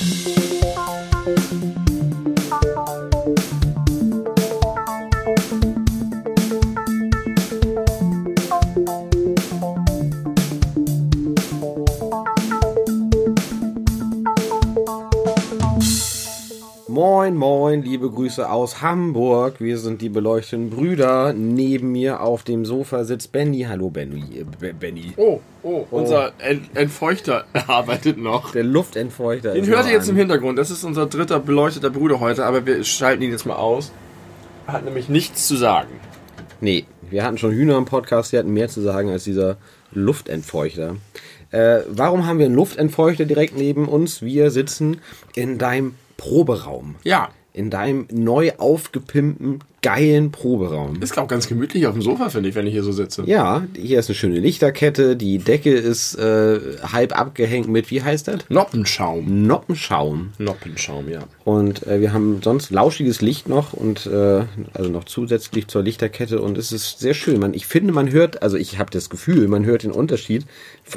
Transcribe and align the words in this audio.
Thank 0.00 1.62
you. 1.62 1.67
Grüße 18.38 18.50
aus 18.52 18.82
Hamburg. 18.82 19.54
Wir 19.58 19.78
sind 19.78 20.00
die 20.00 20.08
beleuchteten 20.08 20.70
Brüder. 20.70 21.32
Neben 21.32 21.90
mir 21.90 22.20
auf 22.20 22.44
dem 22.44 22.64
Sofa 22.64 23.02
sitzt 23.02 23.32
Benny. 23.32 23.66
Hallo, 23.68 23.90
Benny. 23.90 24.44
Äh, 24.62 24.72
Benny. 24.72 25.12
Oh, 25.16 25.40
oh, 25.64 25.84
unser 25.90 26.32
Ent 26.38 26.76
Entfeuchter 26.76 27.46
arbeitet 27.66 28.16
noch. 28.16 28.52
Der 28.52 28.62
Luftentfeuchter. 28.62 29.54
Den 29.54 29.64
ist 29.64 29.70
hört 29.70 29.86
ihr 29.86 29.92
jetzt 29.92 30.04
an. 30.04 30.10
im 30.10 30.16
Hintergrund. 30.18 30.56
Das 30.56 30.70
ist 30.70 30.84
unser 30.84 31.06
dritter 31.06 31.40
beleuchteter 31.40 31.90
Bruder 31.90 32.20
heute, 32.20 32.44
aber 32.44 32.64
wir 32.64 32.84
schalten 32.84 33.24
ihn 33.24 33.32
jetzt 33.32 33.44
mal 33.44 33.56
aus. 33.56 33.90
Er 34.68 34.74
hat 34.74 34.84
nämlich 34.84 35.08
nichts 35.08 35.48
zu 35.48 35.56
sagen. 35.56 35.90
Nee, 36.60 36.84
wir 37.10 37.24
hatten 37.24 37.38
schon 37.38 37.50
Hühner 37.50 37.76
im 37.76 37.86
Podcast, 37.86 38.32
die 38.32 38.38
hatten 38.38 38.52
mehr 38.52 38.68
zu 38.68 38.80
sagen 38.82 39.10
als 39.10 39.24
dieser 39.24 39.56
Luftentfeuchter. 39.90 40.94
Äh, 41.50 41.80
warum 41.88 42.24
haben 42.24 42.38
wir 42.38 42.46
einen 42.46 42.54
Luftentfeuchter 42.54 43.24
direkt 43.24 43.56
neben 43.56 43.88
uns? 43.88 44.22
Wir 44.22 44.52
sitzen 44.52 45.00
in 45.34 45.58
deinem 45.58 45.96
Proberaum. 46.16 46.96
Ja, 47.02 47.30
In 47.52 47.70
deinem 47.70 48.06
neu 48.12 48.52
aufgepimpten, 48.58 49.60
geilen 49.82 50.30
Proberaum. 50.32 51.00
ist 51.00 51.16
auch 51.18 51.28
ganz 51.28 51.48
gemütlich 51.48 51.86
auf 51.86 51.94
dem 51.94 52.02
Sofa, 52.02 52.30
finde 52.30 52.48
ich, 52.48 52.54
wenn 52.54 52.66
ich 52.66 52.72
hier 52.72 52.82
so 52.82 52.92
sitze. 52.92 53.22
Ja, 53.26 53.64
hier 53.76 53.98
ist 53.98 54.08
eine 54.08 54.16
schöne 54.16 54.38
Lichterkette, 54.38 55.16
die 55.16 55.38
Decke 55.38 55.72
ist 55.72 56.14
äh, 56.16 56.60
halb 56.82 57.18
abgehängt 57.18 57.68
mit, 57.68 57.90
wie 57.90 58.02
heißt 58.02 58.28
das? 58.28 58.38
Noppenschaum. 58.48 59.46
Noppenschaum. 59.46 60.32
Noppenschaum, 60.38 61.08
ja. 61.08 61.20
Und 61.44 61.86
äh, 61.86 62.00
wir 62.00 62.12
haben 62.12 62.40
sonst 62.42 62.70
lauschiges 62.70 63.22
Licht 63.22 63.48
noch 63.48 63.72
und 63.72 64.06
äh, 64.06 64.44
also 64.74 64.90
noch 64.90 65.04
zusätzlich 65.04 65.68
zur 65.68 65.82
Lichterkette 65.82 66.40
und 66.40 66.58
es 66.58 66.72
ist 66.72 66.98
sehr 66.98 67.14
schön. 67.14 67.40
Man, 67.40 67.54
ich 67.54 67.66
finde, 67.66 67.92
man 67.92 68.10
hört, 68.10 68.42
also 68.42 68.56
ich 68.56 68.78
habe 68.78 68.90
das 68.90 69.10
Gefühl, 69.10 69.48
man 69.48 69.64
hört 69.64 69.84
den 69.84 69.92
Unterschied 69.92 70.44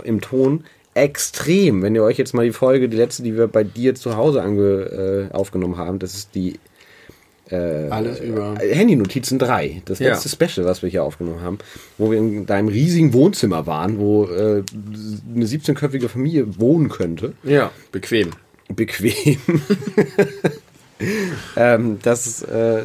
im 0.04 0.22
Ton 0.22 0.64
extrem. 0.94 1.82
Wenn 1.82 1.96
ihr 1.96 2.04
euch 2.04 2.18
jetzt 2.18 2.34
mal 2.34 2.46
die 2.46 2.52
Folge, 2.52 2.90
die 2.90 2.98
letzte, 2.98 3.24
die 3.24 3.38
wir 3.38 3.48
bei 3.48 3.64
dir 3.64 3.96
zu 3.96 4.16
Hause 4.16 4.42
ange, 4.42 5.30
äh, 5.32 5.34
aufgenommen 5.34 5.78
haben, 5.78 6.00
das 6.00 6.14
ist 6.16 6.36
die 6.36 6.60
Alles 7.50 8.22
über. 8.22 8.56
äh, 8.62 8.74
Handy-Notizen 8.74 9.38
3, 9.38 9.82
das 9.84 10.00
Ja. 10.00 10.10
letzte 10.14 10.30
Special, 10.30 10.66
was 10.66 10.82
wir 10.84 10.90
hier 10.90 11.04
aufgenommen 11.04 11.42
haben, 11.42 11.58
wo 11.98 12.10
wir 12.10 12.18
in 12.18 12.46
deinem 12.46 12.70
riesigen 12.70 13.12
Wohnzimmer 13.12 13.68
waren, 13.68 14.00
wo 14.00 14.24
äh, 14.26 14.64
eine 15.36 15.46
17-köpfige 15.46 16.08
Familie 16.08 16.58
wohnen 16.60 16.88
könnte 16.88 17.34
Ja, 17.44 17.72
bequem. 17.92 18.30
bequem. 18.74 19.38
ähm, 21.58 22.00
das, 22.04 22.42
äh, 22.44 22.84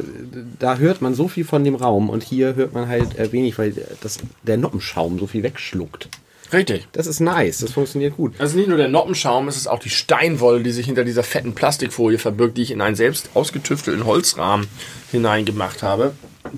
da 0.59 0.77
hört 0.77 1.01
man 1.01 1.13
so 1.13 1.27
viel 1.27 1.45
von 1.45 1.63
dem 1.63 1.75
Raum 1.75 2.09
und 2.09 2.23
hier 2.23 2.55
hört 2.55 2.73
man 2.73 2.87
halt 2.87 3.17
äh, 3.17 3.31
wenig, 3.31 3.57
weil 3.57 3.73
das, 4.01 4.17
der 4.43 4.57
Noppenschaum 4.57 5.19
so 5.19 5.27
viel 5.27 5.43
wegschluckt. 5.43 6.09
Richtig. 6.53 6.87
Das 6.91 7.07
ist 7.07 7.19
nice, 7.19 7.59
das 7.59 7.71
funktioniert 7.71 8.15
gut. 8.15 8.33
Also 8.39 8.57
nicht 8.57 8.67
nur 8.67 8.77
der 8.77 8.87
Noppenschaum, 8.87 9.47
es 9.47 9.57
ist 9.57 9.67
auch 9.67 9.79
die 9.79 9.89
Steinwolle, 9.89 10.61
die 10.61 10.71
sich 10.71 10.85
hinter 10.85 11.03
dieser 11.03 11.23
fetten 11.23 11.53
Plastikfolie 11.53 12.19
verbirgt, 12.19 12.57
die 12.57 12.63
ich 12.63 12.71
in 12.71 12.81
einen 12.81 12.95
selbst 12.95 13.31
ausgetüftelten 13.33 14.05
Holzrahmen 14.05 14.67
hineingemacht 15.11 15.83
habe. 15.83 16.13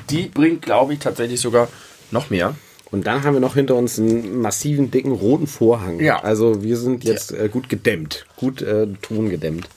Die 0.09 0.27
bringt, 0.27 0.61
glaube 0.61 0.93
ich, 0.93 0.99
tatsächlich 0.99 1.39
sogar 1.39 1.67
noch 2.11 2.29
mehr. 2.29 2.55
Und 2.91 3.05
dann 3.05 3.23
haben 3.23 3.35
wir 3.35 3.39
noch 3.39 3.53
hinter 3.53 3.75
uns 3.75 3.99
einen 3.99 4.41
massiven, 4.41 4.89
dicken, 4.89 5.11
roten 5.11 5.47
Vorhang. 5.47 5.99
Ja. 5.99 6.23
Also 6.23 6.63
wir 6.63 6.77
sind 6.77 7.03
jetzt 7.03 7.31
äh, 7.31 7.47
gut 7.49 7.69
gedämmt, 7.69 8.25
gut 8.35 8.61
äh, 8.61 8.87
tongedämmt. 9.01 9.69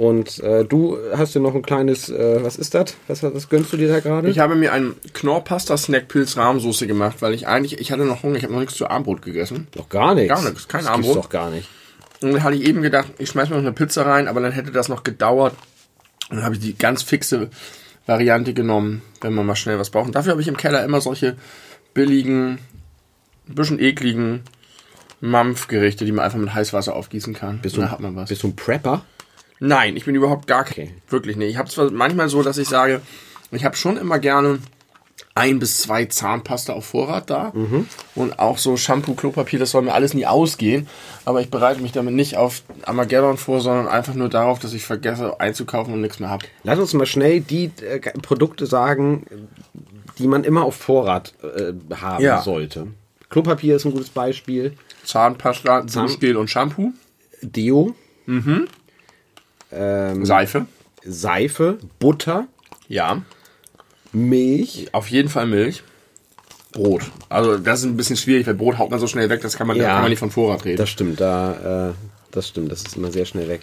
Und 0.00 0.38
äh, 0.38 0.64
du 0.64 0.96
hast 1.14 1.34
ja 1.34 1.42
noch 1.42 1.54
ein 1.54 1.60
kleines, 1.60 2.08
äh, 2.08 2.42
was 2.42 2.56
ist 2.56 2.72
das? 2.72 2.96
Was, 3.06 3.22
was 3.22 3.50
gönnst 3.50 3.70
du 3.70 3.76
dir 3.76 3.88
da 3.88 4.00
gerade? 4.00 4.30
Ich 4.30 4.38
habe 4.38 4.54
mir 4.54 4.72
einen 4.72 4.96
Knorr-Pasta-Snack-Pilz-Rahmsoße 5.12 6.86
gemacht, 6.86 7.16
weil 7.20 7.34
ich 7.34 7.46
eigentlich, 7.46 7.78
ich 7.78 7.92
hatte 7.92 8.06
noch 8.06 8.22
Hunger, 8.22 8.36
ich 8.36 8.44
habe 8.44 8.54
noch 8.54 8.60
nichts 8.60 8.76
zu 8.76 8.88
Abendbrot 8.88 9.20
gegessen. 9.20 9.68
Doch 9.72 9.90
gar 9.90 10.14
nichts. 10.14 10.30
Gar 10.34 10.48
nichts, 10.48 10.68
kein 10.68 10.84
das 10.84 10.90
Armbrot. 10.90 11.16
doch 11.16 11.28
gar 11.28 11.50
nicht. 11.50 11.68
Und 12.22 12.32
dann 12.32 12.42
hatte 12.42 12.56
ich 12.56 12.66
eben 12.66 12.80
gedacht, 12.80 13.08
ich 13.18 13.28
schmeiß 13.28 13.50
mir 13.50 13.56
noch 13.56 13.62
eine 13.62 13.74
Pizza 13.74 14.06
rein, 14.06 14.26
aber 14.26 14.40
dann 14.40 14.52
hätte 14.52 14.70
das 14.70 14.88
noch 14.88 15.04
gedauert. 15.04 15.54
Und 16.30 16.36
dann 16.36 16.46
habe 16.46 16.54
ich 16.54 16.62
die 16.62 16.78
ganz 16.78 17.02
fixe 17.02 17.50
Variante 18.06 18.54
genommen, 18.54 19.02
wenn 19.20 19.34
man 19.34 19.44
mal 19.44 19.54
schnell 19.54 19.78
was 19.78 19.90
braucht. 19.90 20.06
Und 20.06 20.14
dafür 20.14 20.32
habe 20.32 20.40
ich 20.40 20.48
im 20.48 20.56
Keller 20.56 20.82
immer 20.82 21.02
solche 21.02 21.36
billigen, 21.92 22.58
ein 23.50 23.54
bisschen 23.54 23.78
ekligen 23.78 24.44
Mampfgerichte, 25.20 26.06
die 26.06 26.12
man 26.12 26.24
einfach 26.24 26.38
mit 26.38 26.54
Heißwasser 26.54 26.96
aufgießen 26.96 27.34
kann. 27.34 27.58
Bist 27.58 27.76
du, 27.76 27.82
hat 27.90 28.00
man 28.00 28.16
was. 28.16 28.30
bist 28.30 28.42
du 28.42 28.48
ein 28.48 28.56
Prepper? 28.56 29.04
Nein, 29.60 29.96
ich 29.96 30.04
bin 30.06 30.14
überhaupt 30.14 30.46
gar 30.46 30.64
kein. 30.64 30.84
Okay. 30.86 30.94
Wirklich 31.10 31.36
nicht. 31.36 31.50
Ich 31.50 31.56
habe 31.58 31.68
zwar 31.68 31.90
manchmal 31.90 32.28
so, 32.28 32.42
dass 32.42 32.58
ich 32.58 32.68
sage, 32.68 33.00
ich 33.52 33.64
habe 33.64 33.76
schon 33.76 33.96
immer 33.96 34.18
gerne 34.18 34.58
ein 35.34 35.58
bis 35.58 35.82
zwei 35.82 36.06
Zahnpasta 36.06 36.72
auf 36.72 36.86
Vorrat 36.86 37.30
da 37.30 37.52
und 38.14 38.38
auch 38.40 38.58
so 38.58 38.76
Shampoo, 38.76 39.14
Klopapier, 39.14 39.58
das 39.58 39.70
soll 39.70 39.82
mir 39.82 39.94
alles 39.94 40.12
nie 40.12 40.26
ausgehen. 40.26 40.88
Aber 41.24 41.40
ich 41.40 41.50
bereite 41.50 41.80
mich 41.80 41.92
damit 41.92 42.14
nicht 42.14 42.36
auf 42.36 42.62
Armageddon 42.84 43.36
vor, 43.36 43.60
sondern 43.60 43.86
einfach 43.86 44.14
nur 44.14 44.28
darauf, 44.28 44.58
dass 44.58 44.72
ich 44.72 44.84
vergesse 44.84 45.38
einzukaufen 45.40 45.94
und 45.94 46.00
nichts 46.00 46.18
mehr 46.18 46.30
habe. 46.30 46.46
Lass 46.64 46.78
uns 46.78 46.92
mal 46.94 47.06
schnell 47.06 47.40
die 47.40 47.70
äh, 47.82 48.00
Produkte 48.20 48.66
sagen, 48.66 49.24
die 50.18 50.26
man 50.26 50.42
immer 50.44 50.64
auf 50.64 50.74
Vorrat 50.76 51.32
äh, 51.42 51.72
haben 51.94 52.22
Ja. 52.24 52.42
sollte. 52.42 52.88
Klopapier 53.28 53.76
ist 53.76 53.84
ein 53.84 53.92
gutes 53.92 54.10
Beispiel. 54.10 54.76
Zahnpasta, 55.04 55.82
Duschgel 55.82 56.36
und 56.36 56.50
Shampoo, 56.50 56.92
Deo, 57.40 57.94
Seife. 59.70 60.66
Seife, 61.04 61.78
Butter, 61.98 62.46
Ja, 62.88 63.22
Milch. 64.12 64.88
auf 64.92 65.08
jeden 65.08 65.28
Fall 65.28 65.46
Milch. 65.46 65.82
Brot. 66.72 67.10
Also 67.28 67.56
das 67.58 67.80
ist 67.80 67.86
ein 67.86 67.96
bisschen 67.96 68.16
schwierig, 68.16 68.46
weil 68.46 68.54
Brot 68.54 68.78
haut 68.78 68.90
man 68.90 69.00
so 69.00 69.06
schnell 69.08 69.28
weg, 69.28 69.40
das 69.42 69.56
kann 69.56 69.66
man, 69.66 69.76
Ja. 69.76 69.94
kann 69.94 70.02
man 70.02 70.10
nicht 70.10 70.18
von 70.20 70.30
Vorrat 70.30 70.64
reden. 70.64 70.76
Das 70.76 70.88
stimmt, 70.88 71.20
da, 71.20 71.90
äh, 71.90 71.94
das 72.30 72.48
stimmt, 72.48 72.70
das 72.70 72.82
ist 72.82 72.96
immer 72.96 73.10
sehr 73.10 73.24
schnell 73.24 73.48
weg. 73.48 73.62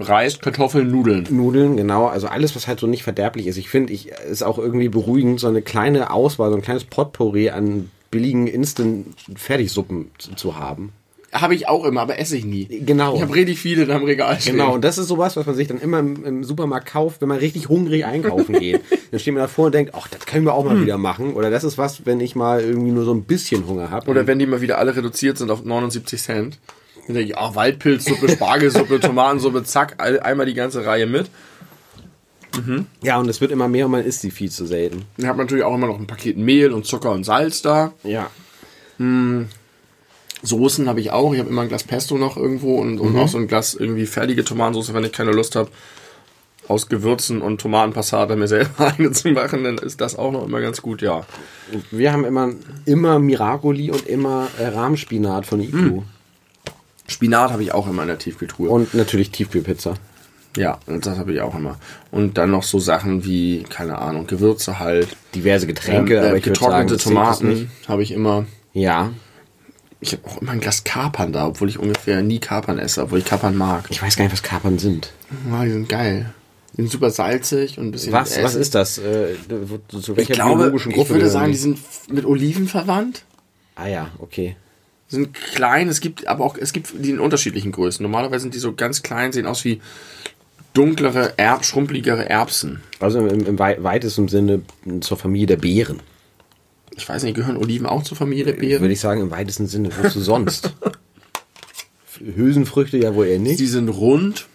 Reis, 0.00 0.38
Kartoffeln, 0.40 0.90
Nudeln. 0.90 1.26
Nudeln, 1.30 1.76
genau, 1.76 2.06
also 2.06 2.26
alles, 2.26 2.56
was 2.56 2.66
halt 2.66 2.80
so 2.80 2.86
nicht 2.86 3.02
verderblich 3.02 3.46
ist. 3.46 3.58
Ich 3.58 3.68
finde, 3.68 3.92
ich 3.92 4.08
ist 4.08 4.42
auch 4.42 4.58
irgendwie 4.58 4.88
beruhigend, 4.88 5.38
so 5.38 5.48
eine 5.48 5.62
kleine 5.62 6.10
Auswahl, 6.10 6.50
so 6.50 6.56
ein 6.56 6.62
kleines 6.62 6.84
Potpourri 6.84 7.50
an 7.50 7.90
billigen 8.10 8.46
Instant-Fertigsuppen 8.46 10.10
zu, 10.18 10.34
zu 10.34 10.56
haben. 10.56 10.92
Habe 11.32 11.54
ich 11.54 11.66
auch 11.66 11.84
immer, 11.84 12.02
aber 12.02 12.18
esse 12.18 12.36
ich 12.36 12.44
nie. 12.44 12.66
Genau. 12.66 13.14
Ich 13.16 13.22
habe 13.22 13.34
richtig 13.34 13.58
viele 13.58 13.86
da 13.86 13.96
im 13.96 14.04
Regal 14.04 14.38
stehen. 14.38 14.56
Genau, 14.56 14.74
und 14.74 14.84
das 14.84 14.98
ist 14.98 15.08
sowas, 15.08 15.34
was 15.34 15.46
man 15.46 15.54
sich 15.54 15.66
dann 15.66 15.80
immer 15.80 15.98
im, 15.98 16.24
im 16.26 16.44
Supermarkt 16.44 16.88
kauft, 16.88 17.22
wenn 17.22 17.28
man 17.28 17.38
richtig 17.38 17.70
hungrig 17.70 18.04
einkaufen 18.04 18.58
geht. 18.58 18.82
dann 19.10 19.18
steht 19.18 19.32
man 19.32 19.42
davor 19.42 19.66
und 19.66 19.74
denkt, 19.74 19.94
ach, 19.94 20.08
das 20.08 20.26
können 20.26 20.44
wir 20.44 20.52
auch 20.52 20.64
mal 20.64 20.82
wieder 20.82 20.98
machen. 20.98 21.32
Oder 21.32 21.50
das 21.50 21.64
ist 21.64 21.78
was, 21.78 22.04
wenn 22.04 22.20
ich 22.20 22.36
mal 22.36 22.60
irgendwie 22.60 22.90
nur 22.90 23.04
so 23.04 23.14
ein 23.14 23.24
bisschen 23.24 23.66
Hunger 23.66 23.90
habe. 23.90 24.10
Oder 24.10 24.26
wenn 24.26 24.38
die 24.38 24.46
mal 24.46 24.60
wieder 24.60 24.76
alle 24.76 24.94
reduziert 24.94 25.38
sind 25.38 25.50
auf 25.50 25.64
79 25.64 26.20
Cent. 26.20 26.58
Dann 27.06 27.16
denke 27.16 27.32
ich, 27.32 27.38
ach, 27.38 27.54
Waldpilzsuppe, 27.54 28.28
Spargelsuppe, 28.28 29.00
Tomatensuppe, 29.00 29.64
zack, 29.64 30.00
einmal 30.00 30.44
die 30.44 30.54
ganze 30.54 30.84
Reihe 30.84 31.06
mit. 31.06 31.30
ja, 33.02 33.18
und 33.18 33.28
es 33.30 33.40
wird 33.40 33.50
immer 33.50 33.68
mehr 33.68 33.86
und 33.86 33.92
man 33.92 34.04
isst 34.04 34.20
sie 34.20 34.30
viel 34.30 34.50
zu 34.50 34.66
selten. 34.66 35.06
Dann 35.16 35.28
hat 35.28 35.36
man 35.38 35.46
natürlich 35.46 35.64
auch 35.64 35.74
immer 35.74 35.86
noch 35.86 35.98
ein 35.98 36.06
Paket 36.06 36.36
Mehl 36.36 36.72
und 36.72 36.84
Zucker 36.84 37.10
und 37.10 37.24
Salz 37.24 37.62
da. 37.62 37.94
Ja. 38.04 38.30
Soßen 40.42 40.88
habe 40.88 41.00
ich 41.00 41.10
auch. 41.12 41.32
Ich 41.32 41.40
habe 41.40 41.48
immer 41.48 41.62
ein 41.62 41.68
Glas 41.68 41.84
Pesto 41.84 42.18
noch 42.18 42.36
irgendwo 42.36 42.78
und, 42.78 42.98
und 42.98 43.16
auch 43.16 43.28
so 43.28 43.38
ein 43.38 43.46
Glas 43.46 43.74
irgendwie 43.74 44.06
fertige 44.06 44.44
Tomatensauce, 44.44 44.92
wenn 44.94 45.04
ich 45.04 45.12
keine 45.12 45.32
Lust 45.32 45.56
habe, 45.56 45.70
aus 46.68 46.88
Gewürzen 46.88 47.42
und 47.42 47.60
Tomatenpassata 47.60 48.36
mir 48.36 48.48
selber 48.48 48.94
eine 48.98 49.12
zu 49.12 49.28
machen, 49.30 49.64
dann 49.64 49.78
ist 49.78 50.00
das 50.00 50.16
auch 50.16 50.32
noch 50.32 50.44
immer 50.44 50.60
ganz 50.60 50.82
gut, 50.82 51.02
ja. 51.02 51.24
Wir 51.90 52.12
haben 52.12 52.24
immer, 52.24 52.50
immer 52.86 53.18
Miracoli 53.18 53.90
und 53.90 54.06
immer 54.06 54.48
äh, 54.58 54.68
Rahmspinat 54.68 55.46
von 55.46 55.60
Iku. 55.60 56.02
Spinat 57.08 57.50
habe 57.50 57.62
ich 57.62 57.74
auch 57.74 57.88
immer 57.88 58.02
in 58.02 58.08
der 58.08 58.18
Tiefkühltruhe. 58.18 58.68
Und 58.68 58.94
natürlich 58.94 59.30
Tiefkühlpizza. 59.30 59.94
Ja, 60.56 60.78
das 60.86 61.18
habe 61.18 61.32
ich 61.32 61.40
auch 61.40 61.54
immer. 61.54 61.78
Und 62.10 62.36
dann 62.36 62.50
noch 62.50 62.62
so 62.62 62.78
Sachen 62.78 63.24
wie, 63.24 63.64
keine 63.68 63.98
Ahnung, 63.98 64.26
Gewürze 64.26 64.78
halt. 64.78 65.08
Diverse 65.34 65.66
Getränke, 65.66 66.16
Ähm, 66.16 66.22
äh, 66.22 66.28
sagen, 66.28 66.42
getrocknete 66.42 66.94
jetzt 66.94 67.04
Tomaten 67.04 67.70
habe 67.88 68.02
ich 68.02 68.12
immer. 68.12 68.46
Ja. 68.74 69.12
Ich 70.04 70.12
habe 70.12 70.26
auch 70.28 70.42
immer 70.42 70.50
ein 70.52 70.60
Glas 70.60 70.82
Kapern 70.84 71.32
da, 71.32 71.46
obwohl 71.46 71.68
ich 71.68 71.78
ungefähr 71.78 72.22
nie 72.22 72.40
Kapern 72.40 72.78
esse, 72.80 73.02
obwohl 73.04 73.20
ich 73.20 73.24
Kapern 73.24 73.56
mag. 73.56 73.84
Ich 73.88 74.02
weiß 74.02 74.16
gar 74.16 74.24
nicht, 74.24 74.32
was 74.32 74.42
Kapern 74.42 74.78
sind. 74.78 75.12
Ja, 75.50 75.64
die 75.64 75.70
sind 75.70 75.88
geil. 75.88 76.34
Die 76.72 76.82
sind 76.82 76.90
super 76.90 77.10
salzig 77.10 77.78
und 77.78 77.86
ein 77.86 77.90
bisschen 77.92 78.12
Was, 78.12 78.42
was 78.42 78.54
ist 78.56 78.74
das? 78.74 78.98
Äh, 78.98 79.34
zu 79.88 80.16
welcher 80.16 80.20
Ich 80.20 80.28
glaube, 80.36 80.56
biologischen 80.56 80.92
Gruppe 80.92 81.08
ich 81.08 81.14
würde 81.14 81.30
sagen, 81.30 81.52
die? 81.52 81.58
sind 81.58 81.78
mit 82.10 82.24
Oliven 82.24 82.66
verwandt. 82.66 83.24
Ah 83.76 83.86
ja, 83.86 84.10
okay. 84.18 84.56
Sind 85.08 85.34
klein, 85.34 85.88
es 85.88 86.00
gibt 86.00 86.26
aber 86.26 86.44
auch, 86.44 86.56
es 86.58 86.72
gibt 86.72 86.92
die 86.98 87.10
in 87.10 87.20
unterschiedlichen 87.20 87.70
Größen. 87.70 88.02
Normalerweise 88.02 88.42
sind 88.42 88.54
die 88.54 88.58
so 88.58 88.72
ganz 88.74 89.02
klein, 89.02 89.32
sehen 89.32 89.46
aus 89.46 89.64
wie 89.64 89.80
dunklere, 90.72 91.34
erb, 91.36 91.64
schrumpeligere 91.64 92.28
Erbsen. 92.28 92.80
Also 92.98 93.18
im, 93.26 93.46
im 93.46 93.58
wei- 93.58 93.82
weitesten 93.82 94.28
Sinne 94.28 94.62
zur 95.00 95.16
Familie 95.18 95.46
der 95.46 95.56
Beeren. 95.58 96.00
Ich 96.96 97.08
weiß 97.08 97.22
nicht, 97.22 97.34
gehören 97.34 97.56
Oliven 97.56 97.86
auch 97.86 98.02
zur 98.02 98.16
Familie 98.16 98.52
Beeren? 98.52 98.82
Würde 98.82 98.92
ich 98.92 99.00
sagen, 99.00 99.20
im 99.22 99.30
weitesten 99.30 99.66
Sinne. 99.66 99.90
Wozu 100.02 100.20
sonst? 100.20 100.74
Hülsenfrüchte 102.36 102.98
ja 102.98 103.14
wohl 103.14 103.26
eher 103.26 103.38
nicht. 103.38 103.58
Die 103.60 103.66
sind 103.66 103.88
rund, 103.88 104.46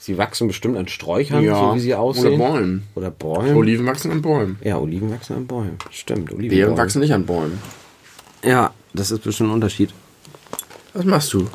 Sie 0.00 0.16
wachsen 0.16 0.48
bestimmt 0.48 0.78
an 0.78 0.88
Sträuchern, 0.88 1.44
Ja. 1.44 1.70
so 1.70 1.74
wie 1.76 1.80
sie 1.80 1.94
aussehen. 1.94 2.34
Oder 2.40 2.50
Bäumen. 2.52 2.82
Oder 2.94 3.10
Bäumen. 3.10 3.54
Oliven 3.56 3.84
wachsen 3.84 4.10
an 4.10 4.22
Bäumen. 4.22 4.58
ja, 4.64 4.78
Oliven 4.78 5.10
wachsen 5.10 5.36
an 5.36 5.46
Bäumen. 5.46 5.76
Stimmt, 5.90 6.32
Oliven. 6.32 6.48
Beeren 6.56 6.76
wachsen 6.78 7.00
nicht 7.00 7.12
an 7.12 7.26
Bäumen. 7.26 7.58
Ja, 8.42 8.72
das 8.94 9.10
ist 9.10 9.22
bestimmt 9.22 9.50
ein 9.50 9.54
Unterschied. 9.54 9.90
Was 10.94 11.04
machst 11.04 11.32
du? 11.34 11.46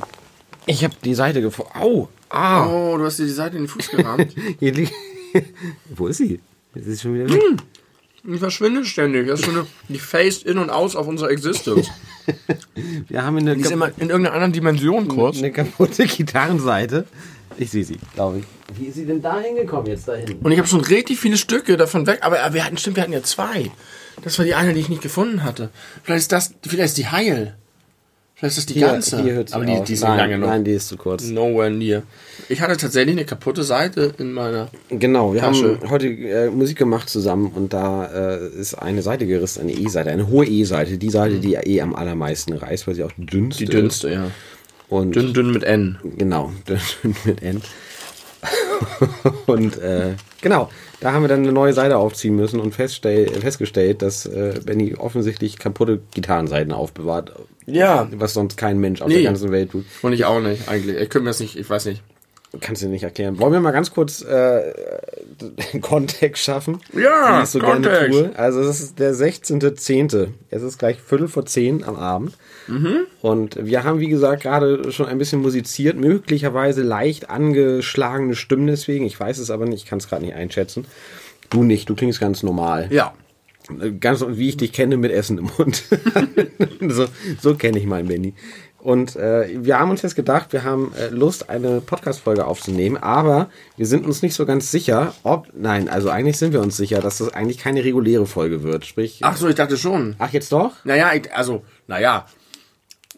Ich 0.67 0.83
habe 0.83 0.93
die 1.03 1.15
Seite 1.15 1.41
gefunden. 1.41 1.71
Au! 1.79 2.09
Ah! 2.29 2.67
Oh, 2.67 2.97
du 2.97 3.05
hast 3.05 3.17
dir 3.17 3.25
die 3.25 3.31
Seite 3.31 3.57
in 3.57 3.63
den 3.63 3.69
Fuß 3.69 3.89
gerammt. 3.89 4.35
Hier 4.59 4.71
liegt. 4.71 4.93
Wo 5.95 6.07
ist 6.07 6.17
sie? 6.17 6.39
Jetzt 6.75 6.85
ist 6.87 6.97
sie 6.99 7.01
schon 7.03 7.15
wieder 7.15 7.29
weg. 7.33 7.41
Die 8.25 8.37
verschwindet 8.37 8.87
ständig. 8.87 9.27
Das 9.27 9.41
ist 9.41 9.45
schon 9.45 9.57
eine, 9.57 9.67
die 9.89 9.99
phased 9.99 10.43
in 10.43 10.57
und 10.57 10.69
aus 10.69 10.95
auf 10.95 11.07
unserer 11.07 11.29
Existence. 11.29 11.89
Wir 13.09 13.23
haben 13.23 13.37
eine, 13.37 13.55
Die 13.55 13.61
ist 13.61 13.71
immer 13.71 13.87
in 13.97 14.09
irgendeiner 14.09 14.33
anderen 14.33 14.53
Dimension 14.53 15.07
kurz. 15.09 15.37
eine 15.39 15.51
kaputte 15.51 16.05
Gitarrenseite. 16.05 17.05
Ich 17.57 17.69
sehe 17.71 17.83
sie, 17.83 17.97
glaube 18.15 18.39
ich. 18.39 18.45
Wie 18.79 18.85
ist 18.85 18.95
sie 18.95 19.05
denn 19.05 19.21
da 19.21 19.39
hingekommen 19.39 19.87
jetzt 19.87 20.07
dahin? 20.07 20.37
Und 20.41 20.51
ich 20.51 20.57
habe 20.57 20.67
schon 20.67 20.81
richtig 20.81 21.19
viele 21.19 21.37
Stücke 21.37 21.75
davon 21.77 22.07
weg. 22.07 22.19
Aber 22.21 22.53
wir 22.53 22.65
hatten, 22.65 22.77
stimmt, 22.77 22.95
wir 22.95 23.03
hatten 23.03 23.13
ja 23.13 23.23
zwei. 23.23 23.69
Das 24.23 24.37
war 24.39 24.45
die 24.45 24.55
eine, 24.55 24.73
die 24.73 24.79
ich 24.79 24.89
nicht 24.89 25.01
gefunden 25.01 25.43
hatte. 25.43 25.69
Vielleicht 26.03 26.21
ist 26.21 26.31
das, 26.31 26.53
vielleicht 26.65 26.89
ist 26.91 26.97
die 26.97 27.07
heil. 27.07 27.57
Vielleicht 28.35 28.57
ist 28.57 28.69
das 28.69 28.73
die 28.73 28.79
ganze. 28.79 29.23
hört 29.23 29.49
sie 29.49 29.55
aber 29.55 29.65
die, 29.65 29.73
auf. 29.73 29.83
die 29.83 29.93
ist 29.93 30.01
nein, 30.01 30.11
nicht 30.11 30.19
lange 30.19 30.37
noch. 30.39 30.47
Nein, 30.47 30.63
die 30.63 30.71
ist 30.71 30.87
zu 30.87 30.97
kurz. 30.97 31.23
Nowhere 31.25 31.69
near. 31.69 32.03
Ich 32.49 32.61
hatte 32.61 32.75
tatsächlich 32.77 33.15
eine 33.15 33.25
kaputte 33.25 33.63
Seite 33.63 34.13
in 34.17 34.33
meiner. 34.33 34.69
Genau, 34.89 35.33
wir 35.33 35.41
Tasche. 35.41 35.79
haben 35.79 35.89
heute 35.89 36.07
äh, 36.07 36.49
Musik 36.49 36.77
gemacht 36.77 37.09
zusammen 37.09 37.51
und 37.53 37.73
da 37.73 38.05
äh, 38.05 38.47
ist 38.49 38.73
eine 38.73 39.01
Seite 39.01 39.27
gerissen, 39.27 39.61
eine 39.61 39.73
E-Seite, 39.73 40.09
eine 40.09 40.27
hohe 40.27 40.45
E-Seite, 40.45 40.97
die 40.97 41.09
Seite, 41.09 41.39
die 41.39 41.53
eh 41.53 41.81
am 41.81 41.95
allermeisten 41.95 42.53
reißt, 42.53 42.87
weil 42.87 42.95
sie 42.95 43.03
auch 43.03 43.11
die 43.17 43.25
dünnste 43.25 43.65
Die 43.65 43.71
dünnste, 43.71 44.09
ja. 44.09 44.25
ist. 44.25 44.31
Und 44.89 45.15
Dünn, 45.15 45.33
dünn 45.33 45.51
mit 45.51 45.63
N. 45.63 45.97
Genau, 46.17 46.51
dünn 46.67 47.15
mit 47.23 47.41
N. 47.41 47.61
und 49.45 49.77
äh, 49.77 50.15
genau, 50.41 50.69
da 51.03 51.11
haben 51.11 51.21
wir 51.23 51.27
dann 51.27 51.41
eine 51.43 51.51
neue 51.51 51.73
Seite 51.73 51.97
aufziehen 51.97 52.35
müssen 52.35 52.61
und 52.61 52.73
festgestellt, 52.73 54.01
dass 54.01 54.25
äh, 54.25 54.59
Benny 54.65 54.95
offensichtlich 54.95 55.59
kaputte 55.59 55.99
Gitarrenseiten 56.13 56.71
aufbewahrt. 56.71 57.33
Ja. 57.65 58.07
Was 58.15 58.33
sonst 58.33 58.55
kein 58.55 58.79
Mensch 58.79 59.01
auf 59.01 59.09
Nee. 59.09 59.15
der 59.15 59.23
ganzen 59.23 59.51
Welt 59.51 59.71
tut. 59.71 59.83
Und 60.01 60.13
ich 60.13 60.23
auch 60.23 60.39
nicht, 60.39 60.69
eigentlich. 60.69 60.95
Ich 60.95 61.09
könnte 61.09 61.25
mir 61.25 61.29
das 61.31 61.41
nicht, 61.41 61.57
ich 61.57 61.69
weiß 61.69 61.85
nicht. 61.87 62.01
Kannst 62.59 62.83
du 62.83 62.87
nicht 62.87 63.03
erklären. 63.03 63.39
Wollen 63.39 63.51
wir 63.51 63.59
mal 63.59 63.71
ganz 63.71 63.91
kurz 63.91 64.21
äh, 64.21 64.73
den 65.73 65.81
Kontext 65.81 66.43
schaffen? 66.43 66.79
Ja, 66.93 67.39
Wie 67.39 67.43
ich 67.43 67.49
so 67.49 67.57
Kontext. 67.59 68.11
gerne 68.11 68.29
tue. 68.29 68.37
Also 68.37 68.61
es 68.61 68.79
ist 68.79 68.99
der 68.99 69.13
16.10. 69.15 70.27
Es 70.51 70.61
ist 70.61 70.77
gleich 70.77 70.99
Viertel 71.01 71.27
vor 71.27 71.47
zehn 71.47 71.83
am 71.83 71.95
Abend. 71.95 72.37
Mhm. 72.67 73.07
Und 73.21 73.65
wir 73.65 73.83
haben, 73.83 73.99
wie 73.99 74.07
gesagt, 74.07 74.43
gerade 74.43 74.91
schon 74.91 75.07
ein 75.07 75.17
bisschen 75.17 75.41
musiziert. 75.41 75.97
Möglicherweise 75.97 76.83
leicht 76.83 77.31
angeschlagene 77.31 78.35
Stimmen 78.35 78.67
deswegen. 78.67 79.05
Ich 79.05 79.19
weiß 79.19 79.39
es 79.39 79.49
aber 79.49 79.65
nicht. 79.65 79.83
Ich 79.83 79.89
kann 79.89 79.97
es 79.97 80.07
gerade 80.07 80.23
nicht 80.23 80.35
einschätzen. 80.35 80.85
Du 81.49 81.63
nicht. 81.63 81.89
Du 81.89 81.95
klingst 81.95 82.19
ganz 82.19 82.43
normal. 82.43 82.87
Ja. 82.91 83.13
Ganz 83.99 84.23
wie 84.27 84.49
ich 84.49 84.57
dich 84.57 84.73
kenne 84.73 84.97
mit 84.97 85.11
Essen 85.11 85.37
im 85.37 85.49
Mund. 85.57 85.83
so 86.89 87.05
so 87.41 87.55
kenne 87.55 87.79
ich 87.79 87.85
meinen 87.85 88.09
Benny. 88.09 88.33
Und 88.83 89.15
äh, 89.15 89.63
wir 89.63 89.79
haben 89.79 89.91
uns 89.91 90.01
jetzt 90.01 90.15
gedacht, 90.15 90.51
wir 90.51 90.65
haben 90.65 90.91
äh, 90.99 91.07
Lust, 91.07 91.49
eine 91.49 91.79
Podcast-Folge 91.79 92.45
aufzunehmen, 92.45 92.97
aber 92.97 93.49
wir 93.77 93.85
sind 93.85 94.05
uns 94.05 94.21
nicht 94.21 94.33
so 94.33 94.45
ganz 94.45 94.71
sicher, 94.71 95.13
ob. 95.23 95.47
Nein, 95.53 95.87
also 95.87 96.09
eigentlich 96.09 96.37
sind 96.37 96.51
wir 96.51 96.59
uns 96.59 96.75
sicher, 96.75 96.99
dass 96.99 97.19
das 97.19 97.33
eigentlich 97.33 97.59
keine 97.59 97.85
reguläre 97.85 98.25
Folge 98.25 98.61
wird. 98.61 98.85
Sprich. 98.85 99.19
Ach 99.21 99.37
so, 99.37 99.47
ich 99.47 99.55
dachte 99.55 99.77
schon. 99.77 100.17
ach 100.19 100.33
jetzt 100.33 100.51
doch? 100.51 100.73
Naja, 100.83 101.13
ich, 101.13 101.33
also, 101.33 101.63
naja. 101.87 102.25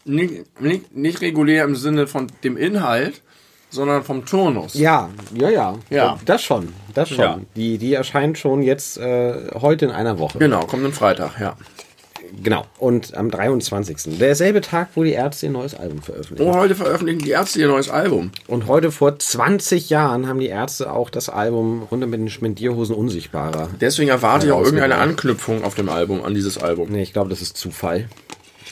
Nicht, 0.03 0.62
nicht, 0.62 0.95
nicht 0.95 1.21
regulär 1.21 1.63
im 1.63 1.75
Sinne 1.75 2.06
von 2.06 2.27
dem 2.44 2.57
Inhalt, 2.57 3.23
sondern 3.71 4.03
vom 4.03 4.23
Turnus. 4.23 4.75
Ja, 4.75 5.09
ja, 5.33 5.50
ja. 5.50 5.75
Ja. 5.89 6.19
Das 6.25 6.44
schon. 6.44 6.73
Das 6.94 7.09
schon. 7.09 7.17
Ja. 7.17 7.39
Die, 7.56 7.79
die 7.79 7.95
erscheint 7.95 8.38
schon 8.38 8.62
jetzt 8.62 9.00
äh, 9.00 9.50
heute 9.59 9.85
in 9.85 9.91
einer 9.91 10.19
Woche. 10.19 10.38
Genau, 10.38 10.67
kommt 10.67 10.85
am 10.85 10.94
Freitag, 10.94 11.39
ja. 11.39 11.57
Genau. 12.44 12.66
Und 12.80 13.16
am 13.16 13.32
23. 13.32 14.18
Derselbe 14.20 14.62
Tag, 14.62 14.90
wo 14.96 15.04
die 15.04 15.12
Ärzte 15.14 15.48
ihr 15.48 15.52
neues 15.52 15.76
Album 15.76 16.02
veröffentlichen. 16.02 16.50
Oh, 16.50 16.56
heute 16.56 16.76
veröffentlichen 16.76 17.20
die 17.20 17.32
Ärzte 17.32 17.60
ihr 17.62 17.68
neues 17.68 17.90
Album. 17.90 18.32
Und 18.48 18.68
heute 18.68 18.92
vor 18.92 19.18
20 19.18 19.90
Jahren 19.90 20.28
haben 20.28 20.40
die 20.40 20.48
Ärzte 20.48 20.92
auch 20.92 21.10
das 21.10 21.30
Album 21.30 21.84
runter 21.90 22.08
mit 22.08 22.20
den 22.20 22.30
Spendierhosen 22.30 22.96
unsichtbarer. 22.96 23.70
Deswegen 23.80 24.10
erwarte 24.10 24.48
ich 24.48 24.52
auch 24.52 24.62
irgendeine 24.64 24.96
Anknüpfung 24.98 25.64
auf 25.64 25.76
dem 25.76 25.90
Album, 25.90 26.24
an 26.24 26.34
dieses 26.34 26.58
Album. 26.58 26.90
Nee, 26.92 27.04
ich 27.04 27.14
glaube, 27.14 27.30
das 27.30 27.42
ist 27.42 27.58
Zufall. 27.58 28.08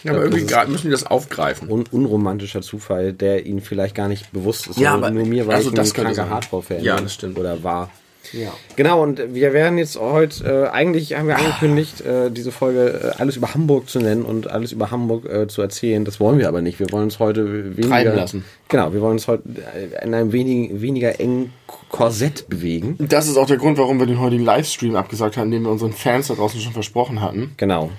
Ja, 0.04 0.12
aber 0.12 0.24
irgendwie 0.24 0.42
ist- 0.44 0.54
gra- 0.54 0.68
müssen 0.68 0.88
die 0.88 0.92
das 0.92 1.06
aufgreifen. 1.06 1.70
Un 1.70 1.86
unromantischer 1.90 2.62
Zufall, 2.62 3.14
der 3.14 3.46
ihnen 3.46 3.62
vielleicht 3.62 3.96
gar 3.96 4.10
nicht 4.10 4.34
bewusst 4.34 4.68
ist. 4.68 4.78
Ja, 4.78 4.96
aber- 4.96 5.10
nur 5.12 5.26
mir, 5.26 5.48
weil 5.48 5.56
also 5.56 5.70
ich 5.70 5.76
das 5.76 5.92
ein 5.98 6.04
kranker. 6.04 6.30
Hardcore-Fan 6.30 6.84
Ja, 6.84 7.00
das 7.00 7.14
stimmt. 7.14 7.38
Oder 7.40 7.64
war. 7.64 7.90
Ja. 8.32 8.54
Genau, 8.76 9.04
und 9.04 9.34
wir 9.34 9.54
werden 9.54 9.78
jetzt 9.78 10.00
heute, 10.00 10.70
äh, 10.70 10.70
eigentlich 10.70 11.14
haben 11.16 11.28
wir 11.28 11.38
angekündigt, 11.38 12.02
äh, 12.02 12.32
diese 12.32 12.52
Folge 12.52 13.14
äh, 13.16 13.22
alles 13.22 13.36
über 13.36 13.54
Hamburg 13.54 13.90
zu 13.90 14.00
nennen 14.00 14.24
und 14.24 14.50
alles 14.50 14.72
über 14.72 14.92
Hamburg 14.92 15.26
äh, 15.26 15.48
zu 15.48 15.62
erzählen. 15.62 16.06
Das 16.06 16.20
wollen 16.20 16.40
wir 16.40 16.48
aber 16.48 16.62
nicht. 16.62 16.80
Wir 16.80 16.92
wollen 16.92 17.06
uns 17.06 17.20
heute 17.20 17.76
weniger. 17.78 17.90
Treiben 17.90 18.16
lassen. 18.16 18.46
Genau, 18.70 18.94
wir 18.94 19.02
wollen 19.02 19.14
uns 19.14 19.28
heute 19.28 19.44
äh, 19.76 20.06
in 20.06 20.14
einem 20.14 20.32
wenig, 20.32 20.82
weniger 20.82 21.20
engen 21.20 21.54
Korsett 21.90 22.50
bewegen. 22.50 22.96
Das 22.98 23.28
ist 23.28 23.38
auch 23.38 23.46
der 23.46 23.58
Grund, 23.58 23.78
warum 23.78 24.00
wir 24.00 24.08
den 24.08 24.20
heutigen 24.20 24.44
Livestream 24.44 24.96
abgesagt 24.96 25.38
haben, 25.38 25.52
den 25.52 25.64
wir 25.64 25.70
unseren 25.70 25.94
Fans 25.94 26.28
da 26.28 26.34
draußen 26.34 26.60
schon 26.60 26.74
versprochen 26.74 27.22
hatten. 27.22 27.52
Genau. 27.58 27.92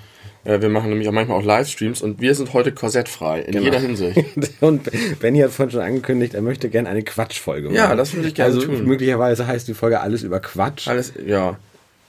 Äh, 0.45 0.61
wir 0.61 0.69
machen 0.69 0.89
nämlich 0.89 1.07
auch 1.09 1.11
manchmal 1.11 1.39
auch 1.39 1.43
Livestreams 1.43 2.01
und 2.01 2.21
wir 2.21 2.33
sind 2.35 2.53
heute 2.53 2.71
korsettfrei, 2.71 3.41
in 3.41 3.61
jeder 3.61 3.79
Hinsicht. 3.79 4.23
Und 4.61 4.89
Benny 5.19 5.39
hat 5.39 5.51
vorhin 5.51 5.71
schon 5.71 5.81
angekündigt, 5.81 6.35
er 6.35 6.41
möchte 6.41 6.69
gerne 6.69 6.87
eine 6.87 7.03
Quatschfolge 7.03 7.67
machen. 7.67 7.75
Ja, 7.75 7.95
das 7.95 8.13
würde 8.13 8.27
ich 8.27 8.35
gerne 8.35 8.53
also, 8.53 8.65
tun. 8.65 8.85
möglicherweise 8.85 9.47
heißt 9.47 9.67
die 9.67 9.73
Folge 9.73 9.99
alles 9.99 10.23
über 10.23 10.39
Quatsch. 10.39 10.87
Alles, 10.87 11.13
ja. 11.25 11.57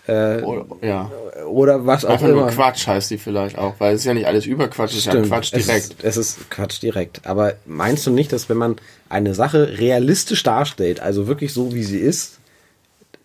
Oder, 0.08 0.66
ja. 0.82 1.10
Oder 1.48 1.84
was 1.84 2.04
auch 2.04 2.20
nur 2.20 2.30
immer. 2.30 2.46
Quatsch 2.46 2.86
heißt 2.86 3.10
die 3.10 3.18
vielleicht 3.18 3.58
auch, 3.58 3.74
weil 3.78 3.94
es 3.94 4.02
ist 4.02 4.06
ja 4.06 4.14
nicht 4.14 4.26
alles 4.26 4.46
über 4.46 4.68
Quatsch, 4.68 4.92
es 4.92 4.98
ist 4.98 5.06
ja 5.06 5.20
Quatsch 5.20 5.52
es 5.52 5.66
direkt. 5.66 5.94
Ist, 5.94 6.04
es 6.04 6.16
ist 6.16 6.50
Quatsch 6.50 6.80
direkt. 6.80 7.26
Aber 7.26 7.54
meinst 7.64 8.06
du 8.06 8.12
nicht, 8.12 8.32
dass 8.32 8.48
wenn 8.48 8.56
man 8.56 8.76
eine 9.08 9.34
Sache 9.34 9.78
realistisch 9.78 10.44
darstellt, 10.44 11.00
also 11.00 11.26
wirklich 11.26 11.52
so 11.52 11.74
wie 11.74 11.82
sie 11.82 11.98
ist, 11.98 12.35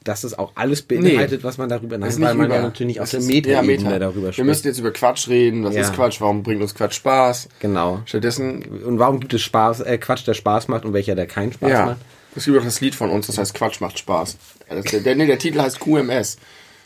dass 0.04 0.24
es 0.24 0.38
auch 0.38 0.52
alles 0.56 0.82
beinhaltet, 0.82 1.44
was 1.44 1.58
man 1.58 1.70
darüber 1.70 1.96
ist 1.98 2.20
weil 2.20 2.34
man 2.34 2.48
über. 2.48 2.56
ja 2.56 2.62
natürlich 2.64 3.00
auf 3.02 3.10
Das 3.12 3.28
der 3.28 3.38
ja, 3.46 3.62
Meta. 3.62 4.00
darüber 4.00 4.28
Wir 4.28 4.34
spricht. 4.34 4.46
müssen 4.48 4.68
jetzt 4.68 4.80
über 4.80 4.92
Quatsch 4.92 5.28
reden, 5.28 5.62
das 5.64 5.76
Ja. 5.76 5.82
ist 5.82 5.94
Quatsch, 5.94 6.20
warum 6.22 6.42
bringt 6.44 6.62
uns 6.62 6.74
Quatsch 6.74 6.96
Spaß? 6.96 7.50
genau. 7.60 8.02
Stattdessen, 8.06 8.64
Und 8.84 8.98
warum 9.00 9.20
gibt 9.20 9.34
es 9.34 9.42
Spaß, 9.42 9.82
äh, 9.82 9.98
Quatsch, 10.00 10.26
der 10.28 10.34
Spaß 10.34 10.68
macht 10.70 10.86
und 10.86 10.94
welcher, 10.94 11.14
der 11.16 11.28
keinen 11.28 11.54
Spaß 11.54 11.70
ja, 11.70 11.86
macht? 11.86 11.98
es 12.36 12.46
gibt 12.46 12.58
auch 12.58 12.64
das 12.64 12.82
Lied 12.82 12.96
von 12.96 13.10
uns, 13.12 13.28
das 13.28 13.38
heißt 13.38 13.54
Quatsch 13.54 13.80
macht 13.82 14.00
Spaß. 14.00 14.38
Das, 14.70 14.86
der, 14.86 15.02
der, 15.02 15.16
nee, 15.16 15.28
der 15.28 15.38
Titel 15.38 15.60
heißt 15.62 15.80
QMS. 15.80 16.38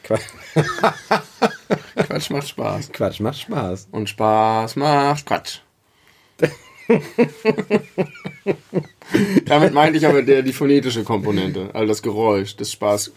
Quatsch, 0.04 0.22
Quatsch 1.96 2.30
macht 2.32 2.50
Spaß. 2.50 2.92
Quatsch 2.92 3.20
macht 3.22 3.40
Spaß. 3.40 3.88
Und 3.92 4.10
Spaß 4.10 4.76
macht 4.76 5.26
Quatsch. 5.26 5.60
Damit 9.46 9.74
meinte 9.74 9.98
ich 9.98 10.06
aber 10.08 10.22
der, 10.22 10.42
die 10.42 10.54
phonetische 10.54 11.04
Komponente, 11.04 11.70
also 11.74 11.88
das 11.88 12.02
Geräusch, 12.02 12.56
das 12.56 12.72
Spaß 12.72 13.12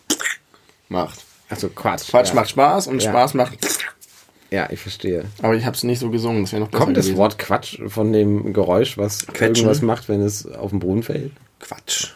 macht. 0.88 1.24
Also 1.48 1.68
Quatsch. 1.68 2.08
Quatsch 2.10 2.28
ja. 2.28 2.34
macht 2.34 2.50
Spaß 2.50 2.86
und 2.88 3.02
Ja. 3.02 3.10
Spaß 3.10 3.34
macht. 3.34 3.58
Ja, 4.50 4.68
ich 4.70 4.80
verstehe. 4.80 5.24
Aber 5.42 5.54
ich 5.54 5.64
habe 5.66 5.76
es 5.76 5.82
nicht 5.82 5.98
so 5.98 6.10
gesungen, 6.10 6.42
das 6.42 6.52
noch 6.52 6.70
Kommt 6.70 6.96
das 6.96 7.06
gewesen. 7.06 7.18
Wort 7.18 7.38
Quatsch 7.38 7.78
von 7.88 8.12
dem 8.12 8.52
Geräusch, 8.54 8.96
was 8.96 9.26
Quetschen? 9.26 9.56
irgendwas 9.66 9.82
macht, 9.82 10.08
wenn 10.08 10.22
es 10.22 10.46
auf 10.46 10.70
den 10.70 10.78
Boden 10.78 11.02
fällt? 11.02 11.32
Quatsch. 11.60 12.12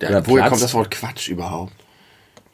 Ja, 0.00 0.08
Oder 0.10 0.26
woher 0.26 0.42
Platz. 0.42 0.50
kommt 0.50 0.62
das 0.62 0.74
Wort 0.74 0.90
Quatsch 0.90 1.28
überhaupt? 1.28 1.72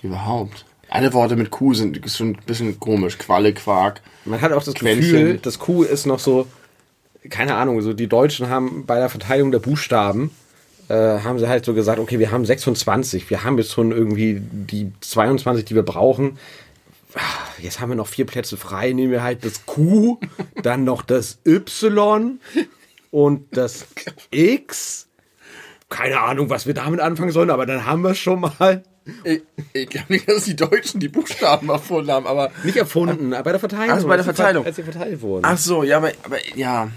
Überhaupt. 0.02 0.64
Alle 0.88 1.12
Worte 1.12 1.36
mit 1.36 1.50
Q 1.50 1.74
sind 1.74 2.00
schon 2.10 2.30
ein 2.30 2.38
bisschen 2.46 2.78
komisch. 2.80 3.18
Qualle, 3.18 3.52
Quark. 3.52 4.00
Man 4.24 4.40
hat 4.40 4.52
auch 4.52 4.62
das 4.62 4.74
Quäntchen. 4.74 5.10
Gefühl, 5.12 5.38
das 5.42 5.58
Q 5.58 5.82
ist 5.82 6.06
noch 6.06 6.18
so, 6.18 6.46
keine 7.30 7.54
Ahnung, 7.54 7.80
so 7.82 7.92
die 7.92 8.06
Deutschen 8.08 8.48
haben 8.48 8.84
bei 8.86 8.98
der 8.98 9.08
Verteilung 9.08 9.50
der 9.50 9.58
Buchstaben, 9.60 10.30
äh, 10.88 10.94
haben 11.20 11.38
sie 11.38 11.48
halt 11.48 11.64
so 11.64 11.74
gesagt, 11.74 11.98
okay, 11.98 12.18
wir 12.18 12.30
haben 12.30 12.44
26, 12.44 13.30
wir 13.30 13.44
haben 13.44 13.58
jetzt 13.58 13.72
schon 13.72 13.92
irgendwie 13.92 14.40
die 14.40 14.92
22, 15.00 15.64
die 15.64 15.74
wir 15.74 15.82
brauchen. 15.82 16.38
Ah, 17.14 17.20
Jetzt 17.60 17.80
haben 17.80 17.88
wir 17.90 17.96
noch 17.96 18.08
vier 18.08 18.26
Plätze 18.26 18.56
frei, 18.56 18.92
nehmen 18.92 19.12
wir 19.12 19.22
halt 19.22 19.44
das 19.44 19.64
Q, 19.66 20.18
dann 20.62 20.84
noch 20.84 21.02
das 21.02 21.38
Y 21.46 22.40
und 23.10 23.56
das 23.56 23.86
X. 24.30 25.08
Keine 25.88 26.20
Ahnung, 26.20 26.50
was 26.50 26.66
wir 26.66 26.74
damit 26.74 27.00
anfangen 27.00 27.30
sollen, 27.30 27.50
aber 27.50 27.66
dann 27.66 27.86
haben 27.86 28.02
wir 28.02 28.10
es 28.10 28.18
schon 28.18 28.40
mal. 28.40 28.82
Ich, 29.22 29.42
ich 29.74 29.88
glaube 29.90 30.06
nicht, 30.12 30.28
dass 30.28 30.44
die 30.44 30.56
Deutschen 30.56 30.98
die 30.98 31.08
Buchstaben 31.08 31.68
erfunden 31.68 32.10
haben, 32.10 32.26
aber. 32.26 32.50
Nicht 32.64 32.76
erfunden, 32.78 33.32
aber 33.34 33.44
bei 33.44 33.50
der 33.52 33.60
Verteilung. 33.60 33.90
Also 33.90 34.08
bei 34.08 34.16
der 34.16 34.24
Verteilung. 34.24 34.64
ver- 34.64 34.68
Als 34.68 34.76
sie 34.76 34.82
verteilt 34.82 35.20
wurden. 35.20 35.44
Ach 35.44 35.58
so, 35.58 35.84
ja, 35.84 35.98
aber, 35.98 36.10
aber 36.24 36.38
ja. 36.56 36.88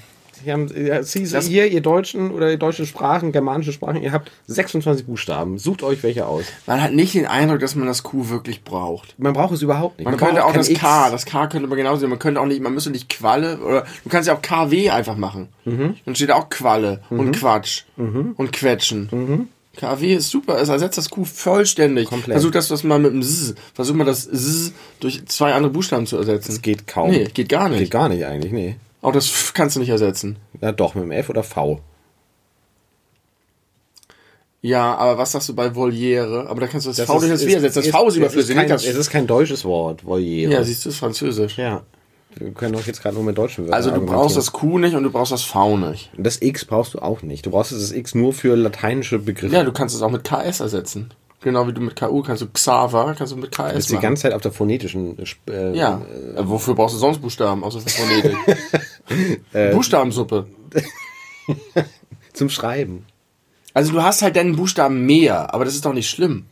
Sie 0.44 0.52
haben, 0.52 0.68
ja, 0.76 1.04
Sie, 1.04 1.28
Das- 1.30 1.48
hier, 1.48 1.68
ihr 1.68 1.82
Deutschen 1.82 2.32
oder 2.32 2.50
ihr 2.52 2.58
deutsche 2.58 2.86
Sprachen, 2.86 3.32
germanische 3.32 3.72
Sprachen, 3.74 4.02
ihr 4.02 4.12
habt 4.12 4.32
26 4.48 5.06
Buchstaben. 5.06 5.58
Sucht 5.58 5.84
euch 5.84 6.04
welche 6.04 6.26
aus. 6.28 6.46
Man 6.66 6.82
hat 6.82 6.94
nicht 6.94 7.14
den 7.14 7.26
Eindruck, 7.26 7.60
dass 7.60 7.76
man 7.76 7.88
das 7.88 8.04
Q 8.04 8.30
wirklich 8.30 8.64
braucht. 8.64 9.16
Man 9.18 9.34
braucht 9.34 9.54
es 9.54 9.62
überhaupt 9.62 9.98
nicht. 10.00 10.06
Man, 10.06 10.18
könnte 10.18 10.36
braucht 10.36 10.44
auch 10.50 10.54
das 10.54 10.70
X. 10.70 10.80
K, 10.80 11.10
das 11.10 11.26
K 11.26 11.48
könnte 11.48 11.68
man 11.68 11.78
genauso 11.78 12.02
sehen. 12.02 12.10
Man 12.10 12.20
könnte 12.20 12.40
auch 12.42 12.46
nicht, 12.46 12.62
man 12.62 12.74
müsste 12.74 12.90
nicht 12.92 13.10
Qualle 13.10 13.60
oder 13.60 13.86
du 14.04 14.10
kannst 14.10 14.28
ja 14.28 14.36
auch 14.36 14.42
KW 14.42 14.90
einfach 14.90 15.18
machen. 15.18 15.48
Mhm. 15.66 15.96
Dann 16.06 16.16
steht 16.16 16.32
auch 16.32 16.50
Qualle 16.50 17.02
und 17.10 17.32
Quatsch 17.34 17.84
und 17.98 18.52
Quetschen. 18.54 19.48
KW 19.76 20.16
ist 20.16 20.30
super, 20.32 20.60
es 20.60 20.70
ersetzt 20.70 20.98
das 20.98 21.08
Q 21.10 21.24
vollständig. 21.24 22.08
Komplett. 22.10 22.34
Versuch 22.36 22.50
das 22.52 22.72
was 22.72 22.84
mal 22.84 22.98
mit 22.98 23.12
dem 23.14 23.22
S. 23.22 23.54
Versuch 23.76 23.94
mal 23.94 24.06
das 24.06 24.26
S 24.26 24.72
durch 25.00 25.24
zwei 25.28 25.54
andere 25.54 25.72
Buchstaben 25.72 26.08
zu 26.08 26.18
ersetzen. 26.18 26.48
Das 26.52 26.62
geht 26.64 26.88
kaum. 26.88 27.12
Nee, 27.12 27.26
geht 27.34 27.50
gar 27.50 27.70
nicht. 27.70 27.80
Geht 27.80 27.92
gar 27.92 28.10
nicht 28.10 28.26
eigentlich, 28.26 28.52
nee. 28.52 28.76
Auch 29.02 29.12
das 29.12 29.26
F 29.28 29.54
kannst 29.54 29.76
du 29.76 29.80
nicht 29.80 29.90
ersetzen. 29.90 30.38
Ja, 30.62 30.72
doch, 30.72 30.96
mit 30.96 31.04
dem 31.04 31.12
F 31.12 31.30
oder 31.30 31.44
V. 31.44 31.82
Ja, 34.62 34.96
aber 34.96 35.18
was 35.18 35.32
sagst 35.32 35.50
du 35.50 35.56
bei 35.56 35.76
Voliere? 35.76 36.48
Aber 36.50 36.60
da 36.62 36.68
kannst 36.68 36.86
du 36.88 36.90
das, 36.90 36.98
Das 36.98 37.06
V 37.06 37.20
durch 37.20 37.32
das 37.32 37.46
W 37.46 37.54
ersetzen. 37.54 37.76
Das 37.80 37.86
ist- 37.86 37.92
V 37.96 38.08
ist 38.08 38.16
überflüssig. 38.16 38.56
kein, 38.56 38.72
es 38.72 38.84
ist 38.86 39.10
kein 39.10 39.28
deutsches 39.28 39.64
Wort, 39.66 40.04
Voliere. 40.06 40.52
ja, 40.52 40.64
siehst 40.64 40.84
du, 40.86 40.90
es 40.90 40.96
ist 40.96 41.00
französisch. 41.00 41.58
Ja. 41.58 41.84
Wir 42.36 42.52
können 42.52 42.74
doch 42.74 42.86
jetzt 42.86 43.02
gerade 43.02 43.16
nur 43.16 43.24
mit 43.24 43.38
deutschen 43.38 43.66
Wörtern 43.66 43.74
Also 43.76 43.92
du 43.92 44.06
brauchst 44.06 44.38
das 44.38 44.52
Q 44.52 44.78
nicht 44.78 44.96
und 44.96 45.04
du 45.04 45.12
brauchst 45.12 45.32
das 45.32 45.44
V 45.44 45.78
nicht. 45.78 46.12
Das 46.18 46.42
X 46.42 46.66
brauchst 46.66 46.94
du 46.94 47.00
auch 47.00 47.22
nicht. 47.24 47.46
Du 47.46 47.52
brauchst 47.52 47.72
das 47.72 47.92
X 47.92 48.14
nur 48.14 48.34
für 48.34 48.56
lateinische 48.56 49.18
Begriffe. 49.20 49.56
Ja, 49.56 49.64
du 49.64 49.72
kannst 49.72 49.96
es 49.96 50.02
auch 50.02 50.12
mit 50.12 50.24
KS 50.24 50.60
ersetzen. 50.60 51.14
Genau 51.42 51.68
wie 51.68 51.74
du 51.74 51.82
mit 51.82 51.96
KU 51.96 52.24
kannst 52.24 52.42
du 52.42 52.48
Xaver, 52.48 53.14
kannst 53.16 53.32
du 53.32 53.38
mit 53.38 53.52
KS 53.52 53.74
bist 53.74 53.90
die 53.90 53.94
machen. 53.94 54.02
ganze 54.02 54.24
Zeit 54.24 54.34
auf 54.34 54.42
der 54.42 54.52
phonetischen 54.52 55.18
äh, 55.48 55.78
ja, 55.78 56.02
äh, 56.36 56.48
wofür 56.48 56.74
brauchst 56.74 56.96
du 56.96 57.00
sonst 57.00 57.20
Buchstaben 57.20 57.64
außer 57.64 57.80
für 57.82 57.90
Phonetik? 57.90 58.38
Äh, 59.54 59.74
Buchstabensuppe. 59.74 60.48
zum 62.34 62.50
Schreiben. 62.50 63.06
Also 63.74 63.94
du 63.94 64.04
hast 64.04 64.22
halt 64.22 64.36
dann 64.36 64.58
Buchstaben 64.58 65.06
mehr, 65.06 65.54
aber 65.54 65.64
das 65.64 65.76
ist 65.76 65.86
doch 65.86 65.94
nicht 65.94 66.10
schlimm. 66.10 66.46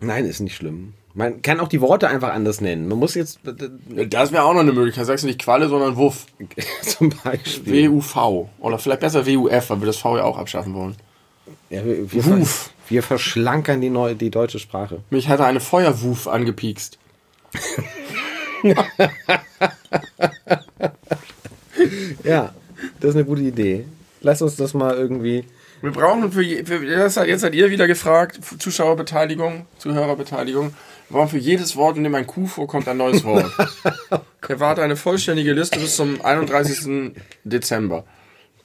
Nein, 0.00 0.24
ist 0.24 0.40
nicht 0.40 0.56
schlimm. 0.56 0.94
Man 1.12 1.42
kann 1.42 1.60
auch 1.60 1.68
die 1.68 1.80
Worte 1.80 2.08
einfach 2.08 2.32
anders 2.32 2.60
nennen. 2.60 2.88
Man 2.88 2.98
muss 2.98 3.14
jetzt 3.14 3.40
Das 3.44 4.32
wäre 4.32 4.44
auch 4.44 4.52
noch 4.52 4.60
eine 4.60 4.72
Möglichkeit. 4.72 5.06
Sagst 5.06 5.24
du 5.24 5.28
nicht 5.28 5.40
Qualle, 5.40 5.68
sondern 5.68 5.96
Wuff. 5.96 6.26
zum 6.82 7.10
Beispiel. 7.24 7.90
WUV. 7.90 8.48
Oder 8.60 8.78
vielleicht 8.78 9.00
besser 9.00 9.26
WUF, 9.26 9.70
weil 9.70 9.80
wir 9.80 9.86
das 9.86 9.96
V 9.96 10.16
ja 10.18 10.24
auch 10.24 10.38
abschaffen 10.38 10.74
wollen. 10.74 10.96
Ja, 11.70 11.84
wir, 11.84 12.12
wir, 12.12 12.24
Wuf. 12.24 12.70
Wir 12.88 13.02
verschlankern 13.02 13.80
die, 13.80 13.90
neue, 13.90 14.14
die 14.14 14.30
deutsche 14.30 14.58
Sprache. 14.58 15.00
Mich 15.10 15.28
hatte 15.28 15.44
eine 15.44 15.60
Feuerwuf 15.60 16.28
angepiekst. 16.28 16.98
Ja, 22.24 22.52
das 23.00 23.10
ist 23.10 23.16
eine 23.16 23.24
gute 23.24 23.42
Idee. 23.42 23.86
Lass 24.20 24.42
uns 24.42 24.56
das 24.56 24.74
mal 24.74 24.96
irgendwie. 24.96 25.44
Wir 25.82 25.92
brauchen 25.92 26.32
für, 26.32 26.42
je, 26.42 26.64
für 26.64 26.84
das 26.84 27.16
hat, 27.16 27.28
jetzt 27.28 27.42
seid 27.42 27.54
ihr 27.54 27.70
wieder 27.70 27.86
gefragt, 27.86 28.40
Zuschauerbeteiligung, 28.58 29.66
Zuhörerbeteiligung. 29.78 30.74
Wir 31.08 31.16
brauchen 31.16 31.28
für 31.28 31.38
jedes 31.38 31.76
Wort, 31.76 31.96
in 31.96 32.04
dem 32.04 32.14
ein 32.14 32.26
Q 32.26 32.46
vorkommt, 32.46 32.88
ein 32.88 32.96
neues 32.96 33.24
Wort. 33.24 33.50
Ich 34.42 34.50
erwarte 34.50 34.80
eine 34.80 34.94
vollständige 34.94 35.52
Liste 35.54 35.80
bis 35.80 35.96
zum 35.96 36.24
31. 36.24 37.12
Dezember 37.42 38.04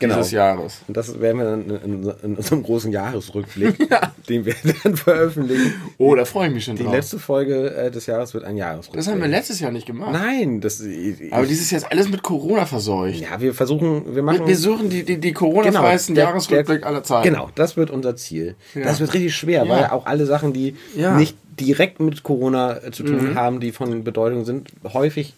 Genau. 0.01 0.15
dieses 0.17 0.31
Jahres. 0.31 0.81
Und 0.87 0.97
das 0.97 1.19
werden 1.21 1.37
wir 1.37 1.45
dann 1.45 1.69
in, 1.69 2.13
in 2.23 2.35
unserem 2.35 2.63
großen 2.63 2.91
Jahresrückblick, 2.91 3.77
den 4.29 4.45
wir 4.45 4.55
dann 4.83 4.95
veröffentlichen. 4.97 5.73
Oh, 5.97 6.13
da 6.15 6.25
freue 6.25 6.47
ich 6.49 6.53
mich 6.53 6.65
schon 6.65 6.75
Die 6.75 6.83
drauf. 6.83 6.93
letzte 6.93 7.19
Folge 7.19 7.73
äh, 7.73 7.89
des 7.91 8.05
Jahres 8.07 8.33
wird 8.33 8.43
ein 8.43 8.57
Jahresrückblick. 8.57 9.03
das 9.05 9.07
haben 9.13 9.21
wir 9.21 9.27
letztes 9.29 9.59
Jahr 9.59 9.71
nicht 9.71 9.85
gemacht. 9.85 10.11
Nein, 10.11 10.59
das. 10.59 10.81
Ich, 10.81 11.31
Aber 11.33 11.45
dieses 11.45 11.71
Jahr 11.71 11.81
ist 11.81 11.91
alles 11.91 12.09
mit 12.09 12.23
Corona 12.23 12.65
verseucht. 12.65 13.21
ja, 13.21 13.39
wir 13.39 13.53
versuchen, 13.53 14.15
wir 14.15 14.23
machen. 14.23 14.39
Wir, 14.41 14.47
wir 14.47 14.57
suchen 14.57 14.89
die, 14.89 15.03
die, 15.03 15.19
die 15.19 15.31
Corona-freisten 15.33 16.15
der- 16.15 16.25
Jahresrückblick 16.25 16.81
der- 16.81 16.87
aller 16.89 17.03
Zeiten. 17.03 17.29
Genau, 17.29 17.49
das 17.55 17.77
wird 17.77 17.89
unser 17.91 18.15
Ziel. 18.15 18.55
Ja. 18.75 18.83
Das 18.83 18.99
wird 18.99 19.13
richtig 19.13 19.35
schwer, 19.35 19.63
Ja. 19.65 19.69
weil 19.69 19.85
auch 19.85 20.05
alle 20.05 20.25
Sachen, 20.25 20.53
die 20.53 20.75
Ja. 20.95 21.11
Mhm. 21.11 21.17
nicht 21.19 21.37
direkt 21.59 21.99
mit 21.99 22.23
Corona 22.23 22.77
äh, 22.77 22.91
zu 22.91 23.03
tun 23.03 23.35
haben, 23.35 23.59
die 23.59 23.71
von 23.71 24.03
Bedeutung 24.03 24.45
sind, 24.45 24.69
häufig 24.93 25.33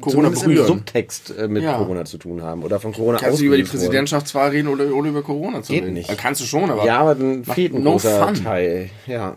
Corona 0.00 0.28
im 0.28 0.34
berühren. 0.34 0.66
Subtext 0.66 1.36
äh, 1.36 1.48
mit 1.48 1.62
Ja. 1.62 1.76
Corona 1.78 2.04
zu 2.04 2.16
tun 2.18 2.42
haben 2.42 2.62
oder 2.62 2.78
von 2.80 2.92
Corona 2.92 3.18
Kannst 3.18 3.40
du 3.40 3.44
über 3.44 3.56
die. 3.56 3.64
Präsidentschaftswahl 3.64 4.50
reden 4.50 4.68
oder, 4.68 4.86
oder 4.94 5.08
über 5.08 5.22
Corona 5.22 5.62
zu 5.62 5.72
Geht 5.72 5.82
reden? 5.82 5.94
nicht. 5.94 6.16
Kannst 6.16 6.40
du 6.40 6.44
schon, 6.44 6.70
aber 6.70 6.84
Ja, 6.84 7.00
aber 7.00 7.14
dann 7.16 7.44
fehlt 7.44 7.74
ein 7.74 7.82
no 7.82 7.92
großer 7.92 8.26
fun. 8.28 8.34
Teil. 8.44 8.90
Ja. 9.06 9.36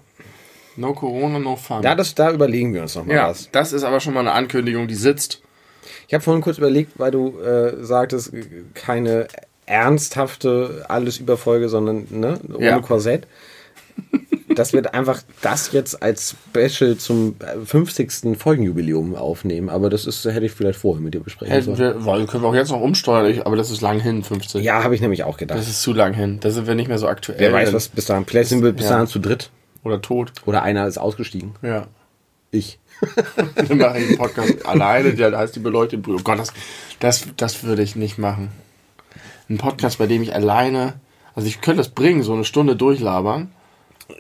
no 0.75 0.93
Corona, 0.93 1.39
no 1.39 1.55
fun. 1.55 1.81
Ja, 1.83 1.95
das, 1.95 2.13
da 2.15 2.31
überlegen 2.31 2.73
wir 2.73 2.81
uns 2.83 2.95
nochmal 2.95 3.15
ja, 3.15 3.29
was. 3.29 3.49
das 3.51 3.73
ist 3.73 3.83
aber 3.83 3.99
schon 3.99 4.13
mal 4.13 4.19
eine 4.21 4.31
Ankündigung, 4.33 4.87
die 4.87 4.95
sitzt. 4.95 5.41
Ich 6.07 6.13
habe 6.13 6.23
vorhin 6.23 6.41
kurz 6.43 6.57
überlegt, 6.59 6.91
weil 6.99 7.11
du 7.11 7.39
äh, 7.39 7.83
sagtest, 7.83 8.31
keine 8.75 9.27
ernsthafte 9.65 10.85
alles 10.87 11.17
Überfolge, 11.17 11.67
sondern 11.69 12.07
ne, 12.11 12.39
ohne 12.53 12.65
Ja. 12.65 12.79
Korsett. 12.79 13.27
Dass 14.55 14.73
wir 14.73 14.93
einfach 14.93 15.21
das 15.41 15.71
jetzt 15.71 16.03
als 16.03 16.35
Special 16.49 16.97
zum 16.97 17.35
äh, 17.39 17.65
50. 17.65 18.37
Folgenjubiläum 18.37 19.15
aufnehmen. 19.15 19.69
Aber 19.69 19.89
das 19.89 20.05
ist, 20.05 20.25
hätte 20.25 20.45
ich 20.45 20.51
vielleicht 20.51 20.79
vorher 20.79 21.01
mit 21.01 21.13
dir 21.13 21.21
besprechen 21.21 21.61
sollen. 21.61 21.77
wir, 21.77 22.05
weil 22.05 22.25
können 22.27 22.43
wir 22.43 22.49
auch 22.49 22.55
jetzt 22.55 22.69
noch 22.71 22.81
umsteuern, 22.81 23.41
aber 23.45 23.55
das 23.55 23.71
ist 23.71 23.81
lang 23.81 23.99
hin, 23.99 24.23
50. 24.23 24.63
Ja, 24.63 24.83
habe 24.83 24.95
ich 24.95 25.01
nämlich 25.01 25.23
auch 25.23 25.37
gedacht. 25.37 25.57
Das 25.57 25.67
ist 25.69 25.81
zu 25.81 25.93
lang 25.93 26.13
hin. 26.13 26.39
Da 26.41 26.51
sind 26.51 26.67
wir 26.67 26.75
nicht 26.75 26.87
mehr 26.89 26.97
so 26.97 27.07
aktuell. 27.07 27.39
Wer 27.39 27.53
weiß, 27.53 27.73
was 27.73 27.87
bis 27.87 28.05
dahin. 28.05 28.25
Vielleicht 28.25 28.49
sind 28.49 28.63
wir 28.63 28.73
bis 28.73 28.85
Ja. 28.85 28.91
dahin 28.91 29.07
zu 29.07 29.19
dritt. 29.19 29.49
Oder 29.83 30.01
tot. 30.01 30.31
Oder 30.45 30.63
einer 30.63 30.87
ist 30.87 30.97
ausgestiegen. 30.97 31.55
Ja. 31.61 31.87
Ich. 32.51 32.79
Dann 33.55 33.77
mache 33.77 33.99
ich 33.99 34.07
einen 34.09 34.17
Podcast 34.17 34.65
alleine, 34.65 35.13
der 35.13 35.37
heißt 35.37 35.55
die 35.55 35.59
beleuchteten 35.59 36.01
Brüder. 36.03 36.19
Oh 36.19 36.23
Gott, 36.23 36.39
das, 36.39 36.53
das, 36.99 37.25
das 37.37 37.63
würde 37.63 37.81
ich 37.81 37.95
nicht 37.95 38.17
machen. 38.17 38.49
Ein 39.49 39.57
Podcast, 39.57 39.97
bei 39.97 40.07
dem 40.07 40.21
ich 40.23 40.33
alleine, 40.33 40.93
also 41.35 41.47
ich 41.47 41.59
könnte 41.61 41.79
das 41.79 41.89
bringen, 41.89 42.23
so 42.23 42.33
eine 42.33 42.45
Stunde 42.45 42.75
durchlabern. 42.75 43.51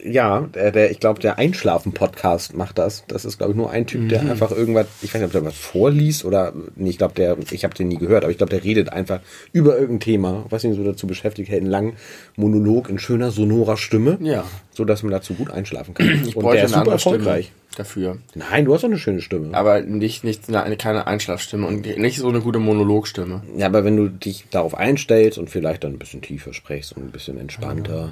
Ja, 0.03 0.41
der, 0.53 0.71
der, 0.71 0.91
ich 0.91 0.99
glaube, 0.99 1.19
der 1.19 1.37
Einschlafen-Podcast 1.37 2.55
macht 2.55 2.77
das. 2.77 3.03
Das 3.07 3.25
ist, 3.25 3.37
glaube 3.37 3.51
ich, 3.53 3.57
nur 3.57 3.69
ein 3.71 3.85
Typ, 3.85 4.01
Mhm. 4.01 4.09
der 4.09 4.21
einfach 4.21 4.51
irgendwas, 4.51 4.87
ich 5.01 5.13
weiß 5.13 5.21
nicht, 5.21 5.27
ob 5.27 5.31
der 5.33 5.45
was 5.45 5.55
vorliest 5.55 6.25
oder, 6.25 6.53
nee, 6.75 6.89
ich 6.89 6.97
glaube, 6.97 7.13
der, 7.15 7.37
ich 7.51 7.63
habe 7.63 7.73
den 7.73 7.87
nie 7.89 7.97
gehört, 7.97 8.23
aber 8.23 8.31
ich 8.31 8.37
glaube, 8.37 8.49
der 8.51 8.63
redet 8.63 8.89
einfach 8.89 9.19
über 9.51 9.73
irgendein 9.77 9.99
Thema, 10.01 10.45
was 10.49 10.63
ihn 10.63 10.73
so 10.73 10.83
dazu 10.83 11.07
beschäftigt, 11.07 11.49
hält 11.49 11.61
einen 11.61 11.71
langen 11.71 11.93
Monolog 12.35 12.89
in 12.89 12.99
schöner, 12.99 13.31
sonorer 13.31 13.77
Stimme. 13.77 14.17
Ja. 14.21 14.45
So, 14.71 14.85
dass 14.85 15.03
man 15.03 15.11
dazu 15.11 15.33
gut 15.33 15.51
einschlafen 15.51 15.93
kann. 15.93 16.07
Ich 16.27 16.35
Und 16.35 16.45
der 16.53 16.63
ist 16.63 16.69
super 16.71 16.79
andere 16.81 16.99
Stimme 16.99 17.15
erfolgreich. 17.17 17.51
dafür. 17.77 18.17
Nein, 18.35 18.65
du 18.65 18.73
hast 18.73 18.81
doch 18.83 18.89
eine 18.89 18.97
schöne 18.97 19.21
Stimme. 19.21 19.55
Aber 19.55 19.81
nicht, 19.81 20.23
nicht 20.23 20.53
eine, 20.53 20.77
keine 20.77 21.07
Einschlafstimme 21.07 21.67
und 21.67 21.85
nicht 21.97 22.17
so 22.19 22.29
eine 22.29 22.39
gute 22.41 22.59
Monologstimme. 22.59 23.41
Ja, 23.57 23.65
aber 23.67 23.83
wenn 23.83 23.97
du 23.97 24.07
dich 24.09 24.45
darauf 24.51 24.75
einstellst 24.75 25.37
und 25.37 25.49
vielleicht 25.49 25.83
dann 25.83 25.93
ein 25.93 25.99
bisschen 25.99 26.21
tiefer 26.21 26.53
sprichst 26.53 26.95
und 26.95 27.03
ein 27.05 27.11
bisschen 27.11 27.37
entspannter. 27.37 27.95
Ja, 27.95 28.11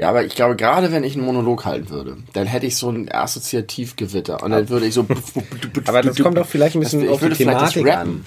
aber 0.00 0.24
ich 0.24 0.34
glaube, 0.34 0.56
gerade 0.56 0.90
wenn 0.92 1.04
ich 1.04 1.14
einen 1.16 1.24
Monolog 1.26 1.64
halten 1.64 1.90
würde, 1.90 2.16
dann 2.32 2.46
hätte 2.46 2.66
ich 2.66 2.76
so 2.76 2.88
ein 2.90 3.12
Assoziativgewitter 3.12 4.42
und 4.42 4.50
dann 4.52 4.68
würde 4.68 4.86
ich 4.86 4.94
so. 4.94 5.06
Aber 5.86 6.02
das 6.02 6.18
kommt 6.18 6.38
doch 6.38 6.46
vielleicht 6.46 6.76
ein 6.76 6.80
bisschen 6.80 7.02
Das- 7.02 7.10
auf 7.10 7.16
ich 7.16 7.22
würde 7.22 7.36
die 7.36 7.44
Thematik 7.44 7.86
rappen. 7.86 8.24
an. 8.24 8.26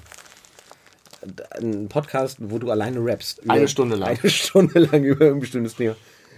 Ein 1.59 1.89
Podcast, 1.89 2.37
wo 2.39 2.59
du 2.59 2.69
alleine 2.69 3.03
rappst. 3.03 3.49
Eine 3.49 3.67
Stunde 3.67 3.95
lang. 3.95 4.17
Eine 4.21 4.29
Stunde 4.29 4.79
lang 4.79 5.03
über 5.03 5.25
ein 5.25 5.39
bestimmtes 5.39 5.75
Thema. 5.75 5.95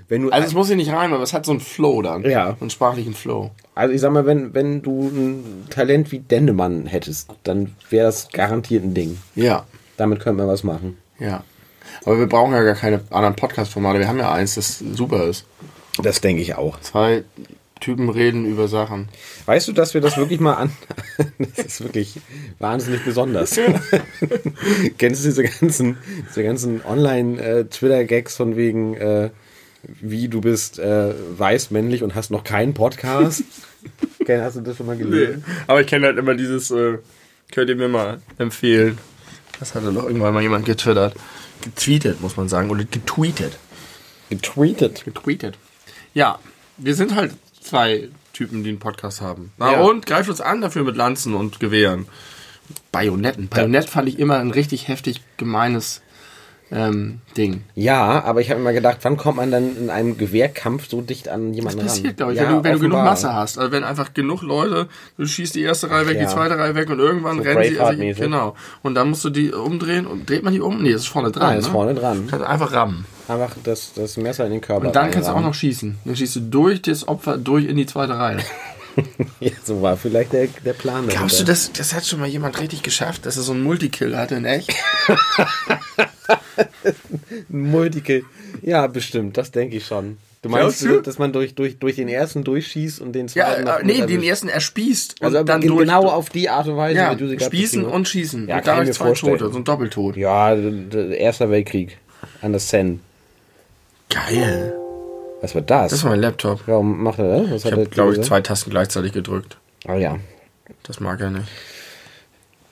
Wenn 0.08 0.22
du, 0.22 0.30
Also 0.30 0.48
es 0.48 0.54
muss 0.54 0.68
hier 0.68 0.78
nicht 0.78 0.94
rein, 0.94 1.12
aber 1.12 1.22
es 1.24 1.34
hat 1.34 1.46
so 1.46 1.52
einen 1.52 1.60
Flow 1.60 2.02
dann. 2.02 2.24
Ja. 2.24 2.52
So 2.52 2.62
einen 2.62 2.70
sprachlichen 2.70 3.14
Flow. 3.14 3.52
also 3.76 3.94
ich 3.94 4.00
sag 4.00 4.14
mal, 4.14 4.26
wenn, 4.26 4.54
wenn 4.54 4.82
du 4.82 5.10
ein 5.10 5.66
Talent 5.70 6.14
wie 6.14 6.20
Dendemann 6.20 6.86
hättest, 6.86 7.30
dann 7.44 7.76
wäre 7.90 8.06
das 8.06 8.30
garantiert 8.30 8.86
ein 8.86 8.94
Ding. 8.94 9.18
Ja. 9.36 9.66
Damit 9.98 10.22
könnte 10.22 10.38
man 10.42 10.48
was 10.48 10.64
machen. 10.64 10.98
Ja. 11.20 11.44
Aber 12.08 12.20
wir 12.20 12.28
brauchen 12.28 12.54
ja 12.54 12.64
gar 12.64 12.76
keine 12.76 13.02
anderen 13.10 13.36
Podcast-Formate. 13.36 14.00
Wir 14.00 14.08
haben 14.08 14.18
ja 14.18 14.32
eins, 14.32 14.56
das 14.56 14.80
super 14.80 15.26
ist. 15.26 15.46
Das 16.02 16.22
denke 16.22 16.42
ich 16.42 16.56
auch. 16.56 16.80
Zwei 16.80 17.26
Typen 17.82 18.08
reden 18.08 18.46
über 18.46 18.70
Sachen. 18.70 19.10
Weißt 19.46 19.68
du, 19.68 19.74
dass 19.74 19.94
wir 19.94 20.00
das 20.00 20.16
wirklich 20.16 20.40
mal 20.40 20.54
an. 20.54 20.72
das 21.38 21.66
ist 21.66 21.84
wirklich 21.84 22.22
wahnsinnig 22.60 23.04
besonders. 23.04 23.60
Kennst 24.98 25.26
du 25.26 25.28
diese 25.28 25.44
ganzen, 25.44 25.98
diese 26.30 26.46
ganzen 26.46 26.82
Online-Twitter-Gags 26.86 28.38
von 28.38 28.56
wegen, 28.56 28.94
äh, 28.94 29.30
wie 29.84 30.30
du 30.30 30.40
bist 30.40 30.80
äh, 30.80 31.14
weiß, 31.38 31.72
männlich 31.72 32.04
und 32.04 32.16
hast 32.16 32.32
noch 32.32 32.46
keinen 32.46 32.74
Podcast? 32.74 33.44
Hast 34.30 34.56
du 34.56 34.62
das 34.62 34.78
schon 34.78 34.86
mal 34.86 34.96
gelesen? 34.96 35.44
Aber 35.68 35.82
ich 35.82 35.88
kenne 35.88 36.08
halt 36.08 36.18
immer 36.18 36.36
dieses, 36.36 36.72
äh, 36.72 37.00
könnt 37.52 37.70
ihr 37.70 37.76
mir 37.76 37.90
mal 37.90 38.22
empfehlen. 38.38 38.98
Das 39.60 39.76
hatte 39.76 39.92
doch 39.92 40.04
irgendwann 40.04 40.34
mal 40.34 40.44
jemand 40.44 40.66
getwittert. 40.66 41.14
Getweetet, 41.62 42.22
muss 42.22 42.38
man 42.38 42.50
sagen. 42.50 42.70
Oder 42.70 42.84
getweetet. 42.84 43.58
Getweetet. 44.30 45.06
Getweetet. 45.06 45.58
Ja, 46.14 46.40
wir 46.78 46.96
sind 46.96 47.16
halt 47.16 47.34
zwei 47.62 48.10
Typen, 48.34 48.64
die 48.64 48.70
einen 48.70 48.80
Podcast 48.80 49.22
haben. 49.22 49.52
Na 49.58 49.74
Ja. 49.74 49.80
und 49.82 50.06
greift 50.06 50.30
uns 50.30 50.42
an 50.42 50.62
dafür 50.62 50.84
mit 50.84 50.96
Lanzen 50.96 51.34
und 51.34 51.60
Gewehren. 51.60 52.08
Bajonetten. 52.92 53.48
Bajonett 53.48 53.90
fand 53.90 54.10
ich 54.10 54.20
immer 54.20 54.38
ein 54.40 54.52
richtig 54.52 54.88
heftig 54.88 55.22
gemeines 55.38 56.02
ähm, 56.70 57.20
Ding. 57.38 57.64
Ja, 57.76 58.24
aber 58.24 58.42
ich 58.42 58.50
habe 58.50 58.60
immer 58.60 58.74
gedacht, 58.74 58.98
wann 59.04 59.16
kommt 59.16 59.38
man 59.38 59.52
dann 59.52 59.78
in 59.78 59.90
einem 59.90 60.18
Gewehrkampf 60.18 60.90
so 60.90 61.02
dicht 61.02 61.30
an 61.30 61.54
jemanden 61.54 61.80
Das 61.80 61.88
passiert, 61.88 62.08
ran? 62.08 62.16
glaube 62.16 62.34
ich, 62.34 62.40
Ja, 62.40 62.48
wenn, 62.48 62.56
du, 62.58 62.64
wenn 62.64 62.74
du 62.74 62.80
genug. 62.80 62.98
Masse 63.04 63.34
hast. 63.34 63.58
Also 63.58 63.72
wenn 63.72 63.84
einfach 63.84 64.14
genug 64.14 64.42
Leute, 64.42 64.88
du 65.18 65.26
schießt 65.26 65.56
die 65.56 65.62
erste 65.62 65.90
Reihe 65.90 66.08
weg, 66.08 66.18
ja. 66.18 66.26
die 66.26 66.34
zweite 66.34 66.58
Reihe 66.58 66.76
weg 66.76 66.90
und 66.90 67.00
irgendwann 67.00 67.38
So 67.38 67.44
rennen 67.44 67.64
sie. 67.64 67.80
Also, 67.80 68.22
genau. 68.22 68.56
Und 68.84 68.96
dann 68.96 69.10
musst 69.10 69.24
du 69.24 69.30
die 69.30 69.54
umdrehen 69.54 70.06
und 70.06 70.30
dreht 70.30 70.44
man 70.44 70.54
die 70.54 70.62
um? 70.62 70.84
Nee, 70.84 70.92
das 70.92 71.04
ist 71.04 71.08
vorne 71.08 71.32
dran. 71.32 71.50
Nein, 71.50 71.60
ist 71.60 71.68
ne? 71.68 71.72
vorne 71.72 71.96
dran. 71.96 72.28
Kannst 72.30 72.46
einfach 72.46 72.74
rammen. 72.74 73.06
Einfach 73.30 73.56
das, 73.64 73.94
das 73.94 74.18
Messer 74.18 74.46
in 74.46 74.52
den 74.52 74.62
Körper. 74.62 74.88
Und 74.88 74.96
dann 74.96 75.12
kannst 75.12 75.30
du 75.30 75.34
auch 75.34 75.42
noch 75.42 75.54
schießen. 75.54 75.98
Dann 76.04 76.16
schießt 76.16 76.36
du 76.38 76.40
durch 76.42 76.82
das 76.82 77.08
Opfer 77.08 77.38
durch 77.38 77.66
in 77.66 77.78
die 77.78 77.86
zweite 77.86 78.18
Reihe. 78.18 78.38
Ja, 79.40 79.52
so 79.64 79.82
war 79.82 79.96
vielleicht 79.98 80.34
der, 80.34 80.48
der 80.66 80.74
Plan. 80.74 81.08
Glaubst 81.08 81.40
du, 81.40 81.44
das, 81.44 81.72
das 81.72 81.94
hat 81.94 82.06
schon 82.06 82.20
mal 82.20 82.28
jemand 82.28 82.60
richtig 82.60 82.82
geschafft, 82.84 83.26
dass 83.28 83.38
er 83.38 83.44
so 83.44 83.52
einen 83.52 83.62
Multikill 83.64 84.18
hatte 84.18 84.36
in 84.36 84.46
echt? 84.46 84.74
Multikill. 87.50 88.24
Ja, 88.62 88.88
bestimmt, 88.88 89.38
das 89.38 89.52
denke 89.52 89.78
ich 89.78 89.86
schon. 89.86 90.18
Du 90.42 90.50
meinst, 90.50 90.84
du? 90.84 91.02
dass 91.02 91.18
man 91.20 91.34
durch, 91.34 91.56
durch, 91.56 91.78
durch 91.78 91.96
den 91.96 92.08
ersten 92.08 92.44
durchschießt 92.44 93.02
und 93.02 93.14
den 93.14 93.28
Ja, 93.28 93.46
zweiten 93.48 93.64
noch 93.66 93.80
äh, 93.80 93.84
nee, 93.84 94.06
den 94.06 94.24
ersten 94.24 94.50
erspießt 94.50 95.22
und 95.22 95.26
Also 95.26 95.44
dann 95.44 95.62
gen- 95.62 95.70
durch, 95.72 95.82
genau 95.82 96.08
auf 96.08 96.30
die 96.30 96.50
Art 96.50 96.68
und 96.68 96.78
Weise, 96.78 96.98
ja, 97.00 97.12
wie 97.12 97.16
du 97.18 97.28
sie 97.28 97.40
spießen 97.40 97.84
und 97.86 98.08
schießen. 98.08 98.48
Ja, 98.48 98.58
und 98.58 98.68
dadurch 98.68 98.92
zwei 98.94 99.06
vorstellen. 99.08 99.38
Tote, 99.40 99.52
so 99.52 99.58
ein 99.60 99.64
Doppeltod. 99.64 100.16
Ja, 100.16 100.56
Erster 100.56 101.50
Weltkrieg. 101.50 101.98
An 102.42 102.52
der 102.52 102.60
Seine. 102.60 103.00
Geil. 104.10 104.74
Was 105.42 105.54
war 105.56 105.62
das? 105.62 105.92
Das 105.92 106.00
ist 106.00 106.06
mein 106.06 106.20
Laptop. 106.20 106.62
Warum 106.66 107.04
macht 107.04 107.20
er 107.20 107.42
das? 107.44 107.52
Was 107.52 107.66
Ich 107.66 107.72
habe, 107.72 107.86
glaube 107.86 108.14
ich, 108.16 108.22
zwei 108.22 108.42
Tasten 108.42 108.72
gleichzeitig 108.72 109.12
gedrückt. 109.14 109.58
Ah 109.86 109.96
ja. 109.96 110.18
Das 110.84 111.00
mag 111.00 111.22
er 111.22 111.30
nicht. 111.32 111.48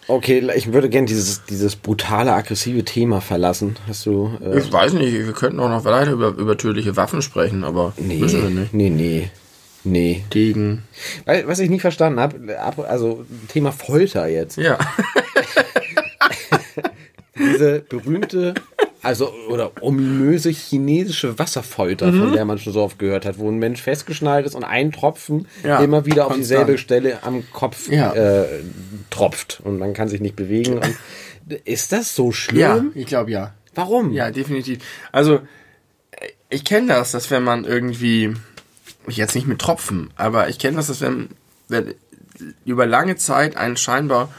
Okay, 0.07 0.47
ich 0.55 0.71
würde 0.71 0.89
gerne 0.89 1.07
dieses, 1.07 1.45
dieses 1.45 1.75
brutale, 1.75 2.33
aggressive 2.33 2.83
Thema 2.85 3.21
verlassen. 3.21 3.75
Hast 3.87 4.05
du. 4.05 4.31
Äh, 4.43 4.59
Ich 4.59 4.71
weiß 4.71 4.93
nicht, 4.93 5.13
wir 5.13 5.33
könnten 5.33 5.59
auch 5.59 5.69
noch 5.69 5.83
weiter 5.83 6.11
über, 6.11 6.27
über 6.29 6.57
tödliche 6.57 6.95
Waffen 6.95 7.21
sprechen, 7.23 7.63
aber 7.63 7.93
nee, 7.97 8.17
müssen 8.17 8.43
wir 8.43 8.49
nicht. 8.49 8.73
nee, 8.73 8.89
nee. 8.89 9.29
Nee. 9.83 10.23
Degen. 10.33 10.83
Weil, 11.25 11.47
was 11.47 11.59
ich 11.59 11.69
nie 11.69 11.79
verstanden 11.79 12.19
habe, 12.19 12.59
also 12.87 13.23
Thema 13.47 13.71
Folter 13.71 14.27
jetzt. 14.27 14.57
Ja. 14.57 14.77
Diese 17.37 17.81
berühmte, 17.81 18.53
also 19.05 19.31
oder 19.49 19.71
ominöse 19.81 20.49
chinesische 20.49 21.39
Wasserfolter, 21.39 22.11
Mhm. 22.11 22.19
von 22.19 22.31
der 22.33 22.43
man 22.45 22.57
schon 22.59 22.73
so 22.73 22.81
oft 22.81 22.99
gehört 22.99 23.25
hat, 23.25 23.37
wo 23.37 23.49
ein 23.49 23.57
Mensch 23.59 23.81
festgeschnallt 23.81 24.45
ist 24.45 24.55
und 24.55 24.63
ein 24.63 24.91
Tropfen 24.91 25.47
Ja, 25.63 25.79
immer 25.79 26.05
wieder 26.05 26.27
auf 26.27 26.35
dieselbe 26.35 26.77
Stelle 26.77 27.23
am 27.23 27.43
Kopf 27.53 27.89
Ja. 27.89 28.13
äh, 28.13 28.45
tropft 29.09 29.61
und 29.63 29.77
man 29.79 29.93
kann 29.93 30.07
sich 30.09 30.19
nicht 30.21 30.35
bewegen. 30.35 30.81
Ist 31.63 31.91
das 31.91 32.15
so 32.15 32.31
schlimm? 32.31 32.59
Ja, 32.59 32.83
ich 32.95 33.05
glaube 33.05 33.31
ja. 33.31 33.53
Warum? 33.75 34.11
Ja, 34.11 34.31
definitiv. 34.31 34.79
Also, 35.11 35.39
ich 36.49 36.63
kenne 36.63 36.87
das, 36.87 37.11
dass 37.11 37.29
wenn 37.29 37.43
man 37.43 37.65
irgendwie, 37.65 38.33
jetzt 39.07 39.35
nicht 39.35 39.47
mit 39.47 39.59
Tropfen, 39.59 40.09
aber 40.15 40.49
ich 40.49 40.57
kenne 40.59 40.77
das, 40.77 40.87
dass 40.87 41.01
wenn, 41.01 41.29
wenn 41.67 41.93
über 42.65 42.85
lange 42.85 43.15
Zeit 43.17 43.57
ein 43.57 43.77
scheinbar 43.77 44.29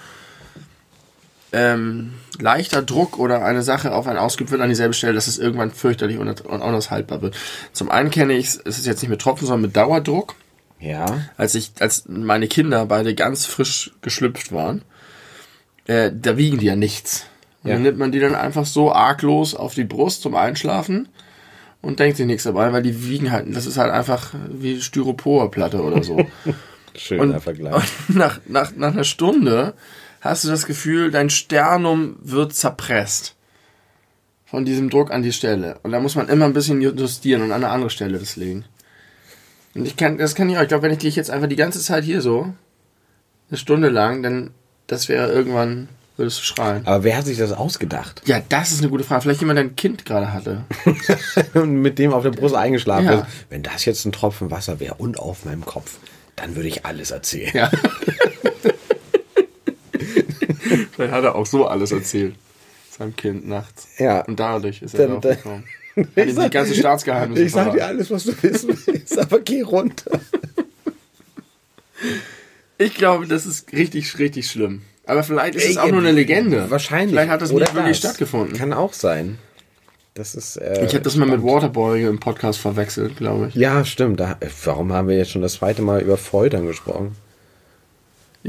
ähm, 1.52 2.12
leichter 2.40 2.82
Druck 2.82 3.18
oder 3.18 3.44
eine 3.44 3.62
Sache 3.62 3.92
auf 3.94 4.06
einen 4.06 4.18
ausgeübt 4.18 4.50
wird 4.50 4.60
an 4.62 4.68
dieselbe 4.68 4.94
Stelle, 4.94 5.14
dass 5.14 5.26
es 5.26 5.38
irgendwann 5.38 5.70
fürchterlich 5.70 6.18
und 6.18 6.28
und 6.42 6.60
unaushaltbar 6.62 7.22
wird. 7.22 7.36
Zum 7.72 7.90
einen 7.90 8.10
kenne 8.10 8.34
ich 8.34 8.46
es, 8.48 8.60
es 8.64 8.78
ist 8.78 8.86
jetzt 8.86 9.02
nicht 9.02 9.10
mit 9.10 9.20
Tropfen, 9.20 9.46
sondern 9.46 9.62
mit 9.62 9.76
Dauerdruck. 9.76 10.34
Ja. 10.78 11.06
Als 11.36 11.54
ich, 11.54 11.72
als 11.80 12.04
meine 12.08 12.48
Kinder 12.48 12.84
beide 12.86 13.14
ganz 13.14 13.46
frisch 13.46 13.92
geschlüpft 14.02 14.52
waren, 14.52 14.82
äh, 15.86 16.10
da 16.14 16.36
wiegen 16.36 16.58
die 16.58 16.66
ja 16.66 16.76
nichts. 16.76 17.26
Und 17.62 17.70
Ja. 17.70 17.74
dann 17.76 17.82
nimmt 17.82 17.98
man 17.98 18.12
die 18.12 18.20
dann 18.20 18.34
einfach 18.34 18.66
so 18.66 18.92
arglos 18.92 19.54
auf 19.54 19.74
die 19.74 19.84
Brust 19.84 20.22
zum 20.22 20.34
Einschlafen 20.34 21.08
und 21.80 21.98
denkt 22.00 22.16
sich 22.18 22.26
nichts 22.26 22.44
dabei, 22.44 22.72
weil 22.72 22.82
die 22.82 23.08
wiegen 23.08 23.32
halt, 23.32 23.46
das 23.56 23.66
ist 23.66 23.78
halt 23.78 23.90
einfach 23.92 24.34
wie 24.50 24.80
Styroporplatte 24.80 25.82
oder 25.82 26.02
so. 26.02 26.26
Schöner 26.96 27.34
und, 27.34 27.40
Vergleich. 27.42 27.74
und 28.08 28.16
nach, 28.16 28.40
nach, 28.46 28.72
nach 28.76 28.92
einer 28.92 29.04
Stunde 29.04 29.74
hast 30.28 30.44
du 30.44 30.48
das 30.48 30.66
Gefühl, 30.66 31.10
dein 31.10 31.30
Sternum 31.30 32.16
wird 32.22 32.54
zerpresst. 32.54 33.34
Von 34.46 34.64
diesem 34.64 34.90
Druck 34.90 35.10
an 35.10 35.22
die 35.22 35.32
Stelle. 35.32 35.78
Und 35.82 35.90
da 35.92 35.98
muss 36.00 36.14
man 36.14 36.28
immer 36.28 36.44
ein 36.44 36.52
bisschen 36.52 36.80
justieren 36.80 37.42
und 37.42 37.50
an 37.52 37.64
eine 37.64 37.72
andere 37.72 37.90
Stelle 37.90 38.18
das 38.18 38.36
legen. 38.36 38.64
Und 39.74 39.86
ich 39.86 39.96
kann, 39.96 40.18
das 40.18 40.34
kann 40.34 40.48
ich 40.48 40.56
auch. 40.56 40.62
Ich 40.62 40.68
glaube, 40.68 40.84
wenn 40.84 40.92
ich 40.92 40.98
dich 40.98 41.16
jetzt 41.16 41.30
einfach 41.30 41.48
die 41.48 41.56
ganze 41.56 41.80
Zeit 41.80 42.04
hier 42.04 42.20
so, 42.20 42.54
eine 43.50 43.58
Stunde 43.58 43.88
lang, 43.88 44.22
dann, 44.22 44.52
das 44.86 45.08
wäre 45.08 45.30
irgendwann, 45.32 45.88
würdest 46.16 46.38
du 46.38 46.44
schreien. 46.44 46.86
Aber 46.86 47.02
wer 47.04 47.16
hat 47.18 47.26
sich 47.26 47.38
das 47.38 47.52
ausgedacht? 47.52 48.22
Ja, 48.24 48.40
das 48.48 48.70
ist 48.72 48.80
eine 48.80 48.88
gute 48.90 49.04
Frage. 49.04 49.22
Vielleicht 49.22 49.40
jemand, 49.40 49.58
der 49.58 49.64
ein 49.66 49.76
Kind 49.76 50.06
gerade 50.06 50.32
hatte. 50.32 50.64
und 51.54 51.82
mit 51.82 51.98
dem 51.98 52.12
auf 52.12 52.22
der 52.22 52.30
Brust 52.30 52.54
eingeschlafen 52.54 53.04
Ja. 53.06 53.12
ist. 53.20 53.26
Wenn 53.50 53.62
das 53.64 53.84
jetzt 53.84 54.04
ein 54.06 54.12
Tropfen 54.12 54.50
Wasser 54.50 54.80
wäre 54.80 54.94
und 54.94 55.18
auf 55.18 55.44
meinem 55.44 55.64
Kopf, 55.66 55.98
dann 56.36 56.54
würde 56.56 56.68
ich 56.68 56.86
alles 56.86 57.10
erzählen. 57.10 57.50
Ja. 57.52 57.70
Vielleicht 60.96 61.12
hat 61.12 61.24
er 61.24 61.34
auch 61.36 61.46
so 61.46 61.66
alles 61.66 61.92
erzählt. 61.92 62.34
Seinem 62.90 63.14
Kind 63.14 63.46
nachts. 63.46 63.86
Ja. 63.98 64.22
Und 64.22 64.40
dadurch 64.40 64.82
ist 64.82 64.94
er 64.94 65.06
Dann- 65.08 65.20
drauf 65.20 65.36
gekommen. 65.36 65.64
Hat 65.96 66.26
ihm 66.28 66.38
die 66.38 66.50
ganze 66.50 66.74
Staatsgeheimnisse 66.74 67.42
Ich 67.44 67.52
sag 67.52 67.72
dir 67.72 67.86
alles, 67.86 68.10
was 68.10 68.24
du 68.24 68.34
wissen 68.42 68.76
willst, 68.84 69.18
aber 69.18 69.40
geh 69.40 69.62
runter. 69.62 70.20
Ich 72.78 72.94
glaube, 72.94 73.26
das 73.26 73.46
ist 73.46 73.72
richtig, 73.72 74.18
richtig 74.18 74.50
schlimm. 74.50 74.82
Aber 75.06 75.22
vielleicht 75.22 75.54
ist 75.54 75.70
es 75.70 75.78
auch 75.78 75.88
nur 75.90 76.00
eine 76.00 76.12
Legende. 76.12 76.70
Wahrscheinlich. 76.70 77.10
Vielleicht 77.10 77.30
hat 77.30 77.40
das 77.40 77.50
Oder 77.50 77.64
nicht 77.66 77.74
wirklich 77.74 78.00
das. 78.00 78.10
stattgefunden. 78.10 78.56
Kann 78.58 78.72
auch 78.72 78.92
sein. 78.92 79.38
Das 80.14 80.34
ist. 80.34 80.56
Äh, 80.56 80.84
Ich 80.84 80.92
habe 80.94 81.02
das 81.04 81.16
mal 81.16 81.26
mit 81.28 81.42
Waterboarding 81.42 82.06
im 82.08 82.18
Podcast 82.20 82.58
verwechselt, 82.58 83.16
glaube 83.16 83.48
ich. 83.48 83.54
Ja, 83.54 83.84
stimmt. 83.84 84.20
Da, 84.20 84.36
warum 84.64 84.92
haben 84.92 85.08
wir 85.08 85.16
jetzt 85.16 85.30
schon 85.30 85.42
das 85.42 85.54
zweite 85.54 85.80
Mal 85.82 86.02
über 86.02 86.16
Foltern 86.18 86.66
gesprochen? 86.66 87.16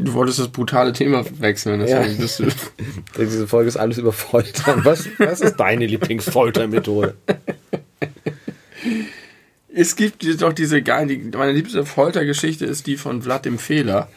Du 0.04 0.14
wolltest 0.14 0.40
das 0.40 0.50
brutale 0.50 0.94
Thema 0.94 1.24
wechseln, 1.40 1.80
deswegen 1.80 2.12
Ja. 2.16 2.22
bist 2.22 2.40
du. 2.40 2.46
Diese 3.18 3.48
Folge 3.48 3.68
ist 3.68 3.78
alles 3.78 3.98
über 3.98 4.12
Foltern. 4.14 4.84
Was, 4.86 5.08
was 5.18 5.42
ist 5.42 5.56
deine 5.58 5.86
Lieblingsfoltermethode? 5.86 7.16
Es 9.74 9.96
gibt 9.96 10.26
doch 10.42 10.54
diese 10.54 10.82
geile, 10.82 11.08
die, 11.18 11.38
meine 11.38 11.52
liebste 11.52 11.86
Foltergeschichte 11.86 12.66
ist 12.66 12.88
die 12.88 12.98
von 12.98 13.22
Vlad 13.22 13.46
dem 13.46 13.60
Fehler. 13.60 14.10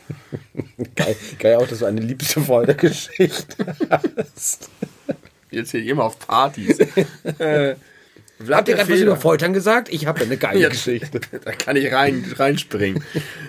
Geil, 0.97 1.17
geil 1.39 1.57
auch, 1.57 1.67
dass 1.67 1.81
du 1.81 1.87
eine 1.87 2.01
liebste 2.01 2.41
Foltergeschichte 2.41 3.67
hast. 3.91 4.71
Jetzt 5.51 5.73
hier 5.73 5.85
immer 5.85 6.05
auf 6.05 6.19
Partys. 6.19 6.79
äh, 7.39 7.75
Habt 8.49 8.69
ihr 8.69 8.77
gerade 8.77 8.93
was 8.93 9.01
über 9.01 9.17
Foltern 9.17 9.53
gesagt? 9.53 9.89
Ich 9.91 10.07
habe 10.07 10.21
eine 10.23 10.37
geile 10.37 10.69
Geschichte. 10.71 11.21
Da 11.45 11.53
kann 11.53 11.77
ich 11.77 11.93
rein, 11.93 12.25
reinspringen. 12.37 13.05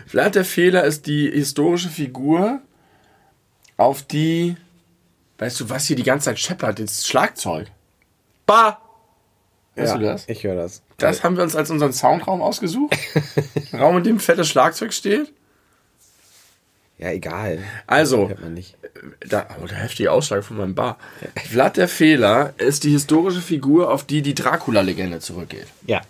Vlad 0.08 0.36
der 0.36 0.46
Fehler 0.46 0.84
ist 0.84 1.08
die 1.08 1.30
historische 1.32 1.90
Figur, 1.90 2.62
auf 3.78 4.04
die, 4.04 4.58
weißt 5.40 5.60
du, 5.62 5.70
was 5.70 5.86
hier 5.86 5.96
die 5.96 6.04
ganze 6.04 6.26
Zeit 6.26 6.40
scheppert? 6.40 6.80
Das 6.80 7.08
Schlagzeug. 7.08 7.68
Ba! 8.46 8.80
Hörst 9.76 9.94
Ja, 9.94 9.98
du 10.00 10.06
das? 10.06 10.28
Ich 10.28 10.44
höre 10.44 10.56
das. 10.56 10.82
Das 10.98 11.24
haben 11.24 11.36
wir 11.38 11.44
uns 11.44 11.56
als 11.56 11.72
unseren 11.72 11.94
Soundraum 11.94 12.42
ausgesucht. 12.42 12.96
Raum, 13.74 13.98
in 13.98 14.04
dem 14.04 14.20
fettes 14.20 14.50
Schlagzeug 14.50 14.94
steht. 14.94 15.34
Ja, 17.02 17.10
egal. 17.10 17.58
Also, 17.88 18.32
nicht. 18.54 18.78
da, 19.28 19.48
oh, 19.62 19.66
der 19.66 19.78
heftige 19.78 20.12
Ausschlag 20.12 20.44
von 20.44 20.58
meinem 20.58 20.76
Bar. 20.76 20.98
Vlad 21.50 21.78
der 21.78 21.88
Fehler 21.88 22.54
ist 22.58 22.84
die 22.84 22.92
historische 22.92 23.42
Figur, 23.42 23.92
auf 23.92 24.06
die 24.06 24.22
die 24.22 24.36
Dracula-Legende 24.36 25.20
zurückgeht. 25.20 25.66
Ja. 25.88 26.02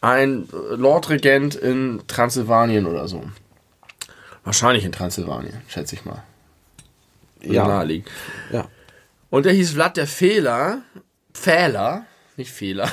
ein 0.00 0.48
äh, 0.52 0.74
Lordregent 0.74 1.54
in 1.54 2.02
Transsilvanien 2.08 2.86
oder 2.86 3.08
so. 3.08 3.24
Wahrscheinlich 4.42 4.84
in 4.84 4.92
Transsilvanien, 4.92 5.60
schätze 5.68 5.96
ich 5.96 6.04
mal. 6.06 6.22
Ja. 7.42 7.68
Naheliegen. 7.68 8.10
Ja. 8.50 8.68
Und 9.28 9.44
der 9.44 9.52
hieß 9.52 9.72
Vlad 9.72 9.98
der 9.98 10.06
Fehler. 10.06 10.82
Fehler. 11.34 12.06
Nicht 12.36 12.50
Fehler. 12.50 12.90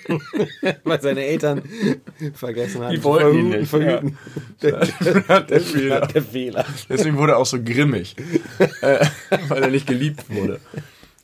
Weil 0.84 1.00
seine 1.02 1.24
Eltern 1.24 1.62
vergessen 2.34 2.82
haben. 2.82 2.94
Die 2.94 3.04
wollten 3.04 3.52
ihn 3.52 3.66
verhüten, 3.66 4.06
nicht, 4.06 4.16
verhüten. 4.62 4.98
der, 5.30 5.40
der 5.42 5.60
Fehler. 5.60 6.06
Der 6.06 6.22
Fehler. 6.22 6.64
Deswegen 6.88 7.18
wurde 7.18 7.32
er 7.32 7.38
auch 7.38 7.46
so 7.46 7.62
grimmig. 7.62 8.16
äh, 8.80 9.04
weil 9.48 9.64
er 9.64 9.70
nicht 9.70 9.86
geliebt 9.86 10.24
wurde. 10.30 10.58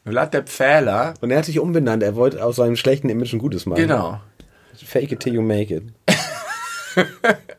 Vlad 0.07 0.35
der 0.35 0.43
Pfähler. 0.43 1.15
Und 1.21 1.31
er 1.31 1.39
hat 1.39 1.47
sich 1.47 1.59
umbenannt. 1.59 2.03
Er 2.03 2.17
wollte 2.17 2.45
aus 2.45 2.57
seinem 2.57 2.77
schlechten 2.77 3.09
Image 3.09 3.33
ein 3.33 3.39
Gutes 3.39 3.65
machen. 3.65 3.81
Genau. 3.81 4.21
Fake 4.85 5.13
it 5.13 5.21
till 5.21 5.35
you 5.35 5.43
make 5.43 5.75
it. 5.75 5.85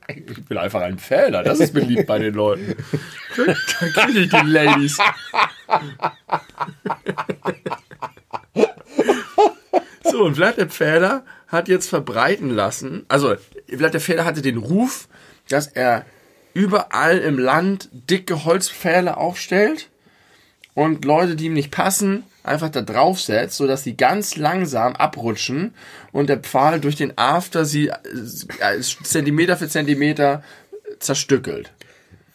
Ich 0.08 0.46
bin 0.46 0.58
einfach 0.58 0.82
ein 0.82 0.98
Pfähler. 1.00 1.44
Das 1.44 1.60
ist 1.60 1.74
beliebt 1.74 2.06
bei 2.08 2.20
den 2.20 2.34
Leuten. 2.34 2.76
Da 3.36 4.04
kriege 4.06 4.20
ich 4.20 4.30
die 4.30 4.46
Ladies. 4.48 4.98
So, 10.04 10.24
und 10.24 10.36
Vlad 10.36 10.58
der 10.58 10.68
Pfähler 10.68 11.24
hat 11.48 11.68
jetzt 11.68 11.90
verbreiten 11.90 12.50
lassen, 12.50 13.06
also 13.08 13.36
Vlad 13.68 13.94
der 13.94 14.02
Pfähler 14.02 14.26
hatte 14.26 14.42
den 14.42 14.58
Ruf, 14.58 15.08
dass 15.48 15.68
er 15.68 16.06
überall 16.54 17.18
im 17.20 17.38
Land 17.38 17.90
dicke 17.92 18.46
Holzpfähle 18.46 19.18
aufstellt 19.18 19.90
und 20.74 21.06
Leute, 21.06 21.36
die 21.36 21.46
ihm 21.46 21.54
nicht 21.54 21.72
passen, 21.72 22.24
einfach 22.44 22.70
da 22.70 22.82
draufsetzt, 22.82 23.58
sodass 23.58 23.84
sie 23.84 23.96
ganz 23.96 24.36
langsam 24.36 24.96
abrutschen 24.96 25.74
und 26.12 26.30
der 26.30 26.38
Pfahl 26.38 26.80
durch 26.80 26.96
den 26.96 27.18
After 27.18 27.66
sie 27.66 27.90
äh, 27.90 28.80
Zentimeter 29.04 29.58
für 29.58 29.68
Zentimeter 29.68 30.44
zerstückelt. 31.00 31.72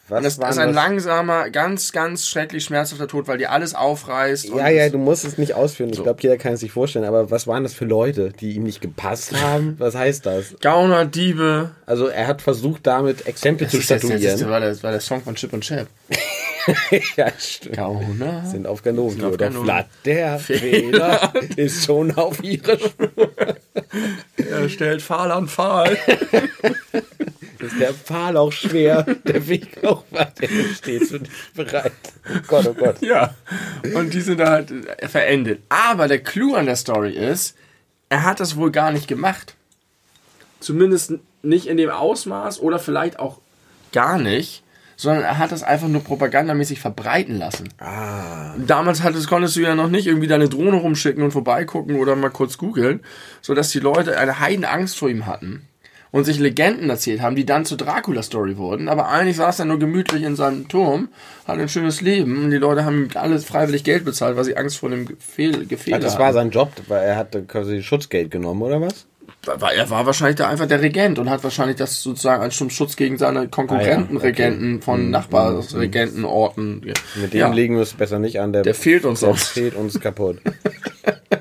Was 0.07 0.23
das 0.23 0.37
waren 0.37 0.49
ist 0.51 0.57
ein 0.59 0.67
das? 0.67 0.75
langsamer, 0.75 1.49
ganz, 1.49 1.91
ganz 1.91 2.27
schrecklich 2.27 2.63
schmerzhafter 2.65 3.07
Tod, 3.07 3.27
weil 3.27 3.39
die 3.39 3.47
alles 3.47 3.73
aufreißt. 3.73 4.49
Ja, 4.49 4.69
ja, 4.69 4.89
du 4.89 4.99
musst 4.99 5.25
es 5.25 5.39
nicht 5.39 5.53
ausführen. 5.55 5.89
Ich 5.91 6.03
glaube, 6.03 6.21
jeder 6.21 6.37
kann 6.37 6.53
es 6.53 6.59
sich 6.59 6.71
vorstellen. 6.71 7.05
Aber 7.05 7.31
was 7.31 7.47
waren 7.47 7.63
das 7.63 7.73
für 7.73 7.85
Leute, 7.85 8.31
die 8.31 8.51
ihm 8.53 8.63
nicht 8.63 8.81
gepasst 8.81 9.33
haben? 9.41 9.75
Was 9.79 9.95
heißt 9.95 10.25
das? 10.27 10.55
Gauner, 10.61 11.05
Diebe. 11.05 11.71
Also 11.87 12.05
er 12.07 12.27
hat 12.27 12.43
versucht, 12.43 12.85
damit 12.85 13.25
Exempel 13.25 13.65
Das, 13.65 13.71
zu 13.71 13.77
ist 13.79 13.89
das, 13.89 14.01
statuieren. 14.03 14.49
war, 14.49 14.59
der, 14.59 14.69
das 14.69 14.83
war 14.83 14.91
der 14.91 15.01
Song 15.01 15.23
von 15.23 15.33
Chip 15.33 15.53
und 15.53 15.61
Chap. 15.63 15.87
ja, 17.17 17.27
stimmt. 17.39 17.75
Gauner. 17.75 18.45
Sind 18.45 18.67
auf 18.67 18.83
Ganoven. 18.83 19.23
Oder 19.23 19.85
der 20.05 20.37
Fehler 20.39 21.33
ist 21.55 21.83
schon 21.85 22.11
auf 22.15 22.43
ihre 22.43 22.77
Spur. 22.77 23.09
Er 24.37 24.69
stellt 24.69 25.01
Pfahl 25.01 25.31
an 25.31 25.47
Pfahl. 25.47 25.97
Ist 27.65 27.79
der 27.79 27.93
Pfahl 27.93 28.37
auch 28.37 28.51
schwer, 28.51 29.03
der 29.03 29.47
Weg 29.47 29.83
auch 29.83 30.03
weit, 30.11 30.41
der 30.41 30.49
steht 30.73 31.01
dich 31.09 31.29
bereit. 31.53 31.91
Oh 32.29 32.39
Gott, 32.47 32.67
oh 32.67 32.73
Gott. 32.73 33.01
ja. 33.01 33.33
Und 33.95 34.13
die 34.13 34.21
sind 34.21 34.39
da 34.39 34.49
halt 34.49 34.71
verendet. 35.07 35.61
Aber 35.69 36.07
der 36.07 36.19
Clou 36.19 36.55
an 36.55 36.65
der 36.65 36.75
Story 36.75 37.11
ist, 37.11 37.55
er 38.09 38.23
hat 38.23 38.39
das 38.39 38.55
wohl 38.55 38.71
gar 38.71 38.91
nicht 38.91 39.07
gemacht. 39.07 39.55
Zumindest 40.59 41.13
nicht 41.41 41.67
in 41.67 41.77
dem 41.77 41.89
Ausmaß 41.89 42.59
oder 42.59 42.79
vielleicht 42.79 43.19
auch 43.19 43.39
gar 43.91 44.17
nicht, 44.17 44.63
sondern 44.95 45.23
er 45.23 45.37
hat 45.37 45.51
das 45.51 45.63
einfach 45.63 45.87
nur 45.87 46.03
propagandamäßig 46.03 46.79
verbreiten 46.79 47.37
lassen. 47.37 47.69
Ah. 47.79 48.55
Damals 48.57 49.03
hattest, 49.03 49.27
konntest 49.27 49.55
du 49.55 49.61
ja 49.61 49.75
noch 49.75 49.89
nicht 49.89 50.07
irgendwie 50.07 50.27
deine 50.27 50.49
Drohne 50.49 50.77
rumschicken 50.77 51.23
und 51.23 51.31
vorbeigucken 51.31 51.97
oder 51.97 52.15
mal 52.15 52.29
kurz 52.29 52.57
googeln, 52.57 53.01
sodass 53.41 53.71
die 53.71 53.79
Leute 53.79 54.17
eine 54.17 54.39
Heidenangst 54.39 54.97
vor 54.97 55.09
ihm 55.09 55.25
hatten 55.25 55.67
und 56.15 56.23
sich 56.23 56.39
Legenden 56.39 56.89
erzählt 56.89 57.21
haben, 57.21 57.35
die 57.35 57.45
dann 57.45 57.65
zur 57.65 57.77
Dracula-Story 57.77 58.55
wurden. 58.55 58.87
Aber 58.87 59.09
eigentlich 59.09 59.35
saß 59.35 59.59
er 59.59 59.65
nur 59.65 59.79
gemütlich 59.79 60.23
in 60.23 60.37
seinem 60.37 60.69
Turm, 60.69 61.09
hatte 61.45 61.59
ein 61.59 61.67
schönes 61.67 61.99
Leben 61.99 62.45
und 62.45 62.51
die 62.51 62.57
Leute 62.57 62.85
haben 62.85 63.03
ihm 63.03 63.09
alles 63.15 63.43
freiwillig 63.43 63.83
Geld 63.83 64.05
bezahlt, 64.05 64.37
weil 64.37 64.45
sie 64.45 64.55
Angst 64.55 64.77
vor 64.77 64.89
dem 64.89 65.05
Gefehl, 65.05 65.65
Gefehle 65.65 65.97
Ja, 65.97 65.99
das 66.01 66.17
war 66.17 66.31
sein 66.31 66.51
Job, 66.51 66.71
weil 66.87 67.03
er 67.03 67.17
hatte 67.17 67.43
quasi 67.43 67.83
Schutzgeld 67.83 68.31
genommen, 68.31 68.61
oder 68.61 68.79
was? 68.79 69.07
Er 69.45 69.89
war 69.89 70.05
wahrscheinlich 70.05 70.37
da 70.37 70.47
einfach 70.47 70.67
der 70.67 70.81
Regent 70.81 71.19
und 71.19 71.29
hat 71.29 71.43
wahrscheinlich 71.43 71.75
das 71.75 72.01
sozusagen 72.01 72.41
als 72.41 72.55
Schutz 72.55 72.95
gegen 72.95 73.17
seine 73.17 73.49
Konkurrenten, 73.49 74.11
Ah 74.11 74.13
ja, 74.13 74.17
okay. 74.17 74.27
Regenten 74.27 74.81
von 74.81 75.09
Nachbarregentenorten. 75.09 76.79
Mit 77.19 77.33
dem 77.33 77.39
ja. 77.39 77.51
legen 77.51 77.75
wir 77.75 77.83
es 77.83 77.93
besser 77.93 78.19
nicht 78.19 78.39
an. 78.39 78.53
Der, 78.53 78.61
Der 78.61 78.73
fehlt 78.73 79.03
uns 79.03 79.19
der 79.19 79.35
fehlt 79.35 79.75
uns 79.75 79.99
kaputt. 79.99 80.39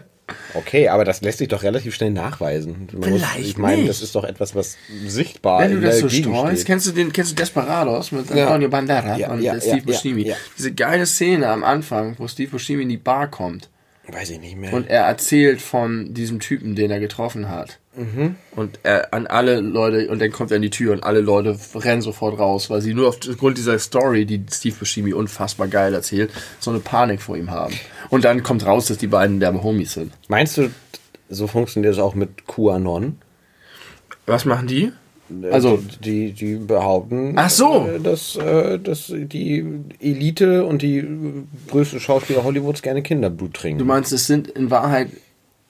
Okay, 0.55 0.89
aber 0.89 1.05
das 1.05 1.21
lässt 1.21 1.39
sich 1.39 1.49
doch 1.49 1.63
relativ 1.63 1.95
schnell 1.95 2.11
nachweisen. 2.11 2.89
Man 2.93 3.11
muss, 3.11 3.21
Vielleicht 3.23 3.39
ich 3.49 3.57
meine, 3.59 3.87
das 3.87 4.01
ist 4.03 4.15
doch 4.15 4.25
etwas, 4.25 4.55
was 4.55 4.77
sichtbar 5.07 5.61
Wenn 5.63 5.73
du 5.73 5.81
das 5.81 5.99
so 5.99 6.09
streust, 6.09 6.53
steht. 6.55 6.67
kennst 6.67 6.87
du 6.87 6.93
den, 6.93 7.13
kennst 7.13 7.33
du 7.33 7.35
Desperados 7.37 8.13
mit 8.13 8.31
Ja. 8.35 8.47
Antonio 8.47 8.69
Banderas 8.69 9.19
Ja, 9.19 9.33
und 9.33 9.43
ja, 9.43 9.61
Steve 9.61 9.83
Buscemi? 9.83 10.33
Diese 10.57 10.73
geile 10.73 11.07
Szene 11.07 11.49
am 11.49 11.65
Anfang, 11.65 12.15
wo 12.19 12.29
Steve 12.29 12.51
Buscemi 12.53 12.83
in 12.85 12.89
die 12.89 12.97
Bar 12.97 13.29
kommt 13.31 13.69
Weiß 14.07 14.31
ich 14.31 14.39
nicht 14.41 14.57
mehr. 14.57 14.73
und 14.75 14.87
er 14.89 15.05
erzählt 15.05 15.61
von 15.63 16.13
diesem 16.15 16.39
Typen, 16.39 16.75
den 16.77 16.91
er 16.91 17.01
getroffen 17.01 17.49
hat. 17.49 17.79
Mhm. 17.97 18.37
Und 18.57 18.81
er 18.83 19.13
an 19.15 19.27
alle 19.27 19.61
Leute, 19.61 20.09
und 20.09 20.21
dann 20.21 20.33
kommt 20.33 20.51
er 20.51 20.57
in 20.57 20.63
die 20.63 20.71
Tür 20.71 20.93
und 20.93 21.05
alle 21.05 21.21
Leute 21.21 21.57
rennen 21.75 22.03
sofort 22.03 22.39
raus, 22.39 22.71
weil 22.71 22.81
sie 22.81 22.95
nur 22.95 23.09
aufgrund 23.09 23.59
dieser 23.59 23.79
Story, 23.79 24.27
die 24.27 24.45
Steve 24.51 24.77
Buscemi 24.77 25.13
unfassbar 25.13 25.69
geil 25.69 25.95
erzählt, 25.95 26.33
so 26.59 26.71
eine 26.71 26.81
Panik 26.81 27.23
vor 27.23 27.37
ihm 27.37 27.51
haben. 27.51 27.75
Und 28.11 28.25
dann 28.25 28.43
kommt 28.43 28.67
raus, 28.67 28.87
dass 28.87 28.99
die 28.99 29.07
beiden 29.07 29.41
derbe 29.41 29.63
Homies 29.63 29.93
sind. 29.93 30.13
Meinst 30.29 30.59
du, 30.59 30.71
so 31.29 31.47
funktioniert 31.47 31.95
es 31.95 31.99
auch 31.99 32.15
mit 32.15 32.47
QAnon? 32.47 33.19
Was 34.27 34.45
machen 34.45 34.67
die? 34.67 34.93
Also, 35.51 35.83
die, 36.05 36.33
die 36.33 36.57
behaupten, 36.57 37.33
Ach 37.37 37.49
so. 37.49 37.89
äh, 37.89 37.99
dass, 37.99 38.37
äh, 38.37 38.79
dass 38.79 39.07
die 39.11 39.65
Elite 39.99 40.67
und 40.67 40.83
die 40.83 41.03
größten 41.71 41.99
Schauspieler 41.99 42.45
Hollywoods 42.45 42.83
gerne 42.83 43.03
Kinderblut 43.03 43.55
trinken. 43.55 43.79
Du 43.79 43.87
meinst, 43.87 44.13
es 44.13 44.27
sind 44.27 44.49
in 44.49 44.71
Wahrheit 44.71 45.09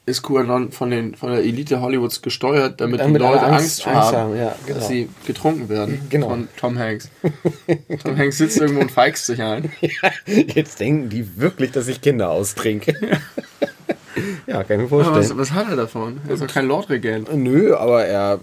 ist 0.07 0.23
QAnon 0.23 0.71
von, 0.71 0.90
den, 0.90 1.14
von 1.14 1.31
der 1.31 1.40
Elite 1.43 1.81
Hollywoods 1.81 2.21
gesteuert, 2.21 2.81
damit, 2.81 3.01
Damit 3.01 3.21
die 3.23 3.25
Leute 3.25 3.43
Angst, 3.43 3.87
Angst- 3.87 3.87
haben, 3.87 4.17
haben, 4.17 4.37
ja, 4.37 4.55
genau. 4.67 4.79
dass 4.79 4.88
sie 4.88 5.09
getrunken 5.27 5.69
werden 5.71 6.01
Genau. 6.11 6.29
von 6.29 6.49
Tom 6.59 6.79
Hanks. 6.79 7.09
Tom 8.03 8.17
Hanks 8.19 8.37
sitzt 8.38 8.59
irgendwo 8.59 8.81
und 8.83 8.90
feigst 8.90 9.25
sich 9.27 9.40
ein. 9.43 9.73
Jetzt 10.27 10.79
denken 10.81 11.09
die 11.09 11.38
wirklich, 11.40 11.71
dass 11.73 11.88
ich 11.88 12.03
Kinder 12.03 12.29
austrinke. 12.31 12.93
ja, 14.47 14.62
kann 14.62 14.77
ich 14.77 14.83
mir 14.83 14.88
vorstellen. 14.88 15.17
was, 15.19 15.37
was 15.37 15.53
hat 15.53 15.69
er 15.71 15.77
davon? 15.77 16.21
Er 16.29 16.35
ist 16.35 16.43
doch 16.43 16.49
kein 16.53 16.67
Lordregent. 16.67 17.35
Nö, 17.35 17.75
aber 17.75 18.05
er 18.05 18.38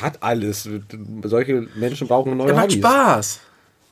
hat 0.00 0.22
alles. 0.22 0.68
Solche 1.24 1.66
Menschen 1.76 2.08
brauchen 2.08 2.36
neue 2.36 2.48
Er 2.48 2.54
macht 2.54 2.64
Hobbys. 2.66 2.76
Spaß. 2.78 3.40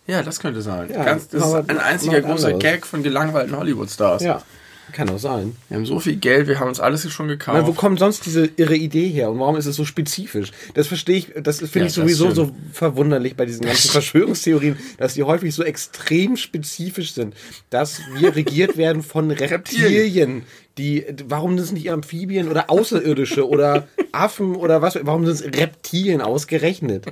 Ja, 0.07 0.23
das 0.23 0.39
könnte 0.41 0.61
sein. 0.61 0.91
Ja, 0.93 1.03
Ganz, 1.05 1.29
das 1.29 1.47
ist 1.47 1.55
ein 1.71 1.79
einziger 1.79 2.21
großer 2.21 2.49
anderes. 2.49 2.63
Gag 2.63 2.85
von 2.87 3.03
gelangweilten 3.03 3.57
Hollywood-Stars. 3.57 4.23
Ja, 4.23 4.43
kann 4.93 5.09
auch 5.11 5.19
sein. 5.19 5.57
Wir 5.69 5.77
haben 5.77 5.87
so 5.87 5.99
viel 6.01 6.17
Geld, 6.17 6.47
wir 6.47 6.61
haben 6.61 6.69
uns 6.69 6.81
alles 6.81 7.11
schon 7.11 7.29
gekauft. 7.29 7.57
Meine, 7.57 7.67
wo 7.67 7.73
kommt 7.73 7.99
sonst 7.99 8.27
diese 8.27 8.49
irre 8.57 8.77
Idee 8.77 9.09
her 9.09 9.31
und 9.31 9.39
warum 9.41 9.57
ist 9.57 9.67
es 9.67 9.77
so 9.77 9.85
spezifisch? 9.85 10.53
Das 10.75 10.87
verstehe 10.87 11.17
ich, 11.17 11.33
das 11.43 11.59
finde 11.59 11.79
Ja, 11.81 11.87
ich 11.87 11.93
sowieso 11.93 12.31
so 12.33 12.55
verwunderlich 12.73 13.37
bei 13.37 13.47
diesen 13.47 13.65
ganzen 13.65 13.91
Verschwörungstheorien, 13.93 14.77
dass 14.99 15.15
die 15.15 15.23
häufig 15.23 15.55
so 15.55 15.63
extrem 15.65 16.37
spezifisch 16.37 17.13
sind, 17.13 17.35
dass 17.71 18.01
wir 18.19 18.37
regiert 18.37 18.77
werden 18.77 19.03
von 19.03 19.31
Reptilien. 19.33 20.43
Die, 20.79 21.05
warum 21.29 21.57
sind 21.57 21.65
es 21.67 21.73
nicht 21.73 21.91
Amphibien 21.91 22.49
oder 22.49 22.69
Außerirdische 22.69 23.49
oder 23.49 23.87
Affen 24.11 24.57
oder 24.57 24.83
was? 24.83 24.99
Warum 25.03 25.25
sind 25.25 25.35
es 25.55 25.61
Reptilien 25.61 26.21
ausgerechnet? 26.21 27.07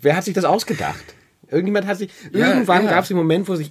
Wer 0.00 0.16
hat 0.16 0.24
sich 0.24 0.34
das 0.34 0.44
ausgedacht? 0.44 1.02
Irgendjemand 1.50 1.86
hat 1.86 1.98
sich, 1.98 2.10
Ja, 2.32 2.48
irgendwann 2.48 2.84
ja. 2.84 2.90
gab 2.90 3.02
es 3.02 3.08
den 3.08 3.16
Moment, 3.16 3.48
wo 3.48 3.56
sich 3.56 3.70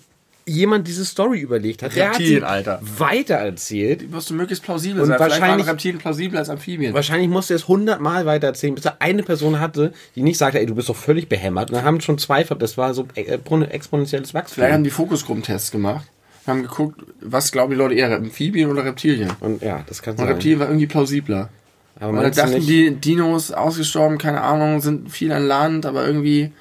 jemand 0.52 0.88
diese 0.88 1.06
Story 1.06 1.40
überlegt 1.40 1.84
hat. 1.84 1.96
Reptilien, 1.96 2.44
Alter. 2.44 2.80
weitererzählt 2.98 4.12
wirst 4.12 4.30
du 4.30 4.34
möglichst 4.34 4.64
plausibel 4.64 5.02
Und 5.02 5.08
sein. 5.08 5.18
Vielleicht 5.18 5.32
waren 5.34 5.42
wahrscheinlich- 5.42 5.68
Reptilien 5.68 5.98
plausibler 6.00 6.40
als 6.40 6.50
Amphibien. 6.50 6.94
Wahrscheinlich 6.94 7.30
musste 7.30 7.54
er 7.54 7.58
es 7.58 7.68
hundertmal 7.68 8.26
weitererzählen, 8.26 8.76
bis 8.76 8.86
er 8.86 8.98
eine 9.00 9.24
Person 9.24 9.60
hatte, 9.60 9.94
die 10.16 10.22
nicht 10.22 10.38
sagte, 10.38 10.60
ey, 10.60 10.66
du 10.66 10.76
bist 10.76 10.90
doch 10.90 10.96
völlig 10.96 11.30
behämmert. 11.30 11.70
Und 11.70 11.76
dann 11.78 11.86
haben 11.86 12.02
schon 12.02 12.18
zwei, 12.18 12.44
das 12.44 12.78
war 12.78 12.94
so 12.94 13.08
äh, 13.16 13.22
exponentielles 13.70 14.34
Wachstum. 14.34 14.56
Vielleicht 14.56 14.74
haben 14.74 14.84
die 14.84 14.90
Fokusgruppentests 14.90 15.72
gemacht. 15.72 16.06
Haben 16.48 16.64
geguckt, 16.64 17.00
was 17.22 17.52
glauben 17.52 17.72
die 17.72 17.78
Leute 17.78 17.94
eher, 17.94 18.16
Amphibien 18.16 18.70
oder 18.70 18.84
Reptilien? 18.84 19.32
Und 19.42 19.62
ja, 19.62 19.84
das 19.88 20.02
kann 20.02 20.14
Und 20.14 20.20
sein. 20.20 20.28
Reptilien 20.28 20.60
war 20.60 20.68
irgendwie 20.68 20.88
plausibler. 20.88 21.50
Aber 22.00 22.24
du 22.24 22.32
dachten 22.32 22.66
die 22.66 22.96
Dinos 22.96 23.52
ausgestorben, 23.52 24.18
keine 24.18 24.42
Ahnung, 24.42 24.82
sind 24.82 25.12
viel 25.12 25.32
an 25.32 25.46
Land, 25.46 25.86
aber 25.86 26.06
irgendwie 26.08 26.52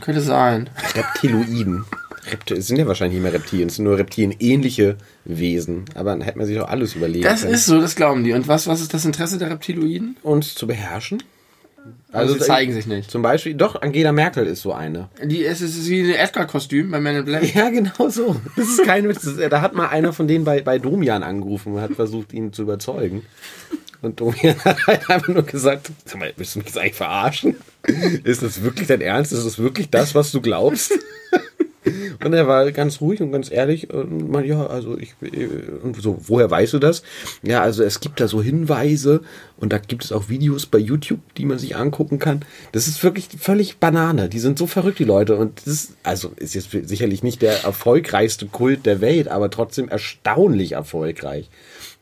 könnte 0.00 0.22
sein. 0.22 0.70
Reptiloiden. 0.94 1.84
Reptil 2.30 2.56
es 2.58 2.66
sind 2.66 2.78
ja 2.78 2.86
wahrscheinlich 2.86 3.14
nicht 3.14 3.22
mehr 3.22 3.32
Reptilien, 3.32 3.68
es 3.68 3.76
sind 3.76 3.84
nur 3.84 3.98
reptilienähnliche 3.98 4.96
Wesen. 5.24 5.84
Aber 5.94 6.10
dann 6.10 6.20
hätte 6.20 6.38
man 6.38 6.46
sich 6.46 6.56
doch 6.56 6.68
alles 6.68 6.94
überlegen 6.94 7.24
Das 7.24 7.42
können. 7.42 7.54
ist 7.54 7.66
so, 7.66 7.80
das 7.80 7.94
glauben 7.96 8.24
die. 8.24 8.32
Und 8.32 8.48
was, 8.48 8.66
was 8.66 8.80
ist 8.80 8.94
das 8.94 9.04
Interesse 9.04 9.38
der 9.38 9.50
Reptiloiden? 9.50 10.16
uns 10.22 10.54
zu 10.54 10.66
beherrschen. 10.66 11.22
Also 12.12 12.34
da- 12.34 12.44
zeigen 12.44 12.72
sich 12.72 12.86
nicht. 12.86 13.10
Zum 13.10 13.22
Beispiel, 13.22 13.54
doch, 13.54 13.80
Angela 13.80 14.12
Merkel 14.12 14.46
ist 14.46 14.62
so 14.62 14.72
eine. 14.72 15.08
Die, 15.24 15.44
es 15.44 15.60
ist 15.60 15.88
wie 15.88 16.02
ein 16.02 16.14
Edgar-Kostüm 16.14 16.90
bei 16.90 17.00
Men 17.00 17.16
in 17.16 17.24
Black. 17.24 17.54
Ja, 17.54 17.70
genau 17.70 18.08
so. 18.10 18.36
Das 18.56 18.68
ist 18.68 18.84
kein 18.84 19.08
Witz. 19.08 19.26
Da 19.50 19.60
hat 19.60 19.74
mal 19.74 19.88
einer 19.88 20.12
von 20.12 20.26
denen 20.28 20.44
bei, 20.44 20.60
bei 20.60 20.78
Domian 20.78 21.22
angerufen 21.22 21.74
und 21.74 21.80
hat 21.80 21.92
versucht, 21.92 22.32
ihn 22.32 22.52
zu 22.52 22.62
überzeugen. 22.62 23.22
Und 24.02 24.20
Domian 24.20 24.56
hat 24.64 24.86
halt 24.86 25.08
einfach 25.10 25.28
nur 25.28 25.42
gesagt, 25.44 25.90
sag 26.04 26.18
mal, 26.18 26.32
willst 26.36 26.54
du 26.54 26.58
mich 26.60 26.68
jetzt 26.68 26.78
eigentlich 26.78 26.94
verarschen? 26.94 27.56
Ist 28.24 28.42
das 28.42 28.62
wirklich 28.62 28.86
dein 28.88 29.00
Ernst? 29.00 29.32
Ist 29.32 29.44
das 29.46 29.58
wirklich 29.58 29.88
das, 29.90 30.14
was 30.14 30.30
du 30.30 30.40
glaubst? 30.40 30.92
Und 32.24 32.32
er 32.32 32.46
war 32.48 32.70
ganz 32.72 33.00
ruhig 33.00 33.20
und 33.20 33.32
ganz 33.32 33.50
ehrlich 33.50 33.92
und 33.92 34.30
man, 34.30 34.44
ja, 34.44 34.66
also 34.66 34.96
ich, 34.98 35.14
und 35.82 36.00
so, 36.00 36.18
woher 36.26 36.50
weißt 36.50 36.72
du 36.74 36.78
das? 36.78 37.02
Ja, 37.42 37.62
also 37.62 37.82
es 37.82 38.00
gibt 38.00 38.20
da 38.20 38.28
so 38.28 38.42
Hinweise 38.42 39.22
und 39.56 39.72
da 39.72 39.78
gibt 39.78 40.04
es 40.04 40.12
auch 40.12 40.28
Videos 40.28 40.66
bei 40.66 40.78
YouTube, 40.78 41.20
die 41.36 41.44
man 41.44 41.58
sich 41.58 41.76
angucken 41.76 42.18
kann. 42.18 42.44
Das 42.72 42.88
ist 42.88 43.02
wirklich 43.02 43.28
völlig 43.38 43.78
Banane. 43.78 44.28
Die 44.28 44.38
sind 44.38 44.58
so 44.58 44.66
verrückt, 44.66 44.98
die 44.98 45.04
Leute. 45.04 45.36
Und 45.36 45.58
das 45.58 45.66
ist, 45.66 45.92
also 46.02 46.32
ist 46.36 46.54
jetzt 46.54 46.70
sicherlich 46.70 47.22
nicht 47.22 47.42
der 47.42 47.64
erfolgreichste 47.64 48.46
Kult 48.46 48.86
der 48.86 49.00
Welt, 49.00 49.28
aber 49.28 49.50
trotzdem 49.50 49.88
erstaunlich 49.88 50.72
erfolgreich. 50.72 51.48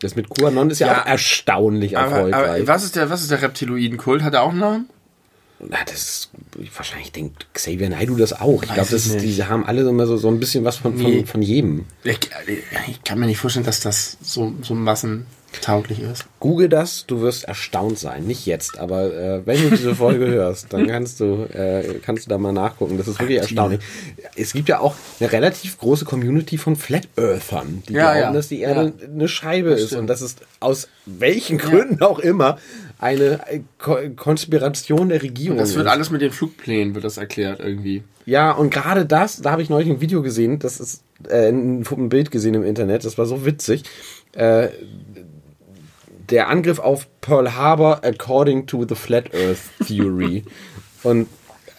Das 0.01 0.14
mit 0.16 0.29
QAnon 0.29 0.70
ist 0.70 0.79
ja, 0.81 0.88
Ja, 0.88 1.03
auch 1.03 1.07
erstaunlich 1.07 1.96
Aber, 1.96 2.16
erfolgreich. 2.16 2.61
aber 2.62 2.68
was 2.68 2.85
ist 2.85 2.96
der, 2.96 3.09
was 3.09 3.22
ist 3.22 3.31
der 3.31 3.40
Reptiloiden-Kult? 3.42 4.22
Hat 4.22 4.35
er 4.35 4.42
auch 4.42 4.51
einen 4.51 4.61
Namen? 4.61 4.88
Na, 5.59 5.79
das 5.87 5.95
ist, 5.95 6.31
wahrscheinlich 6.77 7.12
denkt 7.12 7.47
Xavier 7.55 7.88
Naidoo 7.88 8.16
das 8.16 8.33
auch. 8.35 8.62
Ich 8.62 8.73
glaube, 8.75 8.90
das 8.90 9.16
die 9.16 9.45
haben 9.45 9.64
alle 9.64 9.88
immer 9.88 10.07
so, 10.07 10.16
so 10.19 10.29
ein 10.29 10.38
bisschen 10.38 10.64
was 10.64 10.77
von, 10.77 10.97
von, 10.99 11.11
Nee. 11.11 11.25
von 11.25 11.40
jedem. 11.40 11.87
Ich, 12.05 12.19
ich 12.88 13.03
kann 13.05 13.19
mir 13.19 13.27
nicht 13.27 13.38
vorstellen, 13.38 13.64
dass 13.64 13.81
das 13.81 14.19
so, 14.21 14.53
so 14.61 14.75
massentauglich 14.75 16.01
ist. 16.01 16.27
Google 16.40 16.69
das, 16.69 17.07
du 17.07 17.23
wirst 17.23 17.45
erstaunt 17.45 17.99
sein. 17.99 18.25
Nicht 18.27 18.45
jetzt, 18.45 18.79
aber 18.79 19.12
äh, 19.14 19.47
wenn 19.47 19.62
du 19.62 19.71
diese 19.71 19.95
Folge 19.95 20.27
hörst, 20.31 20.73
dann 20.75 20.87
kannst 20.88 21.21
du, 21.21 21.45
äh, 21.53 22.01
kannst 22.05 22.27
du 22.27 22.29
da 22.29 22.37
mal 22.37 22.53
nachgucken. 22.53 22.99
Das 22.99 23.09
ist 23.09 23.19
wirklich 23.19 23.38
erstaunlich. 23.38 23.81
Es 24.37 24.53
gibt 24.53 24.69
ja 24.69 24.81
auch 24.81 24.95
eine 25.21 25.33
relativ 25.33 25.79
große 25.79 26.05
Community 26.05 26.59
von 26.59 26.77
Flat 26.77 27.09
Earthern, 27.16 27.83
die 27.88 27.95
Ja, 27.95 28.12
glauben, 28.12 28.21
ja. 28.21 28.33
dass 28.33 28.49
die 28.49 28.61
Erde 28.61 28.92
eine 29.03 29.27
Scheibe 29.29 29.71
ist 29.71 29.87
stimmt. 29.87 30.03
und 30.03 30.07
das 30.09 30.21
ist 30.21 30.40
aus 30.61 30.88
welchen 31.07 31.57
Gründen 31.57 32.03
auch 32.03 32.19
immer 32.19 32.59
eine 32.99 33.41
Ko 33.79 33.97
Konspiration 34.17 35.09
der 35.11 35.23
Regierung 35.23 35.59
Das 35.59 35.75
wird 35.75 35.87
ist. 35.87 35.93
alles 35.93 36.11
mit 36.11 36.23
den 36.23 36.33
Flugplänen, 36.33 36.95
wird 36.95 37.05
das 37.05 37.19
erklärt 37.19 37.61
irgendwie. 37.61 38.03
Ja, 38.25 38.53
und 38.53 38.71
gerade 38.71 39.07
das, 39.07 39.41
da 39.41 39.53
habe 39.53 39.63
ich 39.63 39.69
neulich 39.71 39.89
ein 39.89 40.01
Video 40.01 40.23
gesehen, 40.23 40.59
das 40.59 40.81
ist 40.81 41.03
äh, 41.29 41.49
ein, 41.49 41.83
ein 41.83 42.09
Bild 42.09 42.31
gesehen 42.31 42.55
im 42.55 42.65
Internet, 42.65 43.05
das 43.05 43.19
war 43.19 43.27
so 43.27 43.45
witzig. 43.45 43.85
Äh, 44.33 44.69
der 46.31 46.49
Angriff 46.49 46.79
auf 46.79 47.07
Pearl 47.21 47.55
Harbor 47.55 48.05
according 48.05 48.67
to 48.67 48.85
the 48.89 48.95
Flat 48.97 49.33
Earth 49.35 49.61
Theory. 49.87 50.45
und 51.03 51.29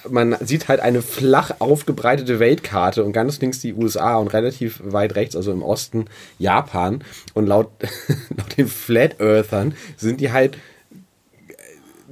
man 0.09 0.37
sieht 0.39 0.69
halt 0.69 0.79
eine 0.79 1.01
flach 1.01 1.51
aufgebreitete 1.59 2.39
Weltkarte 2.39 3.03
und 3.03 3.11
ganz 3.11 3.41
links 3.41 3.59
die 3.59 3.73
USA 3.73 4.15
und 4.17 4.29
relativ 4.29 4.81
weit 4.83 5.15
rechts, 5.15 5.35
also 5.35 5.51
im 5.51 5.63
Osten, 5.63 6.05
Japan. 6.39 7.03
Und 7.33 7.47
laut, 7.47 7.71
laut 8.37 8.57
den 8.57 8.67
Flat 8.67 9.19
Earthern 9.19 9.75
sind 9.97 10.21
die 10.21 10.31
halt 10.31 10.57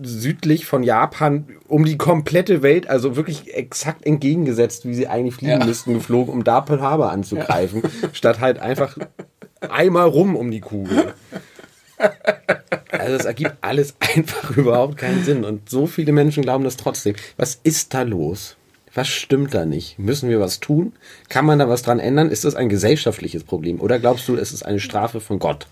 südlich 0.01 0.65
von 0.65 0.83
Japan 0.83 1.45
um 1.67 1.85
die 1.85 1.97
komplette 1.97 2.61
Welt, 2.61 2.87
also 2.89 3.15
wirklich 3.15 3.53
exakt 3.53 4.05
entgegengesetzt, 4.05 4.85
wie 4.85 4.93
sie 4.93 5.07
eigentlich 5.07 5.35
fliegen 5.35 5.59
Ja. 5.61 5.65
müssten, 5.65 5.93
geflogen, 5.93 6.33
um 6.33 6.43
da 6.43 6.61
Pearl 6.61 6.81
Harbor 6.81 7.11
anzugreifen, 7.11 7.81
statt 8.13 8.39
halt 8.39 8.59
einfach 8.59 8.97
einmal 9.69 10.07
rum 10.07 10.35
um 10.35 10.51
die 10.51 10.61
Kugel. 10.61 11.13
Also 12.91 13.15
es 13.15 13.25
ergibt 13.25 13.55
alles 13.61 13.95
einfach 14.15 14.55
überhaupt 14.57 14.97
keinen 14.97 15.23
Sinn 15.23 15.43
und 15.43 15.69
so 15.69 15.87
viele 15.87 16.11
Menschen 16.11 16.43
glauben 16.43 16.63
das 16.63 16.77
trotzdem. 16.77 17.15
Was 17.37 17.59
ist 17.63 17.93
da 17.93 18.01
los? 18.01 18.57
Was 18.93 19.07
stimmt 19.09 19.53
da 19.53 19.65
nicht? 19.65 19.99
Müssen 19.99 20.29
wir 20.29 20.39
was 20.39 20.61
tun? 20.61 20.93
Kann 21.27 21.45
man 21.45 21.59
da 21.59 21.67
was 21.67 21.81
dran 21.81 21.99
ändern? 21.99 22.29
Ist 22.31 22.45
das 22.45 22.55
ein 22.55 22.69
gesellschaftliches 22.69 23.43
Problem? 23.43 23.81
Oder 23.81 23.99
glaubst 23.99 24.27
du, 24.29 24.35
es 24.37 24.53
ist 24.53 24.65
eine 24.65 24.79
Strafe 24.79 25.19
von 25.19 25.37
Gott? 25.39 25.67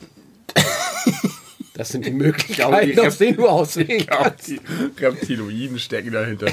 Das 1.74 1.90
sind 1.90 2.06
die 2.06 2.12
Möglichkeiten, 2.12 2.92
die 2.92 3.00
aus 3.00 3.18
denen 3.18 3.38
du 3.38 3.48
auswählen 3.48 4.06
kannst. 4.06 4.48
Die 4.48 4.62
Reptiloiden 5.00 5.80
stecken 5.80 6.12
dahinter. 6.12 6.48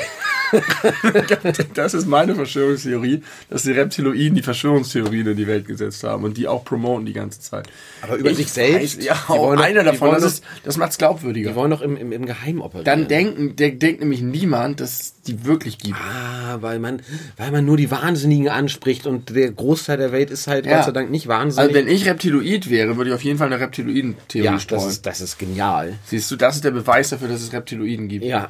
das 1.75 1.95
ist 1.95 2.07
meine 2.07 2.35
Verschwörungstheorie, 2.35 3.23
dass 3.49 3.63
die 3.63 3.73
Reptiloiden 3.73 4.35
die 4.35 4.43
Verschwörungstheorien 4.43 5.27
in 5.29 5.37
die 5.37 5.47
Welt 5.47 5.67
gesetzt 5.67 6.03
haben 6.05 6.25
und 6.25 6.37
die 6.37 6.49
auch 6.49 6.65
promoten 6.65 7.07
die 7.07 7.13
ganze 7.13 7.41
Zeit. 7.41 7.69
Aber 8.03 8.17
über 8.17 8.35
sich 8.35 8.51
selbst? 8.51 8.99
Weiß, 8.99 9.05
ja, 9.05 9.15
auch 9.29 9.55
doch- 9.55 9.63
einer 9.63 9.81
die 9.81 9.87
davon. 9.87 10.11
Das, 10.13 10.23
doch- 10.23 10.29
ist, 10.29 10.45
das 10.65 10.77
macht's 10.77 10.99
glaubwürdiger. 10.99 11.51
Die 11.51 11.57
wollen 11.57 11.71
doch 11.71 11.83
im, 11.83 11.97
im, 11.97 12.13
im 12.13 12.27
Geheim 12.27 12.61
operieren. 12.61 12.85
Dann 12.85 13.09
denken, 13.09 13.57
der 13.57 13.71
denkt 13.71 14.01
nämlich 14.01 14.23
niemand, 14.23 14.81
dass 14.81 15.01
es 15.01 15.15
die 15.27 15.45
wirklich 15.45 15.79
gibt. 15.79 15.97
Ah, 15.97 16.59
weil 16.61 16.79
man, 16.79 17.03
weil 17.37 17.51
man 17.51 17.65
nur 17.65 17.77
die 17.77 17.91
Wahnsinnigen 17.91 18.49
anspricht 18.49 19.07
und 19.07 19.31
der 19.35 19.51
Großteil 19.53 19.99
der 19.99 20.13
Welt 20.13 20.31
ist 20.31 20.47
halt 20.47 20.67
Ja. 20.67 20.77
Gott 20.77 20.87
sei 20.87 20.93
Dank 20.93 21.11
nicht 21.11 21.29
wahnsinnig. 21.29 21.69
Also 21.69 21.75
wenn 21.75 21.89
ich 21.89 22.07
Reptiloid 22.07 22.71
wäre, 22.71 22.97
würde 22.97 23.11
ich 23.11 23.15
auf 23.15 23.23
jeden 23.23 23.39
Fall 23.39 23.47
eine 23.49 23.61
Reptiloiden-Theorie 23.61 24.45
ja, 24.47 24.59
streuen. 24.59 24.83
das 24.83 24.91
ist, 24.93 25.07
das 25.07 25.21
ist 25.21 25.39
genial. 25.39 25.95
Siehst 26.07 26.31
du, 26.31 26.37
das 26.37 26.57
ist 26.57 26.65
der 26.65 26.71
Beweis 26.71 27.11
dafür, 27.11 27.29
dass 27.29 27.43
es 27.43 27.53
Reptiloiden 27.53 28.09
gibt. 28.09 28.25
Ja, 28.25 28.49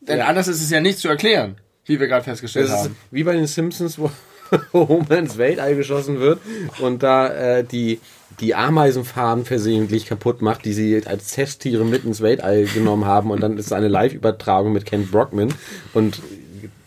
Denn 0.00 0.18
Ja. 0.18 0.26
anders 0.26 0.48
ist 0.48 0.62
es 0.62 0.70
ja 0.70 0.80
nicht 0.80 0.98
zu 0.98 1.08
erklären, 1.08 1.56
wie 1.84 2.00
wir 2.00 2.06
gerade 2.08 2.24
festgestellt 2.24 2.68
das 2.68 2.74
ist 2.80 2.84
haben. 2.84 2.96
wie 3.10 3.24
bei 3.24 3.34
den 3.34 3.46
Simpsons, 3.46 3.98
wo 3.98 4.10
Homer 4.72 5.18
ins 5.18 5.38
Weltall 5.38 5.76
geschossen 5.76 6.18
wird 6.20 6.40
und 6.80 7.02
da 7.02 7.28
äh, 7.58 7.64
die, 7.64 8.00
die 8.40 8.54
Ameisenfarmen 8.54 9.44
versehentlich 9.44 10.06
kaputt 10.06 10.42
macht, 10.42 10.64
die 10.64 10.72
sie 10.72 11.06
als 11.06 11.32
Testtiere 11.34 11.84
mit 11.84 12.04
ins 12.04 12.20
Weltall 12.20 12.64
genommen 12.64 13.04
haben 13.04 13.30
und 13.30 13.40
dann 13.42 13.58
ist 13.58 13.72
eine 13.72 13.86
Live-Übertragung 13.88 14.72
mit 14.72 14.86
Ken 14.86 15.06
Brockman 15.08 15.54
und 15.94 16.20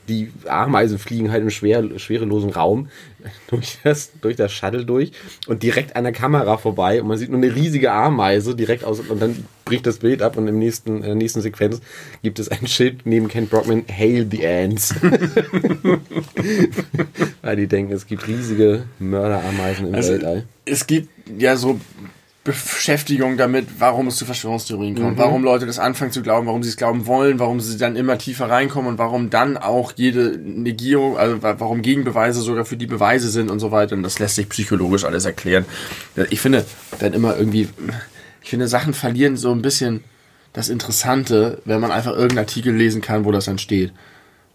die 0.08 0.32
Ameisen 0.48 1.00
fliegen 1.00 1.32
halt 1.32 1.44
im 1.44 1.50
schwer, 1.50 1.84
schwerelosen 1.98 2.50
Raum 2.50 2.90
durch 3.48 3.78
das, 3.84 4.12
durch 4.22 4.36
das 4.36 4.52
Shuttle 4.52 4.86
durch 4.86 5.12
und 5.48 5.64
direkt 5.64 5.96
an 5.96 6.04
der 6.04 6.14
Kamera 6.14 6.58
vorbei 6.58 7.02
und 7.02 7.08
man 7.08 7.18
sieht 7.18 7.30
nur 7.30 7.42
eine 7.42 7.56
riesige 7.56 7.92
Ameise 7.92 8.56
direkt 8.56 8.84
aus 8.84 9.00
und 9.00 9.22
dann 9.22 9.46
bricht 9.66 9.86
das 9.86 10.00
Bild 10.00 10.22
ab 10.22 10.36
und 10.38 10.48
im 10.48 10.60
nächsten, 10.60 10.98
in 10.98 11.04
der 11.04 11.16
nächsten 11.16 11.42
Sequenz 11.42 11.80
gibt 12.22 12.38
es 12.40 12.50
ein 12.50 12.68
Schild 12.68 13.06
neben 13.06 13.30
Ken 13.30 13.48
Brockman, 13.48 13.86
Hail 13.90 14.28
the 14.30 14.46
Ants. 14.46 14.94
Weil 17.42 17.56
die 17.56 17.68
denken, 17.68 17.94
es 17.94 18.06
gibt 18.06 18.28
riesige 18.28 18.84
Mörderameisen 19.00 19.88
im 19.88 19.96
Also, 19.96 20.14
Weltall. 20.14 20.44
es 20.66 20.86
gibt 20.88 21.10
ja 21.38 21.56
so 21.56 21.80
Beschäftigung 22.44 23.38
damit, 23.38 23.68
warum 23.80 24.08
es 24.08 24.18
zu 24.18 24.26
Verschwörungstheorien 24.26 24.96
kommt, 24.96 25.18
warum 25.18 25.44
Leute 25.46 25.66
das 25.66 25.80
anfangen 25.80 26.12
zu 26.12 26.22
glauben, 26.22 26.46
warum 26.46 26.62
sie 26.62 26.70
es 26.70 26.76
glauben 26.78 27.06
wollen, 27.08 27.40
warum 27.40 27.62
sie 27.62 27.78
dann 27.78 27.96
immer 27.96 28.18
tiefer 28.18 28.50
reinkommen 28.50 28.92
und 28.92 28.98
warum 28.98 29.30
dann 29.30 29.56
auch 29.56 29.94
jede 29.96 30.38
Negierung, 30.38 31.18
also 31.18 31.42
wa- 31.42 31.56
warum 31.60 31.82
Gegenbeweise 31.82 32.42
sogar 32.42 32.66
für 32.66 32.76
die 32.76 32.86
Beweise 32.86 33.30
sind 33.30 33.50
und 33.50 33.60
so 33.60 33.72
weiter. 33.72 33.96
Und 33.96 34.04
das 34.04 34.20
lässt 34.20 34.36
sich 34.36 34.50
psychologisch 34.50 35.06
alles 35.06 35.24
erklären. 35.24 35.64
Ich 36.30 36.42
finde 36.42 36.66
dann 37.00 37.14
immer 37.14 37.38
irgendwie, 37.38 37.70
ich 38.42 38.50
finde 38.50 38.68
Sachen 38.68 38.94
verlieren 38.94 39.38
so 39.38 39.52
ein 39.54 39.62
bisschen 39.62 40.04
das 40.52 40.68
Interessante, 40.68 41.62
wenn 41.64 41.80
man 41.80 41.92
einfach 41.92 42.12
irgendeinen 42.12 42.40
Artikel 42.40 42.76
lesen 42.76 43.00
kann, 43.02 43.24
wo 43.24 43.32
das 43.32 43.46
dann 43.46 43.58
steht. 43.58 43.94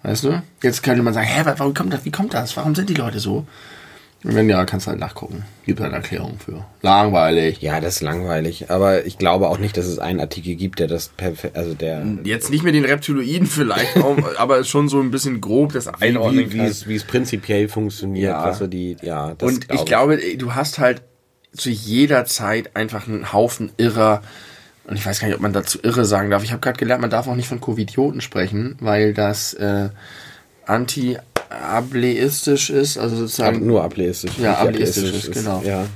Weißt 0.02 0.24
du? 0.24 0.42
Jetzt 0.62 0.82
könnte 0.82 1.02
man 1.02 1.14
sagen, 1.14 1.26
hä, 1.26 1.40
wa- 1.46 1.54
warum 1.56 1.72
kommt 1.72 1.92
das, 1.94 2.04
wie 2.04 2.10
kommt 2.12 2.34
das? 2.34 2.54
Warum 2.58 2.74
sind 2.74 2.90
die 2.90 2.94
Leute 2.94 3.18
so? 3.18 3.46
Und 4.24 4.34
wenn 4.34 4.48
ja, 4.48 4.64
kannst 4.64 4.86
du 4.86 4.90
halt 4.90 4.98
nachgucken. 4.98 5.44
Gibt 5.64 5.80
halt 5.80 5.92
Erklärungen 5.92 6.40
für. 6.40 6.64
Langweilig. 6.82 7.60
Ja, 7.62 7.80
das 7.80 7.96
ist 7.96 8.00
langweilig. 8.02 8.68
Aber 8.68 9.06
ich 9.06 9.16
glaube 9.16 9.48
auch 9.48 9.58
nicht, 9.58 9.76
dass 9.76 9.86
es 9.86 10.00
einen 10.00 10.18
Artikel 10.18 10.56
gibt, 10.56 10.80
der 10.80 10.88
das 10.88 11.08
perfekt, 11.08 11.56
also 11.56 11.74
der, 11.74 12.04
Jetzt 12.24 12.50
nicht 12.50 12.64
mit 12.64 12.74
den 12.74 12.84
Reptiloiden 12.84 13.46
vielleicht, 13.46 13.96
aber 14.38 14.64
schon 14.64 14.88
so 14.88 15.00
ein 15.00 15.12
bisschen 15.12 15.40
grob 15.40 15.72
das 15.72 15.86
einordnen 15.86 16.46
wie, 16.46 16.54
wie, 16.54 16.58
kann. 16.58 16.66
es, 16.66 16.88
wie 16.88 16.96
es 16.96 17.04
prinzipiell 17.04 17.68
funktioniert, 17.68 18.32
Ja. 18.32 18.44
was 18.44 18.58
so 18.58 18.66
die, 18.66 18.96
ja, 19.02 19.34
das 19.38 19.48
Und 19.48 19.72
ich 19.72 19.84
glaube, 19.84 20.18
du 20.36 20.54
hast 20.54 20.80
halt 20.80 21.02
zu 21.52 21.70
jeder 21.70 22.24
Zeit 22.24 22.74
einfach 22.74 23.06
einen 23.06 23.32
Haufen 23.32 23.70
Irrer. 23.76 24.22
Und 24.84 24.96
ich 24.96 25.06
weiß 25.06 25.20
gar 25.20 25.28
nicht, 25.28 25.36
ob 25.36 25.42
man 25.42 25.52
dazu 25.52 25.78
Irre 25.82 26.04
sagen 26.04 26.30
darf. 26.30 26.42
Ich 26.42 26.50
habe 26.50 26.60
gerade 26.60 26.78
gelernt, 26.78 27.02
man 27.02 27.10
darf 27.10 27.28
auch 27.28 27.34
nicht 27.36 27.48
von 27.48 27.60
Covidioten 27.60 28.20
sprechen, 28.20 28.76
weil 28.80 29.14
das 29.14 29.54
äh, 29.54 29.90
anti-ableistisch 30.68 32.70
ist. 32.70 32.96
Also 32.98 33.16
Ab, 33.16 33.20
sozusagen. 33.20 33.66
nur 33.66 33.82
ableistisch. 33.82 34.38
Ja, 34.38 34.58
ableistisch 34.58 35.12
ist, 35.12 35.32
genau. 35.32 35.60
Ja. 35.64 35.86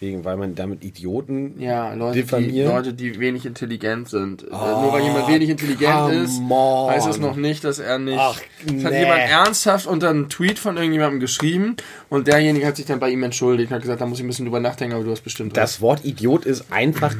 Wegen, 0.00 0.24
weil 0.24 0.36
man 0.36 0.54
damit 0.54 0.84
Idioten 0.84 1.58
Ja, 1.58 1.92
Leute 1.92 2.22
die. 2.22 2.62
Leute, 2.62 2.94
die 2.94 3.18
wenig 3.18 3.44
intelligent 3.44 4.08
sind. 4.08 4.44
Äh, 4.44 4.50
Nur 4.50 4.92
weil 4.92 5.02
jemand 5.02 5.26
wenig 5.26 5.48
intelligent 5.48 6.12
ist, 6.12 6.38
on. 6.38 6.88
heißt 6.88 7.08
es 7.08 7.18
noch 7.18 7.34
nicht, 7.34 7.64
dass 7.64 7.80
er 7.80 7.98
nicht. 7.98 8.16
Ach, 8.16 8.36
hat 8.36 8.92
nee. 8.92 9.00
jemand 9.00 9.22
ernsthaft 9.28 9.88
unter 9.88 10.10
einen 10.10 10.28
Tweet 10.28 10.60
von 10.60 10.76
irgendjemandem 10.76 11.18
geschrieben 11.18 11.74
und 12.10 12.28
derjenige 12.28 12.64
hat 12.64 12.76
sich 12.76 12.86
dann 12.86 13.00
bei 13.00 13.10
ihm 13.10 13.24
entschuldigt 13.24 13.72
und 13.72 13.74
hat 13.74 13.82
gesagt, 13.82 14.00
da 14.00 14.06
muss 14.06 14.18
ich 14.18 14.24
ein 14.24 14.28
bisschen 14.28 14.44
drüber 14.44 14.60
nachdenken, 14.60 14.94
aber 14.94 15.02
du 15.02 15.10
hast 15.10 15.22
bestimmt 15.22 15.50
recht. 15.50 15.56
das 15.56 15.80
Wort 15.80 16.04
Idiot 16.04 16.46
ist 16.46 16.66
einfach 16.70 17.16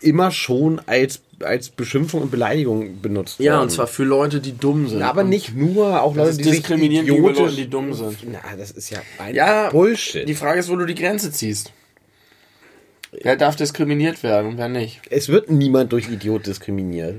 immer 0.00 0.30
schon 0.30 0.80
als, 0.86 1.20
als 1.40 1.68
Beschimpfung 1.70 2.22
und 2.22 2.30
Beleidigung 2.30 3.00
benutzt 3.00 3.38
Ja, 3.40 3.52
worden. 3.54 3.62
und 3.64 3.70
zwar 3.70 3.86
für 3.86 4.04
Leute, 4.04 4.40
die 4.40 4.56
dumm 4.56 4.88
sind. 4.88 5.02
aber 5.02 5.22
Und 5.22 5.28
nicht 5.30 5.54
nur, 5.54 6.02
auch 6.02 6.14
Leute, 6.14 6.36
die 6.36 6.50
gegenüber 6.62 6.84
idiotisch... 6.84 7.38
Leuten, 7.38 7.56
die 7.56 7.70
dumm 7.70 7.92
sind. 7.94 8.18
Na, 8.30 8.38
das 8.56 8.70
ist 8.70 8.90
ja 8.90 8.98
ein 9.18 9.34
Ja, 9.34 9.70
Bullshit. 9.70 10.28
Die 10.28 10.34
Frage 10.34 10.60
ist, 10.60 10.70
wo 10.70 10.76
du 10.76 10.86
die 10.86 10.94
Grenze 10.94 11.30
ziehst. 11.32 11.72
Wer 13.22 13.36
darf 13.36 13.56
diskriminiert 13.56 14.22
werden 14.22 14.50
und 14.52 14.58
wer 14.58 14.68
nicht? 14.68 15.00
es 15.10 15.28
wird 15.28 15.50
niemand 15.50 15.92
durch 15.92 16.08
Idiot 16.08 16.46
diskriminiert. 16.46 17.16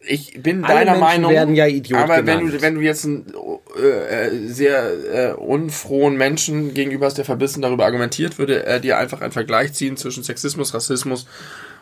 Ich 0.00 0.40
bin 0.42 0.64
Alle 0.64 0.74
deiner 0.86 0.90
Menschen 0.92 1.00
Meinung. 1.04 1.32
werden 1.32 1.54
ja 1.54 1.66
Idiot 1.66 1.98
Aber 2.00 2.24
wenn 2.24 2.46
du, 2.46 2.62
wenn 2.62 2.76
du 2.76 2.80
jetzt 2.80 3.04
einen 3.04 3.26
äh, 3.78 4.26
äh, 4.28 4.46
sehr 4.48 4.92
äh, 5.12 5.32
unfrohen 5.34 6.16
Menschen 6.16 6.72
gegenüber 6.72 7.06
hast, 7.06 7.18
der 7.18 7.26
verbissen 7.26 7.60
darüber 7.60 7.84
argumentiert, 7.84 8.38
würde 8.38 8.64
er 8.64 8.80
dir 8.80 8.96
einfach 8.96 9.20
einen 9.20 9.32
Vergleich 9.32 9.74
ziehen 9.74 9.98
zwischen 9.98 10.22
Sexismus, 10.24 10.72
Rassismus 10.72 11.26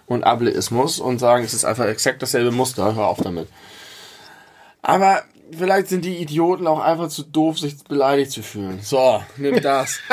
und 0.06 0.24
Ableismus 0.24 0.98
und 1.00 1.18
sagen, 1.18 1.44
es 1.44 1.54
ist 1.54 1.64
einfach 1.64 1.86
exakt 1.86 2.22
dasselbe 2.22 2.50
Muster. 2.50 2.94
Hör 2.94 3.06
auf 3.06 3.20
damit. 3.22 3.48
Aber 4.82 5.22
vielleicht 5.56 5.88
sind 5.88 6.04
die 6.04 6.16
Idioten 6.16 6.66
auch 6.66 6.80
einfach 6.80 7.08
zu 7.08 7.22
doof, 7.22 7.58
sich 7.58 7.82
beleidigt 7.84 8.30
zu 8.30 8.42
fühlen. 8.42 8.80
So, 8.82 9.22
nimm 9.36 9.60
das. 9.60 10.00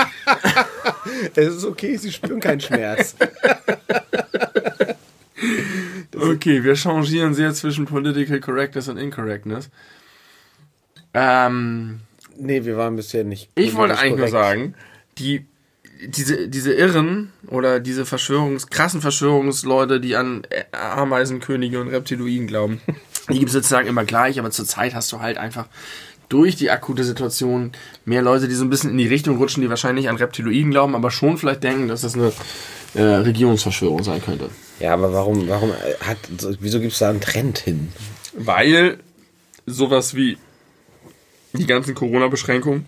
Es 1.36 1.56
ist 1.56 1.66
okay, 1.66 1.98
sie 1.98 2.12
spüren 2.12 2.40
keinen 2.40 2.62
Schmerz. 2.62 3.16
Okay, 6.16 6.64
wir 6.64 6.76
changieren 6.76 7.34
sehr 7.34 7.54
zwischen 7.54 7.86
Political 7.86 8.40
Correctness 8.40 8.88
und 8.88 8.98
Incorrectness. 8.98 9.70
Ähm, 11.14 12.02
nee, 12.38 12.64
wir 12.64 12.78
waren 12.78 12.96
bisher 12.96 13.24
nicht. 13.24 13.50
ich 13.56 13.76
wollte 13.76 13.98
eigentlich 13.98 14.20
nur 14.20 14.30
korrekt. 14.30 14.32
sagen, 14.32 14.76
die, 15.18 15.46
diese, 16.08 16.48
diese 16.48 16.74
Irren 16.74 17.32
oder 17.48 17.80
diese 17.80 18.04
Verschwörungs-, 18.04 18.70
krassen 18.70 19.02
Verschwörungsleute, 19.02 20.00
die 20.00 20.16
an 20.16 20.44
Ameisenkönige 20.72 21.82
und 21.82 21.90
Reptiloiden 21.90 22.48
glauben, 22.48 22.82
die 23.30 23.40
gibt 23.40 23.48
es 23.48 23.54
sozusagen 23.54 23.88
immer 23.88 24.06
gleich, 24.06 24.40
aber 24.40 24.52
zurzeit 24.52 24.96
hast 24.96 25.12
du 25.12 25.20
halt 25.20 25.38
einfach 25.38 25.68
durch 26.30 26.56
die 26.56 26.72
akute 26.72 27.04
Situation 27.04 27.74
mehr 28.06 28.22
Leute, 28.22 28.48
die 28.48 28.56
so 28.56 28.64
ein 28.64 28.70
bisschen 28.70 28.92
in 28.92 28.98
die 28.98 29.08
Richtung 29.08 29.38
rutschen, 29.38 29.62
die 29.62 29.70
wahrscheinlich 29.70 30.10
an 30.10 30.16
Reptiloiden 30.16 30.72
glauben, 30.72 30.96
aber 30.96 31.12
schon 31.12 31.38
vielleicht 31.38 31.64
denken, 31.64 31.88
dass 31.88 32.02
das 32.02 32.16
eine 32.16 32.32
äh, 32.96 33.02
Regierungsverschwörung 33.02 34.04
sein 34.04 34.22
könnte. 34.22 34.50
Ja, 34.80 34.94
aber 34.94 35.14
warum, 35.14 35.48
warum 35.48 35.72
äh, 35.72 36.04
hat, 36.04 36.18
wieso 36.60 36.80
gibt 36.80 36.94
es 36.94 37.00
da 37.00 37.10
einen 37.10 37.22
Trend 37.22 37.60
hin? 37.60 37.90
Weil 38.36 38.98
sowas 39.66 40.16
wie 40.16 40.38
die 41.54 41.68
ganzen 41.68 41.94
Corona-Beschränkungen 41.94 42.88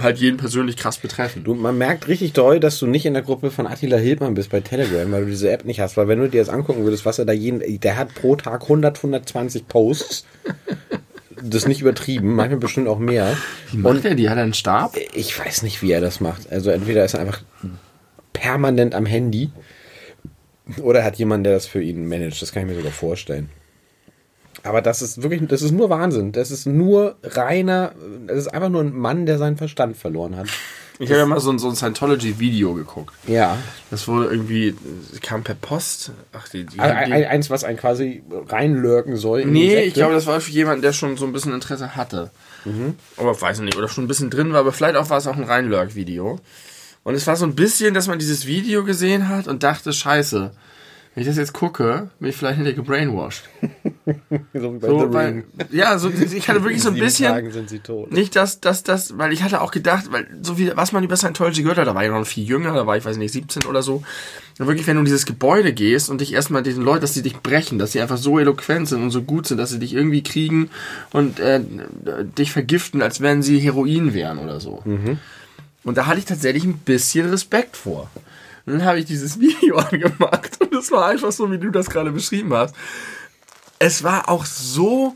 halt 0.00 0.18
jeden 0.18 0.36
persönlich 0.36 0.76
krass 0.76 0.98
betreffen. 0.98 1.44
Du, 1.44 1.54
man 1.54 1.78
merkt 1.78 2.08
richtig 2.08 2.32
doll, 2.32 2.60
dass 2.60 2.78
du 2.78 2.86
nicht 2.86 3.06
in 3.06 3.14
der 3.14 3.22
Gruppe 3.22 3.50
von 3.50 3.66
Attila 3.66 3.96
Hildmann 3.96 4.34
bist 4.34 4.50
bei 4.50 4.60
Telegram, 4.60 5.10
weil 5.10 5.24
du 5.24 5.30
diese 5.30 5.50
App 5.50 5.64
nicht 5.64 5.80
hast. 5.80 5.96
Weil 5.96 6.08
wenn 6.08 6.18
du 6.18 6.28
dir 6.28 6.40
das 6.40 6.48
angucken 6.48 6.84
würdest, 6.84 7.06
was 7.06 7.18
er 7.18 7.24
da 7.24 7.32
jeden, 7.32 7.80
der 7.80 7.96
hat 7.96 8.14
pro 8.14 8.36
Tag 8.36 8.62
100, 8.62 8.98
120 8.98 9.68
Posts. 9.68 10.26
Das 11.42 11.62
ist 11.62 11.68
nicht 11.68 11.80
übertrieben, 11.80 12.34
manchmal 12.34 12.58
bestimmt 12.58 12.88
auch 12.88 12.98
mehr. 12.98 13.36
Wie 13.70 13.78
macht 13.78 14.04
er 14.04 14.14
die? 14.14 14.28
Hat 14.28 14.36
er 14.36 14.44
einen 14.44 14.54
Stab? 14.54 14.96
Ich 15.14 15.38
weiß 15.38 15.62
nicht, 15.62 15.82
wie 15.82 15.92
er 15.92 16.00
das 16.00 16.20
macht. 16.20 16.50
Also 16.50 16.70
entweder 16.70 17.04
ist 17.04 17.14
er 17.14 17.20
einfach 17.20 17.42
permanent 18.32 18.94
am 18.94 19.06
Handy 19.06 19.50
oder 20.82 21.00
er 21.00 21.04
hat 21.04 21.16
jemanden, 21.16 21.44
der 21.44 21.54
das 21.54 21.66
für 21.66 21.82
ihn 21.82 22.08
managt. 22.08 22.42
Das 22.42 22.52
kann 22.52 22.62
ich 22.62 22.68
mir 22.68 22.76
sogar 22.76 22.92
vorstellen. 22.92 23.50
Aber 24.66 24.82
das 24.82 25.02
ist 25.02 25.22
wirklich, 25.22 25.46
das 25.48 25.62
ist 25.62 25.72
nur 25.72 25.90
Wahnsinn. 25.90 26.32
Das 26.32 26.50
ist 26.50 26.66
nur 26.66 27.16
reiner, 27.22 27.92
das 28.26 28.38
ist 28.38 28.48
einfach 28.48 28.68
nur 28.68 28.82
ein 28.82 28.92
Mann, 28.92 29.26
der 29.26 29.38
seinen 29.38 29.56
Verstand 29.56 29.96
verloren 29.96 30.36
hat. 30.36 30.48
Ich 30.98 31.10
habe 31.10 31.20
ja 31.20 31.26
mal 31.26 31.40
so 31.40 31.50
ein, 31.50 31.58
so 31.58 31.68
ein 31.68 31.76
Scientology-Video 31.76 32.72
geguckt. 32.72 33.14
Ja. 33.26 33.58
Das 33.90 34.08
wurde 34.08 34.30
irgendwie, 34.30 34.74
kam 35.20 35.44
per 35.44 35.54
Post. 35.54 36.12
Ach, 36.32 36.48
die, 36.48 36.64
die, 36.64 36.80
Ein, 36.80 37.06
die 37.06 37.12
ein, 37.12 37.24
eins, 37.24 37.50
was 37.50 37.64
einen 37.64 37.76
quasi 37.76 38.22
reinlurken 38.48 39.16
soll. 39.16 39.44
Nee, 39.44 39.82
ich 39.82 39.94
glaube, 39.94 40.14
das 40.14 40.26
war 40.26 40.40
für 40.40 40.50
jemanden, 40.50 40.82
der 40.82 40.92
schon 40.92 41.16
so 41.18 41.26
ein 41.26 41.32
bisschen 41.32 41.52
Interesse 41.52 41.96
hatte. 41.96 42.30
Aber 43.16 43.40
weiß 43.40 43.58
ich 43.58 43.64
nicht, 43.64 43.76
oder 43.76 43.88
schon 43.88 44.04
ein 44.04 44.08
bisschen 44.08 44.30
drin 44.30 44.52
war, 44.52 44.60
aber 44.60 44.72
vielleicht 44.72 44.96
auch 44.96 45.10
war 45.10 45.18
es 45.18 45.26
auch 45.26 45.36
ein 45.36 45.44
Reinlurk-Video. 45.44 46.40
Und 47.04 47.14
es 47.14 47.26
war 47.26 47.36
so 47.36 47.44
ein 47.44 47.54
bisschen, 47.54 47.94
dass 47.94 48.08
man 48.08 48.18
dieses 48.18 48.46
Video 48.46 48.82
gesehen 48.82 49.28
hat 49.28 49.46
und 49.46 49.62
dachte, 49.62 49.92
scheiße, 49.92 50.50
wenn 51.16 51.22
ich 51.22 51.26
das 51.28 51.38
jetzt 51.38 51.54
gucke, 51.54 52.10
bin 52.20 52.28
ich 52.28 52.36
vielleicht 52.36 52.56
hinterher 52.56 52.76
gebrainwashed. 52.76 53.48
so 54.52 54.74
wie 54.74 54.78
bei 54.78 54.86
So, 54.86 55.00
The 55.08 55.12
weil, 55.14 55.26
Ring. 55.26 55.44
ja, 55.72 55.98
so, 55.98 56.10
ich 56.10 56.46
hatte 56.48 56.62
wirklich 56.62 56.82
so 56.82 56.90
ein 56.90 56.94
bisschen, 56.96 57.28
Tagen 57.32 57.50
sind 57.50 57.70
sie 57.70 57.78
tot. 57.78 58.12
nicht, 58.12 58.36
dass, 58.36 58.60
dass 58.60 58.82
das, 58.82 59.16
weil 59.16 59.32
ich 59.32 59.42
hatte 59.42 59.62
auch 59.62 59.70
gedacht, 59.70 60.12
weil 60.12 60.26
so 60.42 60.58
wie, 60.58 60.70
was 60.76 60.92
man 60.92 61.02
über 61.02 61.16
Scientology 61.16 61.62
gehört 61.62 61.78
hat, 61.78 61.86
da 61.86 61.94
war 61.94 62.04
ich 62.04 62.10
noch 62.10 62.26
viel 62.26 62.44
jünger, 62.46 62.74
da 62.74 62.86
war 62.86 62.98
ich, 62.98 63.04
weiß 63.06 63.16
nicht, 63.16 63.32
17 63.32 63.64
oder 63.64 63.82
so. 63.82 64.02
Und 64.58 64.66
wirklich, 64.66 64.86
wenn 64.86 64.96
du 64.96 65.00
in 65.00 65.06
dieses 65.06 65.24
Gebäude 65.24 65.72
gehst 65.72 66.10
und 66.10 66.20
dich 66.20 66.34
erstmal 66.34 66.62
diesen 66.62 66.84
Leuten, 66.84 67.00
dass 67.00 67.14
sie 67.14 67.22
dich 67.22 67.38
brechen, 67.38 67.78
dass 67.78 67.92
sie 67.92 68.00
einfach 68.02 68.18
so 68.18 68.38
eloquent 68.38 68.86
sind 68.86 69.02
und 69.02 69.10
so 69.10 69.22
gut 69.22 69.46
sind, 69.46 69.56
dass 69.56 69.70
sie 69.70 69.78
dich 69.78 69.94
irgendwie 69.94 70.22
kriegen 70.22 70.68
und 71.12 71.40
äh, 71.40 71.60
dich 72.38 72.52
vergiften, 72.52 73.00
als 73.00 73.22
wenn 73.22 73.42
sie 73.42 73.58
Heroin 73.58 74.12
wären 74.12 74.38
oder 74.38 74.60
so. 74.60 74.82
Und 75.82 75.96
da 75.96 76.04
hatte 76.06 76.18
ich 76.18 76.24
tatsächlich 76.26 76.64
ein 76.64 76.78
bisschen 76.78 77.30
Respekt 77.30 77.76
vor. 77.76 78.10
Und 78.66 78.74
dann 78.74 78.84
habe 78.84 78.98
ich 78.98 79.06
dieses 79.06 79.40
Video 79.40 79.76
angemacht 79.76 80.60
und 80.60 80.74
es 80.74 80.90
war 80.90 81.06
einfach 81.06 81.32
so, 81.32 81.50
wie 81.50 81.58
du 81.58 81.70
das 81.70 81.88
gerade 81.88 82.10
beschrieben 82.10 82.52
hast. 82.52 82.74
Es 83.78 84.02
war 84.02 84.28
auch 84.28 84.44
so 84.44 85.14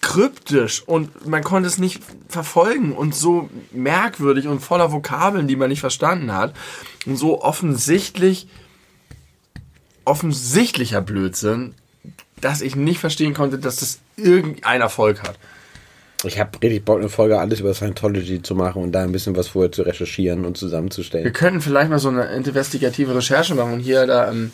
kryptisch 0.00 0.82
und 0.86 1.26
man 1.26 1.42
konnte 1.42 1.68
es 1.68 1.78
nicht 1.78 2.00
verfolgen 2.28 2.92
und 2.92 3.14
so 3.14 3.50
merkwürdig 3.72 4.46
und 4.46 4.60
voller 4.60 4.92
Vokabeln, 4.92 5.48
die 5.48 5.56
man 5.56 5.68
nicht 5.68 5.80
verstanden 5.80 6.32
hat 6.32 6.54
und 7.06 7.16
so 7.16 7.42
offensichtlich 7.42 8.46
offensichtlicher 10.04 11.00
Blödsinn, 11.00 11.74
dass 12.40 12.60
ich 12.60 12.76
nicht 12.76 13.00
verstehen 13.00 13.34
konnte, 13.34 13.58
dass 13.58 13.76
das 13.76 13.98
irgendein 14.16 14.80
Erfolg 14.80 15.22
hat. 15.22 15.36
Ich 16.24 16.38
habe 16.40 16.50
richtig 16.62 16.84
Bock, 16.84 16.98
eine 16.98 17.08
Folge 17.08 17.38
alles 17.38 17.60
über 17.60 17.74
Scientology 17.74 18.42
zu 18.42 18.54
machen 18.54 18.82
und 18.82 18.92
da 18.92 19.02
ein 19.02 19.12
bisschen 19.12 19.36
was 19.36 19.48
vorher 19.48 19.70
zu 19.70 19.82
recherchieren 19.82 20.40
und 20.44 20.52
Wir 20.56 20.60
zusammenzustellen. 20.60 21.32
könnten 21.32 21.60
vielleicht 21.60 21.90
mal 21.90 21.98
so 21.98 22.08
eine 22.08 22.24
investigative 22.34 23.14
Recherche 23.14 23.54
machen, 23.54 23.78
hier 23.78 24.06
da 24.06 24.30
ähm, 24.30 24.50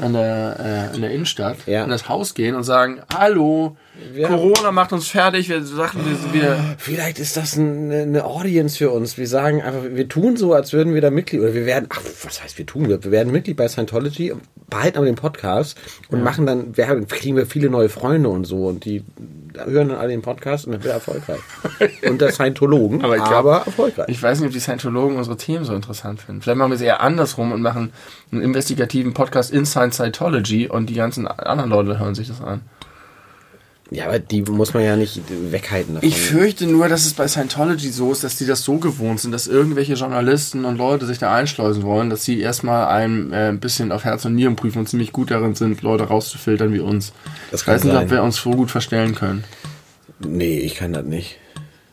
an, 0.00 0.12
der, 0.12 0.90
äh, 0.92 0.96
in 0.96 1.02
der 1.02 1.10
Innenstadt, 1.12 1.58
Ja. 1.66 1.84
in 1.84 1.90
das 1.90 2.08
Haus 2.08 2.34
gehen 2.34 2.54
und 2.54 2.64
sagen, 2.64 3.00
hallo, 3.14 3.76
Wir- 4.12 4.28
Corona 4.28 4.72
macht 4.72 4.92
uns 4.92 5.08
fertig, 5.08 5.48
wir 5.48 5.62
sagten, 5.62 6.00
wir, 6.32 6.58
Vielleicht 6.78 7.18
ist 7.18 7.36
das 7.36 7.56
eine, 7.58 8.24
Audience 8.24 8.76
für 8.76 8.90
uns. 8.90 9.16
Wir 9.16 9.26
sagen 9.26 9.62
einfach, 9.62 9.82
wir 9.90 10.08
tun 10.08 10.36
so, 10.36 10.52
als 10.54 10.72
würden 10.72 10.94
wir 10.94 11.00
da 11.00 11.10
Mitglied, 11.10 11.40
oder 11.40 11.54
wir 11.54 11.66
werden, 11.66 11.86
ach, 11.90 12.00
was 12.22 12.42
heißt 12.42 12.58
wir 12.58 12.66
tun? 12.66 12.88
Wir 12.88 13.02
wir 13.02 13.10
werden 13.10 13.32
Mitglied 13.32 13.56
bei 13.56 13.68
Scientology, 13.68 14.34
behalten 14.68 14.98
aber 14.98 15.06
den 15.06 15.14
Podcast 15.14 15.78
und 16.10 16.22
machen 16.22 16.44
dann, 16.46 16.76
wir 16.76 16.88
haben, 16.88 17.06
kriegen 17.08 17.36
wir 17.36 17.46
viele 17.46 17.70
neue 17.70 17.88
Freunde 17.88 18.28
und 18.28 18.44
so 18.44 18.66
und 18.66 18.84
die 18.84 19.02
hören 19.54 19.88
dann 19.88 19.98
alle 19.98 20.08
den 20.10 20.22
Podcast 20.22 20.66
und 20.66 20.72
dann 20.72 20.82
wird 20.82 20.92
er 20.92 20.96
erfolgreich. 20.96 21.40
Unter 22.08 22.30
Scientologen, 22.32 23.02
Aber 23.02 23.14
aber, 23.14 23.16
ich 23.16 23.24
glaub- 23.28 23.66
erfolgreich. 23.66 24.06
Ich 24.08 24.22
weiß 24.22 24.40
nicht, 24.40 24.48
ob 24.48 24.52
die 24.52 24.60
Scientologen 24.60 25.16
unsere 25.16 25.36
Themen 25.36 25.64
so 25.64 25.74
interessant 25.74 26.20
finden. 26.20 26.42
Vielleicht 26.42 26.58
machen 26.58 26.70
wir 26.70 26.76
es 26.76 26.82
eher 26.82 27.00
andersrum 27.00 27.52
und 27.52 27.62
machen 27.62 27.92
einen 28.32 28.42
investigativen 28.42 29.14
Podcast 29.14 29.52
in 29.52 29.64
Scientology 29.64 30.68
und 30.68 30.90
die 30.90 30.94
ganzen 30.94 31.26
anderen 31.26 31.70
Leute 31.70 31.98
hören 31.98 32.14
sich 32.14 32.28
das 32.28 32.42
an. 32.42 32.60
Ja, 33.90 34.06
aber 34.06 34.18
die 34.18 34.42
muss 34.42 34.74
man 34.74 34.82
ja 34.82 34.96
nicht 34.96 35.20
weghalten 35.50 35.94
davon. 35.94 36.08
Ich 36.08 36.20
fürchte 36.20 36.66
nur, 36.66 36.88
dass 36.88 37.06
es 37.06 37.14
bei 37.14 37.28
Scientology 37.28 37.90
so 37.90 38.10
ist, 38.10 38.24
dass 38.24 38.36
die 38.36 38.46
das 38.46 38.62
so 38.64 38.78
gewohnt 38.78 39.20
sind, 39.20 39.30
dass 39.30 39.46
irgendwelche 39.46 39.94
Journalisten 39.94 40.64
und 40.64 40.76
Leute 40.76 41.06
sich 41.06 41.18
da 41.18 41.32
einschleusen 41.32 41.84
wollen, 41.84 42.10
dass 42.10 42.24
sie 42.24 42.40
erstmal 42.40 42.88
ein 42.88 43.32
äh, 43.32 43.48
ein 43.48 43.60
bisschen 43.60 43.92
auf 43.92 44.04
Herz 44.04 44.24
und 44.24 44.34
Nieren 44.34 44.56
prüfen 44.56 44.80
und 44.80 44.88
ziemlich 44.88 45.12
gut 45.12 45.30
darin 45.30 45.54
sind, 45.54 45.82
Leute 45.82 46.04
rauszufiltern 46.04 46.72
wie 46.72 46.80
uns. 46.80 47.12
Das 47.52 47.62
ich 47.62 47.68
weiß 47.68 47.82
kann 47.82 47.90
nicht, 47.90 47.96
sein. 47.96 48.04
ob 48.06 48.10
wir 48.10 48.22
uns 48.24 48.36
so 48.36 48.50
gut 48.50 48.70
verstellen 48.72 49.14
können. 49.14 49.44
nee, 50.18 50.58
ich 50.58 50.74
kann 50.74 50.92
das 50.92 51.04
nicht. 51.04 51.38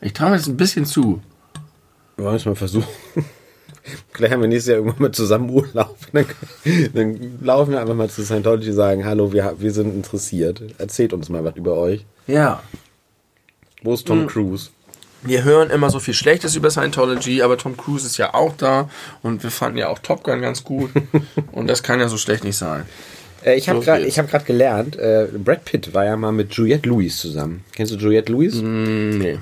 Ich 0.00 0.12
traue 0.12 0.30
mir 0.30 0.36
jetzt 0.36 0.48
ein 0.48 0.56
bisschen 0.56 0.86
zu. 0.86 1.22
Wir 2.16 2.24
wollen 2.24 2.36
es 2.36 2.44
mal 2.44 2.56
versuchen. 2.56 2.88
Gleich 4.12 4.32
haben 4.32 4.40
wir 4.40 4.48
nächstes 4.48 4.70
Jahr 4.70 4.78
irgendwann 4.78 5.02
mal 5.02 5.12
zusammen 5.12 5.50
Urlaub. 5.50 5.96
Dann, 6.12 6.26
dann 6.94 7.38
laufen 7.42 7.72
wir 7.72 7.80
einfach 7.80 7.94
mal 7.94 8.08
zu 8.08 8.24
Scientology 8.24 8.70
und 8.70 8.76
sagen, 8.76 9.04
hallo, 9.04 9.32
wir, 9.32 9.56
wir 9.58 9.72
sind 9.72 9.94
interessiert. 9.94 10.62
Erzählt 10.78 11.12
uns 11.12 11.28
mal 11.28 11.44
was 11.44 11.56
über 11.56 11.76
euch. 11.76 12.04
Ja. 12.26 12.62
Wo 13.82 13.92
ist 13.92 14.06
Tom 14.06 14.26
Cruise? 14.26 14.70
Wir 15.22 15.44
hören 15.44 15.70
immer 15.70 15.90
so 15.90 16.00
viel 16.00 16.14
Schlechtes 16.14 16.54
über 16.54 16.70
Scientology, 16.70 17.42
aber 17.42 17.56
Tom 17.58 17.76
Cruise 17.76 18.06
ist 18.06 18.16
ja 18.18 18.34
auch 18.34 18.54
da 18.56 18.90
und 19.22 19.42
wir 19.42 19.50
fanden 19.50 19.78
ja 19.78 19.88
auch 19.88 19.98
Top 19.98 20.22
Gun 20.22 20.40
ganz 20.40 20.64
gut. 20.64 20.90
und 21.52 21.66
das 21.66 21.82
kann 21.82 22.00
ja 22.00 22.08
so 22.08 22.16
schlecht 22.16 22.44
nicht 22.44 22.56
sein. 22.56 22.84
Äh, 23.44 23.56
ich 23.56 23.68
habe 23.68 23.80
So 23.80 23.84
gerade 23.84 24.06
hab 24.06 24.46
gelernt, 24.46 24.96
äh, 24.96 25.28
Brad 25.32 25.64
Pitt 25.64 25.94
war 25.94 26.04
ja 26.04 26.16
mal 26.16 26.32
mit 26.32 26.52
Juliette 26.54 26.88
Lewis 26.88 27.18
zusammen. 27.18 27.64
Kennst 27.74 27.92
du 27.92 27.96
Juliette 27.96 28.32
Lewis? 28.32 28.54
Nee. 28.56 29.38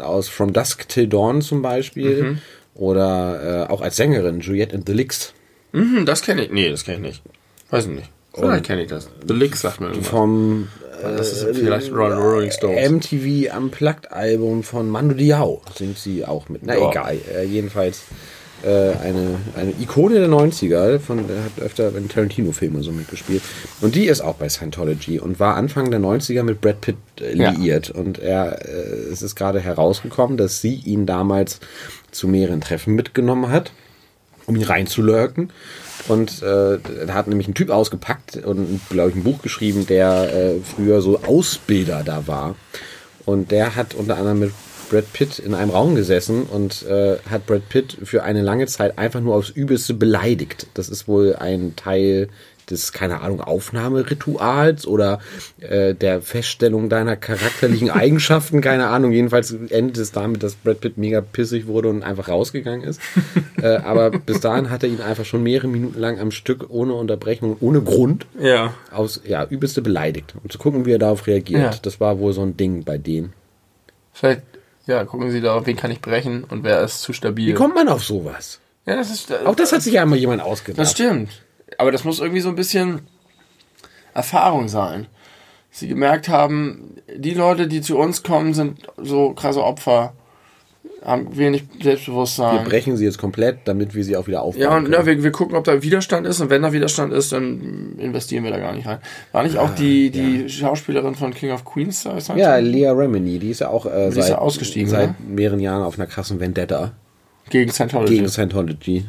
Aus 0.00 0.28
From 0.28 0.52
Dusk 0.52 0.88
Till 0.88 1.08
Dawn 1.08 1.42
zum 1.42 1.62
Beispiel. 1.62 2.38
Oder 2.74 3.66
äh, 3.68 3.72
auch 3.72 3.80
als 3.82 3.96
Sängerin, 3.96 4.40
Juliette 4.40 4.74
and 4.74 4.86
the 4.86 4.92
Licks. 4.94 5.32
Mhm, 5.72 6.06
das 6.06 6.22
kenne 6.22 6.44
ich. 6.44 6.50
Nee, 6.50 6.70
das 6.70 6.84
kenne 6.84 6.96
ich 6.98 7.02
nicht. 7.02 7.22
Weiß 7.70 7.84
ich 7.86 7.90
nicht. 7.92 8.10
Vielleicht 8.34 8.64
kenne 8.64 8.82
ich 8.82 8.88
das. 8.88 9.08
The 9.26 9.34
Licks 9.34 9.60
sagt 9.60 9.80
mir 9.80 9.88
irgendwas. 9.88 10.08
Vom 10.08 10.68
Das 11.02 11.32
ist 11.32 11.56
vielleicht 11.58 11.92
Rolling 11.92 12.50
Stones. 12.50 12.90
MTV 12.90 13.54
Unplugged 13.56 14.10
Album 14.10 14.62
von 14.62 14.88
Manu 14.88 15.12
Diao 15.14 15.60
singt 15.76 15.98
sie 15.98 16.24
auch 16.24 16.48
mit. 16.48 16.62
Na 16.64 16.76
Ja. 16.76 16.90
egal, 16.90 17.18
äh, 17.34 17.44
jedenfalls 17.44 17.98
äh, 17.98 18.02
eine, 18.68 19.38
eine 19.56 19.72
Ikone 19.80 20.14
der 20.20 20.28
90er, 20.28 20.98
von, 20.98 21.26
der 21.26 21.44
hat 21.44 21.58
öfter 21.60 21.94
in 21.96 22.08
Tarantino-Filmen 22.08 22.82
so 22.82 22.92
mitgespielt. 22.92 23.42
Und 23.80 23.94
die 23.94 24.06
ist 24.06 24.20
auch 24.20 24.34
bei 24.36 24.48
Scientology 24.48 25.18
und 25.18 25.40
war 25.40 25.56
Anfang 25.56 25.90
der 25.90 26.00
90er 26.00 26.42
mit 26.42 26.60
Brad 26.60 26.80
Pitt 26.80 26.96
äh, 27.20 27.36
Ja. 27.36 27.50
liiert. 27.50 27.90
Und 27.90 28.18
er, 28.18 28.64
äh, 28.64 29.10
es 29.12 29.22
ist 29.22 29.34
gerade 29.34 29.60
herausgekommen, 29.60 30.36
dass 30.36 30.60
sie 30.60 30.74
ihn 30.74 31.06
damals 31.06 31.60
zu 32.10 32.28
mehreren 32.28 32.60
Treffen 32.60 32.94
mitgenommen 32.94 33.50
hat 33.50 33.72
um 34.46 34.56
ihn 34.56 34.64
reinzulurken. 34.64 35.50
Und 36.08 36.42
äh, 36.42 36.78
da 37.06 37.14
hat 37.14 37.28
nämlich 37.28 37.46
ein 37.46 37.54
Typ 37.54 37.70
ausgepackt 37.70 38.36
und, 38.44 38.80
glaube 38.90 39.10
ich, 39.10 39.16
ein 39.16 39.22
Buch 39.22 39.40
geschrieben, 39.40 39.86
der 39.86 40.34
äh, 40.34 40.54
früher 40.60 41.00
so 41.00 41.20
Ausbilder 41.20 42.02
da 42.04 42.26
war. 42.26 42.56
Und 43.24 43.52
der 43.52 43.76
hat 43.76 43.94
unter 43.94 44.16
anderem 44.16 44.40
mit 44.40 44.52
Brad 44.92 45.10
Pitt 45.14 45.38
in 45.38 45.54
einem 45.54 45.70
Raum 45.70 45.94
gesessen 45.94 46.42
und 46.42 46.82
äh, 46.86 47.16
hat 47.30 47.46
Brad 47.46 47.66
Pitt 47.70 47.96
für 48.04 48.22
eine 48.24 48.42
lange 48.42 48.66
Zeit 48.66 48.98
einfach 48.98 49.20
nur 49.20 49.34
aufs 49.34 49.48
Übelste 49.48 49.94
beleidigt. 49.94 50.66
Das 50.74 50.90
ist 50.90 51.08
wohl 51.08 51.34
ein 51.34 51.74
Teil 51.76 52.28
des, 52.68 52.92
keine 52.92 53.22
Ahnung, 53.22 53.40
Aufnahmerituals 53.40 54.86
oder 54.86 55.18
äh, 55.60 55.94
der 55.94 56.20
Feststellung 56.20 56.90
deiner 56.90 57.16
charakterlichen 57.16 57.90
Eigenschaften, 58.02 58.60
keine 58.60 58.88
Ahnung. 58.88 59.12
Jedenfalls 59.12 59.52
endet 59.70 59.96
es 59.96 60.12
damit, 60.12 60.42
dass 60.42 60.56
Brad 60.56 60.80
Pitt 60.80 60.98
mega 60.98 61.22
pissig 61.22 61.66
wurde 61.66 61.88
und 61.88 62.02
einfach 62.02 62.28
rausgegangen 62.28 62.86
ist. 62.86 63.00
äh, 63.62 63.76
aber 63.76 64.10
bis 64.10 64.40
dahin 64.40 64.68
hat 64.68 64.82
er 64.82 64.90
ihn 64.90 65.00
einfach 65.00 65.24
schon 65.24 65.42
mehrere 65.42 65.68
Minuten 65.68 65.98
lang 65.98 66.20
am 66.20 66.30
Stück 66.30 66.66
ohne 66.68 66.92
Unterbrechung, 66.92 67.56
ohne 67.60 67.80
Grund 67.80 68.26
Ja. 68.38 68.74
aus, 68.90 69.22
ja, 69.26 69.44
übelste 69.46 69.80
beleidigt. 69.80 70.34
Um 70.42 70.50
zu 70.50 70.58
gucken, 70.58 70.84
wie 70.84 70.92
er 70.92 70.98
darauf 70.98 71.26
reagiert. 71.26 71.62
Ja. 71.62 71.80
Das 71.82 71.98
war 71.98 72.18
wohl 72.18 72.34
so 72.34 72.42
ein 72.42 72.58
Ding 72.58 72.84
bei 72.84 72.98
denen. 72.98 73.32
Vielleicht, 74.12 74.42
ja, 74.86 75.04
gucken 75.04 75.30
Sie 75.30 75.40
da, 75.40 75.64
wen 75.66 75.76
kann 75.76 75.90
ich 75.90 76.00
brechen 76.00 76.44
und 76.44 76.64
wer 76.64 76.80
ist 76.80 77.02
zu 77.02 77.12
stabil. 77.12 77.48
Wie 77.48 77.54
kommt 77.54 77.74
man 77.74 77.88
auf 77.88 78.04
sowas? 78.04 78.60
ja, 78.86 78.96
das 78.96 79.10
ist, 79.10 79.32
Auch 79.46 79.54
das 79.54 79.72
hat 79.72 79.82
sich 79.82 79.94
ja 79.94 80.02
einmal 80.02 80.18
jemand 80.18 80.42
ausgedacht. 80.42 80.80
Das 80.80 80.92
stimmt. 80.92 81.42
Aber 81.78 81.92
das 81.92 82.04
muss 82.04 82.20
irgendwie 82.20 82.40
so 82.40 82.48
ein 82.48 82.56
bisschen 82.56 83.06
Erfahrung 84.14 84.68
sein. 84.68 85.06
Sie 85.70 85.88
gemerkt 85.88 86.28
haben, 86.28 86.96
die 87.14 87.32
Leute, 87.34 87.66
die 87.66 87.80
zu 87.80 87.96
uns 87.96 88.22
kommen, 88.22 88.52
sind 88.54 88.86
so 88.98 89.32
krasse 89.32 89.64
Opfer. 89.64 90.12
Haben 91.04 91.36
wenig 91.36 91.64
Wir 91.76 91.84
Selbstbewusstsein. 91.84 92.64
brechen 92.64 92.96
sie 92.96 93.04
jetzt 93.04 93.18
komplett, 93.18 93.58
damit 93.64 93.94
wir 93.94 94.04
sie 94.04 94.16
auch 94.16 94.26
wieder 94.26 94.42
aufbauen 94.42 94.62
Ja, 94.62 94.76
und 94.76 94.90
ja, 94.92 95.04
wir, 95.04 95.22
wir 95.22 95.32
gucken, 95.32 95.56
ob 95.56 95.64
da 95.64 95.82
Widerstand 95.82 96.26
ist 96.26 96.40
und 96.40 96.50
wenn 96.50 96.62
da 96.62 96.72
Widerstand 96.72 97.12
ist, 97.12 97.32
dann 97.32 97.96
investieren 97.98 98.44
wir 98.44 98.50
da 98.50 98.58
gar 98.58 98.72
nicht 98.72 98.86
rein. 98.86 98.98
War 99.32 99.42
nicht 99.42 99.58
auch 99.58 99.74
die, 99.74 100.10
die 100.10 100.48
Schauspielerin 100.48 101.14
von 101.14 101.34
King 101.34 101.50
of 101.52 101.64
Queens 101.64 102.04
da? 102.04 102.16
Ist 102.16 102.28
Ja? 102.28 102.56
Lea 102.58 102.88
Remini, 102.88 103.38
die 103.38 103.50
ist 103.50 103.60
ja 103.60 103.68
auch 103.68 103.86
äh, 103.86 104.04
ja 104.04 104.10
seit, 104.10 104.32
ausgestiegen, 104.38 104.88
seit 104.88 105.08
ne? 105.20 105.26
mehreren 105.28 105.60
Jahren 105.60 105.82
auf 105.82 105.98
einer 105.98 106.06
krassen 106.06 106.40
Vendetta 106.40 106.92
Gegen 107.50 107.70
Scientology. 107.70 108.14
gegen 108.14 108.28
Scientology. 108.28 109.04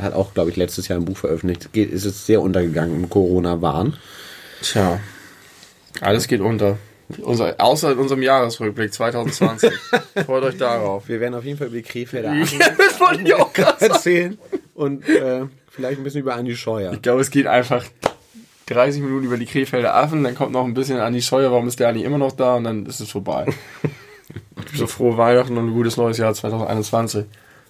Hat 0.00 0.12
auch, 0.14 0.34
glaube 0.34 0.50
ich, 0.50 0.56
letztes 0.56 0.88
Jahr 0.88 0.98
ein 0.98 1.04
Buch 1.04 1.16
veröffentlicht. 1.16 1.72
Geht, 1.72 1.90
ist 1.90 2.04
jetzt 2.04 2.26
sehr 2.26 2.42
untergegangen 2.42 2.96
im 3.04 3.10
Corona-Wahn. 3.10 3.94
Tja, 4.62 5.00
alles 6.00 6.26
geht 6.28 6.40
unter. 6.40 6.78
Unser, 7.22 7.54
außer 7.58 7.92
in 7.92 7.98
unserem 7.98 8.22
Jahresrückblick 8.22 8.92
2020. 8.92 9.70
Freut 10.26 10.42
euch 10.44 10.56
darauf. 10.56 11.06
Wir 11.08 11.20
werden 11.20 11.34
auf 11.34 11.44
jeden 11.44 11.58
Fall 11.58 11.66
über 11.68 11.76
die 11.76 11.82
Krefelder 11.82 12.32
Ja, 12.34 12.42
Affen 12.42 12.58
das 12.78 13.00
wollte 13.00 13.22
ich 13.22 13.34
auch 13.34 13.52
gerade 13.52 13.78
sagen. 13.78 13.92
erzählen 13.92 14.38
und 14.74 15.08
äh, 15.08 15.42
vielleicht 15.70 15.98
ein 15.98 16.04
bisschen 16.04 16.20
über 16.22 16.34
Andi 16.34 16.56
Scheuer. 16.56 16.92
Ich 16.92 17.02
glaube, 17.02 17.20
es 17.20 17.30
geht 17.30 17.46
einfach 17.46 17.84
30 18.66 19.02
Minuten 19.02 19.26
über 19.26 19.36
die 19.36 19.46
Krefelder 19.46 19.94
Affen, 19.94 20.24
dann 20.24 20.34
kommt 20.34 20.52
noch 20.52 20.64
ein 20.64 20.72
bisschen 20.74 20.98
Andi 20.98 21.20
Scheuer, 21.20 21.50
warum 21.52 21.68
ist 21.68 21.78
der 21.80 21.88
eigentlich 21.88 22.04
immer 22.04 22.18
noch 22.18 22.32
da 22.32 22.54
und 22.56 22.64
dann 22.64 22.86
ist 22.86 23.00
es 23.00 23.10
vorbei. 23.10 23.46
so 24.74 24.86
frohe 24.86 25.16
Weihnachten 25.18 25.56
und 25.58 25.68
ein 25.68 25.72
gutes 25.74 25.96
neues 25.96 26.18
Jahr 26.18 26.32
2021. 26.34 27.24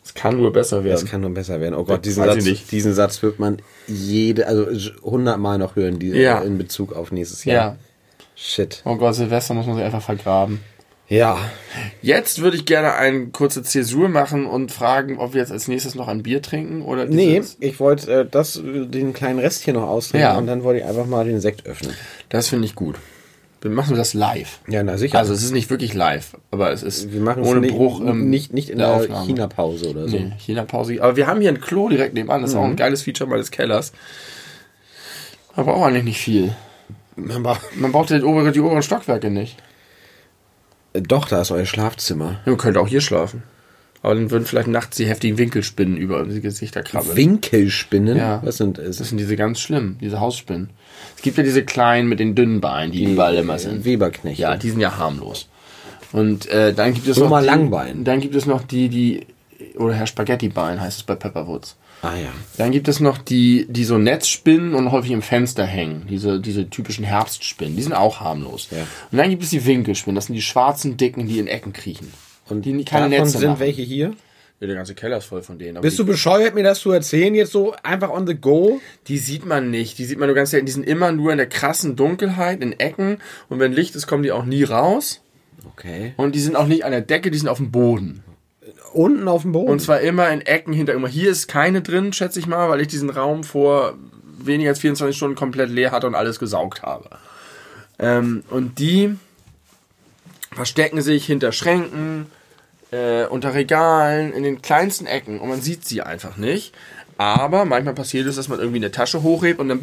Es 0.05 0.13
kann 0.15 0.37
nur 0.37 0.53
besser 0.53 0.85
werden. 0.85 1.09
kann 1.09 1.23
nur 1.23 1.31
besser 1.33 1.61
werden. 1.61 1.75
Oh 1.75 1.83
Gott, 1.85 2.05
diesen 2.05 2.25
Satz, 2.25 2.45
nicht. 2.45 2.71
diesen 2.71 2.93
Satz 2.93 3.23
wird 3.23 3.39
man 3.39 3.63
jede, 3.87 4.47
also 4.47 4.67
hundertmal 5.03 5.57
noch 5.59 5.77
hören, 5.77 5.99
die, 5.99 6.09
Ja. 6.11 6.41
in 6.43 6.59
Bezug 6.59 6.93
auf 6.95 7.11
nächstes 7.11 7.45
Jahr. 7.47 7.55
Ja. 7.73 7.77
Shit. 8.37 8.83
Oh 8.85 8.97
Gott, 8.97 9.15
Silvester 9.15 9.55
muss 9.55 9.67
man 9.67 9.77
sich 9.77 9.85
einfach 9.85 10.03
vergraben. 10.03 10.61
Ja. 11.09 11.39
Jetzt 12.03 12.41
würde 12.41 12.57
ich 12.57 12.65
gerne 12.65 12.95
eine 12.95 13.27
kurze 13.27 13.63
Zäsur 13.63 14.09
machen 14.09 14.47
und 14.47 14.73
fragen, 14.73 15.19
ob 15.19 15.35
wir 15.35 15.41
jetzt 15.43 15.53
als 15.53 15.69
nächstes 15.69 15.95
noch 15.95 16.09
ein 16.09 16.23
Bier 16.23 16.41
trinken 16.43 16.83
oder 16.83 17.05
Nee, 17.05 17.37
dieses- 17.37 17.57
ich 17.61 17.79
wollte 17.79 18.11
äh, 18.23 18.27
das, 18.29 18.61
den 18.65 19.13
kleinen 19.13 19.39
Rest 19.39 19.63
hier 19.65 19.75
noch 19.75 19.83
austrinken 19.87 20.31
Ja. 20.31 20.39
und 20.39 20.47
dann 20.47 20.65
wollte 20.65 20.81
ich 20.81 20.87
einfach 20.87 21.07
mal 21.07 21.25
den 21.27 21.41
Sekt 21.41 21.67
öffnen. 21.67 21.95
Das 22.31 22.49
finde 22.49 22.65
ich 22.67 22.75
gut. 22.75 22.97
Wir 23.61 23.71
machen 23.71 23.97
das 23.97 24.13
live. 24.15 24.61
Ja, 24.69 24.83
na 24.83 24.97
sicher. 24.99 25.19
Also 25.19 25.33
es 25.33 25.43
ist 25.43 25.53
nicht 25.53 25.71
wirklich 25.71 25.95
live, 25.95 26.37
aber 26.51 26.71
es 26.73 26.83
ist 26.83 27.13
wir 27.13 27.21
machen 27.21 27.43
es 27.45 27.49
ohne 27.49 27.61
nicht, 27.61 27.75
Bruch 27.75 28.01
im, 28.01 28.29
nicht, 28.29 28.53
nicht 28.53 28.69
in 28.69 28.79
der 28.79 28.89
der, 28.89 28.97
Aufnahme. 28.97 29.27
China-Pause 29.27 29.91
oder 29.91 30.09
so. 30.09 30.17
Nee, 30.19 30.33
China-Pause. 30.39 31.03
Aber 31.03 31.17
wir 31.17 31.27
haben 31.27 31.41
hier 31.41 31.51
ein 31.51 31.61
Klo 31.61 31.89
direkt 31.89 32.15
nebenan. 32.15 32.41
Das 32.43 32.51
ist 32.51 32.57
Mhm. 32.57 32.61
auch 32.63 32.67
ein 32.67 32.77
geiles 32.77 33.03
Feature 33.03 33.29
meines 33.29 33.51
Kellers. 33.51 33.93
Aber 35.55 35.75
auch 35.77 35.85
eigentlich 35.85 36.05
nicht 36.05 36.19
viel. 36.21 36.55
Aber, 37.17 37.59
Man 37.77 37.93
braucht 37.93 38.11
die, 38.11 38.23
obere, 38.23 38.53
die 38.53 38.61
oberen 38.61 38.83
Stockwerke 38.83 39.31
nicht. 39.31 39.57
äh, 40.93 41.03
doch, 41.03 41.29
da 41.29 41.41
ist 41.41 41.51
euer 41.51 41.67
Schlafzimmer. 41.67 42.41
Man 42.45 42.57
könnte 42.57 42.81
auch 42.81 42.89
hier 42.89 43.01
schlafen. 43.01 43.43
Aber 44.03 44.15
dann 44.15 44.31
würden 44.31 44.45
vielleicht 44.45 44.69
nachts 44.69 44.99
die 44.99 45.07
heftigen 45.07 45.39
Winkelspinnen 45.39 45.97
über 45.97 46.25
die 46.25 46.43
Gesichter 46.43 46.83
krabbeln. 46.83 47.17
Winkelspinnen? 47.17 48.19
Ja. 48.19 48.43
Was 48.45 48.59
sind 48.59 48.77
das 48.77 49.01
es? 49.01 49.09
sind 49.09 49.17
diese 49.17 49.35
ganz 49.35 49.61
schlimmen, 49.61 49.97
diese 49.99 50.21
Hausspinnen. 50.21 50.69
Es 51.17 51.23
gibt 51.23 51.39
ja 51.39 51.43
diese 51.43 51.65
kleinen 51.65 52.07
mit 52.07 52.21
den 52.21 52.35
dünnen 52.35 52.61
Beinen, 52.61 52.93
die, 52.93 53.05
überall 53.05 53.35
immer 53.37 53.59
sind. 53.59 53.87
Weberknechte. 53.87 54.43
Ja, 54.43 54.57
die 54.59 54.69
sind 54.69 54.81
ja 54.81 54.99
harmlos. 54.99 55.49
Und 56.13 56.47
äh, 56.51 56.75
dann 56.75 56.93
gibt 56.93 57.09
es 57.09 57.17
Nur 57.17 57.27
noch 57.27 57.31
mal 57.31 57.41
die, 57.41 57.47
Langbein. 57.47 58.05
Dann 58.05 58.21
gibt 58.21 58.35
es 58.35 58.45
noch 58.45 58.63
die, 58.63 58.91
die 58.91 59.27
oder 59.79 59.95
Herr 59.95 60.07
Spaghetti-Bein 60.07 60.81
heißt 60.81 60.99
es 60.99 61.03
bei 61.05 61.15
Pepperwoods. 61.15 61.77
Ah 62.05 62.17
ja. 62.17 62.33
Dann 62.59 62.71
gibt 62.71 62.87
es 62.89 63.01
noch 63.01 63.17
die, 63.17 63.67
die 63.69 63.85
so 63.85 63.97
Netzspinnen 63.97 64.75
und 64.75 64.93
häufig 64.93 65.11
im 65.11 65.23
Fenster 65.23 65.65
hängen. 65.65 66.07
Diese, 66.11 66.39
diese 66.39 66.69
typischen 66.69 67.05
Herbstspinnen. 67.05 67.77
Die 67.77 67.83
sind 67.83 67.95
auch 67.95 68.21
harmlos. 68.21 68.69
Ja. 68.71 68.87
Und 69.11 69.19
dann 69.19 69.31
gibt 69.31 69.43
es 69.43 69.51
die 69.51 69.65
Winkelspinnen. 69.65 70.15
Das 70.15 70.27
sind 70.27 70.35
die 70.35 70.43
schwarzen, 70.43 70.99
dicken, 70.99 71.27
die 71.27 71.39
in 71.39 71.47
Ecken 71.47 71.73
kriechen. 71.73 72.13
Und 72.49 72.67
die 72.67 72.73
keine 72.85 73.09
davon 73.09 73.25
Netze 73.27 73.39
sind 73.39 73.49
machen. 73.49 73.61
welche 73.61 73.83
hier? 73.83 74.13
Ja, 74.61 74.67
der 74.67 74.77
ganze 74.77 74.95
Keller 74.95 75.17
ist 75.17 75.25
voll 75.25 75.43
von 75.43 75.59
denen. 75.59 75.79
aber 75.79 75.83
Bist 75.83 75.99
du 75.99 76.05
bescheuert, 76.05 76.55
mir 76.55 76.63
das 76.63 76.81
zu 76.81 76.91
erzählen? 76.93 77.35
Jetzt 77.35 77.53
so 77.53 77.75
einfach 77.83 78.11
on 78.11 78.27
the 78.27 78.35
go? 78.35 78.81
die 79.09 79.19
sieht 79.19 79.47
man 79.47 79.71
nicht. 79.71 79.99
Die 79.99 80.05
sieht 80.05 80.19
man 80.19 80.29
nur 80.29 80.37
ganz 80.37 80.51
selten. 80.51 80.67
Die 80.67 80.73
sind 80.73 80.87
immer 80.87 81.11
nur 81.11 81.33
in 81.33 81.39
der 81.39 81.49
krassen 81.49 81.97
Dunkelheit, 81.97 82.63
in 82.63 82.79
Ecken. 82.79 83.19
Und 83.49 83.61
wenn 83.61 83.73
Licht 83.73 83.97
ist, 83.97 84.07
kommen 84.07 84.23
die 84.23 84.33
auch 84.33 84.45
nie 84.45 84.63
raus. 84.63 85.23
Okay. 85.67 86.13
Und 86.19 86.35
die 86.35 86.41
sind 86.41 86.55
auch 86.55 86.67
nicht 86.67 86.85
an 86.85 86.93
der 86.93 87.01
Decke, 87.01 87.31
die 87.31 87.39
sind 87.39 87.49
auf 87.49 87.57
dem 87.57 87.71
Boden. 87.71 88.23
Unten 88.95 89.29
auf 89.29 89.43
dem 89.43 89.53
Boden? 89.53 89.71
Und 89.71 89.81
zwar 89.81 90.01
immer 90.01 90.31
in 90.31 90.41
Ecken 90.41 90.73
hinter 90.73 90.95
immer. 90.95 91.09
Hier 91.09 91.31
ist 91.31 91.49
keine 91.49 91.83
drin, 91.83 92.13
schätze 92.13 92.39
ich 92.39 92.47
mal, 92.47 92.69
weil 92.69 92.81
ich 92.81 92.89
diesen 92.89 93.11
Raum 93.11 93.45
vor 93.45 93.95
weniger 94.39 94.71
als 94.71 94.81
24 94.81 95.17
Stunden 95.17 95.37
komplett 95.37 95.71
leer 95.71 95.91
hatte 95.91 96.07
und 96.07 96.15
alles 96.15 96.39
gesaugt 96.39 96.83
habe. 96.83 97.09
Ähm, 97.99 98.45
und 98.51 98.79
die 98.79 99.17
verstecken 100.53 101.03
sich 101.03 101.27
hinter 101.27 101.53
Schränken, 101.53 102.27
äh, 102.91 103.27
unter 103.27 103.55
Regalen, 103.55 104.33
in 104.33 104.43
den 104.43 104.63
kleinsten 104.63 105.07
Ecken 105.07 105.41
und 105.41 105.49
man 105.49 105.61
sieht 105.61 105.85
sie 105.85 106.03
einfach 106.03 106.37
nicht. 106.37 106.75
Aber 107.17 107.65
manchmal 107.65 107.95
passiert 107.95 108.27
es, 108.27 108.37
dass 108.37 108.49
man 108.49 108.59
irgendwie 108.59 108.79
eine 108.79 108.91
Tasche 108.91 109.23
hochhebt 109.23 109.61
und 109.61 109.69
dann 109.69 109.81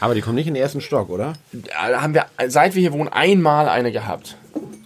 Aber 0.00 0.14
die 0.14 0.20
kommen 0.20 0.36
nicht 0.36 0.46
in 0.46 0.54
den 0.54 0.62
ersten 0.62 0.80
Stock, 0.80 1.10
oder? 1.10 1.34
Da 1.52 2.00
haben 2.00 2.14
wir, 2.14 2.26
seit 2.48 2.74
wir 2.74 2.80
hier 2.80 2.92
wohnen, 2.92 3.10
einmal 3.10 3.68
eine 3.68 3.92
gehabt. 3.92 4.36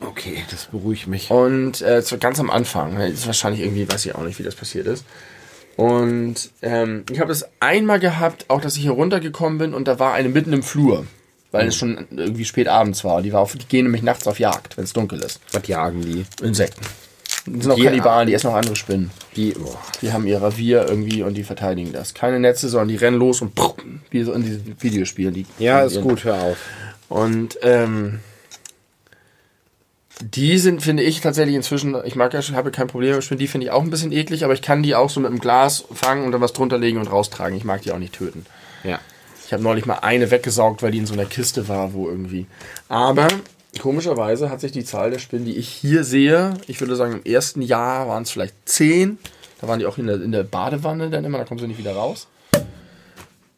Okay, 0.09 0.42
das 0.50 0.66
beruhigt 0.66 1.07
mich. 1.07 1.30
Und 1.30 1.82
äh, 1.82 2.02
ganz 2.20 2.38
am 2.40 2.50
Anfang. 2.50 2.96
Das 2.98 3.11
ist 3.11 3.26
wahrscheinlich 3.26 3.62
irgendwie, 3.62 3.90
weiß 3.90 4.07
ich 4.07 4.14
auch 4.14 4.22
nicht, 4.22 4.38
wie 4.38 4.42
das 4.44 4.54
passiert 4.54 4.86
ist. 4.86 5.04
Und 5.76 6.50
ähm, 6.62 7.04
ich 7.11 7.20
habe 7.20 7.32
es 7.32 7.44
einmal 7.61 8.00
gehabt, 8.00 8.46
auch 8.48 8.61
dass 8.61 8.76
ich 8.76 8.82
hier 8.82 8.92
runtergekommen 8.92 9.59
bin 9.59 9.74
und 9.74 9.86
da 9.88 9.98
war 9.98 10.14
eine 10.14 10.28
mitten 10.28 10.52
im 10.52 10.62
Flur. 10.62 11.07
Weil 11.52 11.68
es 11.68 11.76
schon 11.76 12.07
irgendwie 12.11 12.44
spät 12.44 12.68
abends 12.68 13.04
war. 13.04 13.22
Die, 13.22 13.32
war 13.32 13.40
auf, 13.40 13.54
die 13.57 13.64
gehen 13.66 13.84
nämlich 13.84 14.02
nachts 14.02 14.26
auf 14.26 14.38
Jagd, 14.38 14.76
wenn 14.76 14.84
es 14.84 14.92
dunkel 14.92 15.20
ist. 15.20 15.40
Was 15.52 15.66
jagen 15.68 16.02
die? 16.02 16.24
Insekten. 16.44 16.82
Das 17.46 17.62
sind 17.62 17.70
auch 17.72 17.76
Die- 17.76 17.84
Kannibalen, 17.84 18.26
die 18.26 18.34
essen 18.34 18.48
auch 18.48 18.54
andere 18.57 18.74
Spinnen. 18.74 19.11
Die, 19.36 19.50
boah. 19.52 19.78
Die 20.02 20.12
haben 20.12 20.26
ihr 20.26 20.42
Revier 20.42 20.86
irgendwie 20.88 21.22
und 21.22 21.34
die 21.34 21.44
verteidigen 21.44 21.92
das. 21.92 22.14
Keine 22.14 22.40
Netze, 22.40 22.68
sondern 22.68 22.88
die 22.88 22.96
rennen 22.96 23.18
los 23.18 23.40
und 23.42 23.52
wie 24.11 24.22
so 24.24 24.32
in 24.32 24.42
diesen 24.42 24.76
Videospielen. 24.82 25.32
Die 25.34 25.46
Ja, 25.59 25.82
ist 25.82 26.00
gut, 26.00 26.24
hör 26.24 26.42
auf. 26.42 26.57
Und 27.09 27.59
ähm, 27.62 28.18
die 30.21 30.59
sind, 30.59 30.83
finde 30.83 31.03
ich, 31.03 31.21
tatsächlich 31.21 31.55
inzwischen, 31.55 31.97
ich 32.05 32.17
mag 32.17 32.33
ja 32.33 32.41
schon, 32.41 32.57
habe 32.57 32.71
kein 32.71 32.87
Problem 32.87 33.14
mit 33.14 33.25
Spinnen, 33.25 33.39
die 33.39 33.49
finde 33.49 33.67
ich 33.67 33.71
auch 33.71 33.83
ein 33.83 33.91
bisschen 33.91 34.12
eklig, 34.12 34.45
aber 34.45 34.55
ich 34.55 34.62
kann 34.62 34.83
die 34.83 34.95
auch 34.95 35.11
so 35.11 35.21
mit 35.21 35.31
einem 35.31 35.41
Glas 35.41 35.85
fangen 35.93 36.25
und 36.25 36.33
dann 36.33 36.41
was 36.41 36.55
drunter 36.55 36.79
legen 36.79 36.99
und 36.99 37.11
raustragen. 37.11 37.57
Ich 37.57 37.64
mag 37.64 37.83
die 37.83 37.93
auch 37.93 37.99
nicht 37.99 38.14
töten. 38.14 38.47
Ja. 38.83 38.99
Ich 39.45 39.53
habe 39.53 39.62
neulich 39.62 39.87
mal 39.87 39.99
eine 40.01 40.31
weggesaugt, 40.31 40.83
weil 40.83 40.91
die 40.91 40.99
in 40.99 41.07
so 41.07 41.12
einer 41.12 41.27
Kiste 41.27 41.69
war, 41.69 41.93
wo 41.93 42.09
irgendwie. 42.09 42.47
Aber 42.89 43.29
komischerweise 43.79 44.51
hat 44.51 44.61
sich 44.61 44.73
die 44.73 44.85
Zahl 44.85 45.11
der 45.11 45.19
Spinnen, 45.19 45.45
die 45.45 45.57
ich 45.57 45.69
hier 45.69 46.03
sehe, 46.03 46.55
ich 46.67 46.81
würde 46.81 46.97
sagen, 46.97 47.21
im 47.23 47.33
ersten 47.33 47.61
Jahr 47.61 48.09
waren 48.09 48.23
es 48.23 48.31
vielleicht 48.31 48.55
zehn. 48.64 49.19
Da 49.61 49.69
waren 49.69 49.79
die 49.79 49.87
auch 49.87 49.99
in 49.99 50.07
der, 50.07 50.21
in 50.21 50.33
der 50.33 50.43
Badewanne 50.45 51.11
dann 51.11 51.25
immer, 51.25 51.39
da 51.39 51.45
kommen 51.45 51.61
sie 51.61 51.67
nicht 51.67 51.79
wieder 51.79 51.95
raus. 51.95 52.27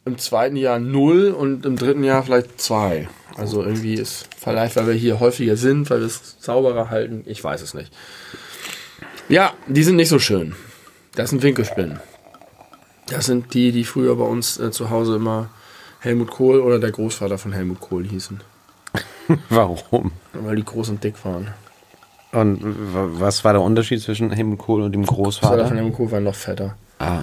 Im 0.04 0.18
zweiten 0.18 0.56
Jahr 0.56 0.78
null 0.78 1.30
und 1.30 1.64
im 1.66 1.76
dritten 1.76 2.04
Jahr 2.04 2.22
vielleicht 2.22 2.60
zwei. 2.60 3.08
Also 3.38 3.62
irgendwie 3.62 3.94
ist 3.94 4.28
vielleicht, 4.36 4.74
weil 4.74 4.88
wir 4.88 4.94
hier 4.94 5.20
häufiger 5.20 5.56
sind, 5.56 5.88
weil 5.90 6.00
wir 6.00 6.06
es 6.06 6.36
sauberer 6.40 6.90
halten. 6.90 7.22
Ich 7.24 7.42
weiß 7.42 7.62
es 7.62 7.72
nicht. 7.72 7.92
Ja, 9.28 9.52
die 9.68 9.84
sind 9.84 9.94
nicht 9.96 10.08
so 10.08 10.18
schön. 10.18 10.56
Das 11.14 11.30
sind 11.30 11.42
Winkelspinnen. 11.42 12.00
Das 13.06 13.26
sind 13.26 13.54
die, 13.54 13.70
die 13.70 13.84
früher 13.84 14.16
bei 14.16 14.24
uns 14.24 14.58
äh, 14.58 14.72
zu 14.72 14.90
Hause 14.90 15.16
immer 15.16 15.50
Helmut 16.00 16.30
Kohl 16.30 16.60
oder 16.60 16.80
der 16.80 16.90
Großvater 16.90 17.38
von 17.38 17.52
Helmut 17.52 17.80
Kohl 17.80 18.04
hießen. 18.04 18.40
Warum? 19.48 20.10
Weil 20.32 20.56
die 20.56 20.64
groß 20.64 20.88
und 20.90 21.04
dick 21.04 21.24
waren. 21.24 21.48
Und 22.32 22.60
was 23.20 23.44
war 23.44 23.52
der 23.52 23.62
Unterschied 23.62 24.02
zwischen 24.02 24.32
Helmut 24.32 24.58
Kohl 24.58 24.82
und 24.82 24.92
dem 24.92 25.02
Der 25.02 25.08
Vater 25.08 25.16
von 25.16 25.24
Großvater? 25.24 25.70
Helmut 25.70 25.94
Kohl 25.94 26.10
war 26.10 26.20
noch 26.20 26.34
fetter. 26.34 26.76
Ah. 26.98 27.22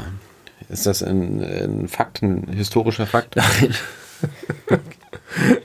Ist 0.69 0.85
das 0.85 1.03
ein, 1.03 1.41
ein 1.41 1.87
Fakt, 1.89 2.21
ein 2.21 2.47
historischer 2.47 3.05
Fakt? 3.05 3.35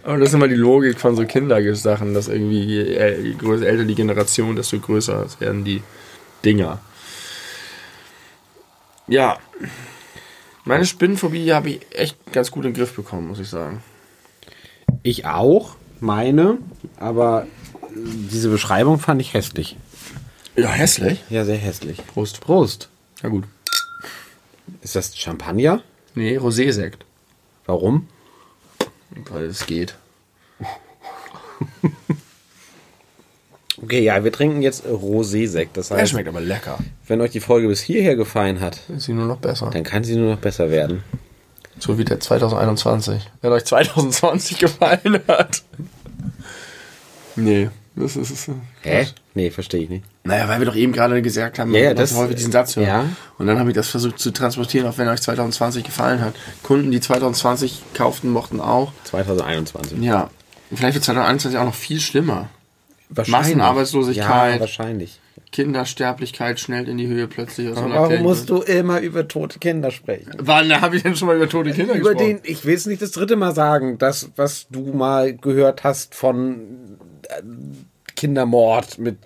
Aber 0.02 0.18
das 0.18 0.30
ist 0.30 0.34
immer 0.34 0.48
die 0.48 0.54
Logik 0.54 0.98
von 0.98 1.16
so 1.16 1.24
Kindersachen, 1.24 2.14
dass 2.14 2.28
irgendwie 2.28 2.64
je 2.64 3.34
größer, 3.34 3.66
älter 3.66 3.84
die 3.84 3.94
Generation, 3.94 4.56
desto 4.56 4.78
größer 4.78 5.26
werden 5.38 5.64
die 5.64 5.82
Dinger. 6.44 6.80
Ja. 9.06 9.38
Meine 10.64 10.86
Spinnenphobie 10.86 11.52
habe 11.52 11.70
ich 11.70 11.80
echt 11.90 12.16
ganz 12.32 12.50
gut 12.50 12.64
in 12.64 12.72
den 12.72 12.76
Griff 12.78 12.94
bekommen, 12.94 13.28
muss 13.28 13.40
ich 13.40 13.48
sagen. 13.48 13.82
Ich 15.02 15.26
auch, 15.26 15.76
meine, 16.00 16.58
aber 16.96 17.46
diese 17.94 18.50
Beschreibung 18.50 18.98
fand 18.98 19.20
ich 19.20 19.34
hässlich. 19.34 19.76
Ja, 20.56 20.68
hässlich. 20.68 21.22
Ja, 21.30 21.44
sehr 21.44 21.56
hässlich. 21.56 22.06
Prost. 22.06 22.40
Prost. 22.40 22.88
Na 23.22 23.28
gut. 23.28 23.44
Ist 24.82 24.96
das 24.96 25.16
Champagner? 25.16 25.82
Nee, 26.14 26.38
Rosé-Sekt. 26.38 27.04
Warum? 27.66 28.08
Weil 29.30 29.44
es 29.44 29.66
geht. 29.66 29.96
Okay, 33.82 34.00
ja, 34.02 34.22
wir 34.22 34.30
trinken 34.32 34.60
jetzt 34.60 34.84
Rosé-Sekt. 34.84 35.76
Das 35.76 35.90
Er 35.90 35.98
heißt, 35.98 36.10
schmeckt 36.12 36.28
aber 36.28 36.40
lecker. 36.42 36.78
wenn 37.06 37.20
euch 37.22 37.30
die 37.30 37.40
Folge 37.40 37.66
bis 37.68 37.80
hierher 37.80 38.14
gefallen 38.14 38.60
hat, 38.60 38.78
Ist 38.94 39.04
sie 39.06 39.14
nur 39.14 39.26
noch 39.26 39.38
besser. 39.38 39.70
dann 39.72 39.84
kann 39.84 40.04
sie 40.04 40.16
nur 40.16 40.32
noch 40.32 40.38
besser 40.40 40.70
werden. 40.70 41.02
So 41.78 41.96
wie 41.96 42.04
der 42.04 42.20
2021. 42.20 43.30
Wenn 43.40 43.52
euch 43.52 43.64
2020 43.64 44.58
gefallen 44.58 45.20
hat. 45.26 45.62
Nee, 47.36 47.70
Das 48.00 48.16
ist, 48.16 48.30
ist 48.30 48.50
Hä? 48.82 49.06
Nee, 49.34 49.50
verstehe 49.50 49.82
ich 49.82 49.88
nicht. 49.88 50.04
Naja, 50.24 50.48
weil 50.48 50.58
wir 50.60 50.66
doch 50.66 50.74
eben 50.76 50.92
gerade 50.92 51.20
gesagt 51.22 51.58
haben, 51.58 51.72
Ja, 51.74 51.80
ja, 51.80 51.94
dass 51.94 52.10
das- 52.10 52.18
wir 52.18 52.24
häufig 52.24 52.36
diesen 52.36 52.52
Satz 52.52 52.76
hören. 52.76 52.86
ja. 52.86 53.04
Und 53.38 53.46
dann 53.46 53.58
habe 53.58 53.70
ich 53.70 53.74
das 53.74 53.88
versucht 53.88 54.18
zu 54.18 54.30
transportieren, 54.32 54.86
auch 54.86 54.98
wenn 54.98 55.08
euch 55.08 55.20
2020 55.22 55.84
gefallen 55.84 56.20
hat. 56.20 56.34
Kunden, 56.62 56.90
die 56.90 57.00
2020 57.00 57.82
kauften, 57.94 58.30
mochten 58.30 58.60
auch. 58.60 58.92
2021. 59.04 59.98
Ja. 60.00 60.30
Vielleicht 60.74 60.94
wird 60.94 61.04
2021 61.04 61.58
auch 61.58 61.64
noch 61.64 61.74
viel 61.74 62.00
schlimmer. 62.00 62.48
Wahrscheinlich. 63.08 63.56
Massenarbeitslosigkeit. 63.56 64.54
Ja, 64.54 64.60
wahrscheinlich. 64.60 65.20
Kindersterblichkeit 65.52 66.60
schnellt 66.60 66.88
in 66.88 66.96
die 66.96 67.08
Höhe 67.08 67.26
plötzlich. 67.26 67.68
Aus 67.70 67.78
Aber 67.78 67.92
warum 67.92 68.22
musst 68.22 68.50
du 68.50 68.58
immer 68.62 69.00
über 69.00 69.26
tote 69.26 69.58
Kinder 69.58 69.90
sprechen? 69.90 70.30
Wann 70.38 70.80
habe 70.80 70.96
ich 70.96 71.02
denn 71.02 71.16
schon 71.16 71.26
mal 71.26 71.34
über 71.36 71.48
tote 71.48 71.72
Kinder 71.72 71.94
Über 71.94 72.10
gesprochen? 72.14 72.40
den, 72.40 72.40
ich 72.44 72.64
will 72.64 72.74
es 72.76 72.86
nicht 72.86 73.02
das 73.02 73.10
dritte 73.10 73.34
Mal 73.34 73.52
sagen, 73.54 73.98
das, 73.98 74.30
was 74.36 74.68
du 74.70 74.92
mal 74.92 75.34
gehört 75.34 75.82
hast 75.82 76.14
von 76.14 76.98
äh, 77.28 77.42
Kindermord 78.20 78.98
mit 78.98 79.16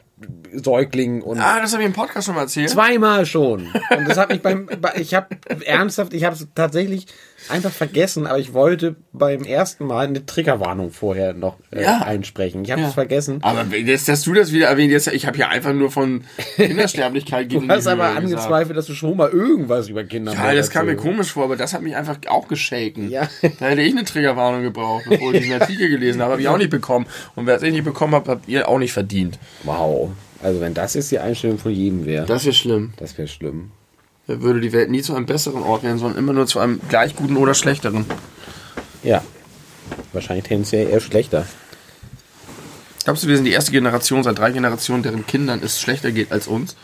Säuglingen 0.52 1.20
und 1.22 1.40
Ah, 1.40 1.60
das 1.60 1.72
habe 1.72 1.82
ich 1.82 1.88
im 1.88 1.92
Podcast 1.92 2.26
schon 2.26 2.36
mal 2.36 2.42
erzählt. 2.42 2.70
zweimal 2.70 3.26
schon. 3.26 3.66
Und 3.96 4.08
das 4.08 4.16
hat 4.16 4.28
mich 4.30 4.40
beim, 4.40 4.66
bei- 4.80 4.94
ich 4.96 5.12
habe 5.14 5.26
ernsthaft, 5.66 6.14
ich 6.14 6.22
habe 6.24 6.36
es 6.36 6.46
tatsächlich 6.54 7.06
einfach 7.48 7.70
vergessen, 7.70 8.26
aber 8.26 8.38
ich 8.38 8.52
wollte 8.54 8.96
beim 9.12 9.42
ersten 9.44 9.86
Mal 9.86 10.06
eine 10.06 10.24
Triggerwarnung 10.26 10.90
vorher 10.90 11.34
noch 11.34 11.56
äh, 11.70 11.82
Ja. 11.82 11.98
einsprechen. 11.98 12.64
Ich 12.64 12.70
habe 12.70 12.80
Ja. 12.82 12.88
es 12.88 12.94
vergessen. 12.94 13.38
Aber 13.42 13.64
jetzt, 13.76 14.08
dass 14.08 14.22
du 14.22 14.32
das 14.34 14.52
wieder 14.52 14.68
erwähnt, 14.68 14.90
jetzt, 14.92 15.08
ich 15.08 15.26
habe 15.26 15.36
ja 15.38 15.48
einfach 15.48 15.72
nur 15.72 15.90
von 15.90 16.24
Kindersterblichkeit 16.56 17.48
gegen 17.48 17.68
Du 17.68 17.74
hast 17.74 17.86
aber 17.86 18.04
Höhe 18.14 18.22
gesagt. 18.22 18.40
angezweifelt, 18.42 18.76
dass 18.76 18.86
du 18.86 18.94
schon 18.94 19.16
mal 19.16 19.30
irgendwas 19.30 19.88
über 19.88 20.04
Kinder 20.04 20.32
Ja, 20.32 20.54
das 20.54 20.70
kam 20.70 20.86
mir 20.86 20.96
komisch 20.96 21.32
vor, 21.32 21.44
aber 21.44 21.56
das 21.56 21.74
hat 21.74 21.82
mich 21.82 21.94
einfach 21.96 22.18
auch 22.28 22.48
geshaken. 22.48 23.10
Ja. 23.10 23.28
Da 23.60 23.66
hätte 23.66 23.82
ich 23.82 23.92
eine 23.92 24.04
Triggerwarnung 24.04 24.62
gebraucht, 24.62 25.04
bevor 25.08 25.32
ich 25.34 25.40
diesen 25.42 25.54
Artikel 25.60 25.88
gelesen 25.88 26.20
habe. 26.22 26.32
Habe 26.32 26.42
ich 26.42 26.48
auch 26.48 26.58
nicht 26.58 26.70
bekommen. 26.70 27.06
Und 27.34 27.46
wer 27.46 27.56
es 27.56 27.62
nicht 27.62 27.84
bekommen 27.84 28.14
hat, 28.14 28.28
habt 28.28 28.48
ihr 28.48 28.68
auch 28.68 28.78
nicht 28.78 28.92
verdient. 28.92 29.38
Wow. 29.64 30.10
Also 30.42 30.60
wenn 30.60 30.74
das 30.74 30.94
jetzt 30.94 31.10
die 31.10 31.18
Einstellung 31.18 31.58
von 31.58 31.72
jedem 31.72 32.04
wäre, 32.04 32.26
Das 32.26 32.44
wäre 32.44 32.54
schlimm. 32.54 32.92
das 32.98 33.16
wäre 33.16 33.28
schlimm. 33.28 33.70
Würde 34.26 34.60
die 34.60 34.72
Welt 34.72 34.90
nie 34.90 35.02
zu 35.02 35.14
einem 35.14 35.26
besseren 35.26 35.62
Ort 35.62 35.82
werden, 35.82 35.98
sondern 35.98 36.18
immer 36.18 36.32
nur 36.32 36.46
zu 36.46 36.58
einem 36.58 36.80
gleich 36.88 37.14
guten 37.14 37.36
oder 37.36 37.54
schlechteren. 37.54 38.06
Ja. 39.02 39.22
Wahrscheinlich 40.12 40.46
tendenziell 40.46 40.88
eher 40.88 41.00
schlechter. 41.00 41.46
Glaubst 43.04 43.22
du, 43.22 43.28
wir 43.28 43.36
sind 43.36 43.44
die 43.44 43.52
erste 43.52 43.70
Generation 43.70 44.22
seit 44.22 44.38
drei 44.38 44.50
Generationen, 44.50 45.02
deren 45.02 45.26
Kindern 45.26 45.60
es 45.62 45.78
schlechter 45.78 46.10
geht 46.10 46.32
als 46.32 46.48
uns? 46.48 46.74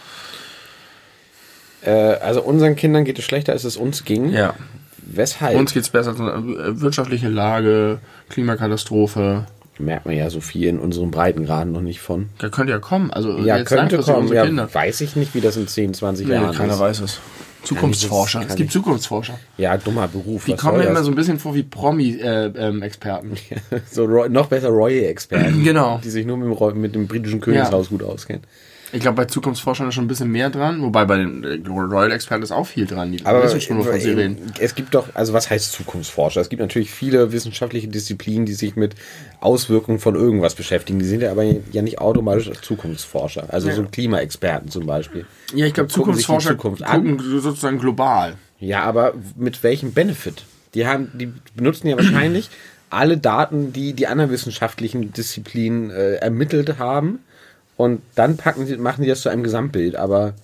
Äh, 1.82 1.90
also 1.90 2.42
unseren 2.42 2.76
Kindern 2.76 3.04
geht 3.04 3.18
es 3.18 3.24
schlechter, 3.24 3.52
als 3.52 3.64
es 3.64 3.78
uns 3.78 4.04
ging. 4.04 4.30
Ja. 4.30 4.54
Weshalb? 4.98 5.56
Uns 5.56 5.72
geht 5.72 5.82
es 5.82 5.90
besser. 5.90 6.12
Äh, 6.12 6.80
Wirtschaftliche 6.80 7.28
Lage, 7.28 8.00
Klimakatastrophe. 8.28 9.46
Merkt 9.80 10.06
man 10.06 10.14
ja 10.16 10.30
so 10.30 10.40
viel 10.40 10.68
in 10.68 10.78
unseren 10.78 11.10
Breitengraden 11.10 11.72
noch 11.72 11.80
nicht 11.80 12.00
von. 12.00 12.28
Da 12.38 12.48
könnte 12.48 12.72
ja 12.72 12.78
kommen. 12.78 13.10
Also 13.10 13.38
Ja, 13.38 13.56
jetzt 13.58 13.68
könnte 13.68 13.98
kommen. 13.98 14.32
Ja, 14.32 14.44
Kinder. 14.46 14.68
weiß 14.72 15.00
ich 15.00 15.16
nicht, 15.16 15.34
wie 15.34 15.40
das 15.40 15.56
in 15.56 15.66
10, 15.66 15.94
20 15.94 16.26
Nee, 16.26 16.34
Jahren 16.34 16.54
keiner 16.54 16.74
ist. 16.74 16.80
weiß 16.80 17.00
es. 17.00 17.20
Zukunftsforscher. 17.62 18.42
Es 18.48 18.54
gibt 18.56 18.72
Zukunftsforscher. 18.72 19.38
Ja, 19.58 19.76
dummer 19.76 20.08
Beruf. 20.08 20.46
Die 20.46 20.52
was 20.52 20.60
kommen 20.60 20.78
mir 20.78 20.84
immer 20.84 21.02
so 21.02 21.10
ein 21.10 21.14
bisschen 21.14 21.38
vor 21.38 21.54
wie 21.54 21.62
Promi-Experten. 21.62 23.32
so 23.90 24.04
Roy- 24.06 24.28
noch 24.30 24.46
besser 24.46 24.68
Royal-Experten. 24.68 25.62
Genau. 25.62 26.00
Die 26.02 26.08
sich 26.10 26.24
nur 26.24 26.38
mit 26.38 26.58
dem, 26.58 26.80
mit 26.80 26.94
dem 26.94 27.06
britischen 27.06 27.40
Königshaus 27.40 27.90
gut 27.90 28.02
auskennen. 28.02 28.42
Ich 28.92 29.00
glaube, 29.00 29.16
bei 29.16 29.24
Zukunftsforschern 29.26 29.88
ist 29.88 29.94
schon 29.94 30.04
ein 30.04 30.08
bisschen 30.08 30.30
mehr 30.30 30.50
dran, 30.50 30.82
wobei 30.82 31.04
bei 31.04 31.18
den 31.18 31.44
äh, 31.44 31.68
Royal-Experten 31.68 32.42
ist 32.42 32.50
auch 32.50 32.66
viel 32.66 32.86
dran. 32.86 33.12
Die 33.12 33.24
Aber 33.24 33.42
wissen 33.42 33.60
schon, 33.60 33.78
wovon 33.78 34.00
sie 34.00 34.10
reden. 34.10 34.52
es 34.58 34.74
gibt 34.74 34.94
doch, 34.94 35.08
also 35.14 35.32
was 35.32 35.48
heißt 35.48 35.72
Zukunftsforscher? 35.72 36.40
Es 36.40 36.48
gibt 36.48 36.60
natürlich 36.60 36.90
viele 36.90 37.32
wissenschaftliche 37.32 37.88
Disziplinen, 37.88 38.46
die 38.46 38.54
sich 38.54 38.76
mit 38.76 38.94
Auswirkungen 39.40 39.98
von 39.98 40.14
irgendwas 40.14 40.54
beschäftigen. 40.54 40.98
Die 40.98 41.04
sind 41.04 41.22
ja 41.22 41.30
aber 41.30 41.44
ja 41.44 41.82
nicht 41.82 41.98
automatisch 42.00 42.48
als 42.48 42.62
Zukunftsforscher. 42.62 43.44
Also 43.48 43.70
so 43.70 43.84
Klimaexperten 43.84 44.70
zum 44.70 44.86
Beispiel. 44.86 45.26
Ja, 45.54 45.66
ich 45.66 45.74
glaube, 45.74 45.88
Zukunftsforscher 45.88 46.50
Zukunft 46.50 46.84
gucken 46.84 47.18
sozusagen 47.40 47.78
global. 47.78 48.34
Ja, 48.58 48.82
aber 48.82 49.14
mit 49.36 49.62
welchem 49.62 49.92
Benefit? 49.92 50.44
Die 50.74 50.86
haben, 50.86 51.10
die 51.14 51.32
benutzen 51.54 51.88
ja 51.88 51.96
wahrscheinlich 51.96 52.50
alle 52.90 53.16
Daten, 53.16 53.72
die 53.72 53.94
die 53.94 54.06
anderen 54.06 54.30
wissenschaftlichen 54.30 55.12
Disziplinen 55.12 55.90
äh, 55.90 56.14
ermittelt 56.16 56.78
haben. 56.78 57.20
Und 57.80 58.02
dann 58.14 58.36
packen 58.36 58.66
sie, 58.66 58.76
machen 58.76 59.02
sie 59.02 59.08
das 59.08 59.22
zu 59.22 59.30
einem 59.30 59.42
Gesamtbild. 59.42 59.96
Aber 59.96 60.34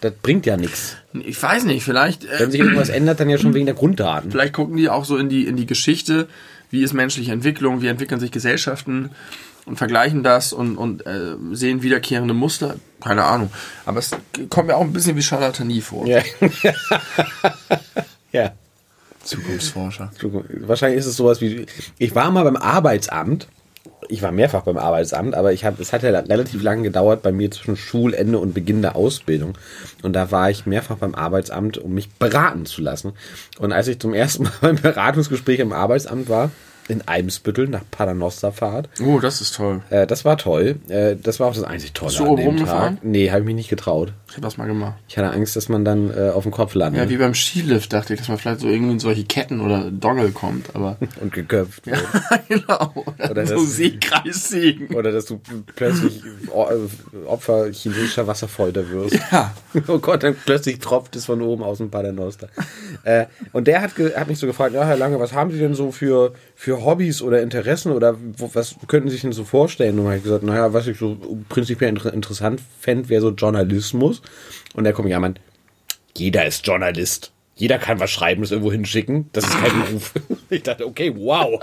das 0.00 0.12
bringt 0.20 0.44
ja 0.44 0.56
nichts. 0.56 0.96
Ich 1.12 1.40
weiß 1.40 1.62
nicht, 1.62 1.84
vielleicht, 1.84 2.24
äh, 2.24 2.40
Wenn 2.40 2.50
sich 2.50 2.60
irgendwas 2.60 2.88
ändert, 2.88 3.20
dann 3.20 3.30
ja 3.30 3.38
schon 3.38 3.54
wegen 3.54 3.66
der 3.66 3.76
Grunddaten. 3.76 4.32
vielleicht 4.32 4.54
gucken 4.54 4.76
die 4.76 4.88
auch 4.88 5.04
so 5.04 5.16
in 5.18 5.28
die, 5.28 5.46
in 5.46 5.54
die 5.54 5.66
Geschichte, 5.66 6.26
wie 6.70 6.82
ist 6.82 6.94
menschliche 6.94 7.30
Entwicklung, 7.30 7.80
wie 7.80 7.86
entwickeln 7.86 8.18
sich 8.18 8.32
Gesellschaften 8.32 9.10
und 9.66 9.76
vergleichen 9.76 10.24
das 10.24 10.52
und, 10.52 10.76
und 10.76 11.06
äh, 11.06 11.36
sehen 11.52 11.84
wiederkehrende 11.84 12.34
Muster. 12.34 12.74
Keine 13.00 13.22
Ahnung. 13.22 13.52
Aber 13.86 14.00
es 14.00 14.10
kommt 14.50 14.66
mir 14.66 14.74
auch 14.74 14.82
ein 14.82 14.92
bisschen 14.92 15.16
wie 15.16 15.22
Charlatanie 15.22 15.80
vor. 15.80 16.08
Ja. 16.08 16.22
ja. 18.32 18.52
Zukunftsforscher. 19.22 20.10
Wahrscheinlich 20.66 20.98
ist 20.98 21.06
es 21.06 21.14
sowas 21.14 21.40
wie. 21.40 21.66
Ich 21.98 22.16
war 22.16 22.32
mal 22.32 22.42
beim 22.42 22.56
Arbeitsamt. 22.56 23.46
Ich 24.08 24.22
war 24.22 24.32
mehrfach 24.32 24.62
beim 24.62 24.78
Arbeitsamt, 24.78 25.34
aber 25.34 25.52
ich 25.52 25.64
habe, 25.64 25.80
es 25.82 25.92
hat 25.92 26.02
ja 26.02 26.10
relativ 26.10 26.62
lange 26.62 26.82
gedauert 26.82 27.22
bei 27.22 27.30
mir 27.32 27.50
zwischen 27.50 27.76
Schulende 27.76 28.38
und 28.38 28.54
Beginn 28.54 28.80
der 28.82 28.96
Ausbildung. 28.96 29.56
Und 30.02 30.14
da 30.14 30.30
war 30.30 30.50
ich 30.50 30.64
mehrfach 30.66 30.96
beim 30.96 31.14
Arbeitsamt, 31.14 31.78
um 31.78 31.92
mich 31.92 32.08
beraten 32.14 32.64
zu 32.66 32.80
lassen. 32.82 33.12
Und 33.58 33.72
als 33.72 33.86
ich 33.88 33.98
zum 33.98 34.14
ersten 34.14 34.44
Mal 34.44 34.52
beim 34.60 34.76
Beratungsgespräch 34.76 35.58
im 35.60 35.72
Arbeitsamt 35.72 36.28
war, 36.28 36.50
in 36.88 37.06
Eimsbüttel 37.06 37.68
nach 37.68 37.82
Paternosterfahrt, 37.90 38.88
Oh, 39.04 39.18
das 39.20 39.42
ist 39.42 39.54
toll. 39.56 39.82
äh, 39.90 40.06
das 40.06 40.24
war 40.24 40.38
toll. 40.38 40.76
Äh, 40.88 41.16
das 41.22 41.38
war 41.38 41.48
auch 41.48 41.54
das 41.54 41.64
einzig 41.64 41.92
Tolle 41.92 42.08
Bist 42.10 42.20
du 42.20 42.30
an 42.30 42.36
dem? 42.36 42.64
Tag. 42.64 42.94
Nee, 43.04 43.30
habe 43.30 43.40
ich 43.40 43.46
mich 43.46 43.54
nicht 43.56 43.68
getraut. 43.68 44.12
Ich 44.30 44.34
habe 44.34 44.42
das 44.42 44.58
mal 44.58 44.66
gemacht. 44.66 44.94
Ich 45.08 45.16
hatte 45.16 45.30
Angst, 45.30 45.56
dass 45.56 45.70
man 45.70 45.86
dann 45.86 46.10
äh, 46.10 46.28
auf 46.28 46.42
dem 46.42 46.52
Kopf 46.52 46.74
landet 46.74 47.02
Ja, 47.02 47.08
wie 47.08 47.16
beim 47.16 47.34
Skilift 47.34 47.92
dachte 47.94 48.12
ich, 48.12 48.18
dass 48.20 48.28
man 48.28 48.36
vielleicht 48.36 48.60
so 48.60 48.68
irgendwie 48.68 48.92
in 48.92 48.98
solche 49.00 49.24
Ketten 49.24 49.60
oder 49.60 49.90
Dongle 49.90 50.30
kommt, 50.32 50.74
aber. 50.76 50.98
und 51.22 51.32
geköpft 51.32 51.86
wird. 51.86 51.98
genau. 52.48 52.92
Oder 53.30 53.46
so 53.46 53.54
das- 53.54 53.76
Seekreissägen. 53.76 54.94
Oder 54.94 55.12
dass 55.12 55.24
du 55.26 55.40
plötzlich 55.76 56.22
O- 56.50 56.68
Opfer 57.26 57.70
chinesischer 57.72 58.26
Wasserfolter 58.26 58.88
wirst. 58.90 59.18
Ja. 59.32 59.54
Oh 59.86 59.98
Gott, 59.98 60.22
dann 60.24 60.34
plötzlich 60.44 60.78
tropft 60.80 61.14
es 61.16 61.26
von 61.26 61.40
oben 61.40 61.62
aus 61.62 61.78
dem 61.78 61.90
Paternoster. 61.90 62.48
äh, 63.04 63.26
und 63.52 63.66
der 63.68 63.80
hat, 63.80 63.92
hat 64.16 64.28
mich 64.28 64.38
so 64.38 64.46
gefragt, 64.46 64.74
ja, 64.74 64.84
Herr 64.84 64.96
Lange, 64.96 65.20
was 65.20 65.32
haben 65.32 65.50
Sie 65.52 65.58
denn 65.58 65.74
so 65.74 65.92
für, 65.92 66.32
für 66.56 66.84
Hobbys 66.84 67.22
oder 67.22 67.40
Interessen 67.42 67.92
oder 67.92 68.16
wo, 68.36 68.50
was 68.54 68.74
könnten 68.88 69.08
Sie 69.08 69.12
sich 69.14 69.22
denn 69.22 69.32
so 69.32 69.44
vorstellen? 69.44 69.98
Und 69.98 70.06
habe 70.06 70.16
ich 70.16 70.22
gesagt, 70.24 70.42
naja, 70.42 70.72
was 70.72 70.86
ich 70.88 70.98
so 70.98 71.16
prinzipiell 71.48 71.90
inter 71.90 72.12
interessant 72.12 72.60
fände, 72.80 73.08
wäre 73.08 73.22
so 73.22 73.30
Journalismus. 73.30 74.17
Und 74.74 74.84
der 74.84 74.92
kommt, 74.92 75.08
ja, 75.08 75.18
man, 75.20 75.38
jeder 76.16 76.46
ist 76.46 76.66
Journalist. 76.66 77.32
Jeder 77.54 77.78
kann 77.78 77.98
was 77.98 78.12
schreiben, 78.12 78.42
das 78.42 78.52
irgendwo 78.52 78.70
hinschicken. 78.70 79.30
Das 79.32 79.42
ist 79.44 79.58
kein 79.58 79.72
Beruf. 79.82 80.12
Ich 80.50 80.62
dachte, 80.62 80.86
okay, 80.86 81.12
wow. 81.14 81.60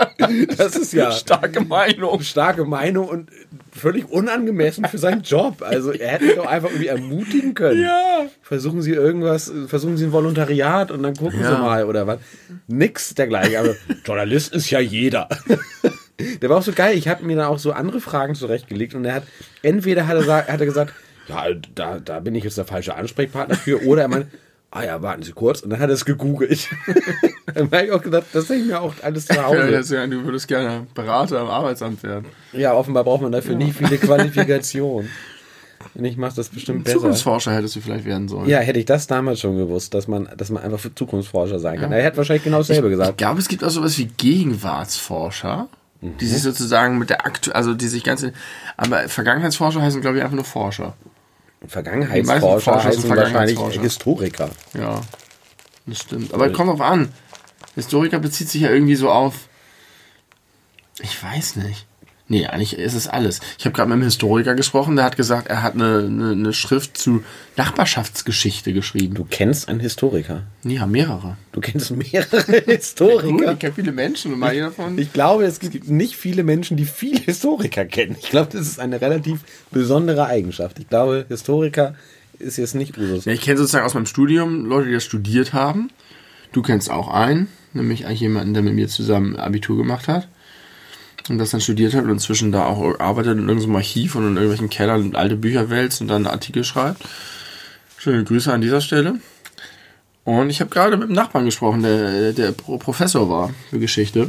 Das 0.56 0.76
ist 0.76 0.92
ja 0.92 1.10
Starke 1.10 1.60
Meinung. 1.62 2.20
starke 2.20 2.64
Meinung 2.64 3.08
und 3.08 3.30
völlig 3.72 4.08
unangemessen 4.08 4.84
für 4.84 4.98
seinen 4.98 5.22
Job. 5.22 5.60
Also 5.62 5.90
er 5.90 6.12
hätte 6.12 6.24
mich 6.26 6.36
doch 6.36 6.46
einfach 6.46 6.68
irgendwie 6.68 6.86
ermutigen 6.86 7.54
können. 7.54 7.82
Ja. 7.82 8.26
Versuchen 8.42 8.80
Sie 8.82 8.92
irgendwas, 8.92 9.52
versuchen 9.66 9.96
Sie 9.96 10.04
ein 10.04 10.12
Volontariat 10.12 10.92
und 10.92 11.02
dann 11.02 11.16
gucken 11.16 11.40
Ja. 11.40 11.56
Sie 11.56 11.60
mal 11.60 11.84
oder 11.84 12.06
was. 12.06 12.20
Nix 12.68 13.14
dergleichen. 13.14 13.56
Aber 13.56 13.74
Journalist 14.04 14.54
ist 14.54 14.70
ja 14.70 14.78
jeder. 14.78 15.28
Der 16.40 16.48
war 16.48 16.58
auch 16.58 16.62
so 16.62 16.72
geil. 16.72 16.96
Ich 16.96 17.08
habe 17.08 17.24
mir 17.24 17.36
dann 17.36 17.46
auch 17.46 17.58
so 17.58 17.72
andere 17.72 18.00
Fragen 18.00 18.34
zurechtgelegt 18.36 18.94
und 18.94 19.04
er 19.04 19.14
hat 19.14 19.22
entweder 19.62 20.06
hat 20.06 20.16
er, 20.16 20.46
hat 20.46 20.60
er 20.60 20.66
gesagt, 20.66 20.94
ja, 21.28 21.44
da, 21.74 21.98
da 22.00 22.20
bin 22.20 22.34
ich 22.34 22.44
jetzt 22.44 22.58
der 22.58 22.64
falsche 22.64 22.94
Ansprechpartner 22.94 23.56
für, 23.56 23.84
oder 23.86 24.02
er 24.02 24.08
meint, 24.08 24.26
ah 24.70 24.82
ja, 24.84 25.00
warten 25.02 25.22
Sie 25.22 25.32
kurz 25.32 25.60
und 25.60 25.70
dann 25.70 25.78
hat 25.80 25.88
er 25.90 25.94
es 25.94 26.04
gegoogelt. 26.04 26.68
dann 27.54 27.70
habe 27.70 27.84
ich 27.86 27.92
auch 27.92 28.02
gedacht, 28.02 28.26
das 28.32 28.46
denke 28.46 28.62
ich 28.64 28.68
mir 28.70 28.80
auch 28.80 28.94
alles 29.02 29.26
zu 29.26 29.34
Ja, 29.34 29.44
Hause. 29.46 29.94
ja, 29.96 30.06
du 30.06 30.24
würdest 30.24 30.48
gerne 30.48 30.86
Berater 30.94 31.40
am 31.40 31.48
Arbeitsamt 31.48 32.02
werden. 32.02 32.26
Ja, 32.52 32.74
offenbar 32.74 33.04
braucht 33.04 33.22
man 33.22 33.32
dafür 33.32 33.54
nicht 33.56 33.76
viele 33.76 33.96
Qualifikationen. 33.98 35.10
Und 35.94 36.04
ich 36.04 36.16
mache 36.16 36.34
das 36.34 36.48
bestimmt 36.48 36.84
besser. 36.84 36.96
Zukunftsforscher 36.98 37.52
hättest 37.54 37.76
du 37.76 37.80
vielleicht 37.80 38.04
werden 38.04 38.28
sollen. 38.28 38.48
Ja, 38.48 38.58
hätte 38.58 38.78
ich 38.78 38.86
das 38.86 39.06
damals 39.06 39.40
schon 39.40 39.56
gewusst, 39.56 39.94
dass 39.94 40.08
man, 40.08 40.28
dass 40.36 40.50
man 40.50 40.62
einfach 40.62 40.80
für 40.80 40.94
Zukunftsforscher 40.94 41.58
sein 41.60 41.78
kann. 41.78 41.92
Er 41.92 42.02
hätte 42.02 42.16
wahrscheinlich 42.16 42.42
genau 42.44 42.58
dasselbe 42.58 42.88
Ich 42.88 42.98
gesagt. 42.98 43.18
glaube, 43.18 43.38
es 43.40 43.46
gibt 43.48 43.62
auch 43.62 43.70
sowas 43.70 43.96
wie 43.98 44.06
Gegenwartsforscher, 44.06 45.68
Mhm. 46.02 46.18
die 46.18 46.26
sich 46.26 46.42
sozusagen 46.42 46.98
mit 46.98 47.08
der 47.08 47.24
aktu 47.24 47.52
also 47.52 47.72
die 47.72 47.88
sich 47.88 48.04
ganz, 48.04 48.26
aber 48.76 49.08
Vergangenheitsforscher 49.08 49.80
heißen 49.80 50.02
glaube 50.02 50.18
ich 50.18 50.22
einfach 50.22 50.34
nur 50.36 50.44
Forscher. 50.44 50.94
Vergangenheitsforscher 51.68 52.82
heißen 52.84 53.08
wahrscheinlich 53.10 53.56
Vergangenheitsforscher. 53.56 53.80
Historiker. 53.80 54.50
Ja, 54.74 55.00
das 55.86 55.98
stimmt. 55.98 56.32
Aber 56.34 56.52
kommt 56.52 56.70
drauf 56.70 56.80
an. 56.80 57.12
Historiker 57.74 58.18
bezieht 58.18 58.48
sich 58.48 58.62
ja 58.62 58.70
irgendwie 58.70 58.96
so 58.96 59.10
auf, 59.10 59.34
ich 61.00 61.22
weiß 61.22 61.56
nicht. 61.56 61.86
Nee, 62.28 62.46
eigentlich 62.46 62.76
ist 62.76 62.94
es 62.94 63.06
alles. 63.06 63.40
Ich 63.56 63.66
habe 63.66 63.74
gerade 63.74 63.88
mit 63.88 63.94
einem 63.94 64.02
Historiker 64.02 64.56
gesprochen, 64.56 64.96
der 64.96 65.04
hat 65.04 65.16
gesagt, 65.16 65.46
er 65.46 65.62
hat 65.62 65.74
eine, 65.74 65.98
eine, 65.98 66.32
eine 66.32 66.52
Schrift 66.52 66.98
zu 66.98 67.22
Nachbarschaftsgeschichte 67.56 68.72
geschrieben. 68.72 69.14
Du 69.14 69.24
kennst 69.28 69.68
einen 69.68 69.78
Historiker. 69.78 70.42
Ja, 70.64 70.86
mehrere. 70.86 71.36
Du 71.52 71.60
kennst 71.60 71.92
mehrere 71.92 72.62
Historiker. 72.66 73.52
ich 73.52 73.58
kenne 73.60 73.72
viele 73.74 73.92
Menschen 73.92 74.32
und 74.32 74.40
mal 74.40 74.58
davon. 74.58 74.98
Ich 74.98 75.12
glaube, 75.12 75.44
es 75.44 75.60
gibt 75.60 75.88
nicht 75.88 76.16
viele 76.16 76.42
Menschen, 76.42 76.76
die 76.76 76.84
viele 76.84 77.20
Historiker 77.20 77.84
kennen. 77.84 78.16
Ich 78.20 78.30
glaube, 78.30 78.48
das 78.50 78.62
ist 78.62 78.80
eine 78.80 79.00
relativ 79.00 79.40
besondere 79.70 80.26
Eigenschaft. 80.26 80.80
Ich 80.80 80.88
glaube, 80.88 81.26
Historiker 81.28 81.94
ist 82.40 82.56
jetzt 82.56 82.74
nicht 82.74 82.98
Usus. 82.98 83.24
Ja, 83.24 83.32
ich 83.32 83.40
kenne 83.40 83.58
sozusagen 83.58 83.86
aus 83.86 83.94
meinem 83.94 84.06
Studium 84.06 84.66
Leute, 84.66 84.88
die 84.88 84.94
das 84.94 85.04
studiert 85.04 85.52
haben. 85.52 85.90
Du 86.50 86.62
kennst 86.62 86.90
auch 86.90 87.06
einen, 87.06 87.46
nämlich 87.72 88.04
eigentlich 88.04 88.20
jemanden, 88.20 88.52
der 88.52 88.64
mit 88.64 88.74
mir 88.74 88.88
zusammen 88.88 89.36
Abitur 89.36 89.76
gemacht 89.76 90.08
hat 90.08 90.26
und 91.30 91.38
das 91.38 91.50
dann 91.50 91.60
studiert 91.60 91.94
hat 91.94 92.04
und 92.04 92.10
inzwischen 92.10 92.52
da 92.52 92.66
auch 92.66 92.98
arbeitet 93.00 93.38
in 93.38 93.48
irgendeinem 93.48 93.76
Archiv 93.76 94.14
und 94.14 94.26
in 94.26 94.36
irgendwelchen 94.36 94.70
Kellern 94.70 95.14
alte 95.14 95.36
Bücher 95.36 95.70
wälzt 95.70 96.00
und 96.00 96.08
dann 96.08 96.26
Artikel 96.26 96.64
schreibt. 96.64 97.02
Schöne 97.96 98.24
Grüße 98.24 98.52
an 98.52 98.60
dieser 98.60 98.80
Stelle. 98.80 99.20
Und 100.24 100.50
ich 100.50 100.60
habe 100.60 100.70
gerade 100.70 100.96
mit 100.96 101.04
einem 101.04 101.14
Nachbarn 101.14 101.44
gesprochen, 101.44 101.82
der, 101.82 102.32
der 102.32 102.52
Professor 102.52 103.30
war 103.30 103.50
für 103.70 103.78
Geschichte 103.78 104.28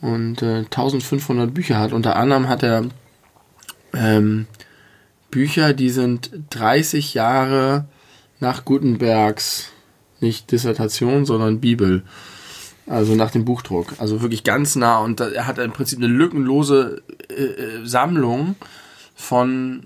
und 0.00 0.42
äh, 0.42 0.58
1500 0.58 1.52
Bücher 1.52 1.78
hat. 1.78 1.92
Unter 1.92 2.16
anderem 2.16 2.48
hat 2.48 2.62
er 2.62 2.84
ähm, 3.94 4.46
Bücher, 5.30 5.72
die 5.72 5.90
sind 5.90 6.30
30 6.50 7.14
Jahre 7.14 7.86
nach 8.40 8.64
Gutenbergs, 8.64 9.70
nicht 10.20 10.50
Dissertation, 10.50 11.24
sondern 11.24 11.60
Bibel. 11.60 12.02
Also 12.88 13.14
nach 13.14 13.30
dem 13.30 13.44
Buchdruck. 13.44 13.94
Also 13.98 14.22
wirklich 14.22 14.44
ganz 14.44 14.76
nah. 14.76 14.98
Und 14.98 15.20
er 15.20 15.46
hat 15.46 15.58
im 15.58 15.72
Prinzip 15.72 15.98
eine 15.98 16.08
lückenlose 16.08 17.02
äh, 17.28 17.34
äh, 17.34 17.86
Sammlung 17.86 18.56
von 19.14 19.84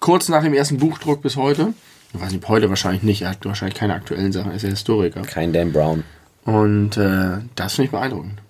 kurz 0.00 0.28
nach 0.28 0.42
dem 0.42 0.54
ersten 0.54 0.78
Buchdruck 0.78 1.22
bis 1.22 1.36
heute. 1.36 1.72
Ich 2.12 2.20
weiß 2.20 2.32
nicht, 2.32 2.48
heute 2.48 2.68
wahrscheinlich 2.68 3.02
nicht. 3.02 3.22
Er 3.22 3.30
hat 3.30 3.44
wahrscheinlich 3.44 3.78
keine 3.78 3.94
aktuellen 3.94 4.32
Sachen. 4.32 4.50
Er 4.50 4.56
ist 4.56 4.62
ja 4.62 4.68
Historiker. 4.70 5.22
Kein 5.22 5.52
Dan 5.52 5.72
Brown. 5.72 6.04
Und 6.44 6.96
äh, 6.96 7.38
das 7.54 7.74
finde 7.74 7.86
ich 7.86 7.90
beeindruckend. 7.92 8.40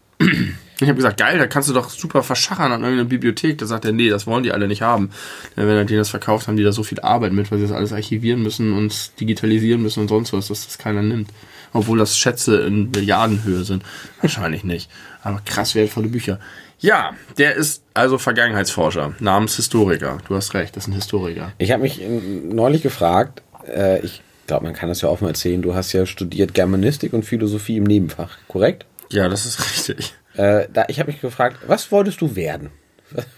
Ich 0.81 0.89
habe 0.89 0.97
gesagt, 0.97 1.19
geil, 1.19 1.39
da 1.39 1.47
kannst 1.47 1.69
du 1.69 1.73
doch 1.73 1.89
super 1.89 2.25
verschachern 2.25 2.73
an 2.73 2.83
irgendeiner 2.83 3.09
Bibliothek. 3.09 3.59
Da 3.59 3.67
sagt 3.67 3.85
er, 3.85 3.93
nee, 3.93 4.11
das 4.11 4.27
wollen 4.27 4.43
die 4.43 4.51
alle 4.51 4.67
nicht 4.67 4.83
haben. 4.83 5.11
Denn 5.57 5.69
wenn 5.69 5.77
er 5.77 5.85
denen 5.85 6.01
das 6.01 6.09
verkauft, 6.09 6.49
haben 6.49 6.57
die 6.57 6.65
da 6.65 6.73
so 6.73 6.83
viel 6.83 6.99
Arbeit 6.99 7.33
mit, 7.33 7.51
weil 7.53 7.59
sie 7.59 7.69
das 7.69 7.77
alles 7.77 7.93
archivieren 7.93 8.43
müssen 8.43 8.73
und 8.73 9.19
digitalisieren 9.21 9.81
müssen 9.81 10.01
und 10.01 10.09
sonst 10.09 10.33
was, 10.33 10.49
dass 10.49 10.67
das 10.67 10.79
keiner 10.79 11.03
nimmt 11.03 11.31
obwohl 11.75 11.99
das 11.99 12.17
Schätze 12.17 12.63
in 12.63 12.91
Milliardenhöhe 12.91 13.65
sind. 13.65 13.83
Wahrscheinlich 14.23 14.65
nicht. 14.65 14.91
Aber 15.23 15.43
krass 15.45 15.75
wertvolle 15.75 16.09
Bücher. 16.09 16.39
Ja, 16.79 17.13
der 17.37 17.55
ist 17.55 17.83
also 17.93 18.17
Vergangenheitsforscher 18.17 19.15
namens 19.19 19.57
Historiker. 19.57 20.19
Du 20.29 20.35
hast 20.35 20.55
recht, 20.55 20.77
das 20.77 20.85
ist 20.85 20.89
ein 20.89 20.95
Historiker. 20.95 21.53
Ich 21.59 21.73
habe 21.73 21.83
mich 21.83 22.01
neulich 22.01 22.83
gefragt, 22.83 23.43
äh, 23.67 24.01
ich 24.01 24.23
glaube, 24.47 24.65
man 24.65 24.75
kann 24.75 24.89
das 24.89 25.01
ja 25.01 25.09
offen 25.09 25.27
erzählen, 25.27 25.63
du 25.63 25.75
hast 25.75 25.93
ja 25.93 26.07
studiert 26.07 26.55
Germanistik 26.55 27.13
und 27.13 27.25
Philosophie 27.25 27.79
im 27.79 27.85
Nebenfach, 27.85 28.39
korrekt? 28.49 28.87
Ja, 29.11 29.29
das 29.29 29.47
ist 29.47 29.61
richtig. 29.61 30.15
Äh, 30.35 30.67
da, 30.73 30.85
ich 30.89 30.99
habe 30.99 31.11
mich 31.11 31.21
gefragt, 31.21 31.59
was 31.67 31.91
wolltest 31.93 32.21
du 32.21 32.37
werden? 32.37 32.71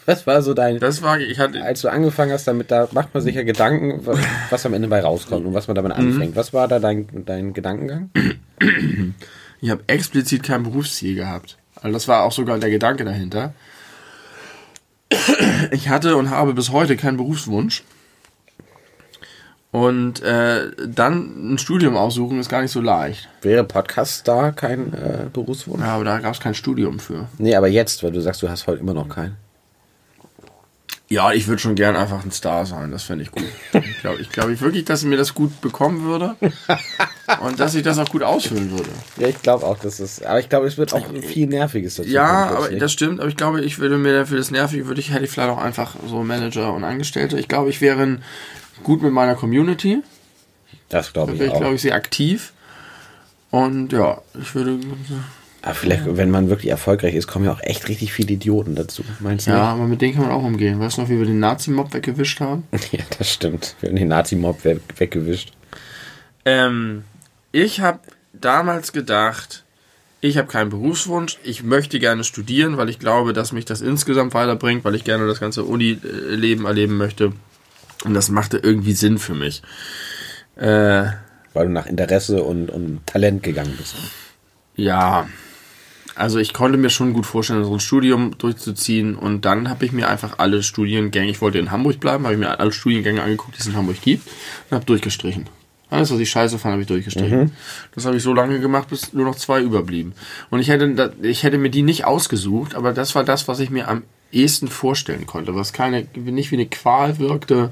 Was 0.07 0.27
war 0.27 0.43
so 0.43 0.55
dein. 0.55 0.79
Das 0.79 1.03
war, 1.03 1.18
ich 1.20 1.39
hatte. 1.39 1.62
Als 1.62 1.83
du 1.83 1.89
angefangen 1.89 2.33
hast, 2.33 2.47
damit, 2.47 2.70
da 2.70 2.89
macht 2.93 3.12
man 3.14 3.22
sich 3.22 3.35
ja 3.35 3.43
Gedanken, 3.43 4.07
was 4.51 4.66
am 4.66 4.74
Ende 4.74 4.89
bei 4.89 5.01
rauskommt 5.01 5.47
und 5.47 5.55
was 5.55 5.68
man 5.68 5.74
damit 5.74 5.97
mhm. 5.97 6.09
anfängt. 6.09 6.37
Was 6.37 6.53
war 6.53 6.68
da 6.68 6.79
dein, 6.79 7.07
dein 7.24 7.53
Gedankengang? 7.53 8.11
Ich 9.62 9.70
habe 9.70 9.83
explizit 9.87 10.43
kein 10.43 10.64
Berufsziel 10.64 11.14
gehabt. 11.14 11.57
Also 11.77 11.93
das 11.93 12.09
war 12.09 12.24
auch 12.24 12.33
sogar 12.33 12.59
der 12.59 12.68
Gedanke 12.68 13.07
dahinter. 13.07 13.55
Ich 15.70 15.89
hatte 15.89 16.16
und 16.16 16.31
habe 16.31 16.53
bis 16.53 16.70
heute 16.70 16.97
keinen 16.97 17.16
Berufswunsch. 17.16 17.83
Und 19.72 20.22
äh, 20.22 20.70
dann 20.87 21.55
ein 21.55 21.59
Studium 21.59 21.97
aussuchen 21.97 22.39
ist 22.39 22.49
gar 22.49 22.62
nicht 22.62 22.70
so 22.70 22.81
leicht. 22.81 23.29
Wäre 23.43 23.64
Podcast 23.64 24.27
da 24.27 24.51
kein 24.51 24.95
äh, 24.95 25.27
Berufswunsch? 25.33 25.83
Ja, 25.83 25.95
aber 25.95 26.05
da 26.05 26.18
gab 26.18 26.33
es 26.35 26.41
kein 26.41 26.55
Studium 26.55 26.99
für. 26.99 27.29
Nee, 27.39 27.55
aber 27.55 27.68
jetzt, 27.68 28.03
weil 28.03 28.12
du 28.12 28.20
sagst, 28.20 28.43
du 28.43 28.49
hast 28.49 28.66
heute 28.66 28.81
immer 28.81 28.95
noch 28.95 29.09
keinen. 29.09 29.37
Ja, 31.09 31.32
ich 31.32 31.46
würde 31.46 31.62
schon 31.62 31.76
gern 31.76 31.94
einfach 31.94 32.24
ein 32.24 32.32
Star 32.32 32.66
sein. 32.66 32.90
Das 32.90 33.04
fände 33.04 33.22
ich 33.22 33.30
gut. 33.30 33.44
Ich 33.72 34.00
glaube 34.00 34.20
ich 34.20 34.30
glaub 34.30 34.48
ich 34.48 34.61
wirklich, 34.61 34.84
dass 34.84 35.02
ich 35.02 35.09
mir 35.09 35.16
das 35.16 35.34
gut 35.34 35.61
bekommen 35.61 36.02
würde. 36.02 36.34
und 37.40 37.61
dass 37.61 37.76
ich 37.76 37.84
das 37.84 37.98
auch 37.98 38.09
gut 38.09 38.24
ausfüllen 38.24 38.72
würde. 38.72 38.90
Ja, 39.16 39.28
ich 39.28 39.40
glaube 39.40 39.64
auch, 39.66 39.78
dass 39.78 40.00
es. 40.00 40.22
Aber 40.22 40.40
ich 40.40 40.48
glaube, 40.48 40.66
es 40.66 40.78
wird 40.78 40.92
auch 40.92 41.07
viel 41.22 41.46
Nerviges 41.46 41.96
dazu. 41.96 42.09
Ja, 42.09 42.46
aber 42.46 42.70
das 42.70 42.92
stimmt. 42.92 43.20
Aber 43.20 43.28
ich 43.28 43.36
glaube, 43.36 43.61
ich 43.61 43.78
würde 43.78 43.98
mir 43.98 44.14
dafür 44.14 44.38
das 44.38 44.50
Nervige, 44.50 44.86
würde 44.86 45.00
ich, 45.00 45.12
hätte 45.12 45.24
ich 45.24 45.30
vielleicht 45.30 45.50
auch 45.50 45.62
einfach 45.62 45.94
so 46.09 46.24
Manager 46.24 46.72
und 46.72 46.82
Angestellte. 46.82 47.38
Ich 47.38 47.46
glaube, 47.46 47.70
ich 47.70 47.80
wäre 47.80 48.18
gut 48.82 49.02
mit 49.02 49.12
meiner 49.12 49.36
Community. 49.36 50.02
Das 50.88 51.12
glaube 51.12 51.34
ich 51.34 51.38
wäre 51.38 51.52
ich, 51.52 51.59
glaube 51.59 51.76
ich, 51.76 51.82
sehr 51.82 51.94
aktiv. 51.94 52.52
Und 53.50 53.92
ja, 53.92 54.20
ich 54.40 54.54
würde. 54.57 54.80
Aber 55.67 55.75
vielleicht, 55.75 56.17
wenn 56.17 56.31
man 56.31 56.49
wirklich 56.49 56.71
erfolgreich 56.71 57.17
ist, 57.17 57.27
kommen 57.27 57.45
ja 57.45 57.53
auch 57.53 57.61
echt 57.61 57.89
richtig 57.89 58.12
viele 58.12 58.35
Idioten 58.35 58.77
dazu. 58.77 59.03
Meinst 59.19 59.49
du? 59.49 59.51
Ja, 59.51 59.57
nicht? 59.57 59.67
aber 59.81 59.89
mit 59.89 60.01
denen 60.01 60.14
kann 60.14 60.23
man 60.23 60.31
auch 60.31 60.45
umgehen. 60.45 60.79
Weißt 60.79 60.97
du 60.97 61.03
noch, 61.03 61.09
wie 61.09 61.19
wir 61.19 61.27
den 61.27 61.41
Nazi-Mob 61.41 61.93
weggewischt 61.93 62.39
haben? 62.39 62.62
ja, 62.93 63.01
das 63.19 63.33
stimmt. 63.33 63.75
Wir 63.81 63.89
haben 63.89 63.97
den 63.97 64.07
Nazi-Mob 64.07 64.64
we 64.64 64.81
weggewischt. 64.97 65.55
Ähm, 66.45 67.03
ich 67.51 67.81
habe 67.81 67.99
damals 68.33 68.93
gedacht, 68.93 69.64
ich 70.21 70.39
habe 70.39 70.47
keinen 70.47 70.71
Berufswunsch, 70.71 71.37
ich 71.43 71.64
möchte 71.64 71.99
gerne 71.99 72.23
studieren, 72.23 72.77
weil 72.77 72.89
ich 72.89 73.01
glaube, 73.01 73.33
dass 73.33 73.51
mich 73.51 73.64
das 73.64 73.81
insgesamt 73.81 74.35
weiterbringt, 74.35 74.85
weil 74.85 74.95
ich 74.95 75.03
gerne 75.03 75.27
das 75.27 75.41
ganze 75.41 75.64
Uni-Leben 75.64 76.64
erleben 76.64 76.97
möchte. 76.97 77.33
Und 78.05 78.14
das 78.14 78.29
machte 78.29 78.59
irgendwie 78.59 78.93
Sinn 78.93 79.19
für 79.19 79.35
mich. 79.35 79.62
Äh, 80.55 81.07
weil 81.55 81.67
du 81.67 81.73
nach 81.73 81.87
Interesse 81.87 82.45
und, 82.45 82.71
und 82.71 83.05
Talent 83.05 83.43
gegangen 83.43 83.75
bist. 83.77 83.97
Ja, 84.77 85.27
also 86.17 86.39
ich 86.39 86.53
konnte 86.53 86.79
mir 86.79 86.91
schon 86.91 87.12
gut 87.12 87.27
vorstellen, 87.27 87.64
so 87.64 87.73
ein 87.73 87.81
Studium 87.81 88.37
durchzuziehen 88.39 89.14
und 89.14 89.45
dann 89.45 89.69
habe 89.69 89.85
ich 89.85 89.93
mir 89.93 90.09
einfach 90.09 90.39
alle 90.39 90.62
Studiengänge, 90.62 91.31
ich 91.31 91.41
wollte 91.41 91.59
in 91.59 91.71
Hamburg 91.71 92.01
bleiben, 92.01 92.25
habe 92.25 92.35
ich 92.35 92.41
mir 92.41 92.59
alle 92.59 92.73
Studiengänge 92.73 93.23
angeguckt, 93.23 93.57
die 93.57 93.61
es 93.61 93.67
in 93.67 93.77
Hamburg 93.77 94.01
gibt 94.01 94.27
und 94.71 94.75
habe 94.75 94.87
durchgestrichen. 94.87 95.49
Alles, 95.89 96.11
was 96.11 96.19
ich 96.19 96.31
scheiße 96.31 96.59
fand, 96.59 96.73
habe 96.73 96.83
ich 96.83 96.89
durchgestrichen. 96.89 97.39
Mhm. 97.39 97.51
Das 97.95 98.07
habe 98.07 98.17
ich 98.17 98.23
so 98.23 98.35
lange 98.35 98.59
gemacht, 98.59 98.89
bis 98.89 99.12
nur 99.12 99.25
noch 99.25 99.37
zwei 99.37 99.61
überblieben. 99.61 100.14
Und 100.51 100.59
ich 100.59 100.69
hätte, 100.69 101.12
ich 101.23 101.45
hätte 101.45 101.59
mir 101.59 101.71
die 101.71 101.83
nicht 101.83 102.05
ausgesucht, 102.05 102.75
aber 102.75 102.93
das 102.93 103.14
war 103.14 103.23
das, 103.23 103.47
was 103.47 103.61
ich 103.61 103.71
mir 103.71 103.89
am 103.89 104.03
ehesten 104.33 104.69
vorstellen 104.69 105.27
konnte, 105.27 105.55
was 105.55 105.73
keine, 105.73 106.07
nicht 106.14 106.51
wie 106.51 106.57
eine 106.57 106.67
Qual 106.67 107.19
wirkte, 107.19 107.71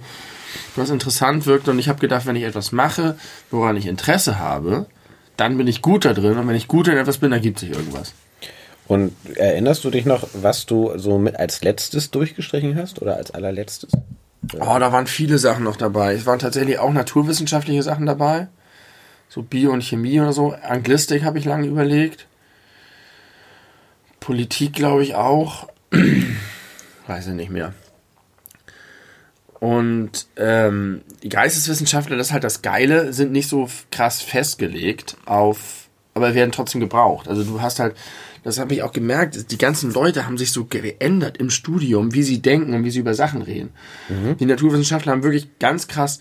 was 0.77 0.91
interessant 0.91 1.47
wirkte. 1.47 1.73
Und 1.73 1.81
ich 1.81 1.89
habe 1.89 1.99
gedacht, 1.99 2.27
wenn 2.27 2.37
ich 2.37 2.45
etwas 2.45 2.71
mache, 2.71 3.19
woran 3.51 3.77
ich 3.77 3.87
Interesse 3.87 4.39
habe, 4.39 4.87
dann 5.37 5.57
bin 5.59 5.67
ich 5.67 5.83
gut 5.83 6.05
da 6.05 6.13
drin. 6.13 6.39
Und 6.39 6.47
wenn 6.47 6.55
ich 6.55 6.69
gut 6.69 6.87
in 6.87 6.97
etwas 6.97 7.19
bin, 7.19 7.33
dann 7.33 7.43
gibt 7.43 7.59
sich 7.59 7.71
irgendwas. 7.71 8.15
Und 8.87 9.15
erinnerst 9.37 9.85
du 9.85 9.91
dich 9.91 10.05
noch, 10.05 10.29
was 10.35 10.67
du 10.67 10.97
so 10.99 11.19
mit 11.19 11.37
als 11.37 11.63
letztes 11.63 12.11
durchgestrichen 12.11 12.77
hast 12.77 13.01
oder 13.01 13.17
als 13.17 13.31
allerletztes? 13.31 13.93
Oh, 14.55 14.79
da 14.79 14.93
waren 14.93 15.07
viele 15.07 15.39
Sachen 15.39 15.65
noch 15.65 15.77
dabei. 15.77 16.13
Es 16.15 16.27
waren 16.27 16.39
tatsächlich 16.39 16.79
auch 16.79 16.93
naturwissenschaftliche 16.93 17.83
Sachen 17.83 18.05
dabei. 18.05 18.49
So 19.29 19.43
Bio 19.43 19.73
und 19.73 19.83
Chemie 19.83 20.21
oder 20.21 20.33
so. 20.33 20.53
Anglistik 20.53 21.25
habe 21.25 21.39
ich 21.39 21.47
lange 21.47 21.67
überlegt. 21.67 22.27
Politik 24.21 24.75
glaube 24.75 25.03
ich 25.03 25.15
auch. 25.15 25.69
Weiß 27.07 27.27
ich 27.27 27.35
nicht 27.35 27.51
mehr. 27.51 27.73
Und 29.61 30.27
ähm, 30.37 31.01
Geisteswissenschaftler, 31.27 32.19
das 32.19 32.27
ist 32.27 32.33
halt 32.35 32.45
das 32.45 32.61
Geile, 32.61 33.15
sind 33.15 33.33
nicht 33.33 33.49
so 33.49 33.69
krass 33.91 34.21
festgelegt 34.21 35.17
auf, 35.25 35.89
aber 36.13 36.35
werden 36.35 36.53
trotzdem 36.53 36.83
gebraucht. 36.83 37.29
Also 37.29 37.45
du 37.45 37.63
hast 37.63 37.81
halt 37.81 37.97
das 38.45 38.59
habe 38.59 38.75
ich 38.75 38.83
auch 38.83 38.93
gemerkt, 38.93 39.51
die 39.51 39.59
ganzen 39.59 39.93
Leute 39.93 40.27
haben 40.27 40.39
sich 40.39 40.53
so 40.53 40.67
geändert 40.67 41.39
im 41.39 41.51
Studium, 41.51 42.15
wie 42.15 42.23
sie 42.23 42.43
denken 42.43 42.75
und 42.75 42.85
wie 42.85 42.91
sie 42.91 43.01
über 43.01 43.15
Sachen 43.15 43.43
reden. 43.43 43.71
Mhm. 44.09 44.37
Die 44.37 44.47
Naturwissenschaftler 44.47 45.13
haben 45.13 45.23
wirklich 45.23 45.59
ganz 45.59 45.89
krass 45.89 46.21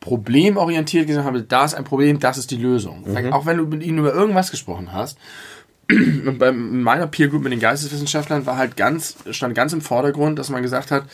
problemorientiert 0.00 1.06
gesagt, 1.06 1.26
haben, 1.26 1.46
da 1.48 1.64
ist 1.64 1.74
ein 1.74 1.84
Problem, 1.84 2.20
das 2.20 2.38
ist 2.38 2.50
die 2.50 2.56
Lösung. 2.56 3.04
Mhm. 3.06 3.32
Auch 3.32 3.46
wenn 3.46 3.58
du 3.58 3.66
mit 3.66 3.82
ihnen 3.82 3.98
über 3.98 4.14
irgendwas 4.14 4.50
gesprochen 4.50 4.92
hast, 4.92 5.18
und 5.90 6.38
bei 6.38 6.52
meiner 6.52 7.06
Peer 7.06 7.28
Group 7.28 7.42
mit 7.42 7.52
den 7.52 7.60
Geisteswissenschaftlern 7.60 8.46
war 8.46 8.56
halt 8.56 8.76
ganz, 8.76 9.16
stand 9.30 9.54
ganz 9.54 9.72
im 9.72 9.80
Vordergrund, 9.80 10.38
dass 10.38 10.50
man 10.50 10.62
gesagt 10.62 10.90
hat, 10.90 11.04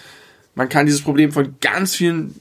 man 0.55 0.69
kann 0.69 0.87
dieses 0.87 1.03
Problem 1.03 1.33
von 1.33 1.57
ganz 1.61 1.95
vielen 1.95 2.35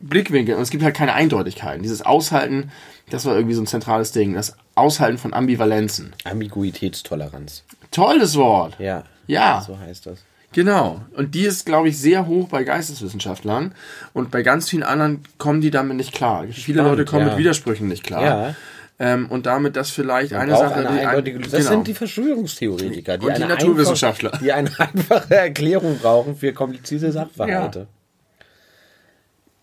Blickwinkeln, 0.00 0.56
und 0.56 0.62
es 0.62 0.70
gibt 0.70 0.82
halt 0.82 0.96
keine 0.96 1.14
Eindeutigkeiten. 1.14 1.82
Dieses 1.82 2.02
Aushalten, 2.02 2.70
das 3.10 3.24
war 3.24 3.34
irgendwie 3.34 3.54
so 3.54 3.62
ein 3.62 3.66
zentrales 3.66 4.12
Ding. 4.12 4.34
Das 4.34 4.56
Aushalten 4.74 5.18
von 5.18 5.32
Ambivalenzen. 5.34 6.12
Ambiguitätstoleranz. 6.24 7.62
Tolles 7.90 8.36
Wort. 8.36 8.74
Ja. 8.78 9.04
Ja. 9.26 9.62
So 9.66 9.78
heißt 9.78 10.06
das. 10.06 10.18
Genau. 10.52 11.00
Und 11.16 11.34
die 11.34 11.42
ist, 11.42 11.66
glaube 11.66 11.88
ich, 11.88 11.98
sehr 11.98 12.26
hoch 12.26 12.48
bei 12.48 12.62
Geisteswissenschaftlern. 12.64 13.74
Und 14.12 14.30
bei 14.30 14.42
ganz 14.42 14.68
vielen 14.68 14.82
anderen 14.84 15.24
kommen 15.38 15.60
die 15.60 15.70
damit 15.70 15.96
nicht 15.96 16.12
klar. 16.12 16.38
Spannend, 16.38 16.54
Viele 16.56 16.82
Leute 16.82 17.04
kommen 17.04 17.22
ja. 17.22 17.28
mit 17.30 17.38
Widersprüchen 17.38 17.88
nicht 17.88 18.04
klar. 18.04 18.22
Ja. 18.22 18.54
Ähm, 19.00 19.26
und 19.28 19.46
damit 19.46 19.74
das 19.74 19.90
vielleicht 19.90 20.30
Man 20.30 20.42
eine 20.42 20.56
Sache. 20.56 20.74
eine 20.74 20.92
die- 21.00 21.04
eindeutige 21.04 21.40
das 21.40 21.50
genau. 21.50 21.70
sind 21.70 21.88
die 21.88 21.94
Verschwörungstheoretiker, 21.94 23.18
die, 23.18 23.26
Und 23.26 23.36
die 23.36 23.42
eine 23.42 23.52
Naturwissenschaftler. 23.54 24.32
Einfach, 24.34 24.42
die 24.44 24.52
eine 24.52 24.70
einfache 24.78 25.34
Erklärung 25.34 25.98
brauchen 25.98 26.36
für 26.36 26.52
komplizierte 26.52 27.10
Sachverhalte. 27.10 27.88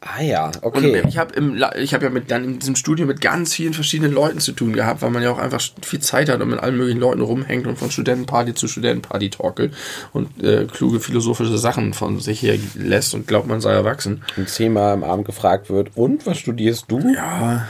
Ah 0.04 0.24
ja, 0.24 0.48
Und 0.48 0.64
okay. 0.64 1.04
ich 1.08 1.20
habe 1.20 1.36
im 1.36 1.64
ich 1.76 1.94
habe 1.94 2.06
ja 2.06 2.10
mit 2.10 2.32
dann 2.32 2.44
in 2.44 2.60
diesem 2.60 2.76
Studio 2.76 3.06
mit 3.06 3.22
ganz 3.22 3.54
vielen 3.54 3.76
verschiedenen 3.76 4.12
Leuten 4.12 4.40
zu 4.40 4.52
tun 4.52 4.74
gehabt, 4.74 5.04
weil 5.04 5.12
man 5.12 5.22
ja 5.22 5.32
auch 5.32 5.38
einfach 5.38 5.62
viel 5.84 6.00
Zeit 6.00 6.28
hat 6.28 6.42
und 6.42 6.50
mit 6.50 6.60
allen 6.60 6.76
möglichen 6.76 7.00
Leuten 7.00 7.22
rumhängt 7.22 7.68
und 7.68 7.78
von 7.78 7.92
Studentenparty 7.92 8.56
zu 8.56 8.68
Studentenparty 8.68 9.30
torkelt 9.30 9.76
und 10.12 10.44
äh, 10.44 10.66
kluge 10.66 11.00
philosophische 11.00 11.56
Sachen 11.60 11.94
von 11.94 12.20
sich 12.20 12.42
her 12.42 12.58
lässt 12.74 13.14
und 13.14 13.28
glaubt, 13.28 13.48
man 13.48 13.62
sei 13.62 13.74
erwachsen. 13.74 14.24
Und 14.38 14.50
zehnmal 14.50 14.94
am 14.94 15.04
Abend 15.04 15.26
gefragt 15.26 15.70
wird, 15.70 15.92
und 15.94 16.26
was 16.26 16.40
studierst 16.40 16.86
du? 16.88 17.00
Ja. 17.14 17.68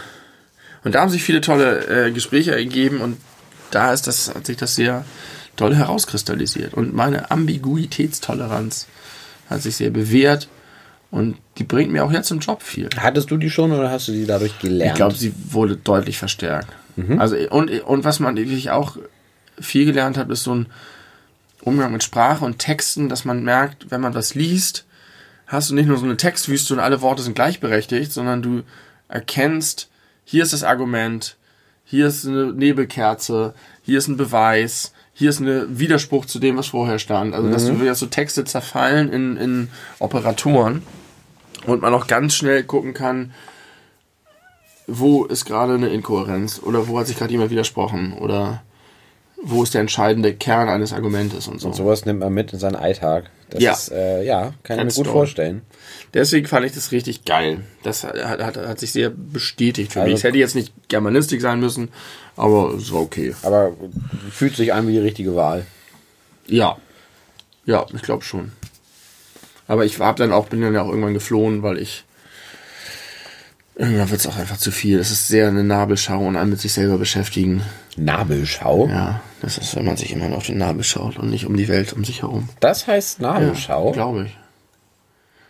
Und 0.85 0.95
da 0.95 1.01
haben 1.01 1.09
sich 1.09 1.23
viele 1.23 1.41
tolle 1.41 2.07
äh, 2.07 2.11
Gespräche 2.11 2.55
ergeben 2.55 3.01
und 3.01 3.17
da 3.71 3.91
ist 3.91 4.07
das, 4.07 4.33
hat 4.33 4.45
sich 4.45 4.55
das 4.55 4.75
sehr 4.75 5.03
toll 5.57 5.75
herauskristallisiert. 5.75 6.75
Und 6.75 6.93
meine 6.93 7.29
Ambiguitätstoleranz 7.29 8.87
hat 9.49 9.61
sich 9.61 9.75
sehr 9.75 9.89
bewährt 9.89 10.47
und 11.11 11.37
die 11.57 11.65
bringt 11.65 11.91
mir 11.91 12.03
auch 12.05 12.11
jetzt 12.11 12.31
im 12.31 12.39
Job 12.39 12.63
viel. 12.63 12.89
Hattest 12.97 13.29
du 13.29 13.37
die 13.37 13.49
schon 13.49 13.73
oder 13.73 13.91
hast 13.91 14.07
du 14.07 14.13
die 14.13 14.25
dadurch 14.25 14.57
gelernt? 14.59 14.93
Ich 14.93 14.95
glaube, 14.95 15.15
sie 15.15 15.33
wurde 15.49 15.75
deutlich 15.75 16.17
verstärkt. 16.17 16.69
Also, 17.19 17.35
und, 17.49 17.69
und 17.81 18.03
was 18.03 18.19
man 18.19 18.37
wirklich 18.37 18.71
auch 18.71 18.97
viel 19.59 19.85
gelernt 19.85 20.17
hat, 20.17 20.29
ist 20.29 20.43
so 20.43 20.55
ein 20.55 20.67
Umgang 21.61 21.91
mit 21.91 22.03
Sprache 22.03 22.43
und 22.45 22.59
Texten, 22.59 23.09
dass 23.09 23.25
man 23.25 23.43
merkt, 23.43 23.91
wenn 23.91 24.01
man 24.01 24.15
was 24.15 24.35
liest, 24.35 24.85
hast 25.47 25.69
du 25.69 25.75
nicht 25.75 25.87
nur 25.87 25.97
so 25.97 26.05
eine 26.05 26.17
Textwüste 26.17 26.73
und 26.73 26.79
alle 26.79 27.01
Worte 27.01 27.21
sind 27.21 27.35
gleichberechtigt, 27.35 28.11
sondern 28.11 28.41
du 28.41 28.63
erkennst, 29.09 29.89
hier 30.23 30.43
ist 30.43 30.53
das 30.53 30.63
Argument, 30.63 31.35
hier 31.83 32.07
ist 32.07 32.25
eine 32.25 32.53
Nebelkerze, 32.53 33.53
hier 33.83 33.97
ist 33.97 34.07
ein 34.07 34.17
Beweis, 34.17 34.93
hier 35.13 35.29
ist 35.29 35.39
ein 35.39 35.77
Widerspruch 35.77 36.25
zu 36.25 36.39
dem, 36.39 36.57
was 36.57 36.67
vorher 36.67 36.99
stand. 36.99 37.35
Also, 37.35 37.49
dass 37.51 37.65
du 37.65 37.79
wirklich 37.79 37.97
so 37.97 38.05
Texte 38.05 38.45
zerfallen 38.45 39.11
in, 39.11 39.37
in 39.37 39.67
Operatoren 39.99 40.83
und 41.67 41.81
man 41.81 41.93
auch 41.93 42.07
ganz 42.07 42.33
schnell 42.35 42.63
gucken 42.63 42.93
kann, 42.93 43.33
wo 44.87 45.25
ist 45.25 45.45
gerade 45.45 45.73
eine 45.75 45.89
Inkohärenz 45.89 46.59
oder 46.63 46.87
wo 46.87 46.99
hat 46.99 47.07
sich 47.07 47.17
gerade 47.17 47.31
jemand 47.31 47.51
widersprochen 47.51 48.13
oder 48.13 48.63
wo 49.43 49.63
ist 49.63 49.73
der 49.73 49.81
entscheidende 49.81 50.35
Kern 50.35 50.69
eines 50.69 50.93
Argumentes 50.93 51.47
und 51.47 51.59
so. 51.59 51.67
Und 51.69 51.73
sowas 51.75 52.05
nimmt 52.05 52.19
man 52.19 52.31
mit 52.33 52.53
in 52.53 52.59
seinen 52.59 52.75
Alltag. 52.75 53.31
Das 53.49 53.61
Ja. 53.63 53.71
ist, 53.73 53.91
äh, 53.91 54.23
ja, 54.23 54.53
kann 54.63 54.77
ich 54.79 54.85
mir 54.97 55.03
gut 55.03 55.11
vorstellen. 55.11 55.61
Deswegen 56.13 56.45
fand 56.47 56.65
ich 56.65 56.73
das 56.73 56.91
richtig 56.91 57.25
geil. 57.25 57.61
Das 57.83 58.03
hat, 58.03 58.15
hat, 58.19 58.57
hat 58.57 58.79
sich 58.79 58.91
sehr 58.91 59.09
bestätigt 59.09 59.93
für 59.93 60.01
Also- 60.01 60.11
mich. 60.11 60.19
Es 60.19 60.23
hätte 60.23 60.37
jetzt 60.37 60.55
nicht 60.55 60.71
Germanistik 60.89 61.41
sein 61.41 61.59
müssen, 61.59 61.89
aber 62.35 62.73
es 62.75 62.91
war 62.93 63.01
okay. 63.01 63.33
Aber 63.41 63.71
fühlt 64.31 64.55
sich 64.55 64.73
an 64.73 64.87
wie 64.87 64.91
die 64.93 64.99
richtige 64.99 65.35
Wahl. 65.35 65.65
Ja. 66.47 66.77
Ja, 67.65 67.85
ich 67.95 68.01
glaube 68.03 68.23
schon. 68.23 68.51
Aber 69.71 69.85
ich 69.85 70.01
hab 70.01 70.17
dann 70.17 70.33
auch, 70.33 70.49
bin 70.49 70.59
dann 70.59 70.73
ja 70.73 70.81
auch 70.81 70.89
irgendwann 70.89 71.13
geflohen, 71.13 71.63
weil 71.63 71.77
ich. 71.77 72.03
Irgendwann 73.77 74.09
wird 74.09 74.19
es 74.19 74.27
auch 74.27 74.35
einfach 74.35 74.57
zu 74.57 74.69
viel. 74.69 74.99
Es 74.99 75.11
ist 75.11 75.29
sehr 75.29 75.47
eine 75.47 75.63
Nabelschau 75.63 76.19
und 76.19 76.35
einen 76.35 76.49
mit 76.49 76.59
sich 76.59 76.73
selber 76.73 76.97
beschäftigen. 76.97 77.61
Nabelschau? 77.95 78.89
Ja, 78.89 79.21
das 79.39 79.57
ist, 79.57 79.73
wenn 79.77 79.85
man 79.85 79.95
sich 79.95 80.11
immer 80.11 80.27
nur 80.27 80.39
auf 80.39 80.45
den 80.45 80.57
Nabel 80.57 80.83
schaut 80.83 81.17
und 81.17 81.29
nicht 81.29 81.45
um 81.45 81.55
die 81.55 81.69
Welt 81.69 81.93
um 81.93 82.03
sich 82.03 82.21
herum. 82.21 82.49
Das 82.59 82.85
heißt 82.85 83.21
Nabelschau? 83.21 83.93
Glaube 83.93 84.25
ich. 84.25 84.37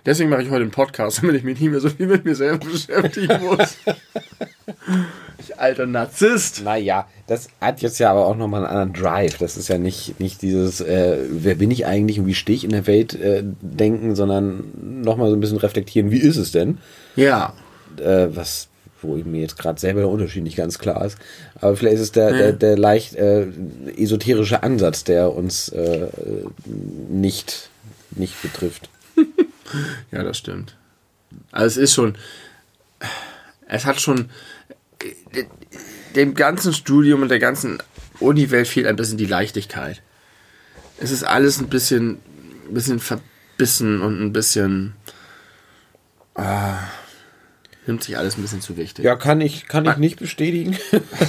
Deswegen 0.05 0.29
mache 0.29 0.43
ich 0.43 0.51
heute 0.51 0.61
einen 0.61 0.71
Podcast, 0.71 1.17
damit 1.23 1.37
ich 1.37 1.43
mich 1.43 1.59
nicht 1.59 1.71
mehr 1.71 1.79
so 1.79 1.89
viel 1.89 2.05
mit 2.05 2.23
mir 2.23 2.35
selber 2.35 2.63
beschäftigen 2.63 3.43
muss. 3.43 3.75
alter 5.61 5.85
Narzisst. 5.85 6.63
Naja, 6.63 7.07
das 7.27 7.49
hat 7.59 7.81
jetzt 7.81 7.99
ja 7.99 8.11
aber 8.11 8.25
auch 8.25 8.35
nochmal 8.35 8.65
einen 8.65 8.75
anderen 8.75 8.93
Drive. 8.93 9.37
Das 9.37 9.57
ist 9.57 9.67
ja 9.67 9.77
nicht, 9.77 10.19
nicht 10.19 10.41
dieses, 10.41 10.81
äh, 10.81 11.17
wer 11.29 11.55
bin 11.55 11.71
ich 11.71 11.85
eigentlich 11.85 12.19
und 12.19 12.27
wie 12.27 12.33
stehe 12.33 12.55
ich 12.55 12.63
in 12.63 12.71
der 12.71 12.87
Welt 12.87 13.13
äh, 13.13 13.43
denken, 13.61 14.15
sondern 14.15 14.63
nochmal 15.03 15.29
so 15.29 15.35
ein 15.35 15.39
bisschen 15.39 15.57
reflektieren, 15.57 16.11
wie 16.11 16.19
ist 16.19 16.37
es 16.37 16.51
denn? 16.51 16.79
Ja. 17.15 17.53
Äh, 17.97 18.27
was, 18.31 18.67
wo 19.01 19.15
mir 19.15 19.41
jetzt 19.41 19.57
gerade 19.57 19.79
selber 19.79 20.01
der 20.01 20.09
Unterschied 20.09 20.43
nicht 20.43 20.57
ganz 20.57 20.79
klar 20.79 21.05
ist. 21.05 21.17
Aber 21.59 21.75
vielleicht 21.75 21.95
ist 21.95 22.01
es 22.01 22.11
der, 22.11 22.33
der, 22.33 22.53
der 22.53 22.77
leicht 22.77 23.15
äh, 23.15 23.47
esoterische 23.97 24.63
Ansatz, 24.63 25.03
der 25.03 25.33
uns 25.33 25.69
äh, 25.69 26.07
nicht, 27.09 27.69
nicht 28.11 28.41
betrifft. 28.41 28.89
Ja, 30.11 30.21
das 30.21 30.37
stimmt. 30.37 30.75
Also 31.53 31.67
es 31.67 31.77
ist 31.77 31.93
schon, 31.93 32.15
es 33.69 33.85
hat 33.85 34.01
schon, 34.01 34.29
dem 36.15 36.33
ganzen 36.33 36.73
Studium 36.73 37.21
und 37.21 37.29
der 37.29 37.39
ganzen 37.39 37.81
Uni-Welt 38.19 38.67
fehlt 38.67 38.87
ein 38.87 38.95
bisschen 38.95 39.17
die 39.17 39.25
Leichtigkeit. 39.25 40.01
Es 40.99 41.11
ist 41.11 41.23
alles 41.23 41.59
ein 41.59 41.67
bisschen, 41.67 42.19
ein 42.67 42.73
bisschen 42.73 42.99
verbissen 42.99 44.01
und 44.01 44.21
ein 44.21 44.33
bisschen, 44.33 44.93
ah, 46.35 46.79
nimmt 47.87 48.03
sich 48.03 48.17
alles 48.17 48.37
ein 48.37 48.41
bisschen 48.41 48.61
zu 48.61 48.77
wichtig. 48.77 49.05
Ja, 49.05 49.15
kann 49.15 49.41
ich, 49.41 49.67
kann 49.67 49.85
ich 49.85 49.97
nicht 49.97 50.19
bestätigen. 50.19 50.77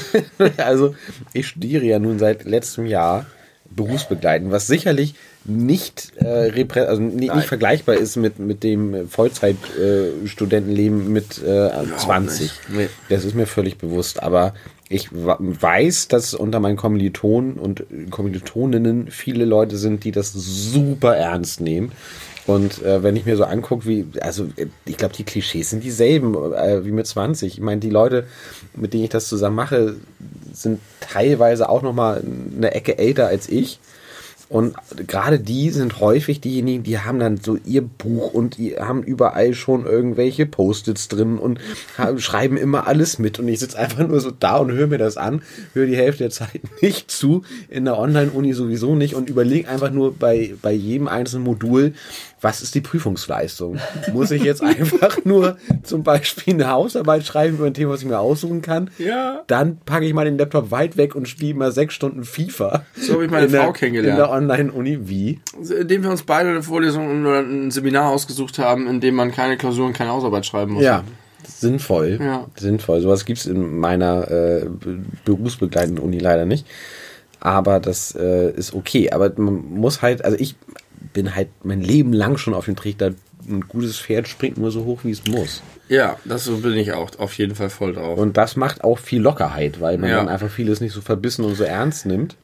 also, 0.59 0.95
ich 1.33 1.49
studiere 1.49 1.85
ja 1.85 1.99
nun 1.99 2.19
seit 2.19 2.45
letztem 2.45 2.87
Jahr 2.87 3.27
berufsbegleitend, 3.71 4.51
was 4.53 4.67
sicherlich 4.67 5.15
nicht, 5.45 6.13
äh, 6.17 6.67
also 6.81 7.03
nicht, 7.03 7.35
nicht 7.35 7.49
vergleichbar 7.49 7.97
ist 7.97 8.17
mit, 8.17 8.39
mit 8.39 8.63
dem 8.63 9.09
Vollzeitstudentenleben 9.09 11.07
äh, 11.07 11.09
mit 11.09 11.43
äh, 11.43 11.71
20. 11.97 12.41
nicht. 12.41 12.61
Nee. 12.69 12.89
Das 13.09 13.25
ist 13.25 13.35
mir 13.35 13.47
völlig 13.47 13.79
bewusst, 13.79 14.23
aber 14.23 14.55
ich 14.89 15.09
weiß, 15.11 16.09
dass 16.09 16.35
unter 16.35 16.61
meinen 16.61 16.77
Kommilitonen 16.77 17.55
und 17.55 17.85
Kommilitoninnen 18.11 19.11
viele 19.11 19.47
Leute 19.47 19.79
sind, 19.79 20.05
die 20.05 20.13
das 20.13 20.33
super 20.33 21.17
ernst 21.17 21.61
nehmen. 21.61 21.93
Und 22.47 22.83
äh, 22.83 23.03
wenn 23.03 23.17
ich 23.17 23.25
mir 23.25 23.37
so 23.37 23.45
angucke, 23.45 23.87
wie, 23.87 24.05
also 24.21 24.49
äh, 24.57 24.67
ich 24.85 24.97
glaube, 24.97 25.15
die 25.15 25.25
Klischees 25.25 25.71
sind 25.71 25.85
dieselben 25.85 26.35
äh, 26.53 26.85
wie 26.85 26.91
mit 26.91 27.07
20. 27.07 27.55
Ich 27.55 27.61
meine, 27.61 27.81
die 27.81 27.91
Leute, 27.91 28.27
mit 28.75 28.93
denen 28.93 29.05
ich 29.05 29.11
das 29.11 29.29
zusammen 29.29 29.57
mache, 29.57 29.97
sind 30.53 30.81
teilweise 31.01 31.69
auch 31.69 31.83
noch 31.83 31.93
mal 31.93 32.23
eine 32.57 32.75
Ecke 32.75 32.99
älter 32.99 33.29
als 33.29 33.49
ich. 33.49 33.79
Und 34.53 34.75
gerade 35.07 35.41
die 35.41 35.71
sind 35.71 35.99
häufig 35.99 36.43
diejenigen, 36.43 36.83
die 36.83 36.99
haben 36.99 37.19
dann 37.19 37.39
so 37.39 37.57
ihr 37.65 37.81
Buch 37.81 38.35
und 38.35 38.59
die 38.59 38.77
haben 38.77 39.03
überall 39.03 39.55
schon 39.55 39.87
irgendwelche 39.87 40.45
Post-its 40.45 41.09
drin 41.09 41.39
und 41.39 41.59
haben, 41.97 42.19
schreiben 42.19 42.59
immer 42.59 42.87
alles 42.87 43.19
mit. 43.19 43.39
Und 43.39 43.49
ich 43.49 43.61
sitze 43.61 43.79
einfach 43.79 44.07
nur 44.07 44.21
so 44.21 44.31
da 44.31 44.59
und 44.59 44.71
höre 44.71 44.89
mir 44.89 44.99
das 44.99 45.17
an, 45.17 45.41
höre 45.73 45.87
die 45.87 45.97
Hälfte 45.97 46.25
der 46.25 46.31
Zeit 46.31 46.61
nicht 46.83 47.11
zu, 47.11 47.45
in 47.71 47.87
der 47.87 47.99
Online-Uni 47.99 48.53
sowieso 48.53 48.95
nicht 48.95 49.15
und 49.15 49.31
überlege 49.31 49.71
einfach 49.71 49.91
nur 49.91 50.15
bei, 50.15 50.53
bei 50.61 50.73
jedem 50.73 51.09
einzelnen 51.09 51.45
Modul, 51.45 51.95
was 52.43 52.61
ist 52.61 52.75
die 52.75 52.81
Prüfungsleistung? 52.81 53.79
Muss 54.13 54.31
ich 54.33 54.43
jetzt 54.43 54.63
einfach 54.63 55.19
nur 55.25 55.57
zum 55.85 56.03
Beispiel 56.03 56.55
eine 56.55 56.69
Hausarbeit 56.69 57.25
schreiben 57.25 57.57
über 57.57 57.67
ein 57.67 57.75
Thema, 57.75 57.93
was 57.93 58.03
ich 58.03 58.09
mir 58.09 58.19
aussuchen 58.19 58.61
kann? 58.63 58.91
Ja. 58.99 59.43
Dann 59.47 59.79
packe 59.79 60.05
ich 60.07 60.13
mal 60.13 60.25
den 60.25 60.37
Laptop 60.39 60.71
weit 60.73 60.97
weg 60.97 61.15
und 61.15 61.29
spiele 61.29 61.55
mal 61.55 61.71
sechs 61.73 61.95
Stunden 61.95 62.25
FIFA. 62.25 62.85
So 62.97 63.15
habe 63.15 63.25
ich 63.25 63.31
meine 63.31 63.47
in 63.47 63.53
der, 63.53 63.63
Frau 63.63 63.73
kennengelernt. 63.73 64.19
In 64.19 64.25
der 64.25 64.31
Online-Uni. 64.31 65.09
Wie? 65.09 65.41
indem 65.79 66.03
wir 66.03 66.11
uns 66.11 66.25
beide 66.25 66.49
eine 66.51 66.63
Vorlesung 66.63 67.25
oder 67.25 67.41
ein 67.41 67.71
Seminar 67.71 68.11
ausgesucht 68.11 68.59
haben, 68.59 68.87
in 68.89 69.01
dem 69.01 69.15
man 69.15 69.31
keine 69.31 69.57
Klausuren, 69.57 69.93
keine 69.93 70.11
Hausarbeit 70.11 70.45
schreiben 70.45 70.73
muss. 70.75 70.83
Ja. 70.83 71.05
Sinnvoll. 71.47 72.19
Ja. 72.21 72.47
Sinnvoll. 72.57 73.01
Sowas 73.01 73.25
gibt's 73.25 73.47
in 73.47 73.79
meiner 73.79 74.29
äh, 74.31 74.65
be- 74.69 74.99
berufsbegleitenden 75.25 76.03
Uni 76.05 76.19
leider 76.19 76.45
nicht. 76.45 76.67
Aber 77.41 77.81
das 77.81 78.15
äh, 78.15 78.51
ist 78.53 78.75
okay. 78.75 79.11
Aber 79.11 79.33
man 79.37 79.55
muss 79.75 80.03
halt, 80.03 80.25
also 80.25 80.37
ich 80.39 80.55
bin 81.13 81.35
halt 81.35 81.49
mein 81.63 81.81
Leben 81.81 82.13
lang 82.13 82.37
schon 82.39 82.55
auf 82.55 82.65
dem 82.67 82.77
Trichter, 82.77 83.13
ein 83.49 83.63
gutes 83.69 83.99
Pferd 83.99 84.29
springt 84.29 84.57
nur 84.59 84.71
so 84.71 84.85
hoch, 84.85 85.01
wie 85.03 85.11
es 85.11 85.27
muss. 85.27 85.63
Ja, 85.89 86.17
das 86.25 86.45
so 86.45 86.59
bin 86.59 86.75
ich 86.75 86.93
auch 86.93 87.11
auf 87.19 87.37
jeden 87.39 87.55
Fall 87.55 87.71
voll 87.71 87.93
drauf. 87.95 88.19
Und 88.19 88.37
das 88.37 88.57
macht 88.57 88.85
auch 88.85 88.99
viel 88.99 89.21
Lockerheit, 89.21 89.81
weil 89.81 89.99
man 89.99 90.11
Ja. 90.11 90.17
dann 90.19 90.29
einfach 90.29 90.49
vieles 90.51 90.81
nicht 90.81 90.93
so 90.93 91.01
verbissen 91.01 91.45
und 91.45 91.55
so 91.57 91.65
ernst 91.65 92.07
nimmt. 92.07 92.37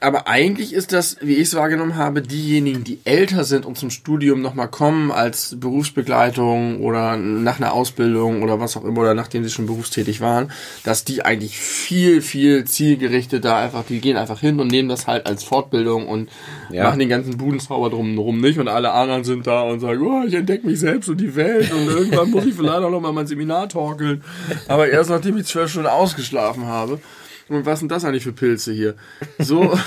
Aber 0.00 0.28
eigentlich 0.28 0.72
ist 0.72 0.92
das, 0.92 1.16
wie 1.20 1.34
ich 1.34 1.48
es 1.48 1.56
wahrgenommen 1.56 1.96
habe, 1.96 2.22
diejenigen, 2.22 2.84
die 2.84 3.00
älter 3.04 3.42
sind 3.42 3.66
und 3.66 3.76
zum 3.76 3.90
Studium 3.90 4.40
nochmal 4.40 4.68
kommen 4.68 5.10
als 5.10 5.56
Berufsbegleitung 5.58 6.80
oder 6.82 7.16
nach 7.16 7.58
einer 7.58 7.72
Ausbildung 7.72 8.42
oder 8.44 8.60
was 8.60 8.76
auch 8.76 8.84
immer 8.84 9.00
oder 9.00 9.14
nachdem 9.14 9.42
sie 9.42 9.50
schon 9.50 9.66
berufstätig 9.66 10.20
waren, 10.20 10.52
dass 10.84 11.02
die 11.04 11.24
eigentlich 11.24 11.58
viel, 11.58 12.22
viel 12.22 12.64
zielgerichteter 12.64 13.56
einfach, 13.56 13.82
die 13.88 14.00
gehen 14.00 14.16
einfach 14.16 14.38
hin 14.38 14.60
und 14.60 14.68
nehmen 14.68 14.88
das 14.88 15.08
halt 15.08 15.26
als 15.26 15.42
Fortbildung 15.42 16.06
und 16.06 16.28
Ja. 16.70 16.84
machen 16.84 17.00
den 17.00 17.08
ganzen 17.08 17.36
Budenzauber 17.36 17.90
drumherum 17.90 18.40
nicht 18.40 18.58
und 18.60 18.68
alle 18.68 18.92
anderen 18.92 19.24
sind 19.24 19.48
da 19.48 19.62
und 19.62 19.80
sagen, 19.80 20.00
oh, 20.02 20.22
ich 20.24 20.34
entdecke 20.34 20.64
mich 20.64 20.78
selbst 20.78 21.08
und 21.08 21.20
die 21.20 21.34
Welt 21.34 21.72
und 21.72 21.88
irgendwann 21.88 22.30
muss 22.30 22.46
ich 22.46 22.54
vielleicht 22.54 22.82
auch 22.84 22.90
nochmal 22.90 23.12
mein 23.12 23.26
Seminar 23.26 23.68
torkeln. 23.68 24.22
Aber 24.68 24.88
erst 24.88 25.10
nachdem 25.10 25.38
ich 25.38 25.46
zwölf 25.46 25.70
Stunden 25.70 25.88
ausgeschlafen 25.88 26.66
habe. 26.66 27.00
Und 27.48 27.64
was 27.66 27.78
sind 27.80 27.90
das 27.90 28.04
eigentlich 28.04 28.24
für 28.24 28.32
Pilze 28.32 28.72
hier? 28.72 28.94
So, 29.38 29.78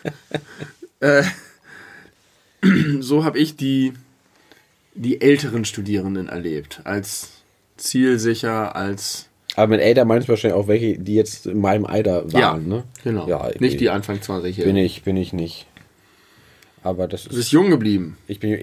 äh, 1.00 1.22
so 3.00 3.24
habe 3.24 3.38
ich 3.38 3.56
die, 3.56 3.92
die 4.94 5.20
älteren 5.20 5.64
Studierenden 5.64 6.28
erlebt. 6.28 6.80
Als 6.84 7.30
zielsicher, 7.76 8.76
als 8.76 9.26
Aber 9.56 9.68
mit 9.68 9.80
älter 9.80 10.04
meinst 10.04 10.28
du 10.28 10.32
wahrscheinlich 10.32 10.58
auch 10.58 10.68
welche, 10.68 10.98
die 10.98 11.14
jetzt 11.14 11.46
in 11.46 11.60
meinem 11.60 11.86
Alter 11.86 12.30
waren, 12.32 12.40
Ja, 12.40 12.56
ne? 12.56 12.84
genau. 13.04 13.28
Ja, 13.28 13.50
ich 13.50 13.60
Nicht 13.60 13.80
die 13.80 13.90
Anfang 13.90 14.20
20 14.20 14.56
bin 14.56 14.76
ich, 14.76 15.02
bin 15.02 15.16
ich 15.16 15.32
nicht. 15.32 15.66
Aber 16.82 17.06
das 17.08 17.24
Du 17.24 17.30
ist, 17.30 17.36
bist 17.36 17.52
jung 17.52 17.68
geblieben. 17.68 18.16
ich 18.26 18.40
bin, 18.40 18.58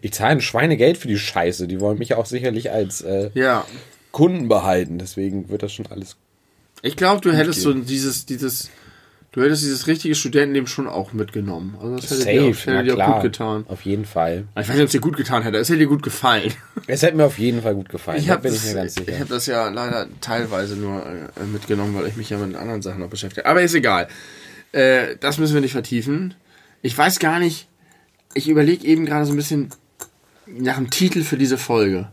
ich 0.00 0.12
zahle 0.12 0.30
ein 0.32 0.40
Schweinegeld 0.40 0.98
für 0.98 1.08
die 1.08 1.18
Scheiße. 1.18 1.66
Die 1.66 1.80
wollen 1.80 1.98
mich 1.98 2.14
auch 2.14 2.26
sicherlich 2.26 2.70
als 2.70 3.00
äh, 3.02 3.30
Ja. 3.34 3.64
Kunden 4.12 4.46
behalten. 4.48 4.98
Deswegen 4.98 5.48
wird 5.48 5.62
das 5.64 5.72
schon 5.72 5.86
alles. 5.86 6.16
Ich 6.82 6.96
glaube, 6.96 7.20
du 7.20 7.32
hättest 7.32 7.62
so 7.62 7.72
dieses, 7.72 8.26
dieses, 8.26 8.70
du 9.32 9.42
hättest 9.42 9.62
dieses 9.62 9.86
richtige 9.86 10.14
Studentenleben 10.14 10.66
schon 10.66 10.86
auch 10.86 11.12
mitgenommen. 11.12 11.76
Also 11.80 11.96
das 11.96 12.10
hätte 12.10 12.24
dir, 12.24 12.42
auch, 12.42 12.54
Safe, 12.54 12.70
hätte 12.72 12.84
dir 12.84 12.94
klar. 12.94 13.12
gut 13.14 13.22
getan. 13.22 13.64
Auf 13.68 13.82
jeden 13.82 14.04
Fall. 14.04 14.44
Ich 14.50 14.56
weiß 14.56 14.68
nicht, 14.68 14.80
ob 14.80 14.86
es 14.86 14.92
dir 14.92 15.00
gut 15.00 15.16
getan 15.16 15.42
hätte. 15.42 15.58
Es 15.58 15.68
hätte 15.68 15.78
dir 15.78 15.86
gut 15.86 16.02
gefallen. 16.02 16.52
Es 16.88 17.02
hätte 17.02 17.16
mir 17.16 17.24
auf 17.24 17.38
jeden 17.38 17.62
Fall 17.62 17.74
gut 17.74 17.88
gefallen. 17.88 18.20
Ich 18.20 18.30
habe 18.30 18.48
hab 18.48 19.28
das 19.28 19.46
ja 19.46 19.68
leider 19.68 20.06
teilweise 20.20 20.76
nur 20.76 21.04
äh, 21.04 21.44
mitgenommen, 21.52 21.96
weil 21.96 22.06
ich 22.06 22.16
mich 22.16 22.30
ja 22.30 22.38
mit 22.38 22.54
anderen 22.54 22.80
Sachen 22.80 23.00
noch 23.00 23.08
beschäftige. 23.08 23.44
Aber 23.44 23.60
ist 23.60 23.74
egal. 23.74 24.06
Äh, 24.70 25.16
das 25.18 25.38
müssen 25.38 25.54
wir 25.54 25.60
nicht 25.60 25.72
vertiefen. 25.72 26.34
Ich 26.82 26.96
weiß 26.96 27.18
gar 27.18 27.40
nicht. 27.40 27.66
Ich 28.34 28.48
überlege 28.48 28.86
eben 28.86 29.04
gerade 29.04 29.26
so 29.26 29.32
ein 29.32 29.36
bisschen 29.36 29.70
nach 30.46 30.76
dem 30.76 30.90
Titel 30.90 31.22
für 31.22 31.36
diese 31.36 31.58
Folge. 31.58 32.08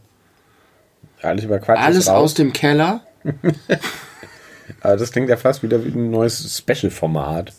Alles 1.21 1.45
über 1.45 1.59
Quatsch. 1.59 1.79
Alles 1.79 2.07
aus 2.07 2.33
dem 2.33 2.51
Keller. 2.51 3.05
Aber 4.81 4.97
das 4.97 5.11
klingt 5.11 5.29
ja 5.29 5.37
fast 5.37 5.63
wieder 5.63 5.83
wie 5.85 5.89
ein 5.89 6.11
neues 6.11 6.57
Special-Format. 6.57 7.53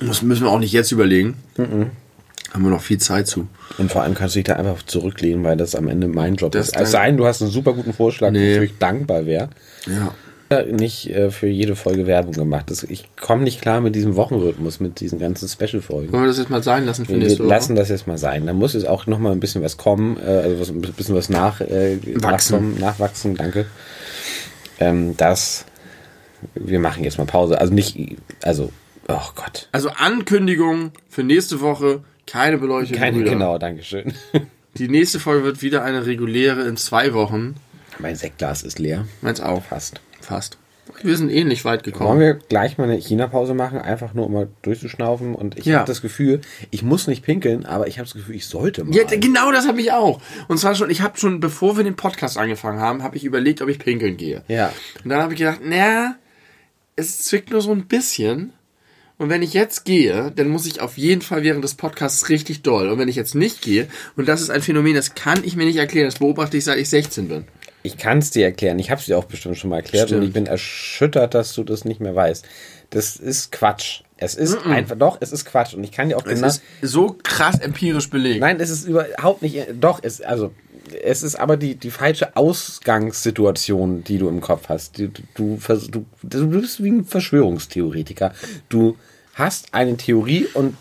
Das 0.00 0.22
müssen 0.22 0.44
wir 0.44 0.50
auch 0.50 0.58
nicht 0.58 0.72
jetzt 0.72 0.92
überlegen. 0.92 1.36
Mhm. 1.56 1.90
Haben 2.52 2.62
wir 2.62 2.70
noch 2.70 2.80
viel 2.82 2.98
Zeit 2.98 3.26
zu. 3.26 3.48
Und 3.78 3.90
vor 3.90 4.02
allem 4.02 4.14
kannst 4.14 4.34
du 4.34 4.38
dich 4.38 4.44
da 4.44 4.54
einfach 4.54 4.82
zurücklehnen, 4.84 5.42
weil 5.44 5.56
das 5.56 5.74
am 5.74 5.88
Ende 5.88 6.08
mein 6.08 6.36
Job 6.36 6.52
Das 6.52 6.68
ist. 6.68 6.76
Es 6.76 6.90
sei 6.92 7.06
denn, 7.06 7.16
du 7.16 7.26
hast 7.26 7.42
einen 7.42 7.50
super 7.50 7.72
guten 7.72 7.92
Vorschlag, 7.92 8.30
Nee. 8.30 8.52
wofür 8.52 8.62
ich 8.64 8.78
dankbar 8.78 9.26
wäre. 9.26 9.50
Ja. 9.86 10.12
Nicht 10.70 11.10
äh, 11.10 11.32
für 11.32 11.48
jede 11.48 11.74
Folge 11.74 12.06
Werbung 12.06 12.32
gemacht. 12.32 12.70
Das, 12.70 12.84
ich 12.84 13.08
komme 13.20 13.42
nicht 13.42 13.60
klar 13.60 13.80
mit 13.80 13.96
diesem 13.96 14.14
Wochenrhythmus, 14.14 14.78
mit 14.78 15.00
diesen 15.00 15.18
ganzen 15.18 15.48
Special-Folgen. 15.48 16.12
Wollen 16.12 16.22
wir 16.22 16.28
das 16.28 16.38
jetzt 16.38 16.50
mal 16.50 16.62
sein 16.62 16.86
lassen 16.86 17.04
für 17.04 17.20
Wir 17.20 17.30
Woche? 17.32 17.42
lassen 17.42 17.74
das 17.74 17.88
jetzt 17.88 18.06
mal 18.06 18.16
sein. 18.16 18.46
Da 18.46 18.52
muss 18.52 18.74
jetzt 18.74 18.86
auch 18.86 19.06
noch 19.08 19.18
mal 19.18 19.32
ein 19.32 19.40
bisschen 19.40 19.62
was 19.62 19.76
kommen, 19.76 20.16
äh, 20.24 20.28
also 20.30 20.60
was, 20.60 20.68
ein 20.68 20.80
bisschen 20.82 21.16
was 21.16 21.28
nach, 21.28 21.60
äh, 21.60 21.96
nachkommen, 22.20 22.78
nachwachsen, 22.78 23.34
danke. 23.34 23.66
Ähm, 24.78 25.16
das, 25.16 25.64
wir 26.54 26.78
machen 26.78 27.04
jetzt 27.04 27.18
mal 27.18 27.26
Pause. 27.26 27.60
Also 27.60 27.72
nicht, 27.72 27.96
also, 28.42 28.72
oh 29.08 29.28
Gott. 29.34 29.68
Also 29.72 29.90
Ankündigung 29.90 30.92
für 31.08 31.22
nächste 31.22 31.60
Woche. 31.60 32.02
Keine 32.26 32.58
beleuchteten 32.58 33.00
Keine, 33.00 33.18
Brüder. 33.18 33.30
genau, 33.30 33.58
danke 33.58 33.82
schön. 33.84 34.12
Die 34.74 34.88
nächste 34.88 35.20
Folge 35.20 35.44
wird 35.44 35.62
wieder 35.62 35.82
eine 35.84 36.04
reguläre 36.06 36.62
in 36.66 36.76
zwei 36.76 37.14
Wochen. 37.14 37.54
mein 37.98 38.16
Sektglas 38.16 38.62
ist 38.62 38.78
leer. 38.78 39.06
Meins 39.22 39.40
auch. 39.40 39.62
Fast. 39.64 40.00
Fast. 40.20 40.58
Wir 41.02 41.16
sind 41.16 41.30
ähnlich 41.30 41.64
weit 41.64 41.84
Wollen 41.84 41.92
gekommen. 41.92 42.20
wir 42.20 42.34
gleich 42.34 42.78
mal 42.78 42.84
eine 42.84 42.96
China-Pause 42.96 43.54
machen, 43.54 43.78
einfach 43.78 44.14
nur 44.14 44.26
um 44.26 44.32
mal 44.32 44.48
durchzuschnaufen? 44.62 45.34
Und 45.34 45.58
ich 45.58 45.66
Ja. 45.66 45.78
habe 45.78 45.86
das 45.86 46.00
Gefühl, 46.02 46.40
ich 46.70 46.82
muss 46.82 47.06
nicht 47.06 47.24
pinkeln, 47.24 47.66
aber 47.66 47.86
ich 47.88 47.98
habe 47.98 48.06
das 48.06 48.14
Gefühl, 48.14 48.36
ich 48.36 48.46
sollte 48.46 48.84
mal. 48.84 48.94
Ja, 48.94 49.04
genau 49.04 49.50
das 49.52 49.66
habe 49.66 49.80
ich 49.80 49.92
auch. 49.92 50.20
Und 50.48 50.58
zwar 50.58 50.74
schon, 50.74 50.90
ich 50.90 51.00
habe 51.02 51.18
schon, 51.18 51.40
bevor 51.40 51.76
wir 51.76 51.84
den 51.84 51.96
Podcast 51.96 52.38
angefangen 52.38 52.80
haben, 52.80 53.02
habe 53.02 53.16
ich 53.16 53.24
überlegt, 53.24 53.60
ob 53.62 53.68
ich 53.68 53.78
pinkeln 53.78 54.16
gehe. 54.16 54.42
Ja. 54.48 54.72
Und 55.02 55.10
dann 55.10 55.20
habe 55.22 55.32
ich 55.34 55.38
gedacht, 55.40 55.60
naja, 55.64 56.16
es 56.94 57.18
zwickt 57.24 57.50
nur 57.50 57.60
so 57.60 57.72
ein 57.72 57.86
bisschen. 57.86 58.52
Und 59.18 59.30
wenn 59.30 59.42
ich 59.42 59.54
jetzt 59.54 59.86
gehe, 59.86 60.30
dann 60.36 60.48
muss 60.48 60.66
ich 60.66 60.80
auf 60.80 60.98
jeden 60.98 61.22
Fall 61.22 61.42
während 61.42 61.64
des 61.64 61.74
Podcasts 61.74 62.28
richtig 62.28 62.62
doll. 62.62 62.88
Und 62.90 62.98
wenn 62.98 63.08
ich 63.08 63.16
jetzt 63.16 63.34
nicht 63.34 63.62
gehe, 63.62 63.88
und 64.14 64.28
das 64.28 64.42
ist 64.42 64.50
ein 64.50 64.60
Phänomen, 64.60 64.94
das 64.94 65.14
kann 65.14 65.42
ich 65.42 65.56
mir 65.56 65.64
nicht 65.64 65.76
erklären, 65.78 66.06
das 66.06 66.18
beobachte 66.18 66.56
ich 66.58 66.64
seit 66.64 66.78
ich 66.78 66.88
16 66.90 67.28
bin. 67.28 67.44
Ich 67.86 67.96
kann 67.96 68.18
es 68.18 68.30
dir 68.30 68.44
erklären. 68.44 68.78
Ich 68.78 68.90
habe 68.90 69.00
es 69.00 69.06
dir 69.06 69.16
auch 69.16 69.24
bestimmt 69.24 69.56
schon 69.56 69.70
mal 69.70 69.76
erklärt 69.76 70.08
Stimmt. 70.08 70.22
und 70.22 70.28
ich 70.28 70.34
bin 70.34 70.46
erschüttert, 70.46 71.34
dass 71.34 71.54
du 71.54 71.64
das 71.64 71.84
nicht 71.84 72.00
mehr 72.00 72.14
weißt. 72.14 72.44
Das 72.90 73.16
ist 73.16 73.52
Quatsch. 73.52 74.02
Es 74.18 74.34
ist 74.34 74.56
einfach, 74.64 74.96
doch, 74.96 75.18
es 75.20 75.32
ist 75.32 75.44
Quatsch. 75.44 75.74
Und 75.74 75.84
ich 75.84 75.92
kann 75.92 76.08
dir 76.08 76.16
auch 76.16 76.24
Es 76.24 76.34
genau. 76.34 76.46
ist 76.46 76.62
so 76.82 77.16
krass 77.22 77.58
empirisch 77.58 78.08
belegt. 78.10 78.40
Nein, 78.40 78.58
es 78.60 78.70
ist 78.70 78.86
überhaupt 78.86 79.42
nicht. 79.42 79.66
Doch, 79.80 80.00
es, 80.02 80.20
also, 80.20 80.52
es 81.02 81.22
ist 81.22 81.36
aber 81.36 81.56
die, 81.56 81.74
die 81.74 81.90
falsche 81.90 82.36
Ausgangssituation, 82.36 84.04
die 84.04 84.18
du 84.18 84.28
im 84.28 84.40
Kopf 84.40 84.68
hast. 84.68 84.98
Du, 84.98 85.08
du, 85.34 85.58
du, 85.90 86.06
du 86.22 86.48
bist 86.48 86.82
wie 86.82 86.90
ein 86.90 87.04
Verschwörungstheoretiker. 87.04 88.32
Du 88.68 88.96
hast 89.34 89.74
eine 89.74 89.96
Theorie 89.96 90.46
und 90.54 90.76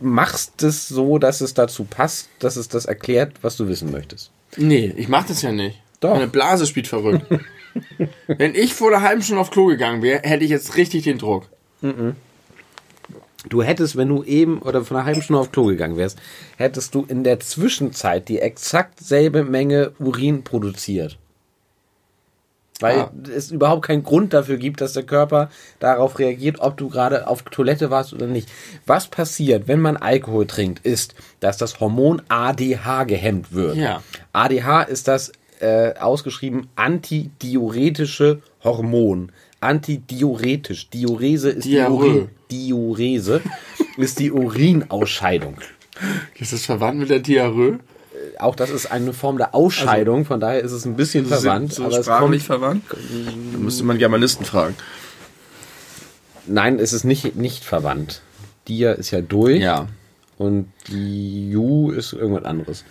machst 0.00 0.62
es 0.62 0.88
so, 0.88 1.18
dass 1.18 1.40
es 1.40 1.54
dazu 1.54 1.84
passt, 1.84 2.28
dass 2.38 2.56
es 2.56 2.68
das 2.68 2.84
erklärt, 2.84 3.32
was 3.42 3.56
du 3.56 3.68
wissen 3.68 3.90
möchtest. 3.90 4.30
Nee, 4.56 4.92
ich 4.96 5.08
mach 5.08 5.26
das 5.26 5.42
ja 5.42 5.52
nicht. 5.52 5.80
Doch. 6.00 6.14
Meine 6.14 6.26
Blase 6.26 6.66
spielt 6.66 6.86
verrückt. 6.86 7.24
Wenn 8.26 8.54
ich 8.54 8.74
vor 8.74 8.92
einer 8.92 9.02
halben 9.02 9.22
Stunde 9.22 9.40
auf 9.40 9.50
Klo 9.50 9.66
gegangen 9.66 10.02
wäre, 10.02 10.20
hätte 10.22 10.44
ich 10.44 10.50
jetzt 10.50 10.76
richtig 10.76 11.04
den 11.04 11.18
Druck. 11.18 11.48
Du 13.48 13.62
hättest, 13.62 13.96
wenn 13.96 14.08
du 14.08 14.22
eben 14.22 14.62
oder 14.62 14.84
von 14.84 14.96
einer 14.96 15.06
halben 15.06 15.22
Stunde 15.22 15.40
auf 15.40 15.52
Klo 15.52 15.66
gegangen 15.66 15.96
wärst, 15.96 16.18
hättest 16.56 16.94
du 16.94 17.04
in 17.06 17.24
der 17.24 17.40
Zwischenzeit 17.40 18.28
die 18.28 18.38
exakt 18.38 19.00
selbe 19.00 19.44
Menge 19.44 19.92
Urin 19.98 20.44
produziert. 20.44 21.18
Weil 22.84 22.98
Ah. 23.00 23.12
es 23.34 23.50
überhaupt 23.50 23.82
keinen 23.86 24.02
Grund 24.02 24.32
dafür 24.34 24.56
gibt, 24.58 24.80
dass 24.80 24.92
der 24.92 25.02
Körper 25.04 25.48
darauf 25.80 26.18
reagiert, 26.18 26.60
ob 26.60 26.76
du 26.76 26.88
gerade 26.90 27.26
auf 27.26 27.42
Toilette 27.42 27.90
warst 27.90 28.12
oder 28.12 28.26
nicht. 28.26 28.48
Was 28.86 29.06
passiert, 29.08 29.68
wenn 29.68 29.80
man 29.80 29.96
Alkohol 29.96 30.46
trinkt, 30.46 30.84
ist, 30.84 31.14
dass 31.40 31.56
das 31.56 31.80
Hormon 31.80 32.20
ADH 32.28 33.04
gehemmt 33.04 33.52
wird. 33.52 33.76
Ja. 33.76 34.02
ADH 34.32 34.82
ist 34.82 35.08
das 35.08 35.32
äh, 35.60 35.94
ausgeschrieben 35.98 36.66
antidiuretische 36.76 38.42
Hormon. 38.62 39.32
Antidiuretisch. 39.60 40.90
Diurese 40.90 41.50
ist 41.50 41.64
die 41.64 41.70
Diarrhoe. 41.70 41.96
Urin. 42.06 42.28
Diurese 42.50 43.40
ist 43.96 44.18
die 44.18 44.30
Urinausscheidung. 44.30 45.56
Ist 46.38 46.52
das 46.52 46.66
verwandt 46.66 46.98
mit 47.00 47.08
der 47.10 47.20
Diarrhoe? 47.20 47.78
Auch 48.38 48.54
das 48.56 48.70
ist 48.70 48.86
eine 48.90 49.12
Form 49.12 49.38
der 49.38 49.54
Ausscheidung, 49.54 50.24
von 50.24 50.40
daher 50.40 50.60
ist 50.60 50.72
es 50.72 50.84
ein 50.84 50.96
bisschen 50.96 51.26
verwandt. 51.26 51.72
So 51.74 51.84
aber 51.84 51.98
es 51.98 52.06
sprachlich 52.06 52.46
kommt, 52.46 52.60
verwandt? 52.60 52.84
Da 52.90 53.58
müsste 53.58 53.84
man 53.84 53.98
Germanisten 53.98 54.44
fragen. 54.44 54.74
nein, 56.46 56.78
es 56.78 56.92
ist 56.92 57.04
nicht, 57.04 57.36
nicht 57.36 57.64
verwandt. 57.64 58.22
Dia 58.68 58.92
ist 58.92 59.10
ja 59.10 59.20
durch 59.20 59.60
Ja. 59.62 59.88
und 60.38 60.68
Diu 60.88 61.90
ist 61.90 62.12
irgendwas 62.12 62.44
anderes. 62.44 62.84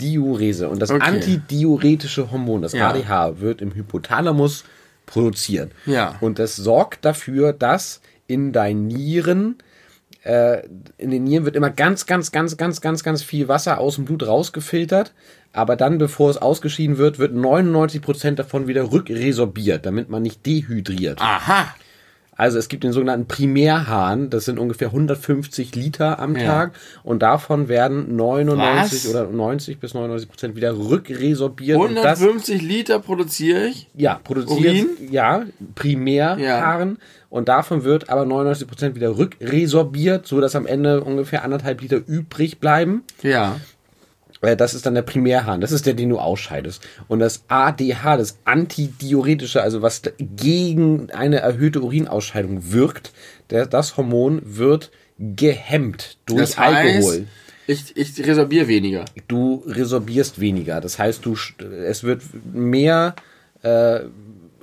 Diurese. 0.00 0.68
Und 0.68 0.80
das 0.80 0.90
Okay. 0.90 1.02
antidiuretische 1.06 2.30
Hormon, 2.30 2.62
das 2.62 2.72
Ja. 2.72 2.88
ADH, 2.90 3.40
wird 3.40 3.60
im 3.62 3.74
Hypothalamus 3.74 4.64
produziert. 5.06 5.70
Ja. 5.86 6.16
Und 6.20 6.38
das 6.38 6.56
sorgt 6.56 7.04
dafür, 7.04 7.52
dass 7.52 8.00
in 8.26 8.52
deinen 8.52 8.86
Nieren 8.88 9.56
äh, 10.24 10.62
in 10.98 11.10
den 11.10 11.24
Nieren 11.24 11.44
wird 11.44 11.54
immer 11.56 11.70
ganz, 11.70 12.06
ganz, 12.06 12.32
ganz, 12.32 12.56
ganz, 12.56 12.80
ganz, 12.80 13.02
ganz 13.04 13.22
viel 13.22 13.48
Wasser 13.48 13.78
aus 13.78 13.96
dem 13.96 14.04
Blut 14.06 14.26
rausgefiltert. 14.26 15.12
Aber 15.52 15.76
dann, 15.76 15.98
bevor 15.98 16.30
es 16.30 16.36
ausgeschieden 16.38 16.98
wird, 16.98 17.18
wird 17.18 17.32
99% 17.34 18.32
davon 18.34 18.66
wieder 18.66 18.90
rückresorbiert, 18.90 19.86
damit 19.86 20.08
man 20.10 20.22
nicht 20.22 20.44
dehydriert. 20.44 21.20
Aha. 21.20 21.74
Also 22.36 22.58
es 22.58 22.68
gibt 22.68 22.82
den 22.82 22.92
sogenannten 22.92 23.28
Primärhahn, 23.28 24.28
das 24.28 24.44
sind 24.46 24.58
ungefähr 24.58 24.88
150 24.88 25.76
Liter 25.76 26.18
am 26.18 26.34
Ja. 26.34 26.44
Tag 26.44 26.72
und 27.04 27.22
davon 27.22 27.68
werden 27.68 28.16
99 28.16 29.04
Was? 29.04 29.08
oder 29.14 29.30
90 29.30 29.78
bis 29.78 29.94
99 29.94 30.28
Prozent 30.28 30.56
wieder 30.56 30.76
rückresorbiert. 30.76 31.78
Und 31.78 31.94
das, 31.94 32.20
150 32.20 32.60
Liter 32.60 32.98
produziere 32.98 33.66
ich. 33.66 33.88
ja, 33.94 34.20
produziert, 34.24 34.58
Urin? 34.58 34.88
ja, 35.12 35.44
Primärhaaren 35.76 36.98
und 37.34 37.48
davon 37.48 37.82
wird 37.82 38.10
aber 38.10 38.24
99 38.24 38.68
Prozent 38.68 38.94
wieder 38.94 39.18
rückresorbiert, 39.18 40.24
so 40.24 40.40
dass 40.40 40.54
am 40.54 40.68
Ende 40.68 41.02
ungefähr 41.02 41.42
anderthalb 41.42 41.80
Liter 41.80 41.96
übrig 42.06 42.60
bleiben. 42.60 43.02
Ja. 43.22 43.58
Äh, 44.40 44.56
Das 44.56 44.72
ist 44.72 44.86
dann 44.86 44.94
der 44.94 45.02
Primärhahn. 45.02 45.60
Das 45.60 45.72
ist 45.72 45.84
der, 45.84 45.94
den 45.94 46.10
du 46.10 46.20
ausscheidest. 46.20 46.86
Und 47.08 47.18
das 47.18 47.42
ADH, 47.48 48.18
das 48.18 48.38
Antidiuretische, 48.44 49.62
also 49.62 49.82
was 49.82 50.02
gegen 50.20 51.10
eine 51.10 51.40
erhöhte 51.40 51.80
Urinausscheidung 51.82 52.70
wirkt, 52.70 53.12
der, 53.50 53.66
das 53.66 53.96
Hormon 53.96 54.40
wird 54.44 54.92
gehemmt 55.18 56.18
durch 56.26 56.38
Das 56.40 56.56
heißt, 56.56 56.76
Alkohol. 56.76 57.26
ich, 57.66 57.96
ich 57.96 58.24
resorbiere 58.24 58.68
weniger. 58.68 59.06
Du 59.26 59.64
resorbierst 59.66 60.38
weniger. 60.40 60.80
Das 60.80 61.00
heißt, 61.00 61.26
du, 61.26 61.36
es 61.84 62.04
wird 62.04 62.22
mehr 62.52 63.16
äh, 63.62 64.02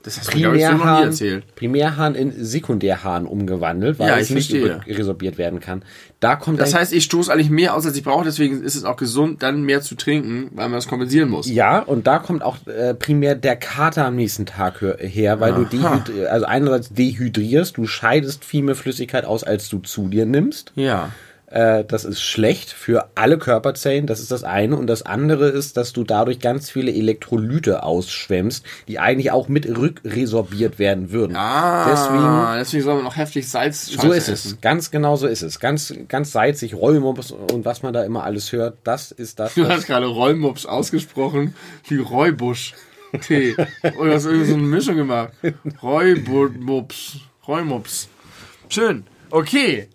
Das 0.03 0.17
hast 0.19 0.33
du, 0.33 0.37
glaube 0.37 0.57
ich, 0.57 0.63
so 0.65 0.71
noch 0.71 0.77
nie 0.77 0.81
Primärhahn, 0.81 1.03
erzählt. 1.05 1.55
Primärhahn 1.55 2.15
in 2.15 2.33
Sekundärhahn 2.43 3.25
umgewandelt, 3.25 3.99
weil 3.99 4.09
Ja, 4.09 4.17
es 4.17 4.29
ich 4.31 4.51
nicht 4.51 4.53
resorbiert 4.87 5.37
werden 5.37 5.59
kann. 5.59 5.83
Da 6.19 6.35
kommt 6.35 6.59
Das 6.59 6.73
heißt, 6.73 6.93
ich 6.93 7.03
stoße 7.03 7.31
eigentlich 7.31 7.49
mehr 7.49 7.75
aus, 7.75 7.85
als 7.85 7.95
ich 7.95 8.03
brauche, 8.03 8.23
deswegen 8.23 8.63
ist 8.63 8.75
es 8.75 8.83
auch 8.83 8.95
gesund, 8.95 9.41
dann 9.43 9.63
mehr 9.63 9.81
zu 9.81 9.95
trinken, 9.95 10.49
weil 10.53 10.69
man 10.69 10.73
das 10.77 10.87
kompensieren 10.87 11.29
muss. 11.29 11.49
Ja, 11.49 11.79
und 11.79 12.07
da 12.07 12.19
kommt 12.19 12.43
auch 12.43 12.57
äh, 12.67 12.93
primär 12.93 13.35
der 13.35 13.55
Kater 13.55 14.05
am 14.05 14.15
nächsten 14.15 14.45
Tag 14.45 14.81
her, 14.99 15.39
weil 15.39 15.53
du 15.53 15.65
dehydri 15.65 16.25
also 16.27 16.45
einerseits 16.45 16.89
dehydrierst, 16.89 17.77
du 17.77 17.87
scheidest 17.87 18.45
viel 18.45 18.63
mehr 18.63 18.75
Flüssigkeit 18.75 19.25
aus, 19.25 19.43
als 19.43 19.69
du 19.69 19.79
zu 19.79 20.07
dir 20.07 20.25
nimmst. 20.25 20.71
Ja. 20.75 21.09
Äh, 21.51 21.83
das 21.85 22.05
ist 22.05 22.21
schlecht 22.21 22.71
für 22.71 23.09
alle 23.15 23.37
Körperzellen, 23.37 24.07
das 24.07 24.19
ist 24.19 24.31
das 24.31 24.43
eine. 24.43 24.75
Und 24.77 24.87
das 24.87 25.03
andere 25.03 25.49
ist, 25.49 25.77
dass 25.77 25.93
du 25.93 26.03
dadurch 26.03 26.39
ganz 26.39 26.69
viele 26.69 26.91
Elektrolyte 26.93 27.83
ausschwemmst, 27.83 28.65
die 28.87 28.99
eigentlich 28.99 29.31
auch 29.31 29.49
mit 29.49 29.67
rückresorbiert 29.67 30.79
werden 30.79 31.11
würden. 31.11 31.35
Ah, 31.35 31.89
deswegen, 31.89 32.59
deswegen 32.59 32.83
soll 32.83 32.95
man 32.95 33.03
noch 33.03 33.17
heftig 33.17 33.49
Salz 33.49 33.87
So 33.87 34.11
ist 34.11 34.29
essen. 34.29 34.53
es. 34.55 34.61
Ganz 34.61 34.91
genau 34.91 35.15
so 35.17 35.27
ist 35.27 35.41
es. 35.41 35.59
Ganz, 35.59 35.93
ganz 36.07 36.31
salzig, 36.31 36.73
Rollmops 36.73 37.31
und 37.31 37.65
was 37.65 37.83
man 37.83 37.93
da 37.93 38.03
immer 38.03 38.23
alles 38.23 38.51
hört, 38.51 38.77
das 38.83 39.11
ist 39.11 39.39
das. 39.39 39.53
Du 39.55 39.67
hast 39.67 39.87
gerade 39.87 40.05
Rollmops 40.07 40.65
ausgesprochen 40.65 41.53
wie 41.87 41.97
Räubusch. 41.97 42.73
Tee. 43.27 43.55
Oder 43.99 44.13
hast 44.13 44.25
du 44.25 44.29
irgendwie 44.29 44.47
so 44.51 44.53
eine 44.55 44.63
Mischung 44.63 44.95
gemacht? 44.95 45.33
Räumops. 45.83 47.17
Räumops. 47.45 48.07
Schön. 48.69 49.03
Okay. 49.29 49.89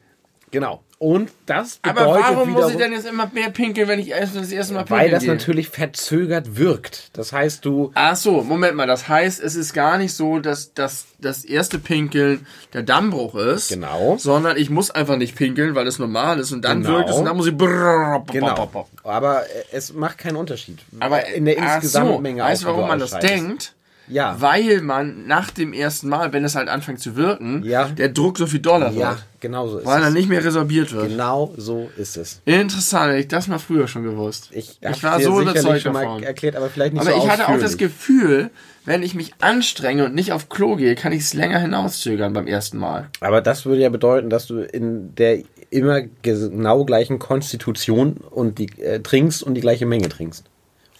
Genau. 0.50 0.82
Und 0.98 1.30
das 1.44 1.76
bedeutet 1.76 2.06
Aber 2.06 2.20
warum 2.20 2.52
muss 2.52 2.70
ich 2.70 2.78
denn 2.78 2.90
jetzt 2.90 3.06
immer 3.06 3.30
mehr 3.34 3.50
pinkeln, 3.50 3.86
wenn 3.86 3.98
ich 3.98 4.08
das 4.08 4.50
erste 4.50 4.72
Mal 4.72 4.84
pinkeln 4.84 5.00
Weil 5.00 5.10
das 5.10 5.24
gehe? 5.24 5.32
natürlich 5.32 5.68
verzögert 5.68 6.56
wirkt. 6.56 7.10
Das 7.12 7.34
heißt, 7.34 7.66
du... 7.66 7.90
Ach 7.94 8.16
so, 8.16 8.42
Moment 8.42 8.76
mal. 8.76 8.86
Das 8.86 9.06
heißt, 9.06 9.42
es 9.42 9.56
ist 9.56 9.74
gar 9.74 9.98
nicht 9.98 10.14
so, 10.14 10.38
dass, 10.38 10.72
dass 10.72 11.04
das 11.18 11.44
erste 11.44 11.78
Pinkeln 11.78 12.46
der 12.72 12.82
Dammbruch 12.82 13.34
ist. 13.34 13.68
Genau. 13.68 14.16
Sondern 14.18 14.56
ich 14.56 14.70
muss 14.70 14.90
einfach 14.90 15.18
nicht 15.18 15.36
pinkeln, 15.36 15.74
weil 15.74 15.86
es 15.86 15.98
normal 15.98 16.38
ist. 16.38 16.52
Und 16.52 16.64
dann 16.64 16.82
genau. 16.82 16.96
wirkt 16.96 17.10
es 17.10 17.16
und 17.16 17.26
dann 17.26 17.36
muss 17.36 17.46
ich... 17.46 17.58
Genau. 17.58 18.88
Aber 19.02 19.42
es 19.72 19.92
macht 19.92 20.16
keinen 20.16 20.36
Unterschied. 20.36 20.78
Aber 20.98 21.26
in 21.26 21.44
der 21.44 21.58
insgesamten 21.58 22.14
so, 22.14 22.20
Menge 22.20 22.42
Weißt 22.42 22.62
du, 22.62 22.68
warum 22.68 22.88
man 22.88 22.98
das 22.98 23.10
denkt? 23.18 23.74
Ja. 24.08 24.36
Weil 24.38 24.80
man 24.82 25.26
nach 25.26 25.50
dem 25.50 25.72
ersten 25.72 26.08
Mal, 26.08 26.32
wenn 26.32 26.44
es 26.44 26.54
halt 26.54 26.68
anfängt 26.68 27.00
zu 27.00 27.16
wirken, 27.16 27.62
ja. 27.64 27.88
der 27.88 28.08
Druck 28.08 28.38
so 28.38 28.46
viel 28.46 28.60
doller 28.60 28.92
wird. 28.92 29.00
Ja, 29.00 29.18
genau 29.40 29.68
so 29.68 29.78
ist 29.78 29.86
Weil 29.86 30.00
es. 30.00 30.04
er 30.06 30.10
nicht 30.10 30.28
mehr 30.28 30.44
resorbiert 30.44 30.92
wird. 30.92 31.08
Genau 31.08 31.52
so 31.56 31.90
ist 31.96 32.16
es. 32.16 32.40
Interessant, 32.44 33.10
hätte 33.10 33.20
ich 33.20 33.28
das 33.28 33.48
mal 33.48 33.58
früher 33.58 33.88
schon 33.88 34.04
gewusst. 34.04 34.50
Ich, 34.52 34.78
ich 34.80 35.02
war 35.02 35.20
so 35.20 35.40
überzeugt 35.40 35.82
schon 35.82 35.94
davon. 35.94 36.20
mal 36.20 36.22
erklärt, 36.22 36.56
aber 36.56 36.68
vielleicht 36.68 36.94
nicht 36.94 37.02
aber 37.02 37.12
so 37.12 37.24
ich 37.24 37.30
hatte 37.30 37.48
auch 37.48 37.58
das 37.58 37.76
Gefühl, 37.76 38.50
wenn 38.84 39.02
ich 39.02 39.14
mich 39.14 39.34
anstrenge 39.40 40.04
und 40.04 40.14
nicht 40.14 40.32
auf 40.32 40.48
Klo 40.48 40.76
gehe, 40.76 40.94
kann 40.94 41.12
ich 41.12 41.22
es 41.22 41.34
länger 41.34 41.58
hinauszögern 41.58 42.32
beim 42.32 42.46
ersten 42.46 42.78
Mal. 42.78 43.08
Aber 43.20 43.40
das 43.40 43.66
würde 43.66 43.82
ja 43.82 43.88
bedeuten, 43.88 44.30
dass 44.30 44.46
du 44.46 44.60
in 44.60 45.14
der 45.16 45.42
immer 45.70 46.02
genau 46.22 46.84
gleichen 46.84 47.18
Konstitution 47.18 48.18
und 48.30 48.58
die 48.58 48.68
äh, 48.80 49.00
trinkst 49.00 49.42
und 49.42 49.54
die 49.54 49.60
gleiche 49.60 49.84
Menge 49.84 50.08
trinkst 50.08 50.44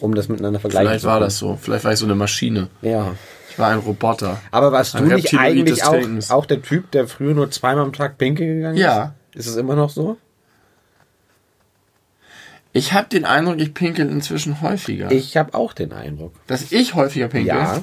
um 0.01 0.15
das 0.15 0.29
miteinander 0.29 0.61
vergleichen 0.61 0.89
Vielleicht 0.89 1.05
war 1.05 1.21
das 1.21 1.39
so. 1.39 1.59
Vielleicht 1.61 1.85
war 1.85 1.93
ich 1.93 1.99
so 1.99 2.07
eine 2.07 2.15
Maschine. 2.15 2.69
Ja. 2.83 3.15
Ich 3.51 3.59
war 3.59 3.71
ein 3.71 3.79
Roboter. 3.79 4.41
Aber 4.51 4.73
warst 4.73 4.95
du 4.95 5.03
nicht 5.03 5.39
eigentlich 5.39 5.83
auch, 5.85 5.97
auch 6.31 6.47
der 6.47 6.61
Typ, 6.61 6.91
der 6.91 7.09
früher 7.09 7.35
nur 7.35 7.51
zweimal 7.51 7.85
am 7.85 7.93
Tag 7.93 8.19
pinkeln 8.19 8.57
gegangen 8.57 8.77
ist? 8.77 8.83
Ja. 8.83 9.15
Ist 9.35 9.47
es 9.47 9.57
immer 9.57 9.75
noch 9.77 9.91
so? 9.91 10.19
Ich 12.73 12.93
habe 12.93 13.09
den 13.09 13.25
Eindruck, 13.25 13.59
ich 13.59 13.73
pinkel 13.73 14.11
inzwischen 14.11 14.61
häufiger. 14.61 15.11
Ich 15.11 15.39
habe 15.39 15.55
auch 15.55 15.73
den 15.73 15.95
Eindruck. 15.95 16.35
Dass 16.47 16.73
ich 16.73 16.95
häufiger 16.95 17.29
pinkel? 17.29 17.55
Ja. 17.55 17.83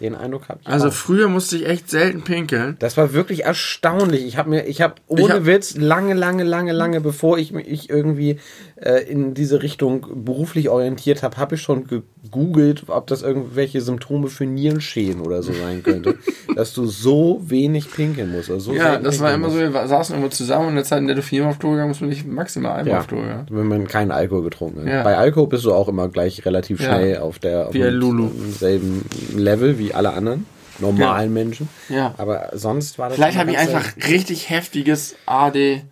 Den 0.00 0.16
Eindruck 0.16 0.48
habe 0.48 0.58
ich. 0.62 0.66
Also 0.66 0.88
auch. 0.88 0.92
früher 0.92 1.28
musste 1.28 1.56
ich 1.56 1.68
echt 1.68 1.88
selten 1.88 2.22
pinkeln. 2.22 2.74
Das 2.80 2.96
war 2.96 3.12
wirklich 3.12 3.44
erstaunlich. 3.44 4.24
Ich 4.24 4.36
habe 4.36 4.50
mir, 4.50 4.64
ich 4.64 4.82
habe 4.82 4.96
ohne 5.06 5.22
ich 5.22 5.30
hab, 5.30 5.46
Witz 5.46 5.76
lange, 5.76 6.14
lange, 6.14 6.42
lange, 6.42 6.72
lange, 6.72 7.00
bevor 7.00 7.38
ich 7.38 7.52
mich 7.52 7.88
irgendwie 7.88 8.40
äh, 8.76 9.02
in 9.04 9.34
diese 9.34 9.62
Richtung 9.62 10.24
beruflich 10.24 10.68
orientiert 10.68 11.22
habe, 11.22 11.36
habe 11.36 11.54
ich 11.54 11.62
schon 11.62 11.86
gegoogelt, 11.86 12.84
ob 12.88 13.06
das 13.06 13.22
irgendwelche 13.22 13.80
Symptome 13.80 14.28
für 14.28 14.46
Nierenschäden 14.46 15.20
oder 15.20 15.42
so 15.42 15.52
sein 15.52 15.82
könnte, 15.82 16.16
dass 16.56 16.72
du 16.74 16.86
so 16.86 17.40
wenig 17.44 17.90
pinkeln 17.90 18.32
musst. 18.32 18.50
Also 18.50 18.72
so 18.72 18.74
ja, 18.76 18.98
das 18.98 19.20
war 19.20 19.32
immer 19.32 19.48
musst. 19.48 19.58
so, 19.58 19.72
wir 19.72 19.86
saßen 19.86 20.14
irgendwo 20.14 20.34
zusammen 20.34 20.64
und 20.64 20.70
in 20.70 20.76
der 20.76 20.84
Zeit, 20.84 21.00
in 21.00 21.06
der 21.06 21.16
du 21.16 21.22
viermal 21.22 21.50
auf 21.50 21.58
Klo 21.58 21.72
gegangen 21.72 21.88
muss 21.88 22.00
man 22.00 22.10
nicht 22.10 22.26
maximal 22.26 22.78
einmal 22.78 22.94
ja, 22.94 22.98
auf 23.00 23.06
Klo. 23.06 23.18
Ja. 23.18 23.46
Wenn 23.50 23.68
man 23.68 23.86
keinen 23.86 24.10
Alkohol 24.10 24.44
getrunken 24.44 24.80
hat. 24.80 24.88
Ja. 24.88 25.02
Bei 25.02 25.16
Alkohol 25.16 25.48
bist 25.48 25.64
du 25.64 25.72
auch 25.72 25.88
immer 25.88 26.08
gleich 26.08 26.44
relativ 26.44 26.82
schnell 26.82 27.18
auf 27.18 27.38
der 27.38 27.68
auf 27.68 27.74
selben 27.74 29.04
Level 29.34 29.78
wie 29.78 29.94
alle 29.94 30.12
anderen 30.12 30.46
normalen 30.78 31.34
ja. 31.34 31.42
Menschen. 31.42 31.68
Ja. 31.88 32.14
Aber 32.18 32.50
sonst 32.52 32.98
war 32.98 33.08
das. 33.08 33.16
Vielleicht 33.16 33.38
habe 33.38 33.50
ich 33.50 33.58
einfach 33.58 33.96
richtig 34.08 34.50
heftiges 34.50 35.16
ADH. 35.26 35.82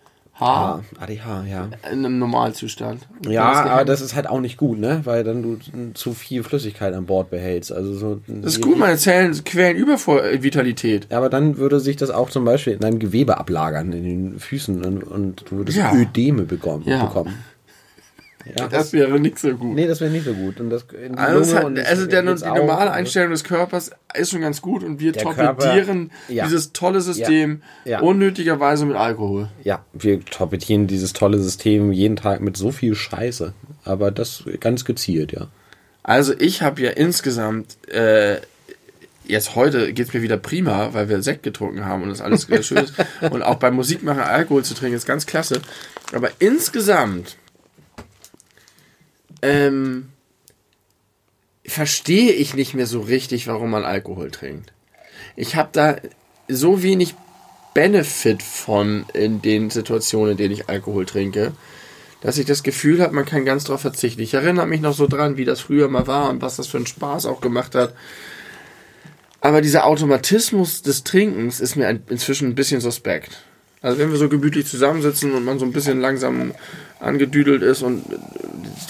Ah, 0.41 0.80
ADH, 0.99 1.45
ja. 1.51 1.68
In 1.91 2.05
einem 2.05 2.18
Normalzustand. 2.18 3.07
Ja, 3.28 3.64
aber 3.64 3.84
das 3.84 4.01
ist 4.01 4.14
halt 4.14 4.28
auch 4.28 4.41
nicht 4.41 4.57
gut, 4.57 4.78
ne? 4.78 5.01
Weil 5.05 5.24
dann 5.24 5.43
du 5.43 5.59
zu 5.95 6.12
viel 6.12 6.43
Flüssigkeit 6.43 6.95
an 6.95 7.07
Bord 7.07 7.30
behältst. 7.30 7.72
Also 7.72 7.95
so. 7.95 8.20
Das 8.26 8.55
ist 8.55 8.62
gut, 8.62 8.78
meine 8.78 8.97
Zellen 8.97 9.32
quälen 9.45 9.76
über 9.76 9.99
vor 9.99 10.22
Vitalität. 10.22 11.09
Ja, 11.11 11.18
aber 11.18 11.28
dann 11.28 11.59
würde 11.59 11.80
sich 11.80 11.97
das 11.97 12.11
auch 12.11 12.30
zum 12.30 12.45
Beispiel 12.45 12.74
in 12.74 12.80
deinem 12.80 12.99
Gewebe 12.99 13.38
ablagern, 13.38 13.93
in 13.93 14.05
den 14.05 14.38
Füßen 14.38 14.84
und, 14.84 15.03
und 15.03 15.45
du 15.51 15.59
würdest 15.59 15.78
ja. 15.78 15.93
Ödeme 15.95 16.43
bekommen. 16.43 16.84
Ja. 16.86 17.05
bekommen. 17.05 17.34
Ja, 18.57 18.68
das 18.68 18.92
wäre 18.92 19.18
nicht 19.20 19.38
so 19.38 19.55
gut. 19.55 19.74
Nee, 19.74 19.86
das 19.86 20.01
wäre 20.01 20.11
nicht 20.11 20.24
so 20.24 20.34
gut. 20.34 20.61
Und 20.61 20.70
das, 20.70 20.86
also, 21.16 21.57
hat, 21.57 21.78
also 21.78 22.07
der, 22.07 22.22
die 22.22 22.44
normale 22.44 22.90
Einstellung 22.90 23.30
des 23.30 23.44
Körpers 23.44 23.90
ist 24.14 24.30
schon 24.30 24.40
ganz 24.40 24.62
gut 24.62 24.82
und 24.82 25.01
wir 25.01 25.12
torpedieren 25.12 26.11
Körper, 26.11 26.32
ja. 26.32 26.44
dieses 26.44 26.72
tolle 26.72 27.01
System. 27.01 27.62
Ja. 27.84 28.01
unnötigerweise 28.01 28.86
mit 28.86 28.96
Alkohol. 28.96 29.48
Ja, 29.62 29.84
wir 29.92 30.24
torpedieren 30.24 30.86
dieses 30.86 31.12
tolle 31.12 31.38
System 31.38 31.92
jeden 31.92 32.16
Tag 32.16 32.40
mit 32.40 32.57
so 32.57 32.70
viel 32.70 32.94
Scheiße. 32.94 33.53
Aber 33.84 34.11
das 34.11 34.44
ganz 34.61 34.84
gezielt, 34.84 35.32
ja. 35.32 35.48
Also 36.03 36.32
ich 36.38 36.62
habe 36.62 36.80
ja 36.82 36.90
insgesamt 36.90 37.76
äh, 37.88 38.38
jetzt 39.30 39.55
heute 39.55 39.92
geht 39.92 40.09
es 40.09 40.14
mir 40.14 40.22
wieder 40.22 40.36
prima, 40.36 40.92
weil 40.92 41.09
wir 41.09 41.22
Sekt 41.22 41.42
getrunken 41.42 41.86
haben 41.86 42.03
und 42.03 42.11
das 42.11 42.20
alles 42.20 42.46
schön 42.66 42.78
ist. 42.78 42.94
Und 43.30 43.42
auch 43.42 43.57
beim 43.57 43.74
Musikmachen 43.74 44.20
Alkohol 44.20 44.64
zu 44.64 44.74
trinken 44.74 44.96
ist 44.96 45.07
ganz 45.07 45.26
klasse. 45.26 45.61
Aber 46.12 46.30
insgesamt 46.38 47.36
ähm, 49.43 50.09
verstehe 51.64 52.32
ich 52.32 52.55
nicht 52.55 52.74
mehr 52.74 52.86
so 52.86 53.01
richtig, 53.01 53.47
warum 53.47 53.70
man 53.70 53.84
Alkohol 53.84 54.30
trinkt. 54.30 54.72
Ich 55.36 55.57
habe 55.57 55.70
da 55.72 55.97
so 56.49 56.82
wenig 56.82 57.14
Benefit 57.74 58.43
von 58.43 59.07
in 59.14 59.43
den 59.43 59.70
Situationen, 59.70 60.32
in 60.32 60.36
denen 60.36 60.55
ich 60.55 60.68
Alkohol 60.68 61.07
trinke, 61.07 61.53
dass 62.20 62.38
ich 62.38 62.47
das 62.47 62.62
Gefühl 62.62 63.01
habe, 63.01 63.14
man 63.14 63.24
kann 63.24 63.45
ganz 63.45 63.64
drauf 63.64 63.80
verzichten. 63.80 64.20
Ich 64.20 64.34
erinnere 64.34 64.66
mich 64.66 64.80
noch 64.80 64.95
so 64.95 65.07
dran, 65.07 65.36
wie 65.36 65.45
das 65.45 65.61
früher 65.61 65.88
mal 65.88 66.07
war 66.07 66.28
und 66.30 66.43
was 66.43 66.57
das 66.57 66.66
für 66.66 66.76
einen 66.76 66.86
Spaß 66.86 67.26
auch 67.26 67.41
gemacht 67.41 67.74
hat. 67.74 67.95
Aber 69.41 69.62
dieser 69.62 69.86
Automatismus 69.86 70.82
des 70.82 71.05
Trinkens 71.05 71.61
ist 71.61 71.76
mir 71.76 71.88
inzwischen 72.09 72.49
ein 72.49 72.55
bisschen 72.55 72.80
suspekt. 72.80 73.43
Also 73.83 73.99
wenn 73.99 74.11
wir 74.11 74.18
so 74.18 74.28
gemütlich 74.28 74.66
zusammensitzen 74.66 75.33
und 75.33 75.45
man 75.45 75.59
so 75.59 75.64
ein 75.64 75.72
bisschen 75.72 76.01
langsam 76.01 76.53
angedüdelt 76.99 77.62
ist 77.62 77.83
und 77.83 78.05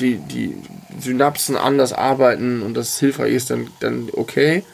die, 0.01 0.17
die 0.17 0.57
Synapsen 1.01 1.57
anders 1.57 1.93
arbeiten 1.93 2.63
und 2.63 2.75
das 2.75 2.99
hilfreich 2.99 3.35
ist, 3.35 3.51
dann, 3.51 3.69
dann 3.79 4.09
okay. 4.13 4.65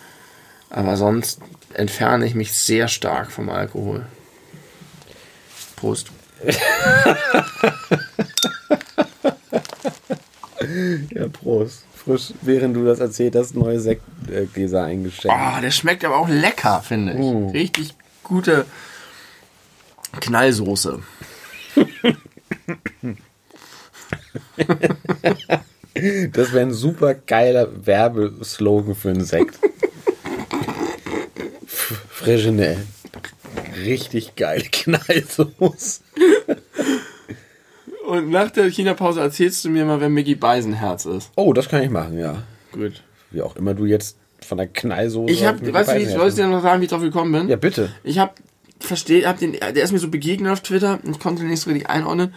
Aber 0.71 0.97
sonst 0.97 1.41
entferne 1.75 2.25
ich 2.27 2.35
mich 2.35 2.55
sehr 2.55 2.89
stark 2.89 3.31
vom 3.31 3.51
Alkohol. 3.51 4.07
Prost. 5.77 6.11
ja, 11.11 11.29
Prost. 11.29 11.85
Frisch, 11.95 12.33
während 12.41 12.75
du 12.77 12.85
das 12.85 13.01
erzählt 13.01 13.37
hast, 13.37 13.55
neue 13.55 13.81
Sektgläser 13.81 14.85
eingeschenkt. 14.85 15.37
Oh, 15.37 15.61
der 15.61 15.73
schmeckt 15.73 16.05
aber 16.05 16.17
auch 16.17 16.29
lecker, 16.29 16.83
finde 16.87 17.13
ich. 17.15 17.19
Mm. 17.19 17.49
Richtig 17.49 17.95
gute 18.23 18.65
Knallsoße. 20.21 21.01
Das 26.33 26.53
wäre 26.53 26.61
ein 26.61 26.73
super 26.73 27.15
geiler 27.15 27.87
Werbeslogan 27.87 28.95
für 28.95 29.11
einen 29.11 29.25
Sekt. 29.25 29.59
Frischene. 31.67 32.79
Richtig 33.85 34.37
geile 34.37 34.65
Knallsoße. 34.65 36.01
Und 38.07 38.31
nach 38.31 38.51
der 38.51 38.71
China-Pause 38.71 39.21
erzählst 39.21 39.65
du 39.65 39.71
mir 39.71 39.85
mal, 39.85 40.01
wer 40.01 40.09
Mickey 40.09 40.35
Beisenherz 40.35 41.07
ist. 41.07 41.31
Oh, 41.35 41.53
das 41.53 41.69
kann 41.69 41.83
ich 41.83 41.91
machen, 41.91 42.19
ja. 42.19 42.43
Gut. 42.73 43.03
Wie 43.31 43.43
auch 43.43 43.57
immer 43.57 43.75
du 43.75 43.85
jetzt 43.85 44.17
von 44.41 44.59
der 44.59 44.69
Knallsoße. 44.69 45.33
Ich 45.33 45.45
hab, 45.45 45.61
weißt 45.61 45.93
du, 45.93 45.99
ich 45.99 46.11
soll 46.11 46.31
dir 46.31 46.47
noch 46.47 46.63
sagen, 46.63 46.81
wie 46.81 46.85
ich 46.85 46.91
drauf 46.91 47.01
gekommen 47.01 47.33
bin? 47.33 47.49
Ja, 47.49 47.57
bitte. 47.57 47.91
Ich 48.05 48.19
hab 48.19 48.37
verstehe, 48.81 49.27
hab 49.27 49.39
den, 49.39 49.53
der 49.53 49.77
ist 49.77 49.93
mir 49.93 49.99
so 49.99 50.09
begegnet 50.09 50.53
auf 50.53 50.61
Twitter 50.61 50.99
und 51.03 51.13
ich 51.13 51.21
konnte 51.21 51.43
den 51.43 51.51
nicht 51.51 51.61
so 51.61 51.71
richtig 51.71 51.89
einordnen. 51.89 52.35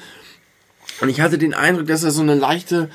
Und 1.02 1.10
ich 1.10 1.22
hatte 1.22 1.38
den 1.38 1.54
Eindruck, 1.54 1.88
dass 1.88 2.04
er 2.04 2.12
so 2.12 2.22
eine 2.22 2.36
leichte 2.36 2.90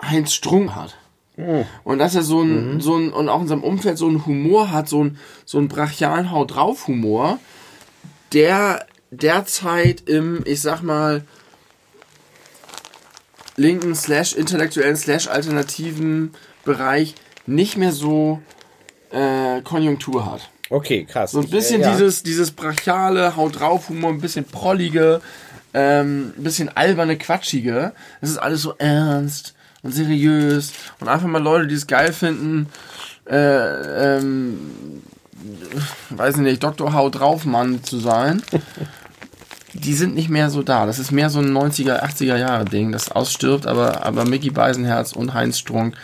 Heinz 0.00 0.32
Strung 0.32 0.74
hat. 0.74 0.96
Oh. 1.36 1.64
Und 1.84 1.98
dass 1.98 2.14
er 2.14 2.22
so 2.22 2.42
ein, 2.42 2.74
mhm. 2.74 2.80
so 2.80 2.96
ein, 2.96 3.12
und 3.12 3.28
auch 3.28 3.40
in 3.40 3.48
seinem 3.48 3.62
Umfeld 3.64 3.98
so 3.98 4.06
einen 4.06 4.24
Humor 4.26 4.70
hat, 4.70 4.88
so 4.88 5.04
ein, 5.04 5.18
so 5.44 5.58
ein 5.58 5.68
brachialen 5.68 6.30
Haut 6.30 6.54
drauf 6.54 6.86
Humor, 6.86 7.38
der 8.32 8.86
derzeit 9.10 10.08
im, 10.08 10.42
ich 10.44 10.60
sag 10.60 10.82
mal, 10.82 11.24
linken 13.56 13.94
slash 13.94 14.34
intellektuellen 14.34 14.96
slash 14.96 15.28
alternativen 15.28 16.32
Bereich 16.64 17.14
nicht 17.46 17.76
mehr 17.76 17.92
so 17.92 18.40
äh, 19.10 19.60
Konjunktur 19.62 20.30
hat. 20.30 20.50
Okay, 20.70 21.04
krass. 21.04 21.32
So 21.32 21.40
ein 21.40 21.50
bisschen 21.50 21.80
ja. 21.80 21.92
dieses, 21.92 22.22
dieses 22.22 22.50
brachiale, 22.50 23.36
Haut 23.36 23.60
drauf 23.60 23.88
Humor, 23.88 24.10
ein 24.10 24.20
bisschen 24.20 24.44
prollige, 24.44 25.20
ähm, 25.74 26.32
ein 26.36 26.42
bisschen 26.42 26.74
alberne, 26.76 27.16
quatschige. 27.16 27.92
Es 28.20 28.30
ist 28.30 28.38
alles 28.38 28.62
so 28.62 28.74
ernst 28.78 29.54
und 29.82 29.92
seriös 29.92 30.72
und 31.00 31.08
einfach 31.08 31.28
mal 31.28 31.42
Leute, 31.42 31.68
die 31.68 31.74
es 31.74 31.86
geil 31.86 32.12
finden, 32.12 32.68
äh, 33.28 34.16
ähm, 34.16 35.02
weiß 36.10 36.36
ich 36.36 36.42
nicht, 36.42 36.62
Dr. 36.62 36.92
Hau 36.92 37.10
drauf 37.10 37.44
Mann 37.44 37.84
zu 37.84 37.98
sein. 37.98 38.42
die 39.74 39.94
sind 39.94 40.14
nicht 40.14 40.30
mehr 40.30 40.50
so 40.50 40.62
da. 40.62 40.86
Das 40.86 40.98
ist 40.98 41.12
mehr 41.12 41.30
so 41.30 41.40
ein 41.40 41.52
90er, 41.52 42.02
80er 42.02 42.36
Jahre 42.36 42.64
Ding, 42.64 42.92
das 42.92 43.10
ausstirbt, 43.10 43.66
aber, 43.66 44.04
aber 44.04 44.24
Mickey 44.24 44.50
Beisenherz 44.50 45.12
und 45.12 45.34
Heinz 45.34 45.58
Strunk 45.58 45.94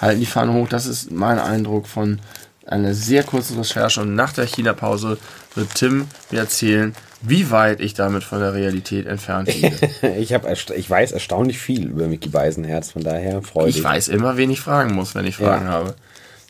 halten 0.00 0.20
die 0.20 0.26
Fahne 0.26 0.52
hoch. 0.54 0.68
Das 0.68 0.86
ist 0.86 1.10
mein 1.10 1.38
Eindruck 1.38 1.86
von 1.86 2.20
einer 2.68 2.94
sehr 2.94 3.22
kurzen 3.22 3.58
Recherche 3.58 4.02
und 4.02 4.14
nach 4.14 4.32
der 4.32 4.46
China-Pause 4.46 5.18
wird 5.54 5.74
Tim 5.74 6.06
mir 6.30 6.40
erzählen, 6.40 6.94
wie 7.22 7.50
weit 7.50 7.80
ich 7.80 7.94
damit 7.94 8.22
von 8.24 8.40
der 8.40 8.54
Realität 8.54 9.06
entfernt 9.06 9.52
liege. 9.54 9.76
ich, 10.18 10.32
hab, 10.32 10.46
ich 10.50 10.90
weiß 10.90 11.12
erstaunlich 11.12 11.58
viel 11.58 11.86
über 11.88 12.06
Mickey 12.06 12.28
Beisenherz, 12.28 12.90
von 12.90 13.02
daher 13.02 13.42
freue 13.42 13.70
ich. 13.70 13.78
Ich 13.78 13.84
weiß 13.84 14.08
immer, 14.08 14.36
wen 14.36 14.50
ich 14.50 14.60
fragen 14.60 14.94
muss, 14.94 15.14
wenn 15.14 15.26
ich 15.26 15.36
Fragen 15.36 15.66
ja. 15.66 15.72
habe. 15.72 15.94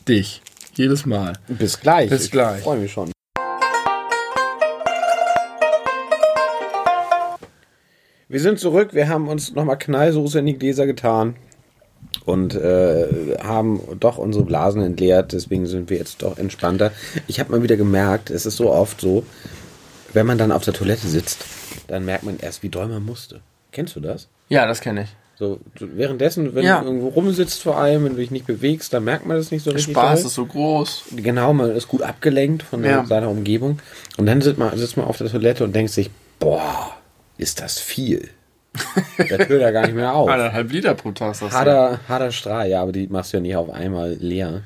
Dich. 0.07 0.41
Jedes 0.73 1.05
Mal. 1.05 1.33
Bis 1.47 1.79
gleich. 1.79 2.09
Bis 2.09 2.29
gleich. 2.29 2.59
Ich 2.59 2.63
freue 2.63 2.79
mich 2.79 2.91
schon. 2.91 3.11
Wir 8.27 8.39
sind 8.39 8.59
zurück. 8.59 8.93
Wir 8.93 9.09
haben 9.09 9.27
uns 9.27 9.53
nochmal 9.53 9.77
Knallsoße 9.77 10.39
in 10.39 10.45
die 10.45 10.57
Gläser 10.57 10.85
getan 10.85 11.35
und 12.29 12.53
äh, 12.53 13.37
haben 13.41 13.81
doch 13.99 14.19
unsere 14.19 14.45
Blasen 14.45 14.83
entleert. 14.83 15.33
Deswegen 15.33 15.65
sind 15.65 15.89
wir 15.89 15.97
jetzt 15.97 16.21
doch 16.21 16.37
entspannter. 16.37 16.91
Ich 17.27 17.39
habe 17.39 17.51
mal 17.51 17.63
wieder 17.63 17.75
gemerkt, 17.75 18.29
es 18.29 18.45
ist 18.45 18.57
so 18.57 18.71
oft 18.71 19.01
so, 19.01 19.23
wenn 20.13 20.27
man 20.27 20.37
dann 20.37 20.51
auf 20.51 20.63
der 20.63 20.75
Toilette 20.75 21.07
sitzt, 21.07 21.43
dann 21.87 22.05
merkt 22.05 22.23
man 22.23 22.37
erst, 22.39 22.61
wie 22.61 22.69
doll 22.69 22.87
man 22.87 23.03
musste. 23.03 23.41
Kennst 23.71 23.95
du 23.95 23.99
das? 23.99 24.27
Ja, 24.47 24.67
das 24.67 24.79
kenne 24.79 25.03
ich. 25.03 25.09
So, 25.39 25.59
währenddessen, 25.79 26.53
wenn 26.53 26.65
ja. 26.65 26.81
du 26.81 26.87
irgendwo 26.87 27.07
rumsitzt 27.07 27.63
vor 27.63 27.77
allem, 27.77 28.03
wenn 28.03 28.11
du 28.11 28.19
dich 28.19 28.29
nicht 28.29 28.45
bewegst, 28.45 28.93
dann 28.93 29.05
merkt 29.05 29.25
man 29.25 29.37
das 29.37 29.51
nicht 29.51 29.63
so 29.63 29.71
Der 29.71 29.77
richtig. 29.77 29.95
Der 29.95 30.01
Spaß 30.01 30.19
doll. 30.19 30.27
ist 30.27 30.35
so 30.35 30.45
groß. 30.45 31.03
Genau, 31.15 31.53
man 31.53 31.71
ist 31.71 31.87
gut 31.87 32.03
abgelenkt 32.03 32.61
von 32.61 32.83
ja. 32.83 33.05
seiner 33.05 33.29
Umgebung. 33.29 33.79
Und 34.17 34.25
dann 34.27 34.41
sitzt 34.41 34.59
man, 34.59 34.77
sitzt 34.77 34.97
man 34.97 35.07
auf 35.07 35.17
der 35.17 35.29
Toilette 35.29 35.63
und 35.63 35.73
denkt 35.73 35.93
sich, 35.93 36.11
boah, 36.39 36.91
ist 37.37 37.61
das 37.61 37.79
viel. 37.79 38.29
Der 39.17 39.47
hört 39.47 39.61
ja 39.61 39.71
gar 39.71 39.85
nicht 39.85 39.95
mehr 39.95 40.13
auf. 40.13 40.29
Eineinhalb 40.29 40.71
Liter 40.71 40.93
pro 40.93 41.11
Tag. 41.11 41.35
Harder, 41.39 41.99
harder 42.07 42.31
Strahl, 42.31 42.69
ja, 42.69 42.81
aber 42.81 42.91
die 42.91 43.07
machst 43.07 43.33
du 43.33 43.37
ja 43.37 43.41
nicht 43.41 43.55
auf 43.55 43.69
einmal 43.69 44.13
leer. 44.19 44.61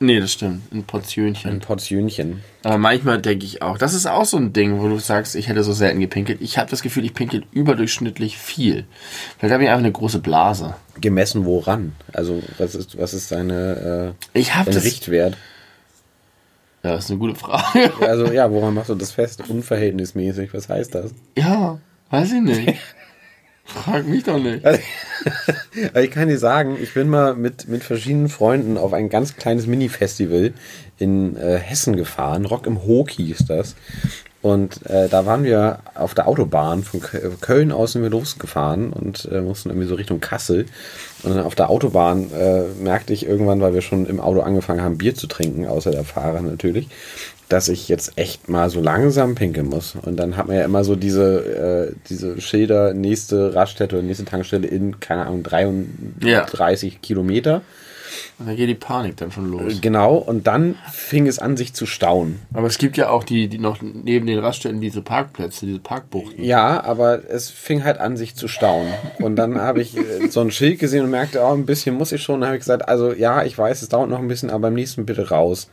Nee, 0.00 0.20
das 0.20 0.32
stimmt. 0.32 0.72
Ein 0.72 0.84
Portionchen. 0.84 1.50
Ein 1.50 1.60
Portionchen. 1.60 2.42
Aber 2.62 2.78
manchmal 2.78 3.20
denke 3.20 3.46
ich 3.46 3.62
auch, 3.62 3.78
das 3.78 3.94
ist 3.94 4.06
auch 4.06 4.24
so 4.24 4.36
ein 4.36 4.52
Ding, 4.52 4.80
wo 4.80 4.88
du 4.88 4.98
sagst, 4.98 5.34
ich 5.34 5.48
hätte 5.48 5.62
so 5.62 5.72
selten 5.72 6.00
gepinkelt. 6.00 6.40
Ich 6.42 6.58
habe 6.58 6.68
das 6.68 6.82
Gefühl, 6.82 7.04
ich 7.04 7.14
pinkel 7.14 7.44
überdurchschnittlich 7.52 8.36
viel. 8.36 8.84
Vielleicht 9.38 9.54
habe 9.54 9.62
ich 9.62 9.70
einfach 9.70 9.82
eine 9.82 9.92
große 9.92 10.18
Blase. 10.18 10.74
Gemessen 11.00 11.44
woran? 11.44 11.92
Also, 12.12 12.42
was 12.58 12.74
ist, 12.74 12.98
was 12.98 13.14
ist 13.14 13.30
deine, 13.32 14.14
äh, 14.34 14.38
ich 14.38 14.50
dein 14.50 14.66
das, 14.66 14.84
Richtwert? 14.84 15.36
Ja, 16.82 16.92
das 16.96 17.04
ist 17.04 17.10
eine 17.10 17.20
gute 17.20 17.36
Frage. 17.36 17.92
Also, 18.00 18.30
ja, 18.32 18.50
woran 18.50 18.74
machst 18.74 18.90
du 18.90 18.94
das 18.96 19.12
fest? 19.12 19.48
Unverhältnismäßig, 19.48 20.52
was 20.52 20.68
heißt 20.68 20.94
das? 20.94 21.12
Ja, 21.38 21.78
weiß 22.14 22.32
ich 22.32 22.40
nicht. 22.40 22.78
Frag 23.64 24.06
mich 24.06 24.24
doch 24.24 24.38
nicht. 24.38 24.64
Also, 25.94 26.00
ich 26.00 26.10
kann 26.10 26.28
dir 26.28 26.38
sagen, 26.38 26.76
ich 26.80 26.92
bin 26.92 27.08
mal 27.08 27.34
mit, 27.34 27.66
mit 27.66 27.82
verschiedenen 27.82 28.28
Freunden 28.28 28.76
auf 28.76 28.92
ein 28.92 29.08
ganz 29.08 29.36
kleines 29.36 29.66
Mini-Festival 29.66 30.52
in 30.98 31.36
äh, 31.36 31.56
Hessen 31.56 31.96
gefahren. 31.96 32.44
Rock 32.44 32.66
im 32.66 32.84
Hook 32.84 33.10
hieß 33.12 33.46
das. 33.46 33.74
Und 34.44 34.84
äh, 34.90 35.08
da 35.08 35.24
waren 35.24 35.42
wir 35.42 35.78
auf 35.94 36.14
der 36.14 36.28
Autobahn 36.28 36.82
von 36.82 37.00
Köln 37.40 37.72
aus 37.72 37.92
sind 37.92 38.02
wir 38.02 38.10
losgefahren 38.10 38.92
und 38.92 39.26
äh, 39.32 39.40
mussten 39.40 39.70
irgendwie 39.70 39.88
so 39.88 39.94
Richtung 39.94 40.20
Kassel. 40.20 40.66
Und 41.22 41.34
dann 41.34 41.46
auf 41.46 41.54
der 41.54 41.70
Autobahn 41.70 42.30
äh, 42.30 42.64
merkte 42.78 43.14
ich 43.14 43.24
irgendwann, 43.24 43.62
weil 43.62 43.72
wir 43.72 43.80
schon 43.80 44.04
im 44.04 44.20
Auto 44.20 44.40
angefangen 44.40 44.82
haben, 44.82 44.98
Bier 44.98 45.14
zu 45.14 45.28
trinken, 45.28 45.66
außer 45.66 45.92
der 45.92 46.04
Fahrer 46.04 46.42
natürlich, 46.42 46.88
dass 47.48 47.68
ich 47.68 47.88
jetzt 47.88 48.16
echt 48.16 48.48
mal 48.48 48.70
so 48.70 48.80
langsam 48.80 49.34
pinkeln 49.34 49.68
muss. 49.68 49.96
Und 50.00 50.16
dann 50.16 50.36
hat 50.36 50.48
man 50.48 50.56
ja 50.56 50.64
immer 50.64 50.84
so 50.84 50.96
diese, 50.96 51.92
äh, 51.92 51.94
diese 52.08 52.40
Schilder, 52.40 52.94
nächste 52.94 53.54
Raststätte 53.54 53.96
oder 53.96 54.04
nächste 54.04 54.24
Tankstelle 54.24 54.66
in, 54.66 55.00
keine 55.00 55.26
Ahnung, 55.26 55.42
33 55.42 56.92
ja. 56.92 56.98
Kilometer. 57.02 57.62
Und 58.38 58.48
da 58.48 58.54
geht 58.54 58.68
die 58.68 58.74
Panik 58.74 59.16
dann 59.16 59.30
schon 59.30 59.50
los. 59.50 59.80
Genau, 59.80 60.16
und 60.16 60.46
dann 60.46 60.76
fing 60.92 61.26
es 61.26 61.38
an, 61.38 61.56
sich 61.56 61.72
zu 61.72 61.86
stauen. 61.86 62.40
Aber 62.52 62.66
es 62.66 62.78
gibt 62.78 62.96
ja 62.96 63.08
auch 63.10 63.22
die, 63.22 63.48
die 63.48 63.58
noch 63.58 63.78
neben 63.80 64.26
den 64.26 64.38
Raststätten 64.38 64.80
diese 64.80 65.02
Parkplätze, 65.02 65.66
diese 65.66 65.78
Parkbuchten. 65.78 66.42
Ja, 66.42 66.82
aber 66.82 67.28
es 67.28 67.50
fing 67.50 67.84
halt 67.84 67.98
an, 67.98 68.16
sich 68.16 68.34
zu 68.34 68.48
stauen. 68.48 68.88
Und 69.20 69.36
dann 69.36 69.60
habe 69.60 69.80
ich 69.80 69.96
äh, 69.96 70.28
so 70.28 70.40
ein 70.40 70.50
Schild 70.50 70.80
gesehen 70.80 71.04
und 71.04 71.10
merkte, 71.10 71.40
oh, 71.42 71.52
ein 71.52 71.66
bisschen 71.66 71.94
muss 71.94 72.12
ich 72.12 72.22
schon. 72.22 72.40
Dann 72.40 72.48
habe 72.48 72.56
ich 72.56 72.62
gesagt, 72.62 72.88
also 72.88 73.12
ja, 73.12 73.44
ich 73.44 73.56
weiß, 73.56 73.82
es 73.82 73.88
dauert 73.88 74.10
noch 74.10 74.18
ein 74.18 74.28
bisschen, 74.28 74.50
aber 74.50 74.62
beim 74.62 74.74
nächsten 74.74 75.06
bitte 75.06 75.28
raus. 75.28 75.68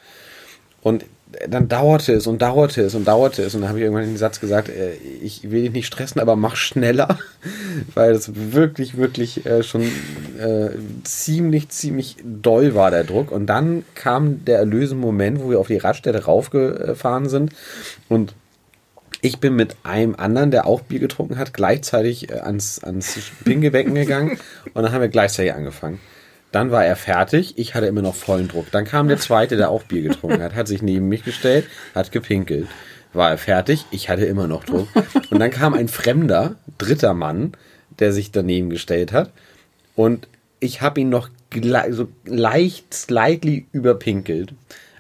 Und 0.82 1.06
dann 1.48 1.70
dauerte 1.70 2.14
es 2.14 2.28
und 2.28 2.42
dauerte 2.42 2.82
es 2.82 2.96
und 2.96 3.08
dauerte 3.08 3.44
es. 3.44 3.56
Und 3.56 3.62
dann 3.62 3.70
habe 3.70 3.80
ich 3.80 3.86
irgendwann 3.86 4.06
den 4.06 4.18
Satz 4.18 4.40
gesagt, 4.40 4.70
äh, 4.70 4.94
ich 5.22 5.50
will 5.50 5.64
dich 5.64 5.72
nicht 5.72 5.88
stressen, 5.88 6.20
aber 6.22 6.36
mach 6.36 6.56
schneller, 6.56 7.20
weil 7.94 8.12
es 8.12 8.32
wirklich, 8.52 8.98
wirklich 8.98 9.46
äh, 9.46 9.64
schon 9.64 9.84
äh, 9.84 10.70
ziemlich, 11.04 11.70
ziemlich 11.70 12.18
doll 12.24 12.76
war 12.76 12.92
der 12.92 13.04
Druck. 13.04 13.32
Und 13.32 13.48
dann 13.48 13.86
kam 13.96 14.44
der 14.46 14.60
erlösende 14.60 15.02
Moment, 15.02 15.42
wo 15.42 15.50
wir 15.50 15.60
auf 15.60 15.68
die 15.68 15.78
Radstätte 15.78 16.26
raufgefahren 16.26 17.30
sind. 17.30 17.54
Und 18.10 18.34
ich 19.22 19.40
bin 19.40 19.56
mit 19.56 19.78
einem 19.84 20.16
anderen, 20.16 20.52
der 20.52 20.66
auch 20.66 20.82
Bier 20.82 21.00
getrunken 21.00 21.38
hat, 21.38 21.54
gleichzeitig 21.54 22.30
äh, 22.30 22.40
ans, 22.40 22.84
ans 22.84 23.18
Pinkelbecken 23.46 23.96
gegangen. 23.96 24.38
Und 24.74 24.84
dann 24.84 24.92
haben 24.92 25.02
wir 25.02 25.10
gleichzeitig 25.10 25.54
angefangen. 25.54 26.00
Dann 26.52 26.72
war 26.72 26.86
er 26.86 26.96
fertig. 26.96 27.54
Ich 27.58 27.76
hatte 27.76 27.86
immer 27.86 28.02
noch 28.02 28.16
vollen 28.16 28.48
Druck. 28.48 28.72
Dann 28.72 28.86
kam 28.86 29.08
der 29.08 29.18
zweite, 29.18 29.58
der 29.58 29.70
auch 29.70 29.84
Bier 29.84 30.02
getrunken 30.02 30.42
hat, 30.42 30.56
hat 30.56 30.68
sich 30.68 30.82
neben 30.82 31.08
mich 31.08 31.24
gestellt, 31.24 31.66
hat 31.96 32.12
gepinkelt. 32.12 32.68
War 33.14 33.30
er 33.30 33.38
fertig. 33.38 33.86
Ich 33.92 34.10
hatte 34.10 34.26
immer 34.26 34.48
noch 34.48 34.64
Druck. 34.64 34.88
Und 35.30 35.40
dann 35.40 35.52
kam 35.52 35.74
ein 35.74 35.88
fremder, 35.88 36.56
dritter 36.78 37.14
Mann, 37.14 37.54
der 38.00 38.14
sich 38.14 38.32
daneben 38.32 38.70
gestellt 38.70 39.12
hat. 39.14 39.32
Und 39.96 40.28
ich 40.60 40.82
habe 40.82 41.02
ihn 41.02 41.10
noch 41.10 41.30
so 41.90 42.08
leicht, 42.26 42.94
slightly 42.94 43.66
überpinkelt. 43.72 44.54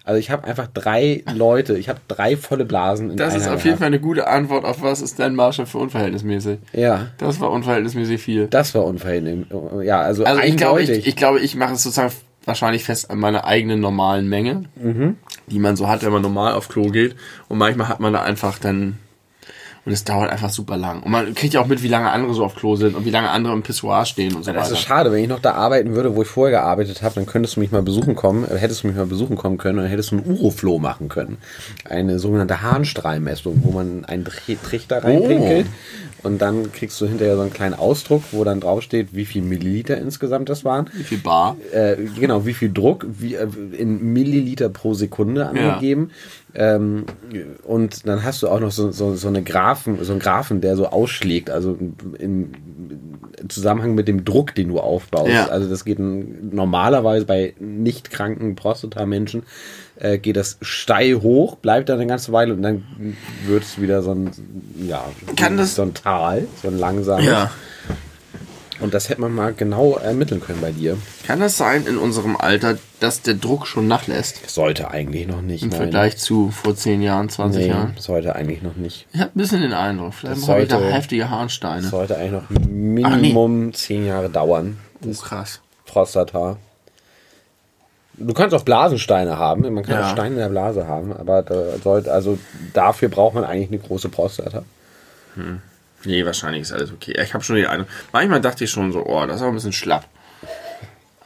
Also 0.03 0.19
ich 0.19 0.31
habe 0.31 0.45
einfach 0.45 0.67
drei 0.67 1.23
Leute, 1.33 1.77
ich 1.77 1.87
habe 1.87 1.99
drei 2.07 2.35
volle 2.35 2.65
Blasen 2.65 3.11
in 3.11 3.17
Das 3.17 3.35
ist 3.35 3.43
auf 3.43 3.49
gehabt. 3.49 3.65
jeden 3.65 3.77
Fall 3.77 3.87
eine 3.87 3.99
gute 3.99 4.27
Antwort 4.27 4.65
auf 4.65 4.81
was 4.81 5.01
ist 5.01 5.19
dein 5.19 5.35
Marshall 5.35 5.67
für 5.67 5.77
unverhältnismäßig. 5.77 6.59
Ja. 6.73 7.07
Das 7.17 7.39
war 7.39 7.51
unverhältnismäßig 7.51 8.21
viel. 8.21 8.47
Das 8.47 8.73
war 8.73 8.85
unverhältnismäßig. 8.85 9.51
Ja, 9.83 10.01
also, 10.01 10.23
also 10.23 10.41
ich 10.41 10.57
glaube, 10.57 10.81
ich, 10.81 11.07
ich, 11.07 11.15
glaube, 11.15 11.39
ich 11.39 11.55
mache 11.55 11.73
es 11.73 11.83
sozusagen 11.83 12.11
wahrscheinlich 12.45 12.83
fest 12.83 13.11
an 13.11 13.19
meiner 13.19 13.45
eigenen 13.45 13.79
normalen 13.79 14.27
Menge, 14.27 14.63
mhm. 14.75 15.17
die 15.47 15.59
man 15.59 15.75
so 15.75 15.87
hat, 15.87 16.03
wenn 16.03 16.11
man 16.11 16.23
normal 16.23 16.53
auf 16.53 16.67
Klo 16.67 16.89
geht. 16.89 17.15
Und 17.47 17.59
manchmal 17.59 17.87
hat 17.87 17.99
man 17.99 18.13
da 18.13 18.23
einfach 18.23 18.57
dann 18.57 18.97
und 19.83 19.91
es 19.91 20.03
dauert 20.03 20.29
einfach 20.29 20.51
super 20.51 20.77
lang. 20.77 21.01
Und 21.01 21.11
man 21.11 21.33
kriegt 21.33 21.55
ja 21.55 21.61
auch 21.61 21.65
mit, 21.65 21.81
wie 21.81 21.87
lange 21.87 22.11
andere 22.11 22.33
so 22.35 22.45
auf 22.45 22.55
Klo 22.55 22.75
sind 22.75 22.95
und 22.95 23.05
wie 23.05 23.09
lange 23.09 23.29
andere 23.29 23.53
im 23.53 23.63
Pissoir 23.63 24.05
stehen 24.05 24.35
und 24.35 24.43
so 24.43 24.51
ja, 24.51 24.53
das 24.53 24.65
weiter. 24.65 24.73
Das 24.73 24.79
ist 24.79 24.85
schade. 24.87 25.11
Wenn 25.11 25.23
ich 25.23 25.29
noch 25.29 25.39
da 25.39 25.53
arbeiten 25.53 25.95
würde, 25.95 26.15
wo 26.15 26.21
ich 26.21 26.27
vorher 26.27 26.59
gearbeitet 26.59 27.01
habe, 27.01 27.15
dann 27.15 27.25
könntest 27.25 27.55
du 27.55 27.59
mich 27.61 27.71
mal 27.71 27.81
besuchen 27.81 28.15
kommen, 28.15 28.45
äh, 28.45 28.57
hättest 28.57 28.83
du 28.83 28.87
mich 28.87 28.95
mal 28.95 29.07
besuchen 29.07 29.37
kommen 29.37 29.57
können 29.57 29.79
und 29.79 29.85
dann 29.85 29.91
hättest 29.91 30.11
du 30.11 30.17
ein 30.17 30.25
Uroflow 30.25 30.77
machen 30.77 31.09
können. 31.09 31.39
Eine 31.89 32.19
sogenannte 32.19 32.61
Harnstrahlmessung, 32.61 33.61
wo 33.63 33.71
man 33.71 34.05
einen 34.05 34.25
Trichter 34.25 35.03
reinpinkelt. 35.03 35.65
Und 36.23 36.41
dann 36.41 36.71
kriegst 36.71 36.99
du 37.01 37.07
hinterher 37.07 37.35
so 37.35 37.41
einen 37.41 37.53
kleinen 37.53 37.73
Ausdruck, 37.73 38.23
wo 38.31 38.43
dann 38.43 38.59
draufsteht, 38.59 39.09
wie 39.13 39.25
viel 39.25 39.41
Milliliter 39.41 39.97
insgesamt 39.97 40.49
das 40.49 40.63
waren. 40.63 40.89
Wie 40.93 41.03
viel 41.03 41.17
Bar. 41.17 41.57
Äh, 41.73 41.97
genau, 42.19 42.45
wie 42.45 42.53
viel 42.53 42.71
Druck 42.71 43.05
wie, 43.09 43.35
äh, 43.35 43.47
in 43.77 44.13
Milliliter 44.13 44.69
pro 44.69 44.93
Sekunde 44.93 45.47
angegeben. 45.47 46.11
Ja. 46.53 46.75
Ähm, 46.75 47.05
und 47.63 48.07
dann 48.07 48.23
hast 48.23 48.43
du 48.43 48.49
auch 48.49 48.59
noch 48.59 48.71
so, 48.71 48.91
so, 48.91 49.15
so 49.15 49.27
eine 49.27 49.41
Graphen, 49.41 50.03
so 50.03 50.11
einen 50.11 50.19
Graphen, 50.19 50.61
der 50.61 50.75
so 50.75 50.87
ausschlägt, 50.87 51.49
also 51.49 51.77
im 52.19 52.51
Zusammenhang 53.47 53.95
mit 53.95 54.07
dem 54.07 54.25
Druck, 54.25 54.53
den 54.55 54.67
du 54.67 54.79
aufbaust. 54.79 55.31
Ja. 55.31 55.47
Also 55.47 55.69
das 55.69 55.85
geht 55.85 55.99
normalerweise 55.99 57.25
bei 57.25 57.53
nicht 57.59 58.11
kranken 58.11 58.55
Prostata-Menschen 58.55 59.43
äh, 60.01 60.17
geht 60.17 60.35
das 60.35 60.57
steil 60.61 61.21
hoch, 61.21 61.55
bleibt 61.57 61.89
dann 61.89 61.99
eine 61.99 62.07
ganze 62.07 62.31
Weile 62.31 62.53
und 62.53 62.61
dann 62.63 62.83
wird 63.45 63.63
es 63.63 63.79
wieder 63.79 64.01
so 64.01 64.13
ein, 64.13 64.31
ja, 64.77 65.03
Kann 65.35 65.57
das 65.57 65.75
so 65.75 65.83
ein 65.83 65.93
Tal, 65.93 66.47
so 66.61 66.69
ein 66.69 66.79
langsames. 66.79 67.25
Ja. 67.25 67.51
Und 68.79 68.95
das 68.95 69.09
hätte 69.09 69.21
man 69.21 69.31
mal 69.31 69.53
genau 69.53 69.97
ermitteln 69.97 70.41
können 70.41 70.59
bei 70.59 70.71
dir. 70.71 70.97
Kann 71.27 71.39
das 71.39 71.55
sein 71.55 71.85
in 71.85 71.99
unserem 71.99 72.35
Alter, 72.35 72.79
dass 72.99 73.21
der 73.21 73.35
Druck 73.35 73.67
schon 73.67 73.87
nachlässt? 73.87 74.49
Sollte 74.49 74.89
eigentlich 74.89 75.27
noch 75.27 75.43
nicht. 75.43 75.61
Im 75.61 75.69
nein. 75.69 75.77
Vergleich 75.77 76.17
zu 76.17 76.49
vor 76.49 76.75
10 76.75 77.03
Jahren, 77.03 77.29
20 77.29 77.61
nee, 77.61 77.69
Jahren? 77.69 77.93
Sollte 77.99 78.35
eigentlich 78.35 78.63
noch 78.63 78.75
nicht. 78.75 79.05
Ich 79.13 79.19
habe 79.19 79.29
ein 79.35 79.37
bisschen 79.37 79.61
den 79.61 79.73
Eindruck, 79.73 80.15
vielleicht 80.15 80.47
habe 80.47 80.63
ich 80.63 80.67
da 80.67 80.79
heftige 80.79 81.29
Harnsteine. 81.29 81.87
Sollte 81.87 82.17
eigentlich 82.17 82.31
noch 82.31 82.49
Minimum 82.49 83.67
nee. 83.67 83.71
10 83.73 84.07
Jahre 84.07 84.31
dauern. 84.31 84.77
Oh, 85.05 85.13
krass. 85.13 85.61
Prostata. 85.85 86.57
Du 88.27 88.33
kannst 88.33 88.55
auch 88.55 88.63
Blasensteine 88.63 89.37
haben, 89.37 89.61
man 89.73 89.83
kann 89.83 89.95
ja. 89.95 90.07
auch 90.07 90.11
Steine 90.11 90.35
in 90.35 90.41
der 90.41 90.49
Blase 90.49 90.87
haben, 90.87 91.13
aber 91.13 91.43
da 91.43 91.77
sollte, 91.83 92.11
also 92.11 92.37
dafür 92.73 93.09
braucht 93.09 93.35
man 93.35 93.43
eigentlich 93.43 93.69
eine 93.69 93.79
große 93.79 94.09
Prostata. 94.09 94.63
Hm. 95.35 95.61
Nee, 96.03 96.25
wahrscheinlich 96.25 96.63
ist 96.63 96.71
alles 96.71 96.91
okay. 96.91 97.15
Ich 97.21 97.33
habe 97.33 97.43
schon 97.43 97.55
die 97.57 97.67
Ahnung. 97.67 97.85
Manchmal 98.11 98.41
dachte 98.41 98.63
ich 98.63 98.71
schon 98.71 98.91
so, 98.91 99.05
oh, 99.05 99.25
das 99.25 99.37
ist 99.37 99.41
aber 99.41 99.51
ein 99.51 99.55
bisschen 99.55 99.73
schlapp. 99.73 100.05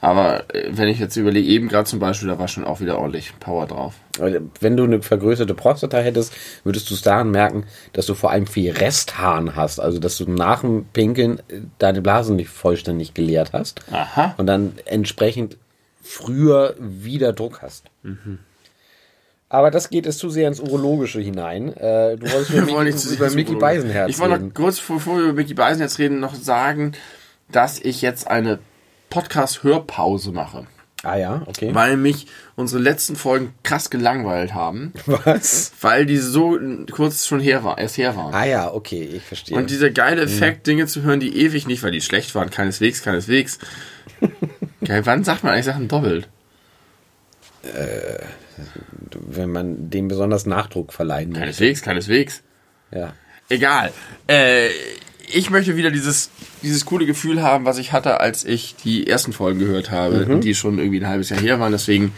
Aber 0.05 0.43
äh, 0.53 0.69
wenn 0.69 0.87
ich 0.87 0.99
jetzt 0.99 1.15
überlege, 1.15 1.47
eben 1.47 1.67
gerade 1.67 1.85
zum 1.85 1.99
Beispiel, 1.99 2.27
da 2.27 2.37
war 2.37 2.47
schon 2.47 2.63
auch 2.63 2.79
wieder 2.79 2.99
ordentlich 2.99 3.33
Power 3.39 3.65
drauf. 3.65 3.95
Wenn 4.59 4.77
du 4.77 4.83
eine 4.83 5.01
vergrößerte 5.01 5.55
Prostata 5.55 5.97
hättest, 5.97 6.33
würdest 6.63 6.89
du 6.89 6.93
es 6.93 7.01
daran 7.01 7.31
merken, 7.31 7.65
dass 7.93 8.05
du 8.05 8.13
vor 8.13 8.29
allem 8.29 8.45
viel 8.45 8.71
Restharn 8.71 9.55
hast. 9.55 9.79
Also, 9.79 9.97
dass 9.97 10.17
du 10.17 10.29
nach 10.29 10.61
dem 10.61 10.85
Pinkeln 10.93 11.39
äh, 11.47 11.61
deine 11.79 12.01
Blasen 12.01 12.35
nicht 12.35 12.49
vollständig 12.49 13.15
geleert 13.15 13.51
hast. 13.53 13.81
Aha. 13.91 14.35
Und 14.37 14.45
dann 14.45 14.73
entsprechend 14.85 15.57
früher 16.05 16.75
wieder 16.79 17.33
Druck 17.33 17.61
hast. 17.61 17.85
Aber 19.49 19.71
das 19.71 19.89
geht 19.89 20.05
es 20.05 20.17
zu 20.17 20.29
sehr 20.29 20.47
ins 20.47 20.59
Urologische 20.59 21.19
hinein. 21.19 21.75
Äh, 21.75 22.17
du 22.17 22.31
wolltest 22.31 22.49
über, 22.51 22.67
Wir 22.67 22.73
wollen 22.73 22.85
Mickey, 22.85 22.95
nicht 22.95 22.99
zu 22.99 23.13
über 23.13 23.29
Mickey 23.31 23.55
Beisenherz 23.55 24.09
Ich 24.09 24.19
wollte 24.19 24.39
noch 24.43 24.53
kurz, 24.53 24.79
bevor 24.79 25.17
wir 25.17 25.23
über 25.25 25.33
Mickey 25.33 25.53
Beisenherz 25.53 25.99
reden, 25.99 26.19
noch 26.19 26.35
sagen, 26.35 26.93
dass 27.51 27.79
ich 27.79 28.01
jetzt 28.01 28.27
eine 28.27 28.59
Podcast-Hörpause 29.09 30.31
mache. 30.31 30.67
Ah 31.03 31.17
ja, 31.17 31.43
okay. 31.45 31.69
Weil 31.73 31.97
mich 31.97 32.25
unsere 32.55 32.81
letzten 32.81 33.15
Folgen 33.15 33.53
krass 33.61 33.91
gelangweilt 33.91 34.55
haben. 34.55 34.91
Was? 35.05 35.71
Weil 35.81 36.07
die 36.07 36.17
so 36.17 36.57
kurz 36.91 37.27
schon 37.27 37.39
her 37.39 37.63
war, 37.63 37.77
erst 37.77 37.97
her 37.97 38.15
waren. 38.15 38.33
Ah 38.33 38.45
ja, 38.45 38.73
okay, 38.73 39.03
ich 39.03 39.21
verstehe. 39.21 39.55
Und 39.55 39.69
dieser 39.69 39.91
geile 39.91 40.23
Effekt, 40.23 40.65
Dinge 40.65 40.87
zu 40.87 41.03
hören, 41.03 41.19
die 41.19 41.37
ewig 41.37 41.67
nicht, 41.67 41.83
weil 41.83 41.91
die 41.91 42.01
schlecht 42.01 42.33
waren, 42.33 42.49
keineswegs, 42.49 43.03
keineswegs. 43.03 43.59
Geil, 44.85 45.05
wann 45.05 45.23
sagt 45.23 45.43
man 45.43 45.53
eigentlich 45.53 45.65
Sachen 45.65 45.87
doppelt? 45.87 46.27
wenn 49.11 49.51
man 49.51 49.89
dem 49.89 50.07
besonders 50.07 50.45
Nachdruck 50.45 50.93
verleihen 50.93 51.29
möchte. 51.29 51.45
Keineswegs, 51.45 51.81
keineswegs. 51.81 52.43
Ja. 52.91 53.13
Egal. 53.49 53.91
Äh, 54.27 54.69
ich 55.27 55.49
möchte 55.49 55.75
wieder 55.75 55.91
dieses, 55.91 56.29
dieses 56.61 56.85
coole 56.85 57.05
Gefühl 57.05 57.41
haben, 57.41 57.65
was 57.65 57.77
ich 57.77 57.91
hatte, 57.91 58.19
als 58.19 58.43
ich 58.45 58.75
die 58.75 59.07
ersten 59.07 59.33
Folgen 59.33 59.59
gehört 59.59 59.91
habe, 59.91 60.39
die 60.39 60.55
schon 60.55 60.77
irgendwie 60.77 60.99
ein 60.99 61.07
halbes 61.07 61.29
Jahr 61.29 61.39
her 61.39 61.59
waren. 61.59 61.71
Deswegen 61.71 62.13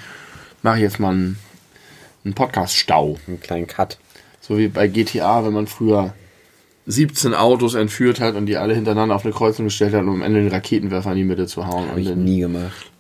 mache 0.62 0.78
ich 0.78 0.84
jetzt 0.84 1.00
mal 1.00 1.12
einen, 1.12 1.40
einen 2.26 2.34
Podcast-Stau. 2.34 3.18
Einen 3.28 3.40
kleinen 3.40 3.68
Cut. 3.68 3.98
So 4.42 4.58
wie 4.58 4.68
bei 4.68 4.88
GTA, 4.88 5.46
wenn 5.46 5.54
man 5.54 5.68
früher 5.68 6.14
17 6.88 7.34
Autos 7.34 7.76
entführt 7.76 8.22
hat 8.22 8.36
und 8.36 8.46
die 8.46 8.56
alle 8.56 8.74
hintereinander 8.74 9.14
auf 9.14 9.26
eine 9.26 9.34
Kreuzung 9.34 9.66
gestellt 9.66 9.94
hat, 9.94 10.02
um 10.04 10.10
am 10.10 10.22
Ende 10.22 10.42
den 10.42 10.50
Raketenwerfer 10.50 11.12
in 11.12 11.18
die 11.18 11.24
Mitte 11.26 11.46
zu 11.46 11.68
hauen. 11.68 11.90
Habe 11.90 12.00
ich 12.00 12.16
nie 12.16 12.40
gemacht. 12.40 12.92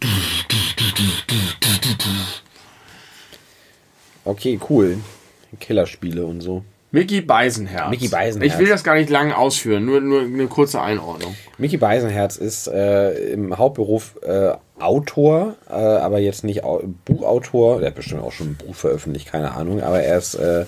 Okay, 4.25 4.59
cool. 4.69 4.97
Killerspiele 5.61 6.25
und 6.25 6.41
so. 6.41 6.63
Mickey 6.91 7.21
Beisenherz. 7.21 7.89
Mickey 7.89 8.09
Beisenherz. 8.09 8.53
Ich 8.53 8.59
will 8.59 8.67
das 8.67 8.83
gar 8.83 8.95
nicht 8.95 9.09
lange 9.09 9.37
ausführen, 9.37 9.85
nur, 9.85 10.01
nur 10.01 10.21
eine 10.21 10.47
kurze 10.47 10.81
Einordnung. 10.81 11.35
Mickey 11.57 11.77
Beisenherz 11.77 12.37
ist 12.37 12.67
äh, 12.67 13.31
im 13.31 13.57
Hauptberuf 13.57 14.15
äh, 14.21 14.51
Autor, 14.79 15.55
äh, 15.69 15.73
aber 15.73 16.19
jetzt 16.19 16.43
nicht 16.43 16.63
Au 16.63 16.81
Buchautor. 17.05 17.79
Der 17.79 17.87
hat 17.89 17.95
bestimmt 17.95 18.21
auch 18.21 18.31
schon 18.31 18.51
ein 18.51 18.55
Buch 18.55 18.75
veröffentlicht, 18.75 19.31
keine 19.31 19.53
Ahnung. 19.53 19.81
Aber 19.81 20.01
er 20.01 20.17
ist 20.17 20.35
äh, 20.35 20.65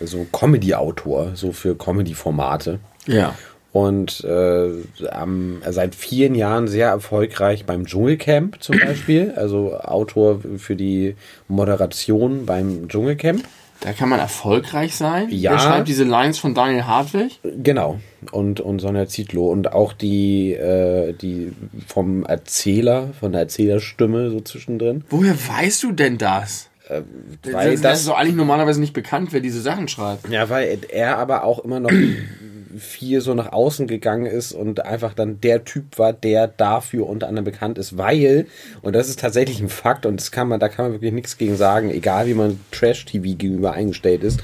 so 0.00 0.26
Comedy-Autor, 0.32 1.32
so 1.34 1.52
für 1.52 1.76
Comedy-Formate. 1.76 2.78
Ja. 3.06 3.34
Und 3.72 4.22
äh, 4.22 4.70
am, 5.10 5.60
seit 5.68 5.96
vielen 5.96 6.36
Jahren 6.36 6.68
sehr 6.68 6.88
erfolgreich 6.88 7.64
beim 7.64 7.86
Dschungelcamp 7.86 8.62
zum 8.62 8.78
Beispiel. 8.78 9.34
Also 9.36 9.76
Autor 9.76 10.40
für 10.58 10.76
die 10.76 11.16
Moderation 11.48 12.46
beim 12.46 12.88
Dschungelcamp. 12.88 13.44
Da 13.80 13.92
kann 13.92 14.08
man 14.08 14.18
erfolgreich 14.18 14.96
sein. 14.96 15.28
Ja. 15.30 15.52
Der 15.52 15.58
schreibt 15.58 15.88
diese 15.88 16.04
Lines 16.04 16.38
von 16.38 16.54
Daniel 16.54 16.86
Hartwig. 16.86 17.40
Genau. 17.42 17.98
Und, 18.30 18.60
und 18.60 18.78
Sonja 18.78 19.06
Zietlow. 19.06 19.50
Und 19.50 19.72
auch 19.72 19.92
die, 19.92 20.52
äh, 20.54 21.12
die 21.12 21.52
vom 21.86 22.24
Erzähler, 22.24 23.08
von 23.20 23.32
der 23.32 23.42
Erzählerstimme 23.42 24.30
so 24.30 24.40
zwischendrin. 24.40 25.04
Woher 25.10 25.34
weißt 25.34 25.82
du 25.82 25.92
denn 25.92 26.16
das? 26.16 26.70
Weil 26.88 27.72
das, 27.72 27.80
das 27.80 28.00
ist 28.00 28.08
doch 28.08 28.16
eigentlich 28.16 28.34
normalerweise 28.34 28.80
nicht 28.80 28.92
bekannt, 28.92 29.32
wer 29.32 29.40
diese 29.40 29.60
Sachen 29.60 29.88
schreibt. 29.88 30.28
Ja, 30.28 30.50
weil 30.50 30.78
er 30.88 31.18
aber 31.18 31.44
auch 31.44 31.64
immer 31.64 31.80
noch 31.80 31.90
viel 32.78 33.20
so 33.20 33.34
nach 33.34 33.52
außen 33.52 33.86
gegangen 33.86 34.26
ist 34.26 34.52
und 34.52 34.84
einfach 34.84 35.14
dann 35.14 35.40
der 35.40 35.64
Typ 35.64 35.98
war, 35.98 36.12
der 36.12 36.48
dafür 36.48 37.08
unter 37.08 37.28
anderem 37.28 37.44
bekannt 37.44 37.78
ist, 37.78 37.96
weil, 37.96 38.46
und 38.82 38.94
das 38.94 39.08
ist 39.08 39.20
tatsächlich 39.20 39.60
ein 39.60 39.68
Fakt 39.68 40.06
und 40.06 40.20
das 40.20 40.30
kann 40.30 40.48
man, 40.48 40.60
da 40.60 40.68
kann 40.68 40.86
man 40.86 40.92
wirklich 40.92 41.12
nichts 41.12 41.38
gegen 41.38 41.56
sagen, 41.56 41.90
egal 41.90 42.26
wie 42.26 42.34
man 42.34 42.60
Trash-TV 42.70 43.36
gegenüber 43.38 43.72
eingestellt 43.72 44.22
ist, 44.22 44.40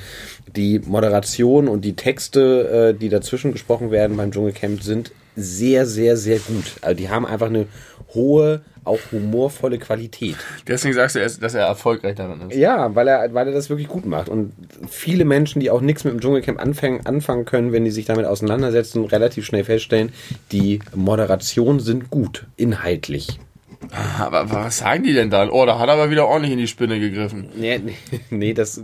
die 0.57 0.79
Moderation 0.79 1.69
und 1.69 1.85
die 1.85 1.95
Texte, 1.95 2.95
äh, 2.95 2.99
die 2.99 3.09
dazwischen 3.09 3.53
gesprochen 3.53 3.91
werden 3.91 4.17
beim 4.17 4.33
Dschungelcamp, 4.33 4.83
sind 4.83 5.13
sehr, 5.37 5.87
sehr, 5.87 6.17
sehr 6.17 6.39
gut. 6.39 6.77
Also 6.83 6.97
die 6.97 7.09
haben 7.09 7.27
einfach 7.27 7.47
eine 7.47 7.67
hohe, 8.15 8.63
auch 8.85 8.99
humorvolle 9.13 9.79
Qualität. 9.79 10.37
Deswegen 10.67 10.95
sagst 10.95 11.17
du, 11.17 11.21
dass 11.21 11.55
er 11.55 11.67
erfolgreich 11.67 12.17
darin 12.17 12.51
ist. 12.51 12.57
Ja, 12.57 12.95
weil 12.95 13.09
er, 13.09 13.33
weil 13.35 13.47
er 13.49 13.53
das 13.53 13.71
wirklich 13.71 13.89
gut 13.89 14.07
macht. 14.07 14.29
Und 14.29 14.53
viele 14.89 15.25
Menschen, 15.25 15.61
die 15.61 15.71
auch 15.71 15.81
nichts 15.81 16.05
mit 16.05 16.15
dem 16.15 16.21
Dschungelcamp 16.21 16.61
anfangen, 16.61 17.07
anfangen 17.07 17.45
können, 17.45 17.73
wenn 17.73 17.85
die 17.85 17.91
sich 17.91 18.07
damit 18.07 18.27
auseinandersetzen, 18.27 19.05
relativ 19.05 19.45
schnell 19.45 19.65
feststellen, 19.65 20.13
die 20.53 20.81
Moderationen 20.95 21.81
sind 21.81 22.11
gut, 22.11 22.47
inhaltlich. 22.57 23.39
Aber, 24.19 24.41
aber 24.41 24.65
was 24.67 24.79
sagen 24.79 25.05
die 25.05 25.15
denn 25.15 25.31
dann? 25.31 25.49
Oh, 25.51 25.65
da 25.65 25.79
hat 25.79 25.89
er 25.89 25.95
aber 25.95 26.11
wieder 26.11 26.27
ordentlich 26.27 26.53
in 26.53 26.59
die 26.59 26.67
Spinne 26.67 27.01
gegriffen. 27.01 27.49
Nee, 27.57 27.79
nee, 27.79 27.97
nee 28.31 28.53
das, 28.53 28.79
äh, 28.79 28.83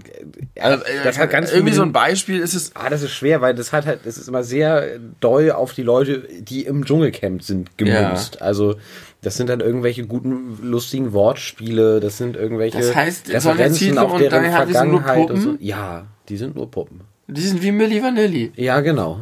Also, 0.60 0.84
das 1.04 1.18
hat 1.18 1.30
ganz 1.30 1.52
irgendwie 1.52 1.74
so 1.74 1.82
ein 1.82 1.92
Beispiel 1.92 2.40
ist 2.40 2.54
es. 2.54 2.72
Ah, 2.74 2.88
das 2.88 3.02
ist 3.02 3.12
schwer, 3.12 3.40
weil 3.42 3.54
das 3.54 3.72
hat 3.72 3.86
halt, 3.86 4.00
das 4.04 4.16
ist 4.16 4.28
immer 4.28 4.42
sehr 4.42 4.98
doll 5.20 5.52
auf 5.52 5.74
die 5.74 5.82
Leute, 5.82 6.26
die 6.40 6.62
im 6.62 6.84
Dschungelcamp 6.84 7.42
sind, 7.42 7.76
gemünzt. 7.76 8.40
Also, 8.40 8.76
das 9.26 9.36
sind 9.36 9.48
dann 9.50 9.58
irgendwelche 9.58 10.06
guten, 10.06 10.56
lustigen 10.62 11.12
Wortspiele, 11.12 11.98
das 11.98 12.16
sind 12.16 12.36
irgendwelche 12.36 12.78
Das 12.78 12.94
heißt, 12.94 13.28
Referenzen 13.28 13.98
auf 13.98 14.12
und 14.12 14.20
deren 14.20 14.44
sind 14.44 14.52
nur 14.52 15.02
Vergangenheit. 15.02 15.30
Und 15.32 15.40
so. 15.40 15.56
Ja, 15.58 16.06
die 16.28 16.36
sind 16.36 16.54
nur 16.54 16.70
Puppen. 16.70 17.00
Die 17.26 17.40
sind 17.40 17.60
wie 17.60 17.72
Milli 17.72 18.00
Vanilli. 18.00 18.52
Ja, 18.54 18.80
genau. 18.82 19.18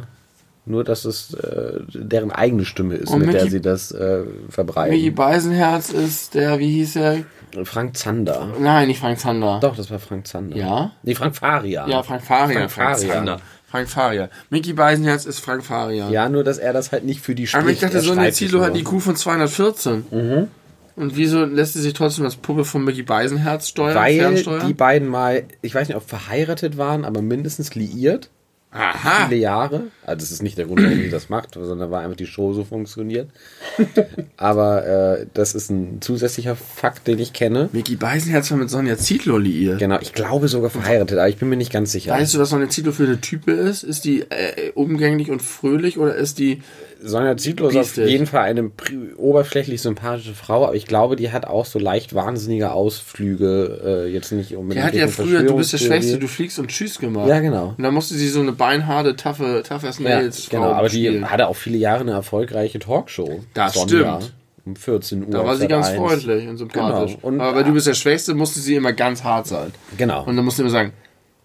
Nur, 0.67 0.83
dass 0.83 1.05
es 1.05 1.33
äh, 1.33 1.79
deren 1.91 2.31
eigene 2.31 2.65
Stimme 2.65 2.93
ist, 2.95 3.09
Und 3.09 3.21
mit 3.25 3.33
der 3.33 3.45
Mickey- 3.45 3.49
sie 3.51 3.61
das 3.61 3.91
äh, 3.91 4.19
Mickey 4.19 4.49
verbreiten. 4.49 5.15
Beisenherz 5.15 5.89
ist 5.89 6.35
der, 6.35 6.59
wie 6.59 6.69
hieß 6.69 6.97
er? 6.97 7.17
Frank 7.63 7.97
Zander. 7.97 8.49
Nein, 8.59 8.87
nicht 8.87 8.99
Frank 8.99 9.17
Zander. 9.19 9.59
Doch, 9.59 9.75
das 9.75 9.89
war 9.89 9.97
Frank 9.97 10.27
Zander. 10.27 10.55
Ja? 10.55 10.91
Nee, 11.01 11.15
Frank 11.15 11.35
Faria. 11.35 11.87
Ja, 11.87 12.03
Frank 12.03 12.21
Faria. 12.23 12.67
Frank 12.67 12.71
Faria. 12.99 13.13
Zander. 13.13 13.39
Frank 13.69 13.89
Faria. 13.89 14.29
Mickey 14.49 14.73
Beisenherz 14.73 15.25
ist 15.25 15.39
Frank 15.39 15.63
Faria. 15.65 16.09
Ja, 16.09 16.29
nur, 16.29 16.43
dass 16.43 16.57
er 16.57 16.71
das 16.73 16.91
halt 16.91 17.03
nicht 17.03 17.19
für 17.21 17.35
die 17.35 17.47
Aber 17.53 17.69
ich 17.69 17.77
spricht. 17.79 17.83
dachte, 17.95 18.07
Er 18.07 18.27
es 18.27 18.35
Zietlow 18.35 18.59
nur. 18.59 18.67
hat 18.67 18.75
die 18.75 18.83
Kuh 18.83 18.99
von 18.99 19.15
214. 19.15 20.05
Mhm. 20.11 20.47
Und 20.95 21.17
wieso 21.17 21.43
lässt 21.43 21.73
sie 21.73 21.81
sich 21.81 21.91
trotzdem 21.93 22.23
als 22.23 22.37
Puppe 22.37 22.63
von 22.63 22.83
Mickey 22.85 23.03
Beisenherz 23.03 23.67
steuern? 23.67 23.95
Weil 23.95 24.43
die 24.65 24.73
beiden 24.73 25.09
mal, 25.09 25.43
ich 25.61 25.75
weiß 25.75 25.89
nicht, 25.89 25.97
ob 25.97 26.07
verheiratet 26.07 26.77
waren, 26.77 27.03
aber 27.03 27.21
mindestens 27.21 27.75
liiert. 27.75 28.29
Aha. 28.75 29.27
Viele 29.27 29.39
Jahre. 29.39 29.83
Also 30.05 30.19
das 30.19 30.31
ist 30.31 30.43
nicht 30.43 30.57
der 30.57 30.65
Grund, 30.65 30.83
warum 30.83 30.97
sie 30.97 31.09
das 31.09 31.29
macht, 31.29 31.53
sondern 31.53 31.89
weil 31.91 32.03
einfach 32.03 32.17
die 32.17 32.25
Show 32.25 32.53
so 32.53 32.65
funktioniert. 32.65 33.29
aber 34.37 34.85
äh, 34.85 35.25
das 35.33 35.55
ist 35.55 35.71
ein 35.71 36.01
zusätzlicher 36.01 36.55
Fakt, 36.55 37.07
den 37.07 37.17
ich 37.19 37.31
kenne. 37.31 37.69
Mickey 37.71 37.95
Beisenherz 37.95 38.51
war 38.51 38.57
mit 38.57 38.69
Sonja 38.69 38.97
Zietlow 38.97 39.37
liiert. 39.37 39.79
Genau, 39.79 39.97
ich 40.01 40.13
glaube 40.13 40.49
sogar 40.49 40.69
verheiratet, 40.69 41.17
aber 41.17 41.29
ich 41.29 41.37
bin 41.37 41.47
mir 41.47 41.55
nicht 41.55 41.71
ganz 41.71 41.93
sicher. 41.93 42.11
Weißt 42.11 42.33
du, 42.33 42.39
was 42.39 42.49
Sonja 42.49 42.67
Zietlow 42.67 42.91
für 42.91 43.05
eine 43.05 43.21
Type 43.21 43.51
ist? 43.51 43.83
Ist 43.83 44.03
die 44.03 44.21
äh, 44.21 44.71
umgänglich 44.73 45.31
und 45.31 45.41
fröhlich 45.41 45.97
oder 45.97 46.15
ist 46.15 46.37
die... 46.39 46.61
Sonja 47.07 47.37
Zietlow 47.37 47.67
ist 47.69 47.77
auf 47.77 47.97
jeden 48.07 48.25
Fall 48.25 48.41
eine 48.43 48.71
oberflächlich 49.17 49.81
sympathische 49.81 50.33
Frau, 50.33 50.65
aber 50.65 50.75
ich 50.75 50.85
glaube, 50.87 51.15
die 51.15 51.31
hat 51.31 51.45
auch 51.45 51.65
so 51.65 51.77
leicht 51.79 52.15
wahnsinnige 52.15 52.71
Ausflüge, 52.71 54.05
äh, 54.07 54.11
jetzt 54.11 54.31
nicht 54.31 54.55
unbedingt. 54.55 54.83
Die 54.83 54.87
hat 54.87 54.95
ja 54.95 55.07
früher, 55.07 55.43
du 55.43 55.55
bist 55.57 55.73
der. 55.73 55.77
Schwächste, 55.77 56.17
du 56.17 56.27
fliegst 56.27 56.57
und 56.59 56.67
tschüss 56.67 56.97
gemacht. 56.99 57.27
Ja, 57.27 57.39
genau. 57.39 57.73
Und 57.77 57.83
dann 57.83 57.93
musste 57.93 58.15
sie 58.15 58.27
so 58.29 58.39
eine 58.41 58.51
beinharte, 58.53 59.15
taffe, 59.15 59.63
tough 59.67 59.83
as 59.83 59.99
Ja, 59.99 60.09
nails 60.21 60.49
genau, 60.49 60.71
aber 60.71 60.89
die 60.89 61.05
spielen. 61.05 61.29
hatte 61.29 61.47
auch 61.47 61.55
viele 61.55 61.77
Jahre 61.77 62.01
eine 62.01 62.11
erfolgreiche 62.11 62.79
Talkshow. 62.79 63.41
Das 63.53 63.79
stimmt. 63.79 64.33
Um 64.65 64.75
14 64.75 65.25
Uhr. 65.25 65.29
Da 65.29 65.45
war 65.45 65.55
sie 65.57 65.67
ganz 65.67 65.87
Sat.1. 65.87 65.97
freundlich 65.97 66.47
und 66.47 66.57
sympathisch. 66.57 67.17
Genau. 67.17 67.27
Und- 67.27 67.39
aber 67.39 67.57
weil 67.57 67.63
du 67.65 67.73
bist 67.73 67.85
der 67.85 67.93
Schwächste, 67.93 68.33
musste 68.33 68.59
sie 68.59 68.73
immer 68.73 68.93
ganz 68.93 69.23
hart 69.23 69.45
sein. 69.45 69.71
Genau. 69.95 70.23
Und 70.25 70.35
dann 70.35 70.43
musste 70.43 70.63
immer 70.63 70.71
sagen, 70.71 70.91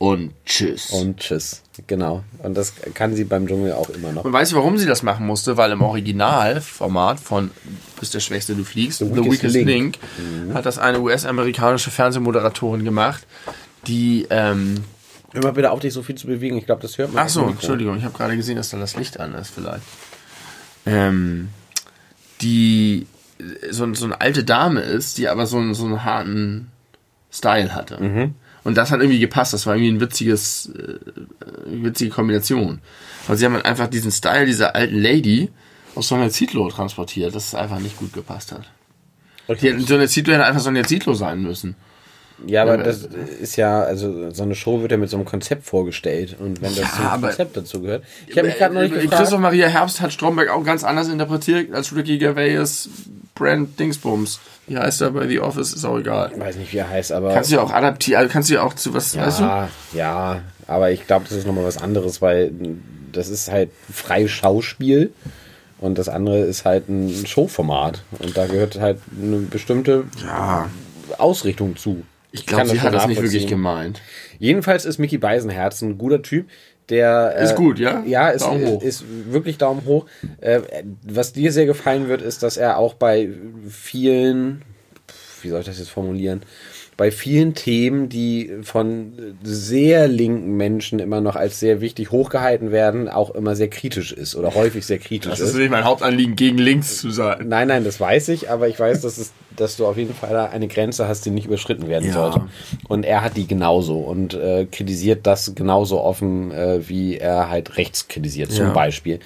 und 0.00 0.32
tschüss. 0.46 0.90
Und, 0.92 1.00
Und 1.00 1.16
tschüss. 1.20 1.60
Genau. 1.86 2.24
Und 2.42 2.56
das 2.56 2.72
kann 2.94 3.14
sie 3.14 3.24
beim 3.24 3.46
Dschungel 3.46 3.74
auch 3.74 3.90
immer 3.90 4.12
noch. 4.12 4.24
weißt 4.24 4.52
du, 4.52 4.56
warum 4.56 4.78
sie 4.78 4.86
das 4.86 5.02
machen 5.02 5.26
musste? 5.26 5.58
Weil 5.58 5.72
im 5.72 5.82
Originalformat 5.82 7.20
von 7.20 7.50
Du 7.94 8.00
bist 8.00 8.14
der 8.14 8.20
Schwächste, 8.20 8.54
du 8.54 8.64
fliegst, 8.64 9.00
The 9.00 9.14
Weakest, 9.14 9.54
Link. 9.54 9.66
Link, 9.66 9.98
hat 10.54 10.64
das 10.64 10.78
eine 10.78 11.00
US-amerikanische 11.00 11.90
Fernsehmoderatorin 11.90 12.82
gemacht, 12.82 13.26
die, 13.86 14.26
ähm, 14.30 14.84
Hör 15.32 15.42
mal 15.44 15.52
bitte 15.52 15.70
auf, 15.70 15.80
dich 15.80 15.92
so 15.92 16.02
viel 16.02 16.14
zu 16.16 16.26
bewegen. 16.26 16.56
Ich 16.56 16.64
glaube, 16.66 16.80
das 16.82 16.96
hört 16.96 17.12
man. 17.12 17.24
ach 17.26 17.28
so. 17.28 17.46
Entschuldigung, 17.46 17.96
ich 17.98 18.04
habe 18.04 18.16
gerade 18.16 18.36
gesehen, 18.36 18.56
dass 18.56 18.70
da 18.70 18.78
das 18.78 18.96
Licht 18.96 19.20
an 19.20 19.34
ist 19.34 19.50
vielleicht. 19.50 19.84
Ähm, 20.86 21.50
die 22.40 23.06
so, 23.70 23.92
so 23.94 24.06
eine 24.06 24.20
alte 24.20 24.44
Dame 24.44 24.80
ist, 24.80 25.18
die 25.18 25.28
aber 25.28 25.46
so, 25.46 25.58
einen- 25.58 25.74
so 25.74 25.84
einen 25.84 26.04
harten 26.04 26.70
Style 27.32 27.74
hatte. 27.74 27.98
Und 28.64 28.76
das 28.76 28.90
hat 28.90 29.00
irgendwie 29.00 29.18
gepasst. 29.18 29.52
Das 29.52 29.66
war 29.66 29.74
irgendwie 29.74 29.92
ein 29.92 30.00
witziges, 30.00 30.70
äh, 30.76 30.98
eine 31.66 31.84
witzige 31.84 32.10
Kombination. 32.10 32.80
Weil 33.26 33.36
sie 33.36 33.44
haben 33.44 33.54
halt 33.54 33.64
einfach 33.64 33.88
diesen 33.88 34.10
Style 34.10 34.46
dieser 34.46 34.74
alten 34.74 34.98
Lady 34.98 35.50
aus 35.94 36.08
Sonja 36.08 36.30
Zietlow 36.30 36.68
transportiert, 36.68 37.34
dass 37.34 37.48
es 37.48 37.54
einfach 37.54 37.78
nicht 37.78 37.96
gut 37.96 38.12
gepasst 38.12 38.52
hat. 38.52 38.70
Die, 39.60 39.80
Sonja 39.80 40.06
Zietlow 40.06 40.34
hätte 40.34 40.44
einfach 40.44 40.60
Sonja 40.60 40.84
Zietlow 40.84 41.14
sein 41.14 41.42
müssen. 41.42 41.74
Ja, 42.46 42.62
aber 42.62 42.78
Ja, 42.78 42.82
das 42.82 43.02
ist 43.40 43.56
ja, 43.56 43.80
also 43.82 44.30
so 44.30 44.42
eine 44.42 44.54
Show 44.54 44.80
wird 44.82 44.92
ja 44.92 44.96
mit 44.98 45.10
so 45.10 45.16
einem 45.16 45.26
Konzept 45.26 45.64
vorgestellt 45.66 46.36
und 46.38 46.62
wenn 46.62 46.74
das 46.74 46.84
Ja, 46.98 47.12
zum 47.12 47.22
Konzept 47.22 47.56
dazu 47.56 47.82
gehört. 47.82 48.04
Ich 48.26 48.36
habe 48.36 48.48
mich 48.48 48.56
gerade 48.58 48.74
noch 48.74 48.82
nicht 48.82 48.92
Äh, 48.94 49.00
gefragt. 49.02 49.20
Christoph 49.22 49.40
Maria 49.40 49.68
Herbst 49.68 50.00
hat 50.00 50.12
Stromberg 50.12 50.48
auch 50.50 50.64
ganz 50.64 50.84
anders 50.84 51.08
interpretiert 51.08 51.72
als 51.74 51.94
Ricky 51.94 52.18
Gervais 52.18 52.88
Brand 53.34 53.78
Dingsbums. 53.78 54.40
Wie 54.66 54.76
heißt 54.78 55.00
er 55.00 55.10
bei 55.10 55.26
The 55.26 55.40
Office? 55.40 55.72
Ist 55.72 55.84
auch 55.84 55.98
egal. 55.98 56.30
Ich 56.34 56.40
weiß 56.40 56.56
nicht, 56.56 56.72
wie 56.72 56.78
er 56.78 56.88
heißt, 56.88 57.10
aber. 57.12 57.32
Kannst 57.34 57.50
du 57.50 57.56
ja 57.56 57.62
auch 57.62 57.72
adaptieren, 57.72 58.20
also 58.22 58.32
kannst 58.32 58.50
du 58.50 58.54
ja 58.54 58.62
auch 58.62 58.74
zu 58.74 58.94
was, 58.94 59.16
weißt 59.16 59.40
du? 59.40 59.42
ja, 59.44 59.68
ja, 59.94 60.40
aber 60.66 60.90
ich 60.92 61.06
glaube, 61.06 61.24
das 61.28 61.36
ist 61.38 61.46
nochmal 61.46 61.64
was 61.64 61.78
anderes, 61.78 62.22
weil 62.22 62.52
das 63.12 63.28
ist 63.28 63.50
halt 63.50 63.70
freies 63.92 64.30
Schauspiel 64.30 65.12
und 65.78 65.98
das 65.98 66.08
andere 66.08 66.40
ist 66.40 66.64
halt 66.64 66.88
ein 66.88 67.26
Showformat 67.26 68.02
und 68.20 68.36
da 68.36 68.46
gehört 68.46 68.78
halt 68.80 68.98
eine 69.20 69.38
bestimmte 69.38 70.04
Ja. 70.24 70.68
Ausrichtung 71.18 71.76
zu. 71.76 72.02
Ich 72.32 72.46
glaube, 72.46 72.68
sie 72.68 72.80
hat 72.80 72.94
das 72.94 73.06
nicht 73.06 73.20
wirklich 73.20 73.46
gemeint. 73.46 74.00
Jedenfalls 74.38 74.84
ist 74.84 74.98
Mickey 74.98 75.18
Beisenherz 75.18 75.82
ein 75.82 75.98
guter 75.98 76.22
Typ, 76.22 76.46
der 76.90 77.36
Ist 77.36 77.54
gut, 77.54 77.78
ja? 77.78 78.02
Ja, 78.04 78.28
ist, 78.30 78.46
hoch. 78.46 78.82
ist 78.82 79.04
wirklich 79.30 79.58
Daumen 79.58 79.84
hoch. 79.84 80.06
Äh, 80.40 80.60
was 81.02 81.32
dir 81.32 81.52
sehr 81.52 81.66
gefallen 81.66 82.08
wird, 82.08 82.20
ist, 82.20 82.42
dass 82.42 82.56
er 82.56 82.78
auch 82.78 82.94
bei 82.94 83.30
vielen, 83.68 84.62
wie 85.42 85.48
soll 85.48 85.60
ich 85.60 85.66
das 85.66 85.78
jetzt 85.78 85.90
formulieren, 85.90 86.42
bei 87.00 87.10
vielen 87.10 87.54
Themen, 87.54 88.10
die 88.10 88.58
von 88.60 89.14
sehr 89.42 90.06
linken 90.06 90.58
Menschen 90.58 90.98
immer 90.98 91.22
noch 91.22 91.34
als 91.34 91.58
sehr 91.58 91.80
wichtig 91.80 92.10
hochgehalten 92.10 92.72
werden, 92.72 93.08
auch 93.08 93.30
immer 93.30 93.56
sehr 93.56 93.70
kritisch 93.70 94.12
ist 94.12 94.36
oder 94.36 94.54
häufig 94.54 94.84
sehr 94.84 94.98
kritisch 94.98 95.30
Das 95.30 95.40
ist. 95.40 95.48
ist 95.52 95.56
nicht 95.56 95.70
mein 95.70 95.84
Hauptanliegen, 95.84 96.36
gegen 96.36 96.58
links 96.58 96.98
zu 96.98 97.10
sein. 97.10 97.48
Nein, 97.48 97.68
nein, 97.68 97.84
das 97.84 98.00
weiß 98.00 98.28
ich, 98.28 98.50
aber 98.50 98.68
ich 98.68 98.78
weiß, 98.78 99.00
dass, 99.00 99.16
es, 99.16 99.32
dass 99.56 99.78
du 99.78 99.86
auf 99.86 99.96
jeden 99.96 100.12
Fall 100.12 100.34
da 100.34 100.44
eine 100.50 100.68
Grenze 100.68 101.08
hast, 101.08 101.24
die 101.24 101.30
nicht 101.30 101.46
überschritten 101.46 101.88
werden 101.88 102.08
Ja. 102.08 102.12
sollte. 102.12 102.42
Und 102.86 103.06
er 103.06 103.22
hat 103.22 103.38
die 103.38 103.46
genauso 103.46 104.00
und 104.00 104.34
äh, 104.34 104.66
kritisiert 104.70 105.26
das 105.26 105.54
genauso 105.54 106.02
offen, 106.02 106.50
äh, 106.50 106.86
wie 106.86 107.16
er 107.16 107.48
halt 107.48 107.78
rechts 107.78 108.08
kritisiert, 108.08 108.52
zum 108.52 108.66
Ja. 108.66 108.72
Beispiel. 108.74 109.20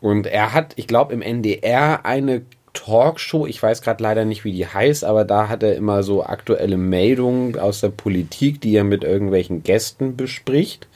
Und 0.00 0.26
er 0.26 0.54
hat, 0.54 0.72
ich 0.76 0.86
glaube, 0.86 1.12
im 1.12 1.20
NDR 1.20 2.06
eine 2.06 2.40
Talkshow, 2.84 3.46
ich 3.46 3.62
weiß 3.62 3.82
gerade 3.82 4.02
leider 4.02 4.24
nicht, 4.24 4.44
wie 4.44 4.52
die 4.52 4.66
heißt, 4.66 5.04
aber 5.04 5.24
da 5.24 5.48
hat 5.48 5.62
er 5.62 5.76
immer 5.76 6.02
so 6.02 6.24
aktuelle 6.24 6.76
Meldungen 6.76 7.58
aus 7.58 7.80
der 7.80 7.90
Politik, 7.90 8.60
die 8.60 8.74
er 8.74 8.84
mit 8.84 9.04
irgendwelchen 9.04 9.62
Gästen 9.62 10.16
bespricht 10.16 10.88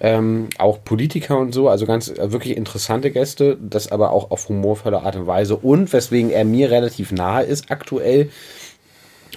ähm, 0.00 0.48
auch 0.58 0.82
Politiker 0.82 1.38
und 1.38 1.52
so, 1.52 1.68
also 1.68 1.84
ganz 1.86 2.08
äh, 2.08 2.32
wirklich 2.32 2.56
interessante 2.56 3.10
Gäste, 3.10 3.58
das 3.60 3.92
aber 3.92 4.12
auch 4.12 4.30
auf 4.30 4.48
humorvolle 4.48 5.02
Art 5.02 5.16
und 5.16 5.26
Weise 5.26 5.56
und 5.56 5.92
weswegen 5.92 6.30
er 6.30 6.44
mir 6.44 6.70
relativ 6.70 7.12
nahe 7.12 7.44
ist 7.44 7.70
aktuell. 7.70 8.30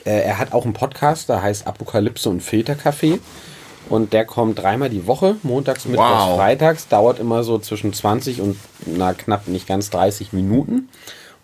Äh, 0.06 0.22
er 0.22 0.40
hat 0.40 0.54
auch 0.54 0.64
einen 0.64 0.74
Podcast, 0.74 1.28
der 1.28 1.42
heißt 1.42 1.68
Apokalypse 1.68 2.30
und 2.30 2.42
Filterkaffee 2.42 3.20
und 3.90 4.14
der 4.14 4.24
kommt 4.24 4.60
dreimal 4.60 4.90
die 4.90 5.06
Woche, 5.06 5.36
montags, 5.44 5.86
mittwochs, 5.86 6.28
Wow. 6.28 6.38
freitags, 6.38 6.88
dauert 6.88 7.20
immer 7.20 7.44
so 7.44 7.60
zwischen 7.60 7.92
20 7.92 8.40
und 8.40 8.58
na, 8.86 9.14
knapp 9.14 9.50
nicht 9.50 9.68
ganz 9.68 9.90
30 9.90 10.32
Minuten 10.32 10.88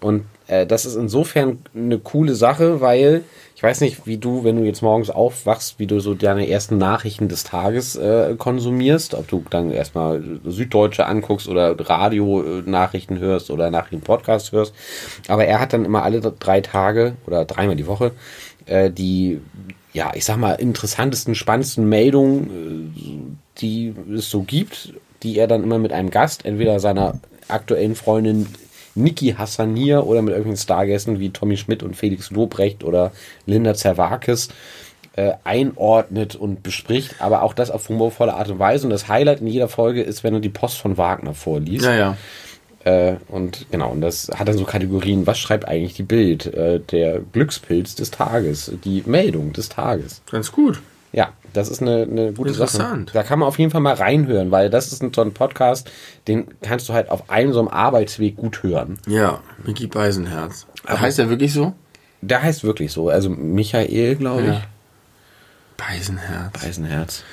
und 0.01 0.25
äh, 0.47 0.65
das 0.65 0.85
ist 0.85 0.95
insofern 0.95 1.59
eine 1.75 1.99
coole 1.99 2.35
Sache, 2.35 2.81
weil 2.81 3.23
ich 3.55 3.63
weiß 3.63 3.81
nicht, 3.81 4.07
wie 4.07 4.17
du, 4.17 4.45
wenn 4.45 4.55
du 4.55 4.63
jetzt 4.63 4.81
morgens 4.81 5.09
aufwachst, 5.09 5.79
wie 5.79 5.87
du 5.87 5.99
so 5.99 6.13
deine 6.13 6.49
ersten 6.49 6.77
Nachrichten 6.77 7.27
des 7.27 7.43
Tages 7.43 7.97
äh, 7.97 8.35
konsumierst, 8.37 9.13
ob 9.13 9.27
du 9.27 9.43
dann 9.49 9.71
erstmal 9.71 10.23
Süddeutsche 10.45 11.05
anguckst 11.05 11.49
oder 11.49 11.75
Radio-Nachrichten 11.77 13.19
hörst 13.19 13.51
oder 13.51 13.69
Nachrichten-Podcast 13.69 14.53
hörst. 14.53 14.73
Aber 15.27 15.43
er 15.43 15.59
hat 15.59 15.73
dann 15.73 15.83
immer 15.83 16.03
alle 16.03 16.21
drei 16.21 16.61
Tage 16.61 17.15
oder 17.27 17.43
dreimal 17.43 17.75
die 17.75 17.87
Woche 17.87 18.13
äh, 18.69 18.91
die, 18.91 19.41
ja, 19.93 20.11
ich 20.13 20.25
sag 20.25 20.37
mal, 20.37 20.53
interessantesten, 20.53 21.35
spannendsten 21.35 21.89
Meldungen, 21.89 22.93
äh, 22.95 23.59
die 23.59 23.93
es 24.15 24.29
so 24.29 24.43
gibt, 24.43 24.93
die 25.23 25.37
er 25.37 25.47
dann 25.47 25.63
immer 25.63 25.79
mit 25.79 25.91
einem 25.91 26.11
Gast, 26.11 26.45
entweder 26.45 26.79
seiner 26.79 27.19
aktuellen 27.47 27.95
Freundin 27.95 28.47
Niki 29.03 29.35
Hassanier 29.37 30.05
oder 30.05 30.21
mit 30.21 30.33
irgendwelchen 30.33 30.63
Stargästen 30.63 31.19
wie 31.19 31.31
Tommy 31.31 31.57
Schmidt 31.57 31.83
und 31.83 31.95
Felix 31.95 32.31
Lobrecht 32.31 32.83
oder 32.83 33.11
Linda 33.45 33.73
Zerwakis 33.73 34.49
äh, 35.15 35.33
einordnet 35.43 36.35
und 36.35 36.63
bespricht, 36.63 37.15
aber 37.19 37.41
auch 37.41 37.53
das 37.53 37.71
auf 37.71 37.89
humorvolle 37.89 38.33
Art 38.33 38.49
und 38.49 38.59
Weise. 38.59 38.85
Und 38.85 38.91
das 38.91 39.07
Highlight 39.07 39.41
in 39.41 39.47
jeder 39.47 39.67
Folge 39.67 40.01
ist, 40.01 40.23
wenn 40.23 40.33
er 40.33 40.39
die 40.39 40.49
Post 40.49 40.77
von 40.77 40.97
Wagner 40.97 41.33
vorliest. 41.33 41.85
Ja, 41.85 41.95
ja. 41.95 42.17
Äh, 42.85 43.15
und 43.27 43.65
genau, 43.71 43.91
und 43.91 44.01
das 44.01 44.29
hat 44.33 44.47
dann 44.47 44.57
so 44.57 44.63
Kategorien, 44.63 45.27
was 45.27 45.37
schreibt 45.37 45.67
eigentlich 45.67 45.95
die 45.95 46.03
Bild? 46.03 46.45
Äh, 46.45 46.79
der 46.79 47.19
Glückspilz 47.19 47.95
des 47.95 48.11
Tages, 48.11 48.71
die 48.85 49.03
Meldung 49.05 49.51
des 49.51 49.69
Tages. 49.69 50.21
Ganz 50.31 50.51
gut. 50.51 50.81
Ja, 51.11 51.29
das 51.53 51.69
ist 51.69 51.81
eine, 51.81 52.03
eine 52.03 52.33
gute 52.33 52.53
Sache. 52.53 52.75
Interessant. 52.77 53.11
Da 53.13 53.23
kann 53.23 53.39
man 53.39 53.47
auf 53.47 53.57
jeden 53.57 53.71
Fall 53.71 53.81
mal 53.81 53.95
reinhören, 53.95 54.51
weil 54.51 54.69
das 54.69 54.91
ist 54.91 55.01
ein, 55.01 55.11
so 55.13 55.21
ein 55.21 55.33
Podcast, 55.33 55.89
den 56.27 56.47
kannst 56.61 56.87
du 56.87 56.93
halt 56.93 57.09
auf 57.09 57.29
einem 57.31 57.51
so 57.53 57.59
einem 57.59 57.67
Arbeitsweg 57.67 58.35
gut 58.35 58.61
hören. 58.61 58.99
Ja, 59.07 59.39
Mickey 59.65 59.87
Beisenherz. 59.87 60.67
heißt 60.87 61.17
er 61.19 61.29
wirklich 61.29 61.51
so? 61.53 61.73
Der 62.21 62.43
heißt 62.43 62.63
wirklich 62.63 62.91
so, 62.91 63.09
also 63.09 63.29
Michael, 63.29 64.15
glaube 64.17 64.43
Ja. 64.43 64.53
ich. 64.53 64.59
Beisenherz. 65.77 66.63
Eisenherz. 66.63 67.23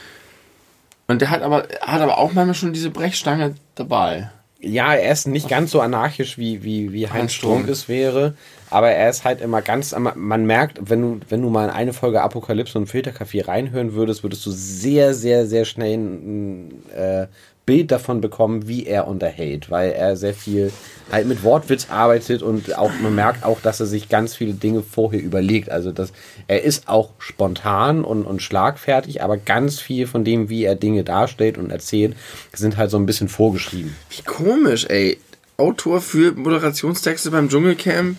Und 1.08 1.20
der 1.20 1.30
hat 1.30 1.42
aber, 1.42 1.64
hat 1.80 2.00
aber 2.00 2.18
auch 2.18 2.32
manchmal 2.32 2.54
schon 2.54 2.72
diese 2.72 2.90
Brechstange 2.90 3.54
dabei. 3.74 4.30
Ja, 4.60 4.94
er 4.94 5.12
ist 5.12 5.26
nicht 5.26 5.48
ganz 5.48 5.70
so 5.70 5.80
anarchisch, 5.80 6.38
wie, 6.38 6.62
wie, 6.64 6.92
wie 6.92 7.08
Heinz 7.10 7.32
Strunk. 7.32 7.68
es 7.68 7.88
wäre. 7.88 8.34
Aber 8.70 8.90
er 8.90 9.10
ist 9.10 9.24
halt 9.24 9.40
immer 9.40 9.62
ganz, 9.62 9.94
man 9.96 10.46
merkt, 10.46 10.78
wenn 10.90 11.02
du, 11.02 11.20
wenn 11.28 11.42
du 11.42 11.50
mal 11.50 11.64
in 11.64 11.70
eine 11.70 11.92
Folge 11.92 12.22
Apokalypse 12.22 12.78
und 12.78 12.86
Filterkaffee 12.86 13.42
reinhören 13.42 13.94
würdest, 13.94 14.22
würdest 14.22 14.44
du 14.46 14.50
sehr, 14.50 15.14
sehr, 15.14 15.46
sehr 15.46 15.64
schnell 15.64 15.96
ein 15.96 16.84
äh, 16.94 17.26
Bild 17.66 17.90
davon 17.90 18.20
bekommen, 18.20 18.68
wie 18.68 18.86
er 18.86 19.08
unterhält, 19.08 19.70
weil 19.70 19.90
er 19.90 20.16
sehr 20.16 20.34
viel 20.34 20.72
halt 21.10 21.26
mit 21.26 21.42
Wortwitz 21.42 21.88
arbeitet 21.90 22.42
und 22.42 22.78
auch, 22.78 22.92
man 23.02 23.14
merkt 23.14 23.44
auch, 23.44 23.60
dass 23.60 23.80
er 23.80 23.86
sich 23.86 24.08
ganz 24.08 24.36
viele 24.36 24.54
Dinge 24.54 24.82
vorher 24.82 25.20
überlegt. 25.20 25.68
Also, 25.68 25.90
dass 25.90 26.12
er 26.46 26.62
ist 26.62 26.88
auch 26.88 27.10
spontan 27.18 28.04
und, 28.04 28.24
und 28.24 28.40
schlagfertig, 28.40 29.20
aber 29.20 29.36
ganz 29.36 29.80
viel 29.80 30.06
von 30.06 30.24
dem, 30.24 30.48
wie 30.48 30.64
er 30.64 30.76
Dinge 30.76 31.02
darstellt 31.02 31.58
und 31.58 31.70
erzählt, 31.70 32.16
sind 32.52 32.76
halt 32.76 32.92
so 32.92 32.98
ein 32.98 33.06
bisschen 33.06 33.28
vorgeschrieben. 33.28 33.96
Wie 34.10 34.22
komisch, 34.22 34.86
ey. 34.88 35.18
Autor 35.58 36.00
für 36.00 36.32
Moderationstexte 36.32 37.30
beim 37.30 37.48
Dschungelcamp, 37.48 38.16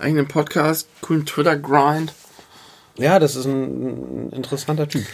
eigenen 0.00 0.28
Podcast, 0.28 0.88
coolen 1.00 1.26
Twitter-Grind. 1.26 2.12
Ja, 2.96 3.18
das 3.18 3.36
ist 3.36 3.46
ein, 3.46 4.28
ein 4.28 4.32
interessanter 4.32 4.88
Typ. 4.88 5.04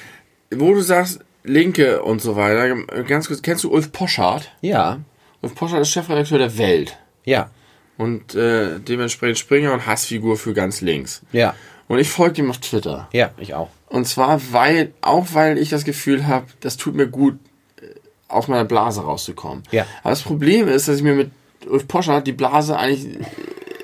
Wo 0.54 0.74
du 0.74 0.80
sagst, 0.80 1.20
Linke 1.44 2.02
und 2.02 2.20
so 2.20 2.36
weiter, 2.36 2.74
ganz 3.04 3.28
kurz, 3.28 3.42
kennst 3.42 3.64
du 3.64 3.70
Ulf 3.72 3.92
Poschardt? 3.92 4.50
Ja, 4.60 4.98
Ulf 5.42 5.54
Poschardt 5.54 5.82
ist 5.82 5.90
Chefredakteur 5.90 6.38
der 6.38 6.58
Welt. 6.58 6.96
ja, 7.24 7.50
Und 7.98 8.34
äh, 8.34 8.80
dementsprechend 8.80 9.38
Springer 9.38 9.72
und 9.72 9.86
Hassfigur 9.86 10.36
für 10.36 10.54
ganz 10.54 10.80
links. 10.80 11.22
ja, 11.32 11.54
Und 11.88 11.98
ich 11.98 12.08
folge 12.10 12.42
ihm 12.42 12.50
auf 12.50 12.58
Twitter. 12.58 13.08
ja, 13.12 13.30
ich 13.38 13.54
auch. 13.54 13.68
Und 13.88 14.06
zwar, 14.08 14.40
weil, 14.52 14.92
auch 15.02 15.26
weil 15.34 15.58
ich 15.58 15.68
das 15.70 15.84
Gefühl 15.84 16.26
habe, 16.26 16.46
das 16.60 16.76
tut 16.76 16.96
mir 16.96 17.06
gut, 17.06 17.38
äh, 17.80 17.86
aus 18.26 18.48
meiner 18.48 18.64
Blase 18.64 19.02
rauszukommen. 19.02 19.62
Ja. 19.70 19.86
Aber 20.02 20.10
das 20.10 20.22
Problem 20.22 20.66
ist, 20.66 20.88
dass 20.88 20.96
ich 20.96 21.02
mir 21.04 21.14
mit 21.14 21.30
Ulf 21.68 21.86
Poschardt 21.86 22.26
die 22.26 22.32
Blase 22.32 22.76
eigentlich 22.76 23.18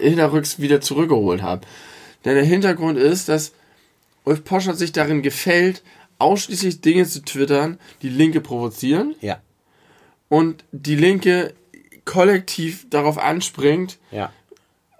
hinterrücks 0.02 0.60
wieder 0.60 0.80
zurückgeholt 0.80 1.42
habe. 1.42 1.66
Denn 2.24 2.34
der 2.34 2.44
Hintergrund 2.44 2.98
ist, 2.98 3.28
dass 3.28 3.52
Ulf 4.24 4.44
Poschardt 4.44 4.78
sich 4.78 4.92
darin 4.92 5.22
gefällt, 5.22 5.82
ausschließlich 6.18 6.80
Dinge 6.80 7.06
zu 7.06 7.24
twittern, 7.24 7.78
die 8.02 8.08
Linke 8.08 8.40
provozieren 8.40 9.14
Ja, 9.20 9.40
und 10.28 10.64
die 10.70 10.96
Linke 10.96 11.54
kollektiv 12.04 12.86
darauf 12.90 13.18
anspringt, 13.18 13.98
ja, 14.10 14.32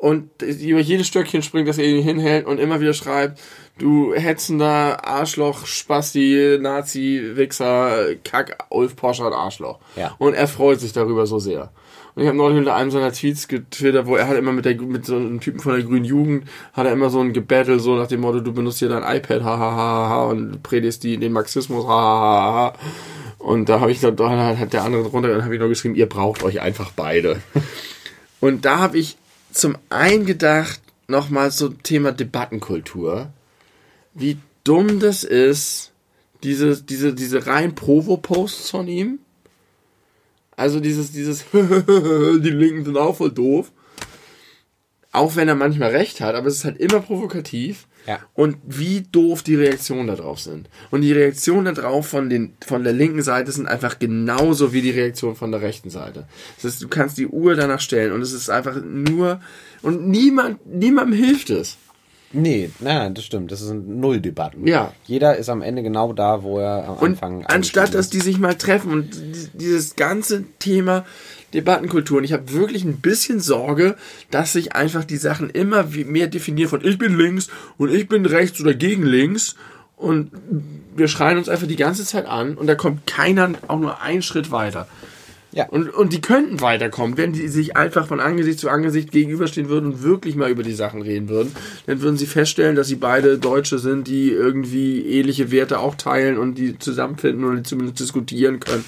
und 0.03 0.43
über 0.43 0.81
jedes 0.81 1.07
Stöckchen 1.07 1.45
springt, 1.45 1.69
das 1.69 1.79
er 1.79 1.85
ihn 1.85 2.03
hinhält 2.03 2.45
und 2.45 2.59
immer 2.59 2.81
wieder 2.81 2.93
schreibt, 2.93 3.41
du 3.79 4.13
hetzender 4.15 5.07
Arschloch, 5.07 5.65
Spasti, 5.65 6.59
Nazi, 6.61 7.23
Wichser, 7.35 8.17
Kack, 8.25 8.67
Ulf 8.71 8.97
Poschardt, 8.97 9.33
Arschloch. 9.33 9.79
Ja. 9.95 10.17
Und 10.19 10.35
er 10.35 10.49
freut 10.49 10.81
sich 10.81 10.93
darüber 10.93 11.29
so 11.29 11.39
sehr. 11.39 11.71
Und 12.15 12.23
ich 12.23 12.29
habe 12.29 12.37
neulich 12.37 12.59
unter 12.59 12.75
einem 12.75 12.91
seiner 12.91 13.13
Tweets 13.13 13.49
getwittert, 13.49 14.07
wo 14.07 14.17
er 14.17 14.29
hat 14.29 14.37
immer 14.37 14.53
mit, 14.53 14.65
der, 14.67 14.81
mit 14.81 15.07
so 15.07 15.17
einem 15.17 15.41
Typen 15.41 15.61
von 15.61 15.73
der 15.73 15.83
grünen 15.83 16.05
Jugend, 16.05 16.49
hat 16.75 16.87
er 16.87 16.93
immer 16.93 17.09
so 17.09 17.21
ein 17.21 17.33
Gebattle, 17.33 17.81
so 17.81 17.97
nach 17.97 18.07
dem 18.07 18.21
Motto, 18.21 18.41
du 18.41 18.53
benutzt 18.53 18.81
hier 18.81 18.91
dein 18.91 19.03
iPad, 19.03 19.43
hahaha, 19.43 20.25
und 20.25 20.63
predigst 20.63 21.03
die, 21.05 21.17
den 21.17 21.33
Marxismus, 21.33 21.87
hahaha. 21.87 22.75
Und 23.39 23.69
da 23.69 23.81
habe 23.81 23.91
ich, 23.91 24.01
da 24.01 24.09
hat 24.11 24.73
der 24.73 24.85
andere 24.85 25.03
drunter, 25.05 25.29
dann 25.29 25.45
habe 25.45 25.55
ich 25.55 25.61
noch 25.61 25.69
geschrieben, 25.69 25.95
ihr 25.95 26.09
braucht 26.09 26.43
euch 26.43 26.61
einfach 26.61 26.93
beide. 26.95 27.41
Und 28.41 28.65
da 28.65 28.79
habe 28.79 28.99
ich 28.99 29.17
zum 29.53 29.77
einen 29.89 30.27
gedacht, 30.27 30.81
nochmal 31.07 31.53
zum 31.53 31.83
Thema 31.83 32.11
Debattenkultur, 32.11 33.31
wie 34.15 34.39
dumm 34.65 34.99
das 34.99 35.25
ist, 35.25 35.93
diese, 36.43 36.83
diese, 36.83 37.15
diese 37.15 37.47
rein 37.47 37.75
Provo-Posts 37.75 38.71
von 38.71 38.89
ihm. 38.89 39.21
Also 40.57 40.81
dieses, 40.81 41.13
dieses, 41.13 41.45
die 41.53 42.51
Linken 42.51 42.85
sind 42.85 42.97
auch 42.97 43.17
voll 43.17 43.33
doof. 43.33 43.73
Auch 45.11 45.37
wenn 45.37 45.49
er 45.49 45.55
manchmal 45.55 45.91
recht 45.91 46.21
hat, 46.21 46.35
aber 46.35 46.47
es 46.47 46.57
ist 46.57 46.65
halt 46.65 46.79
immer 46.79 47.01
provokativ. 47.01 47.87
Ja. 48.07 48.19
Und 48.35 48.57
wie 48.67 49.03
doof 49.03 49.43
die 49.43 49.55
Reaktionen 49.55 50.09
darauf 50.09 50.41
sind. 50.41 50.69
Und 50.91 51.03
die 51.03 51.13
Reaktionen 51.13 51.75
darauf 51.75 52.09
von, 52.09 52.29
den, 52.29 52.55
von 52.67 52.83
der 52.83 52.93
linken 52.93 53.23
Seite 53.23 53.53
sind 53.53 53.69
einfach 53.69 53.99
genauso 53.99 54.73
wie 54.73 54.83
die 54.83 54.91
Reaktion 54.91 55.37
von 55.37 55.53
der 55.53 55.61
rechten 55.61 55.91
Seite. 55.91 56.27
Das 56.57 56.65
heißt, 56.65 56.83
du 56.83 56.89
kannst 56.89 57.19
die 57.19 57.29
Uhr 57.29 57.55
danach 57.55 57.81
stellen 57.81 58.13
und 58.13 58.23
es 58.23 58.33
ist 58.33 58.51
einfach 58.51 58.83
nur, 58.83 59.41
und 59.83 60.09
niemand, 60.09 60.67
niemandem 60.67 61.17
hilft 61.17 61.51
es. 61.51 61.77
Nee, 62.33 62.71
nein, 62.81 62.97
nein, 62.99 63.15
das 63.15 63.25
stimmt. 63.25 63.53
Das 63.53 63.61
sind 63.61 63.89
Null-Debatten. 63.89 64.67
Ja. 64.67 64.93
Jeder 65.07 65.37
ist 65.37 65.49
am 65.49 65.63
Ende 65.63 65.83
genau 65.83 66.13
da, 66.13 66.43
wo 66.43 66.59
er 66.59 66.89
am 66.89 66.97
Und 66.99 67.11
Anfang. 67.11 67.45
anstatt 67.47 67.95
dass 67.95 68.11
die 68.11 68.21
sich 68.21 68.39
mal 68.39 68.55
treffen 68.55 68.91
und 68.93 69.11
dieses 69.55 69.97
ganze 69.97 70.45
Thema 70.59 71.05
Debattenkultur, 71.55 72.19
und 72.19 72.25
ich 72.25 72.33
habe 72.33 72.51
wirklich 72.53 72.85
ein 72.85 73.01
bisschen 73.01 73.39
Sorge, 73.41 73.97
dass 74.31 74.55
sich 74.55 74.75
einfach 74.75 75.05
die 75.05 75.19
Sachen 75.19 75.51
immer 75.51 75.85
mehr 75.85 76.27
definieren 76.27 76.71
von 76.71 76.83
ich 76.85 76.97
bin 76.97 77.19
links 77.19 77.49
und 77.77 77.91
ich 77.91 78.09
bin 78.09 78.25
rechts 78.25 78.61
oder 78.61 78.73
gegen 78.73 79.03
links 79.03 79.55
und 79.97 80.31
wir 80.97 81.09
schreien 81.09 81.37
uns 81.39 81.51
einfach 81.51 81.67
die 81.67 81.77
ganze 81.77 82.05
Zeit 82.07 82.27
an 82.27 82.57
und 82.57 82.67
da 82.67 82.75
kommt 82.75 83.07
keiner 83.07 83.51
auch 83.69 83.79
nur 83.79 84.01
einen 84.01 84.23
Schritt 84.23 84.51
weiter. 84.51 84.89
Ja. 85.53 85.69
Und, 85.69 85.91
und 85.91 86.15
die 86.15 86.23
könnten 86.23 86.61
weiterkommen, 86.63 87.19
wenn 87.19 87.35
die 87.35 87.49
sich 87.49 87.77
einfach 87.77 88.07
von 88.07 88.21
Angesicht 88.21 88.59
zu 88.59 88.71
Angesicht 88.71 89.13
gegenüberstehen 89.13 89.69
würden 89.69 89.93
und 89.93 90.03
wirklich 90.03 90.35
mal 90.35 90.51
über 90.51 90.63
die 90.63 90.73
Sachen 90.73 91.03
reden 91.03 91.29
würden. 91.29 91.55
Dann 91.87 92.01
würden 92.01 92.17
sie 92.17 92.27
feststellen, 92.27 92.75
dass 92.75 92.89
sie 92.89 92.97
beide 92.97 93.39
Deutsche 93.39 93.79
sind, 93.79 94.09
die 94.09 94.31
irgendwie 94.31 95.07
ähnliche 95.07 95.51
Werte 95.51 95.79
auch 95.79 95.95
teilen 95.95 96.39
und 96.39 96.57
die 96.57 96.79
zusammenfinden 96.79 97.45
oder 97.45 97.57
die 97.57 97.63
zumindest 97.65 98.01
diskutieren 98.01 98.61
können, 98.61 98.85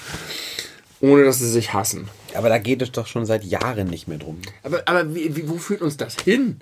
ohne 1.01 1.25
dass 1.25 1.39
sie 1.39 1.51
sich 1.51 1.75
hassen. 1.75 2.09
Aber 2.35 2.49
da 2.49 2.59
geht 2.59 2.81
es 2.81 2.93
doch 2.93 3.07
schon 3.07 3.27
seit 3.27 3.45
Jahren 3.45 3.89
nicht 3.89 4.09
mehr 4.09 4.19
drum. 4.19 4.39
Aber, 4.63 4.83
aber 4.87 5.15
wie, 5.15 5.37
wie, 5.37 5.49
wo 5.49 5.59
führt 5.59 5.83
uns 5.83 5.99
das 5.99 6.17
hin? 6.17 6.61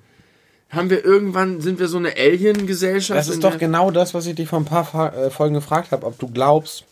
Haben 0.69 0.91
wir 0.91 1.05
irgendwann, 1.05 1.61
sind 1.61 1.79
wir 1.79 1.87
so 1.87 1.99
eine 1.99 2.17
Alien-Gesellschaft? 2.17 3.19
Das 3.19 3.29
ist 3.29 3.45
doch 3.45 3.59
genau 3.59 3.91
das, 3.91 4.15
was 4.15 4.27
ich 4.27 4.35
dich 4.35 4.49
vor 4.49 4.59
ein 4.59 4.65
paar 4.65 5.15
äh, 5.15 5.31
Folgen 5.31 5.55
gefragt 5.55 5.93
habe, 5.93 6.07
ob 6.07 6.19
du 6.19 6.29
glaubst, 6.29 6.87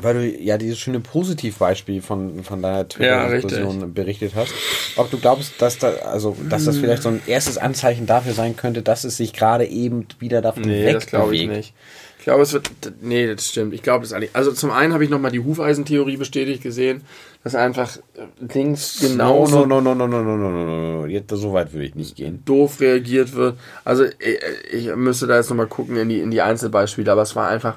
weil 0.00 0.14
du 0.14 0.26
ja 0.26 0.58
dieses 0.58 0.78
schöne 0.78 1.00
Positivbeispiel 1.00 2.02
von, 2.02 2.42
von 2.42 2.60
deiner 2.62 2.88
Twitter-Diskussion 2.88 3.94
berichtet 3.94 4.32
hast, 4.34 4.52
ob 4.96 5.10
du 5.10 5.18
glaubst, 5.18 5.60
dass 5.60 5.78
da, 5.78 5.88
also, 6.04 6.36
dass 6.48 6.64
das 6.64 6.78
vielleicht 6.78 7.02
so 7.02 7.10
ein 7.10 7.22
erstes 7.26 7.58
Anzeichen 7.58 8.06
dafür 8.06 8.32
sein 8.32 8.56
könnte, 8.56 8.82
dass 8.82 9.04
es 9.04 9.16
sich 9.16 9.32
gerade 9.32 9.66
eben 9.66 10.06
wieder 10.18 10.42
davon 10.42 10.62
Nee, 10.62 10.92
das 10.92 11.06
glaube 11.06 11.34
ich 11.34 11.42
wegbewegt. 11.42 11.56
nicht. 11.56 11.74
Ich 12.18 12.26
glaube, 12.26 12.42
es 12.42 12.54
wird. 12.54 12.70
Nee, 13.02 13.26
das 13.34 13.48
stimmt. 13.48 13.74
Ich 13.74 13.82
glaube 13.82 14.02
das 14.02 14.14
eigentlich. 14.14 14.30
Also 14.32 14.50
zum 14.52 14.70
einen 14.70 14.94
habe 14.94 15.04
ich 15.04 15.10
nochmal 15.10 15.30
die 15.30 15.44
Hufeisentheorie 15.44 16.16
bestätigt 16.16 16.62
gesehen, 16.62 17.02
dass 17.44 17.54
einfach 17.54 17.98
äh, 18.14 18.52
links 18.54 19.02
No, 19.02 19.08
genauso 19.10 19.66
no, 19.66 19.80
no, 19.82 19.94
no, 19.94 20.06
no, 20.06 20.22
no, 20.22 20.22
no, 20.22 20.48
no, 20.50 20.64
no, 20.64 21.00
no. 21.02 21.06
Jetzt, 21.06 21.28
so 21.28 21.52
weit 21.52 21.74
würde 21.74 21.84
ich 21.84 21.94
nicht 21.94 22.16
gehen. 22.16 22.42
doof 22.46 22.80
reagiert 22.80 23.34
wird. 23.34 23.58
Also 23.84 24.04
ich, 24.06 24.38
ich 24.72 24.96
müsste 24.96 25.26
da 25.26 25.36
jetzt 25.36 25.50
nochmal 25.50 25.66
gucken 25.66 25.98
in 25.98 26.08
die, 26.08 26.20
in 26.20 26.30
die 26.30 26.40
Einzelbeispiele, 26.40 27.12
aber 27.12 27.22
es 27.22 27.36
war 27.36 27.48
einfach. 27.48 27.76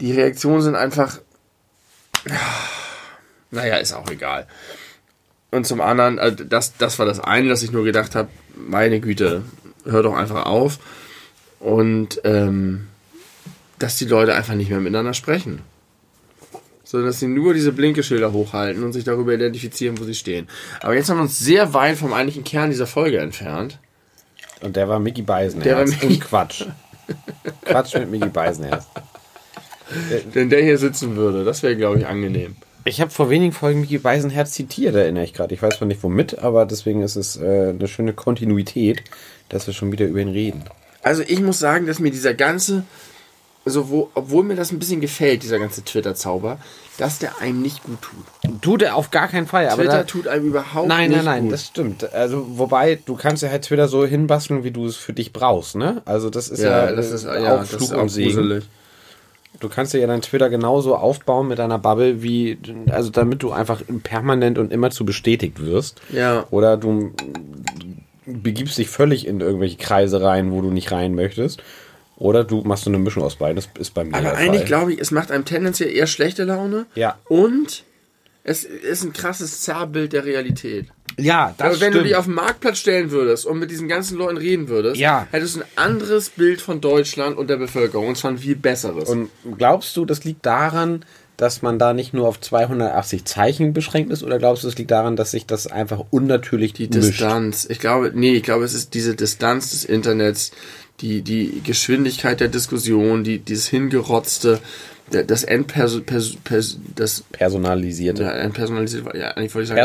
Die 0.00 0.12
Reaktionen 0.12 0.62
sind 0.62 0.74
einfach. 0.74 1.18
Naja, 3.50 3.76
ist 3.76 3.92
auch 3.92 4.10
egal. 4.10 4.46
Und 5.50 5.66
zum 5.66 5.80
anderen, 5.80 6.18
also 6.18 6.44
das, 6.44 6.76
das 6.76 6.98
war 6.98 7.06
das 7.06 7.20
eine, 7.20 7.48
dass 7.48 7.62
ich 7.62 7.72
nur 7.72 7.84
gedacht 7.84 8.14
habe, 8.14 8.28
meine 8.56 9.00
Güte, 9.00 9.42
hör 9.84 10.02
doch 10.02 10.14
einfach 10.14 10.44
auf. 10.46 10.78
Und 11.60 12.20
ähm, 12.24 12.88
dass 13.78 13.96
die 13.96 14.04
Leute 14.04 14.34
einfach 14.34 14.54
nicht 14.54 14.70
mehr 14.70 14.80
miteinander 14.80 15.14
sprechen. 15.14 15.62
Sondern 16.84 17.08
dass 17.08 17.20
sie 17.20 17.26
nur 17.28 17.54
diese 17.54 17.72
Blinkeschilder 17.72 18.32
hochhalten 18.32 18.84
und 18.84 18.92
sich 18.92 19.04
darüber 19.04 19.32
identifizieren, 19.34 19.98
wo 19.98 20.04
sie 20.04 20.14
stehen. 20.14 20.48
Aber 20.80 20.94
jetzt 20.94 21.08
haben 21.08 21.16
wir 21.18 21.22
uns 21.22 21.38
sehr 21.38 21.72
weit 21.74 21.96
vom 21.96 22.12
eigentlichen 22.12 22.44
Kern 22.44 22.70
dieser 22.70 22.86
Folge 22.86 23.18
entfernt. 23.18 23.78
Und 24.60 24.76
der 24.76 24.88
war 24.88 24.98
Mickey 24.98 25.22
Beisenherz. 25.22 25.64
Der 25.64 25.76
war 25.78 25.84
Mickey- 25.84 26.06
Und 26.06 26.20
Quatsch. 26.20 26.64
Quatsch 27.64 27.94
mit 27.94 28.10
Mickey 28.10 28.28
Beisenherz. 28.28 28.86
Wenn 30.32 30.50
der 30.50 30.62
hier 30.62 30.78
sitzen 30.78 31.16
würde, 31.16 31.44
das 31.44 31.62
wäre, 31.62 31.76
glaube 31.76 31.98
ich, 31.98 32.06
angenehm. 32.06 32.56
Ich 32.84 33.00
habe 33.00 33.10
vor 33.10 33.30
wenigen 33.30 33.52
Folgen 33.52 33.80
Mickey 33.80 33.98
Beisenherz 33.98 34.52
zitiert, 34.52 34.94
erinnere 34.94 35.24
ich 35.24 35.34
gerade. 35.34 35.52
Ich 35.52 35.60
weiß 35.60 35.78
zwar 35.78 35.88
nicht 35.88 36.02
womit, 36.04 36.38
aber 36.38 36.66
deswegen 36.66 37.02
ist 37.02 37.16
es 37.16 37.36
äh, 37.36 37.70
eine 37.70 37.88
schöne 37.88 38.12
Kontinuität, 38.12 39.02
dass 39.48 39.66
wir 39.66 39.74
schon 39.74 39.90
wieder 39.90 40.06
über 40.06 40.20
ihn 40.20 40.28
reden. 40.28 40.62
Also 41.02 41.22
ich 41.26 41.40
muss 41.40 41.58
sagen, 41.58 41.86
dass 41.86 41.98
mir 41.98 42.12
dieser 42.12 42.34
ganze, 42.34 42.84
also 43.64 43.90
wo, 43.90 44.10
obwohl 44.14 44.44
mir 44.44 44.54
das 44.54 44.70
ein 44.70 44.78
bisschen 44.78 45.00
gefällt, 45.00 45.42
dieser 45.42 45.58
ganze 45.58 45.84
Twitter-Zauber, 45.84 46.58
dass 46.96 47.18
der 47.18 47.40
einem 47.40 47.60
nicht 47.60 47.82
gut 47.82 47.98
tut. 48.02 48.62
Tut 48.62 48.82
er 48.82 48.94
auf 48.94 49.10
gar 49.10 49.28
keinen 49.28 49.48
Fall. 49.48 49.68
Aber 49.68 49.82
Twitter 49.82 49.98
da, 49.98 50.04
tut 50.04 50.28
einem 50.28 50.46
überhaupt 50.46 50.86
nein, 50.86 51.10
nicht 51.10 51.16
nein, 51.16 51.24
nein, 51.24 51.42
gut. 51.44 51.52
das 51.52 51.66
stimmt. 51.66 52.12
Also 52.12 52.46
wobei 52.50 53.00
du 53.04 53.16
kannst 53.16 53.42
ja 53.42 53.50
halt 53.50 53.64
Twitter 53.64 53.88
so 53.88 54.06
hinbasteln, 54.06 54.62
wie 54.62 54.70
du 54.70 54.86
es 54.86 54.96
für 54.96 55.12
dich 55.12 55.32
brauchst, 55.32 55.74
ne? 55.74 56.02
Also 56.04 56.30
das 56.30 56.48
ist 56.48 56.62
ja, 56.62 56.86
ja, 56.86 56.92
das 56.92 57.10
ist, 57.10 57.24
äh, 57.24 57.42
ja, 57.42 57.56
auch 57.56 57.60
das 57.60 57.70
Fluch 57.70 58.04
ist 58.04 58.36
und 58.36 58.52
auch. 58.52 58.62
Du 59.60 59.68
kannst 59.68 59.94
dir 59.94 59.98
ja 59.98 60.06
dein 60.06 60.22
Twitter 60.22 60.50
genauso 60.50 60.96
aufbauen 60.96 61.48
mit 61.48 61.58
deiner 61.58 61.78
Bubble, 61.78 62.22
wie, 62.22 62.58
also 62.90 63.10
damit 63.10 63.42
du 63.42 63.52
einfach 63.52 63.82
permanent 64.02 64.58
und 64.58 64.72
immer 64.72 64.90
zu 64.90 65.04
bestätigt 65.04 65.64
wirst. 65.64 66.00
Ja. 66.10 66.46
Oder 66.50 66.76
du 66.76 67.12
begibst 68.26 68.76
dich 68.78 68.88
völlig 68.88 69.26
in 69.26 69.40
irgendwelche 69.40 69.76
Kreise 69.76 70.22
rein, 70.22 70.50
wo 70.52 70.60
du 70.60 70.70
nicht 70.70 70.92
rein 70.92 71.14
möchtest. 71.14 71.62
Oder 72.16 72.44
du 72.44 72.62
machst 72.62 72.84
so 72.84 72.90
eine 72.90 72.98
Mischung 72.98 73.22
aus 73.22 73.36
beiden. 73.36 73.56
Das 73.56 73.68
ist 73.78 73.92
bei 73.92 74.04
mir 74.04 74.14
Aber 74.14 74.34
eigentlich 74.34 74.64
glaube 74.64 74.92
ich, 74.92 75.00
es 75.00 75.10
macht 75.10 75.30
einem 75.30 75.44
tendenziell 75.44 75.90
eher 75.90 76.06
schlechte 76.06 76.44
Laune. 76.44 76.86
Ja. 76.94 77.16
Und 77.28 77.84
es 78.48 78.62
ist 78.64 79.02
ein 79.02 79.12
krasses 79.12 79.62
Zerrbild 79.62 80.12
der 80.12 80.24
Realität. 80.24 80.86
Ja, 81.18 81.52
das 81.58 81.64
Aber 81.66 81.80
wenn 81.80 81.92
stimmt. 81.92 81.94
du 81.96 82.02
dich 82.04 82.14
auf 82.16 82.26
den 82.26 82.34
Marktplatz 82.34 82.78
stellen 82.78 83.10
würdest 83.10 83.44
und 83.44 83.58
mit 83.58 83.70
diesen 83.70 83.88
ganzen 83.88 84.16
Leuten 84.18 84.36
reden 84.36 84.68
würdest, 84.68 84.96
Ja. 84.98 85.26
hättest 85.32 85.56
du 85.56 85.60
ein 85.60 85.66
anderes 85.74 86.28
Bild 86.30 86.60
von 86.60 86.80
Deutschland 86.80 87.36
und 87.38 87.50
der 87.50 87.56
Bevölkerung. 87.56 88.06
Und 88.08 88.16
zwar 88.16 88.30
ein 88.30 88.38
viel 88.38 88.54
besseres. 88.54 89.08
Und 89.08 89.30
glaubst 89.58 89.96
du, 89.96 90.04
das 90.04 90.22
liegt 90.24 90.46
daran, 90.46 91.04
dass 91.36 91.60
man 91.62 91.78
da 91.78 91.92
nicht 91.92 92.14
nur 92.14 92.28
auf 92.28 92.40
280 92.40 93.24
Zeichen 93.24 93.72
beschränkt 93.72 94.12
ist? 94.12 94.22
Oder 94.22 94.38
glaubst 94.38 94.62
du, 94.64 94.68
es 94.68 94.78
liegt 94.78 94.90
daran, 94.92 95.16
dass 95.16 95.32
sich 95.32 95.46
das 95.46 95.66
einfach 95.66 96.04
unnatürlich 96.10 96.72
Die 96.72 96.84
mischt? 96.88 96.94
Distanz. 97.02 97.66
Ich 97.68 97.80
glaube, 97.80 98.12
nee, 98.14 98.34
ich 98.36 98.42
glaube, 98.44 98.64
es 98.64 98.74
ist 98.74 98.94
diese 98.94 99.14
Distanz 99.16 99.70
des 99.72 99.84
Internets, 99.84 100.52
die, 101.00 101.22
die 101.22 101.62
Geschwindigkeit 101.64 102.40
der 102.40 102.48
Diskussion, 102.48 103.24
die, 103.24 103.38
dieses 103.38 103.66
hingerotzte, 103.68 104.60
das 105.10 105.44
Endperso, 105.44 106.00
pers, 106.00 106.36
pers, 106.42 106.78
das, 106.94 107.22
Personalisierte. 107.32 108.24
ja, 108.24 108.32
entpersonalisierte, 108.32 109.16
ja, 109.16 109.30
eigentlich 109.30 109.54
wollte 109.54 109.64
ich 109.64 109.68
sagen, 109.68 109.78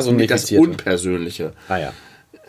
das. 0.61 0.69
Unpersönliche. 0.69 1.53
Ah 1.67 1.77
ja. 1.77 1.93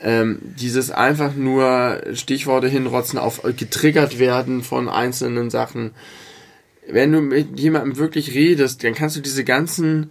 Ähm, 0.01 0.39
dieses 0.43 0.91
einfach 0.91 1.35
nur 1.35 2.03
Stichworte 2.15 2.69
hinrotzen, 2.69 3.19
auf 3.19 3.43
getriggert 3.57 4.19
werden 4.19 4.63
von 4.63 4.89
einzelnen 4.89 5.51
Sachen. 5.51 5.93
Wenn 6.89 7.13
du 7.13 7.21
mit 7.21 7.61
jemandem 7.61 7.97
wirklich 7.99 8.35
redest, 8.35 8.83
dann 8.83 8.95
kannst 8.95 9.17
du 9.17 9.21
diese 9.21 9.45
ganzen 9.45 10.11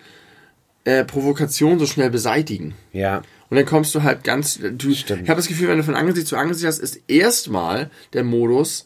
äh, 0.85 1.03
Provokationen 1.03 1.79
so 1.79 1.85
schnell 1.85 2.09
beseitigen. 2.09 2.75
Ja. 2.93 3.21
Und 3.49 3.57
dann 3.57 3.65
kommst 3.65 3.93
du 3.95 4.03
halt 4.03 4.23
ganz. 4.23 4.59
Du, 4.77 4.93
Stimmt. 4.93 5.23
ich 5.23 5.29
habe 5.29 5.39
das 5.39 5.47
Gefühl, 5.47 5.67
wenn 5.67 5.77
du 5.77 5.83
von 5.83 5.95
Angesicht 5.95 6.27
zu 6.27 6.37
Angesicht 6.37 6.67
hast, 6.67 6.79
ist 6.79 7.01
erstmal 7.07 7.89
der 8.13 8.23
Modus 8.23 8.85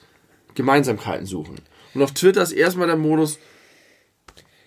Gemeinsamkeiten 0.56 1.28
suchen. 1.28 1.58
Und 1.94 2.02
auf 2.02 2.14
Twitter 2.14 2.42
ist 2.42 2.52
erstmal 2.52 2.88
der 2.88 2.98
Modus. 2.98 3.38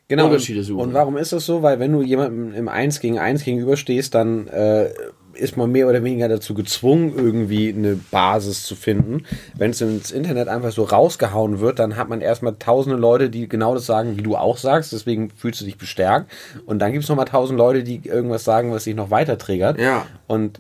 Genau. 0.09 0.26
Unterschiede 0.26 0.60
und, 0.60 0.64
suchen. 0.64 0.80
und 0.80 0.94
warum 0.94 1.16
ist 1.18 1.32
das 1.32 1.44
so? 1.44 1.62
Weil 1.62 1.78
wenn 1.80 1.93
du 1.93 2.02
jemandem 2.02 2.55
im 2.55 2.68
1 2.68 3.01
gegen 3.01 3.18
1 3.18 3.44
gegenüberstehst, 3.44 4.14
dann 4.14 4.48
äh, 4.48 4.89
ist 5.35 5.56
man 5.56 5.70
mehr 5.70 5.86
oder 5.86 6.02
weniger 6.02 6.28
dazu 6.28 6.55
gezwungen, 6.55 7.12
irgendwie 7.16 7.68
eine 7.68 7.94
Basis 7.94 8.64
zu 8.64 8.74
finden. 8.74 9.24
Wenn 9.55 9.70
es 9.70 9.80
ins 9.80 10.10
Internet 10.10 10.48
einfach 10.48 10.72
so 10.72 10.85
rausgehauen 10.85 11.60
wird, 11.60 11.78
dann 11.78 11.97
hat 11.97 12.09
man 12.09 12.20
erstmal 12.20 12.56
tausende 12.59 12.97
Leute, 12.97 13.30
die 13.30 13.48
genau 13.48 13.74
das 13.74 13.86
sagen, 13.86 14.16
wie 14.16 14.22
du 14.22 14.36
auch 14.36 14.56
sagst, 14.56 14.93
deswegen 14.93 15.30
fühlst 15.30 15.60
du 15.60 15.64
dich 15.64 15.78
bestärkt. 15.78 16.30
Und 16.66 16.80
dann 16.80 16.93
gibt 16.93 17.05
es 17.05 17.09
nochmal 17.09 17.26
tausend 17.26 17.59
Leute, 17.59 17.85
die 17.85 18.01
irgendwas 18.05 18.44
sagen, 18.44 18.72
was 18.72 18.85
dich 18.85 18.97
noch 18.97 19.10
weiter 19.10 19.39
triggert. 19.39 19.78
Ja. 19.78 20.06
Und 20.26 20.59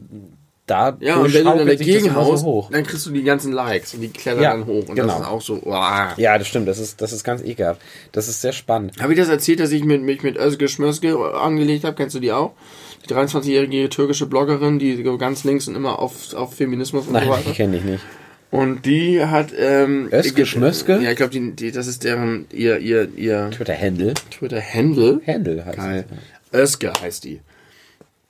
da 0.70 0.96
Ja, 1.00 1.16
und 1.16 1.32
wenn 1.34 1.44
du 1.44 1.56
dann 1.56 1.66
dagegen 1.66 2.04
so 2.06 2.14
haust, 2.14 2.44
hoch. 2.44 2.70
dann 2.70 2.84
kriegst 2.84 3.04
du 3.06 3.10
die 3.10 3.22
ganzen 3.22 3.52
Likes 3.52 3.94
und 3.94 4.00
die 4.00 4.08
klettern 4.08 4.42
Ja, 4.42 4.50
dann 4.52 4.66
hoch. 4.66 4.88
Und 4.88 4.94
genau. 4.94 5.06
das 5.08 5.20
ist 5.20 5.26
auch 5.26 5.40
so. 5.42 5.60
uah. 5.64 6.14
Ja, 6.16 6.38
das 6.38 6.46
stimmt. 6.48 6.68
Das 6.68 6.78
ist, 6.78 7.00
das 7.00 7.12
ist 7.12 7.24
ganz 7.24 7.42
ekelhaft. 7.42 7.80
Das 8.12 8.28
ist 8.28 8.40
sehr 8.40 8.52
spannend. 8.52 9.00
Habe 9.00 9.12
ich 9.12 9.18
das 9.18 9.28
erzählt, 9.28 9.60
dass 9.60 9.70
ich 9.72 9.84
mit, 9.84 10.02
mich 10.02 10.22
mit 10.22 10.36
Özge 10.38 10.68
Schmözge 10.68 11.16
angelegt 11.34 11.84
habe? 11.84 11.96
Kennst 11.96 12.14
du 12.14 12.20
die 12.20 12.32
auch? 12.32 12.52
Die 13.08 13.14
23-jährige 13.14 13.88
türkische 13.88 14.26
Bloggerin, 14.26 14.78
die 14.78 15.02
so 15.02 15.16
ganz 15.18 15.44
links 15.44 15.68
und 15.68 15.76
immer 15.76 15.98
auf, 15.98 16.34
auf 16.34 16.54
Feminismus 16.54 17.06
und 17.06 17.14
so 17.14 17.18
Nein, 17.18 17.28
weiter. 17.28 17.42
die 17.50 17.52
kenne 17.54 17.76
ich 17.76 17.84
nicht. 17.84 18.02
Und 18.50 18.86
die 18.86 19.22
hat. 19.22 19.48
Ähm, 19.58 20.08
Özge 20.10 20.46
Schmözge? 20.46 20.98
Ja, 21.02 21.10
ich 21.10 21.16
glaube, 21.16 21.32
die, 21.32 21.52
die, 21.52 21.70
das 21.70 21.86
ist 21.86 22.02
deren 22.04 22.46
ihr, 22.50 22.78
ihr, 22.78 23.08
ihr 23.14 23.50
Twitter-Handle. 23.50 24.14
Twitter-Handle. 24.30 25.20
Handle 25.26 25.64
heißt 25.66 25.76
Geil. 25.76 26.04
es. 26.50 26.58
Özge 26.58 26.92
heißt 27.00 27.24
die. 27.24 27.40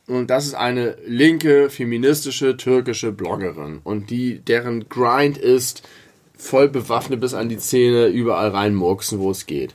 Und 0.09 0.31
das 0.31 0.47
ist 0.47 0.55
eine 0.55 0.97
linke, 1.07 1.71
feministische, 1.71 2.57
türkische 2.57 3.13
Bloggerin. 3.13 3.81
Und 3.85 4.11
die, 4.11 4.41
deren 4.41 4.89
Grind 4.89 5.39
ist 5.39 5.87
voll 6.37 6.69
bewaffnet 6.69 7.21
bis 7.21 7.35
an 7.35 7.49
die 7.49 7.59
Zähne 7.59 8.07
überall 8.07 8.49
reinmurksen, 8.49 9.19
wo 9.19 9.31
es 9.31 9.47
geht. 9.47 9.75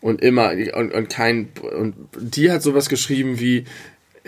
Und 0.00 0.22
immer, 0.22 0.52
und, 0.74 0.94
und 0.94 1.08
kein, 1.10 1.48
und 1.76 1.94
die 2.16 2.50
hat 2.52 2.62
sowas 2.62 2.88
geschrieben 2.88 3.40
wie, 3.40 3.64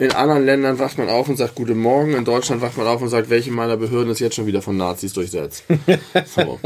in 0.01 0.13
anderen 0.13 0.47
Ländern 0.47 0.79
wacht 0.79 0.97
man 0.97 1.11
auf 1.11 1.29
und 1.29 1.37
sagt 1.37 1.55
Guten 1.55 1.77
Morgen, 1.77 2.15
in 2.15 2.25
Deutschland 2.25 2.63
wacht 2.63 2.79
man 2.79 2.87
auf 2.87 3.03
und 3.03 3.11
sagt, 3.11 3.29
welche 3.29 3.51
meiner 3.51 3.77
Behörden 3.77 4.11
ist 4.11 4.19
jetzt 4.19 4.35
schon 4.35 4.47
wieder 4.47 4.63
von 4.63 4.79
Nazis 4.79 5.13
durchsetzt. 5.13 5.65
so. 6.25 6.59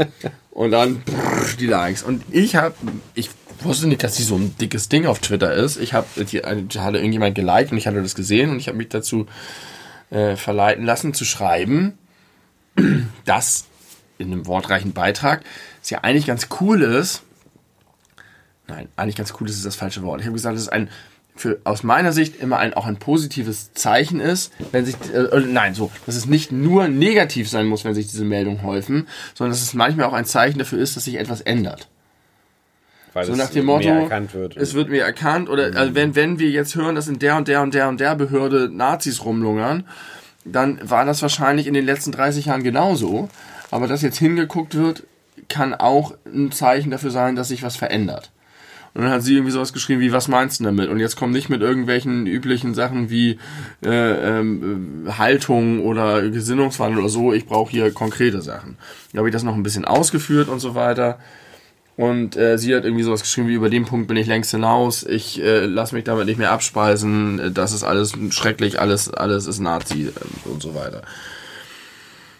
Und 0.51 0.71
dann 0.71 1.01
brrr, 1.01 1.45
die 1.59 1.67
Likes. 1.67 2.01
Und 2.01 2.23
ich 2.31 2.55
habe, 2.55 2.75
ich 3.13 3.29
wusste 3.59 3.87
nicht, 3.87 4.03
dass 4.03 4.15
sie 4.15 4.23
so 4.23 4.37
ein 4.37 4.55
dickes 4.57 4.87
Ding 4.87 5.05
auf 5.05 5.19
Twitter 5.19 5.53
ist. 5.53 5.75
Ich 5.75 5.93
habe, 5.93 6.07
hatte 6.15 6.97
irgendjemand 6.97 7.35
geliked 7.35 7.73
und 7.73 7.77
ich 7.77 7.87
hatte 7.87 8.01
das 8.01 8.15
gesehen 8.15 8.51
und 8.51 8.59
ich 8.59 8.69
habe 8.69 8.77
mich 8.77 8.87
dazu 8.87 9.25
äh, 10.11 10.37
verleiten 10.37 10.85
lassen 10.85 11.13
zu 11.13 11.25
schreiben, 11.25 11.97
dass 13.25 13.65
in 14.17 14.31
einem 14.31 14.47
wortreichen 14.47 14.93
Beitrag 14.93 15.43
es 15.83 15.89
ja 15.89 15.99
eigentlich 16.05 16.25
ganz 16.25 16.47
cool 16.61 16.81
ist. 16.81 17.21
Nein, 18.67 18.87
eigentlich 18.95 19.17
ganz 19.17 19.33
cool 19.41 19.49
ist 19.49 19.65
das 19.65 19.75
falsche 19.75 20.03
Wort. 20.03 20.21
Ich 20.21 20.25
habe 20.25 20.35
gesagt, 20.35 20.55
es 20.55 20.61
ist 20.61 20.69
ein 20.69 20.89
für, 21.35 21.59
aus 21.63 21.83
meiner 21.83 22.11
Sicht 22.13 22.41
immer 22.41 22.57
ein, 22.57 22.73
auch 22.73 22.85
ein 22.85 22.97
positives 22.97 23.73
Zeichen 23.73 24.19
ist, 24.19 24.53
wenn 24.71 24.85
sich, 24.85 24.95
äh, 25.13 25.39
nein, 25.41 25.73
so, 25.73 25.91
dass 26.05 26.15
es 26.15 26.25
nicht 26.25 26.51
nur 26.51 26.87
negativ 26.87 27.49
sein 27.49 27.65
muss, 27.67 27.83
wenn 27.83 27.93
sich 27.93 28.07
diese 28.07 28.23
Meldungen 28.23 28.63
häufen, 28.63 29.07
sondern 29.33 29.51
dass 29.51 29.61
es 29.61 29.73
manchmal 29.73 30.05
auch 30.05 30.13
ein 30.13 30.25
Zeichen 30.25 30.59
dafür 30.59 30.79
ist, 30.79 30.95
dass 30.95 31.03
sich 31.05 31.15
etwas 31.19 31.41
ändert. 31.41 31.87
Weil 33.13 33.25
So 33.25 33.33
es 33.33 33.37
nach 33.37 33.49
dem 33.49 33.65
Motto, 33.65 34.09
wird. 34.33 34.57
es 34.57 34.73
wird 34.73 34.89
mir 34.89 35.03
erkannt, 35.03 35.49
oder 35.49 35.71
also 35.75 35.95
wenn, 35.95 36.15
wenn 36.15 36.39
wir 36.39 36.49
jetzt 36.49 36.75
hören, 36.75 36.95
dass 36.95 37.07
in 37.07 37.19
der 37.19 37.37
und 37.37 37.47
der 37.47 37.61
und 37.61 37.73
der 37.73 37.87
und 37.87 37.99
der 37.99 38.15
Behörde 38.15 38.69
Nazis 38.69 39.23
rumlungern, 39.23 39.85
dann 40.43 40.79
war 40.83 41.05
das 41.05 41.21
wahrscheinlich 41.21 41.67
in 41.67 41.73
den 41.73 41.85
letzten 41.85 42.11
30 42.11 42.47
Jahren 42.47 42.63
genauso. 42.63 43.29
Aber 43.71 43.87
dass 43.87 44.01
jetzt 44.01 44.17
hingeguckt 44.19 44.75
wird, 44.75 45.03
kann 45.49 45.73
auch 45.73 46.13
ein 46.25 46.51
Zeichen 46.51 46.91
dafür 46.91 47.09
sein, 47.09 47.35
dass 47.35 47.47
sich 47.49 47.63
was 47.63 47.75
verändert. 47.75 48.31
Und 48.95 49.03
dann 49.03 49.11
hat 49.11 49.23
sie 49.23 49.33
irgendwie 49.33 49.51
sowas 49.51 49.73
geschrieben 49.73 49.99
wie, 49.99 50.13
was 50.13 50.29
meinst 50.29 50.61
du 50.61 50.63
damit? 50.63 50.89
Und 50.89 50.99
jetzt 50.99 51.17
komm 51.17 51.31
nicht 51.31 51.49
mit 51.49 51.61
irgendwelchen 51.61 52.27
üblichen 52.27 52.73
Sachen 52.73 53.09
wie 53.09 53.37
äh, 53.83 53.89
ähm, 54.39 55.05
äh, 55.05 55.11
Haltung 55.11 55.81
oder 55.81 56.21
Gesinnungswandel 56.29 56.99
oder 56.99 57.09
so. 57.09 57.33
Ich 57.33 57.45
brauche 57.45 57.69
hier 57.69 57.91
konkrete 57.91 58.41
Sachen. 58.41 58.77
Da 59.11 59.17
habe 59.19 59.27
ich 59.27 59.33
das 59.33 59.43
noch 59.43 59.53
ein 59.53 59.63
bisschen 59.63 59.83
ausgeführt 59.83 60.47
und 60.47 60.59
so 60.59 60.75
weiter. 60.75 61.19
Und 61.97 62.37
äh, 62.37 62.57
sie 62.57 62.73
hat 62.73 62.85
irgendwie 62.85 63.03
sowas 63.03 63.21
geschrieben 63.21 63.49
wie, 63.49 63.53
über 63.53 63.69
den 63.69 63.83
Punkt 63.83 64.07
bin 64.07 64.15
ich 64.15 64.27
längst 64.27 64.51
hinaus. 64.51 65.03
Ich 65.03 65.41
äh, 65.41 65.65
lasse 65.65 65.93
mich 65.93 66.05
damit 66.05 66.25
nicht 66.25 66.37
mehr 66.37 66.51
abspeisen. 66.51 67.53
Das 67.53 67.73
ist 67.73 67.83
alles 67.83 68.13
schrecklich, 68.29 68.79
alles, 68.79 69.13
alles 69.13 69.45
ist 69.45 69.59
Nazi 69.59 70.07
äh, 70.07 70.49
und 70.49 70.61
so 70.61 70.73
weiter. 70.73 71.01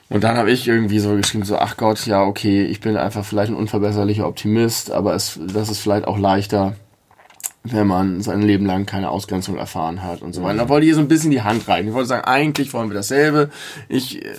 Und 0.10 0.23
dann 0.23 0.38
habe 0.38 0.52
ich 0.52 0.68
irgendwie 0.68 0.99
so 0.99 1.15
geschrieben, 1.15 1.45
so, 1.45 1.57
ach 1.57 1.77
Gott, 1.77 2.06
ja, 2.06 2.23
okay, 2.23 2.64
ich 2.64 2.80
bin 2.80 2.95
einfach 2.95 3.26
vielleicht 3.26 3.52
ein 3.52 3.57
unverbesserlicher 3.57 4.27
Optimist, 4.27 4.91
aber 4.91 5.15
es, 5.15 5.40
das 5.41 5.69
ist 5.69 5.80
vielleicht 5.80 6.06
auch 6.06 6.19
leichter, 6.19 6.76
wenn 7.64 7.88
man 7.88 8.22
sein 8.22 8.44
Leben 8.44 8.68
lang 8.68 8.86
keine 8.86 9.10
Ausgrenzung 9.10 9.57
erfahren 9.57 10.03
hat 10.03 10.22
und 10.22 10.34
so 10.34 10.44
weiter. 10.44 10.60
Da 10.60 10.69
wollte 10.69 10.86
ich 10.86 10.94
so 10.94 10.99
ein 10.99 11.07
bisschen 11.07 11.32
die 11.32 11.41
Hand 11.41 11.68
reichen. 11.68 11.88
Ich 11.88 11.94
wollte 11.95 12.10
sagen, 12.10 12.23
eigentlich 12.23 12.72
wollen 12.73 12.90
wir 12.90 12.95
dasselbe. 12.95 13.49
Ich, 13.90 14.23
äh, 14.23 14.30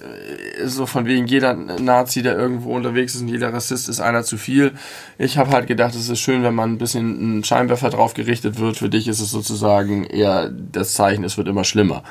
so 0.65 0.87
von 0.87 1.07
wegen 1.07 1.27
jeder 1.27 1.55
Nazi, 1.55 2.23
der 2.23 2.39
irgendwo 2.39 2.73
unterwegs 2.73 3.17
ist 3.17 3.23
und 3.23 3.29
jeder 3.29 3.53
Rassist 3.53 3.89
ist 3.89 4.01
einer 4.01 4.23
zu 4.23 4.39
viel. 4.39 4.73
Ich 5.19 5.37
habe 5.39 5.51
halt 5.51 5.67
gedacht, 5.67 5.97
es 5.97 6.09
ist 6.09 6.21
schön, 6.21 6.45
wenn 6.45 6.55
man 6.55 6.75
ein 6.75 6.79
bisschen 6.79 7.39
ein 7.39 7.45
Scheinwerfer 7.45 7.91
drauf 7.91 8.15
gerichtet 8.15 8.61
wird. 8.61 8.77
Für 8.77 8.89
dich 8.89 9.09
ist 9.09 9.21
es 9.21 9.33
sozusagen 9.33 10.05
eher 10.05 10.49
das 10.49 10.95
Zeichen, 10.95 11.25
es 11.25 11.37
wird 11.37 11.49
immer 11.49 11.65
schlimmer. 11.65 12.05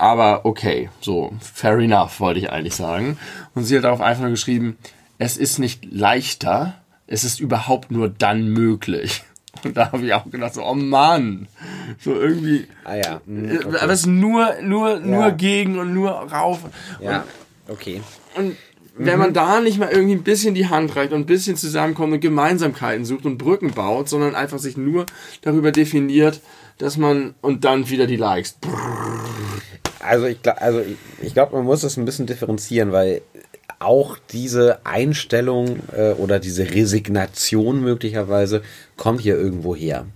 Aber 0.00 0.46
okay, 0.46 0.88
so, 1.02 1.30
fair 1.40 1.78
enough, 1.78 2.20
wollte 2.20 2.40
ich 2.40 2.50
eigentlich 2.50 2.74
sagen. 2.74 3.18
Und 3.54 3.64
sie 3.64 3.76
hat 3.76 3.84
darauf 3.84 4.00
einfach 4.00 4.22
nur 4.22 4.30
geschrieben, 4.30 4.78
es 5.18 5.36
ist 5.36 5.58
nicht 5.58 5.84
leichter, 5.92 6.74
es 7.06 7.22
ist 7.22 7.38
überhaupt 7.38 7.90
nur 7.90 8.08
dann 8.08 8.48
möglich. 8.48 9.24
Und 9.62 9.76
da 9.76 9.92
habe 9.92 10.06
ich 10.06 10.14
auch 10.14 10.24
gedacht, 10.30 10.54
so, 10.54 10.64
oh 10.64 10.74
Mann, 10.74 11.48
so 11.98 12.14
irgendwie, 12.14 12.66
ah 12.84 12.94
ja. 12.94 13.20
hm, 13.26 13.50
äh, 13.50 13.58
okay. 13.58 13.76
aber 13.82 13.92
es 13.92 14.00
ist 14.00 14.06
nur, 14.06 14.54
nur, 14.62 15.00
nur 15.00 15.24
Ja. 15.24 15.30
gegen 15.30 15.78
und 15.78 15.92
nur 15.92 16.12
rauf. 16.12 16.60
Ja, 17.02 17.24
okay. 17.68 18.00
Und 18.36 18.56
wenn 18.96 19.18
man 19.18 19.34
da 19.34 19.60
nicht 19.60 19.78
mal 19.78 19.90
irgendwie 19.90 20.14
ein 20.14 20.22
bisschen 20.22 20.54
die 20.54 20.68
Hand 20.68 20.96
reicht 20.96 21.12
und 21.12 21.20
ein 21.20 21.26
bisschen 21.26 21.56
zusammenkommt 21.56 22.12
und 22.14 22.20
Gemeinsamkeiten 22.20 23.04
sucht 23.04 23.26
und 23.26 23.36
Brücken 23.36 23.72
baut, 23.72 24.08
sondern 24.08 24.34
einfach 24.34 24.58
sich 24.58 24.76
nur 24.78 25.04
darüber 25.42 25.72
definiert, 25.72 26.40
dass 26.78 26.96
man 26.96 27.34
und 27.42 27.64
dann 27.64 27.90
wieder 27.90 28.06
die 28.06 28.16
Likes. 28.16 28.56
Also 30.10 30.26
ich 30.26 30.42
glaube, 30.42 30.60
also 30.60 30.80
ich, 30.80 30.96
ich 31.26 31.34
glaube, 31.34 31.56
man 31.56 31.64
muss 31.64 31.80
das 31.82 31.96
ein 31.96 32.04
bisschen 32.04 32.26
differenzieren, 32.26 32.92
weil 32.92 33.22
auch 33.78 34.18
diese 34.30 34.84
Einstellung 34.84 35.78
äh, 35.96 36.12
oder 36.12 36.38
diese 36.38 36.64
Resignation 36.70 37.80
möglicherweise 37.80 38.62
kommt 38.96 39.20
hier 39.20 39.36
irgendwo 39.36 39.74
her. 39.74 40.06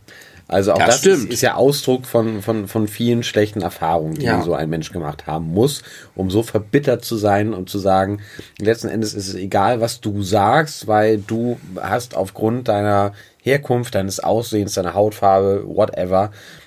Also 0.47 0.75
auch 0.75 0.79
Das 0.79 1.01
das, 1.01 1.07
ist, 1.07 1.31
ist 1.33 1.41
ja 1.41 1.55
Ausdruck 1.55 2.05
von, 2.05 2.43
von, 2.43 2.69
von 2.69 2.87
vielen 2.87 3.23
schlechten 3.23 3.63
Erfahrungen, 3.63 4.15
die 4.17 4.27
Ja. 4.27 4.43
so 4.43 4.53
ein 4.53 4.69
Mensch 4.69 4.93
gemacht 4.93 5.27
haben 5.27 5.47
muss, 5.47 5.83
um 6.15 6.31
so 6.31 6.43
verbittert 6.43 7.03
zu 7.03 7.17
sein 7.17 7.55
und 7.55 7.71
zu 7.71 7.79
sagen, 7.79 8.21
letzten 8.59 8.89
Endes 8.89 9.15
ist 9.15 9.29
es 9.29 9.35
egal, 9.35 9.81
was 9.81 10.03
du 10.03 10.23
sagst, 10.23 10.87
weil 10.87 11.17
du 11.17 11.59
hast 11.81 12.15
aufgrund 12.15 12.69
deiner 12.69 13.15
Herkunft, 13.43 13.95
deines 13.95 14.21
Aussehens, 14.21 14.75
deiner 14.75 14.93
Hautfarbe, 14.93 15.65
whatever, 15.67 16.25
äh, 16.27 16.64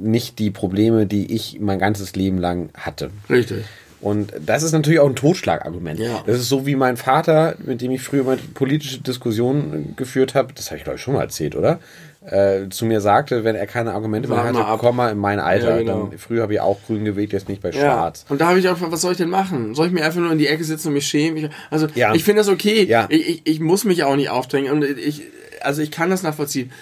nicht 0.00 0.38
die 0.38 0.50
Probleme, 0.50 1.06
die 1.06 1.34
ich 1.34 1.58
mein 1.60 1.78
ganzes 1.78 2.14
Leben 2.14 2.38
lang 2.38 2.70
hatte. 2.74 3.10
Richtig. 3.28 3.64
Und 4.00 4.32
das 4.46 4.62
ist 4.62 4.72
natürlich 4.72 4.98
auch 5.00 5.08
ein 5.08 5.16
Totschlagargument. 5.16 5.98
Ja. 6.00 6.22
Das 6.26 6.36
ist 6.38 6.48
so 6.48 6.64
wie 6.66 6.74
mein 6.74 6.96
Vater, 6.96 7.56
mit 7.58 7.82
dem 7.82 7.90
ich 7.90 8.00
früher 8.02 8.24
mal 8.24 8.38
politische 8.54 9.00
Diskussionen 9.00 9.94
geführt 9.96 10.34
habe, 10.34 10.54
das 10.54 10.66
habe 10.70 10.78
ich 10.78 10.84
glaube 10.84 10.96
ich 10.96 11.02
schon 11.02 11.14
mal 11.14 11.20
erzählt, 11.22 11.54
oder? 11.54 11.80
Äh, 12.24 12.68
zu 12.70 12.84
mir 12.86 13.00
sagte, 13.00 13.44
wenn 13.44 13.56
er 13.56 13.66
keine 13.66 13.92
Argumente 13.92 14.28
mehr 14.28 14.42
hatte, 14.44 14.64
ab. 14.64 14.78
komm 14.80 14.96
mal 14.96 15.10
in 15.12 15.18
mein 15.18 15.38
Alter. 15.40 15.70
Ja, 15.72 15.78
genau. 15.78 16.06
Dann, 16.08 16.18
früher 16.18 16.42
habe 16.42 16.54
ich 16.54 16.60
auch 16.60 16.78
grün 16.86 17.04
gewählt, 17.04 17.32
jetzt 17.32 17.48
nicht 17.48 17.60
bei 17.62 17.70
Ja. 17.70 17.80
schwarz. 17.80 18.24
Und 18.28 18.40
da 18.40 18.48
habe 18.48 18.58
ich 18.58 18.68
auch, 18.68 18.76
was 18.80 19.00
soll 19.02 19.12
ich 19.12 19.18
denn 19.18 19.30
machen? 19.30 19.74
Soll 19.74 19.86
ich 19.88 19.92
mir 19.92 20.04
einfach 20.04 20.20
nur 20.20 20.30
in 20.32 20.38
die 20.38 20.46
Ecke 20.46 20.64
sitzen 20.64 20.88
und 20.88 20.94
mich 20.94 21.06
schämen? 21.06 21.36
Ich, 21.44 21.50
also 21.70 21.86
Ja. 21.94 22.14
ich 22.14 22.24
finde 22.24 22.40
das 22.40 22.48
okay. 22.48 22.84
Ja. 22.84 23.06
Ich, 23.10 23.28
ich, 23.28 23.42
ich 23.44 23.60
muss 23.60 23.84
mich 23.84 24.04
auch 24.04 24.16
nicht 24.16 24.28
aufdrängen. 24.30 24.70
Und 24.72 24.82
ich, 24.84 25.22
also 25.62 25.82
ich 25.82 25.90
kann 25.90 26.08
das 26.10 26.22
nachvollziehen. 26.22 26.72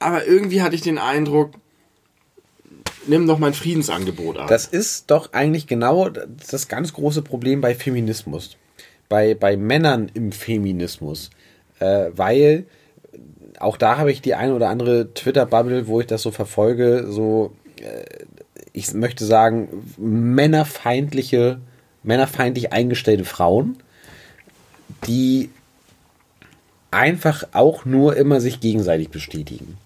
Aber 0.00 0.24
irgendwie 0.26 0.62
hatte 0.62 0.74
ich 0.76 0.82
den 0.82 0.98
Eindruck, 0.98 1.52
nimm 3.08 3.26
doch 3.26 3.38
mein 3.38 3.54
Friedensangebot 3.54 4.38
an. 4.38 4.46
Das 4.48 4.66
ist 4.66 5.10
doch 5.10 5.32
eigentlich 5.32 5.66
genau 5.66 6.08
das 6.08 6.68
ganz 6.68 6.92
große 6.92 7.22
Problem 7.22 7.60
bei 7.60 7.74
Feminismus. 7.74 8.56
Bei, 9.08 9.34
bei 9.34 9.56
Männern 9.56 10.10
im 10.14 10.32
Feminismus. 10.32 11.30
Äh, 11.80 12.10
weil 12.14 12.66
auch 13.58 13.76
da 13.76 13.98
habe 13.98 14.12
ich 14.12 14.20
die 14.20 14.34
eine 14.34 14.54
oder 14.54 14.68
andere 14.68 15.12
Twitter-Bubble, 15.14 15.88
wo 15.88 16.00
ich 16.00 16.06
das 16.06 16.22
so 16.22 16.30
verfolge, 16.30 17.06
so, 17.08 17.52
äh, 17.80 18.04
ich 18.72 18.92
möchte 18.94 19.24
sagen, 19.24 19.68
männerfeindliche, 19.96 21.58
männerfeindlich 22.02 22.72
eingestellte 22.72 23.24
Frauen, 23.24 23.78
die 25.06 25.50
einfach 26.90 27.44
auch 27.52 27.84
nur 27.84 28.16
immer 28.16 28.40
sich 28.40 28.60
gegenseitig 28.60 29.10
bestätigen. 29.10 29.76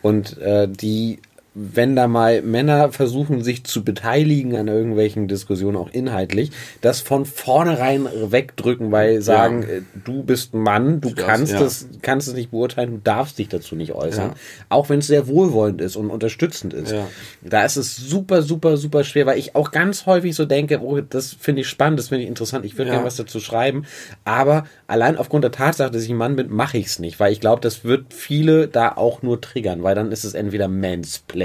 Und 0.00 0.38
äh, 0.38 0.68
die, 0.68 1.20
wenn 1.54 1.94
da 1.96 2.08
mal 2.08 2.40
Männer 2.40 2.92
versuchen, 2.92 3.42
sich 3.44 3.64
zu 3.64 3.84
beteiligen 3.84 4.56
an 4.56 4.68
irgendwelchen 4.68 5.28
Diskussionen, 5.28 5.76
auch 5.76 5.90
inhaltlich, 5.92 6.50
das 6.80 7.00
von 7.02 7.26
vornherein 7.26 8.08
wegdrücken, 8.28 8.90
weil 8.90 9.20
sagen, 9.20 9.62
äh, 9.64 9.82
du 10.02 10.22
bist 10.22 10.54
ein 10.54 10.60
Mann, 10.60 11.02
du 11.02 11.10
Das, 11.10 11.26
kannst 11.26 11.52
ja. 11.52 11.60
es, 11.60 11.88
kannst 12.00 12.28
es 12.28 12.34
nicht 12.34 12.52
beurteilen, 12.52 12.92
du 12.92 13.00
darfst 13.04 13.38
dich 13.38 13.48
dazu 13.48 13.76
nicht 13.76 13.92
äußern. 13.92 14.30
Ja. 14.30 14.34
Auch 14.70 14.88
wenn 14.88 15.00
es 15.00 15.08
sehr 15.08 15.26
wohlwollend 15.26 15.82
ist 15.82 15.96
und 15.96 16.08
unterstützend 16.08 16.72
ist. 16.72 16.92
Ja. 16.92 17.06
Da 17.42 17.64
ist 17.66 17.76
es 17.76 17.96
super, 17.96 18.40
super, 18.40 18.78
super 18.78 19.04
schwer, 19.04 19.26
weil 19.26 19.38
ich 19.38 19.54
auch 19.54 19.72
ganz 19.72 20.06
häufig 20.06 20.34
so 20.34 20.46
denke, 20.46 20.80
oh, 20.80 21.02
das 21.02 21.36
finde 21.38 21.60
ich 21.60 21.68
spannend, 21.68 21.98
das 21.98 22.08
finde 22.08 22.22
ich 22.22 22.28
interessant, 22.28 22.64
ich 22.64 22.78
würde 22.78 22.88
Ja. 22.88 22.94
gerne 22.94 23.06
was 23.06 23.16
dazu 23.16 23.40
schreiben. 23.40 23.84
Aber 24.24 24.64
allein 24.86 25.18
aufgrund 25.18 25.44
der 25.44 25.52
Tatsache, 25.52 25.90
dass 25.90 26.02
ich 26.02 26.08
ein 26.10 26.16
Mann 26.16 26.34
bin, 26.36 26.48
mache 26.50 26.78
ich 26.78 26.86
es 26.86 26.98
nicht, 26.98 27.20
weil 27.20 27.30
ich 27.30 27.40
glaube, 27.40 27.60
das 27.60 27.84
wird 27.84 28.14
viele 28.14 28.68
da 28.68 28.92
auch 28.96 29.20
nur 29.20 29.38
triggern, 29.42 29.82
weil 29.82 29.94
dann 29.94 30.12
ist 30.12 30.24
es 30.24 30.32
entweder 30.32 30.68
Mansplaining 30.68 31.41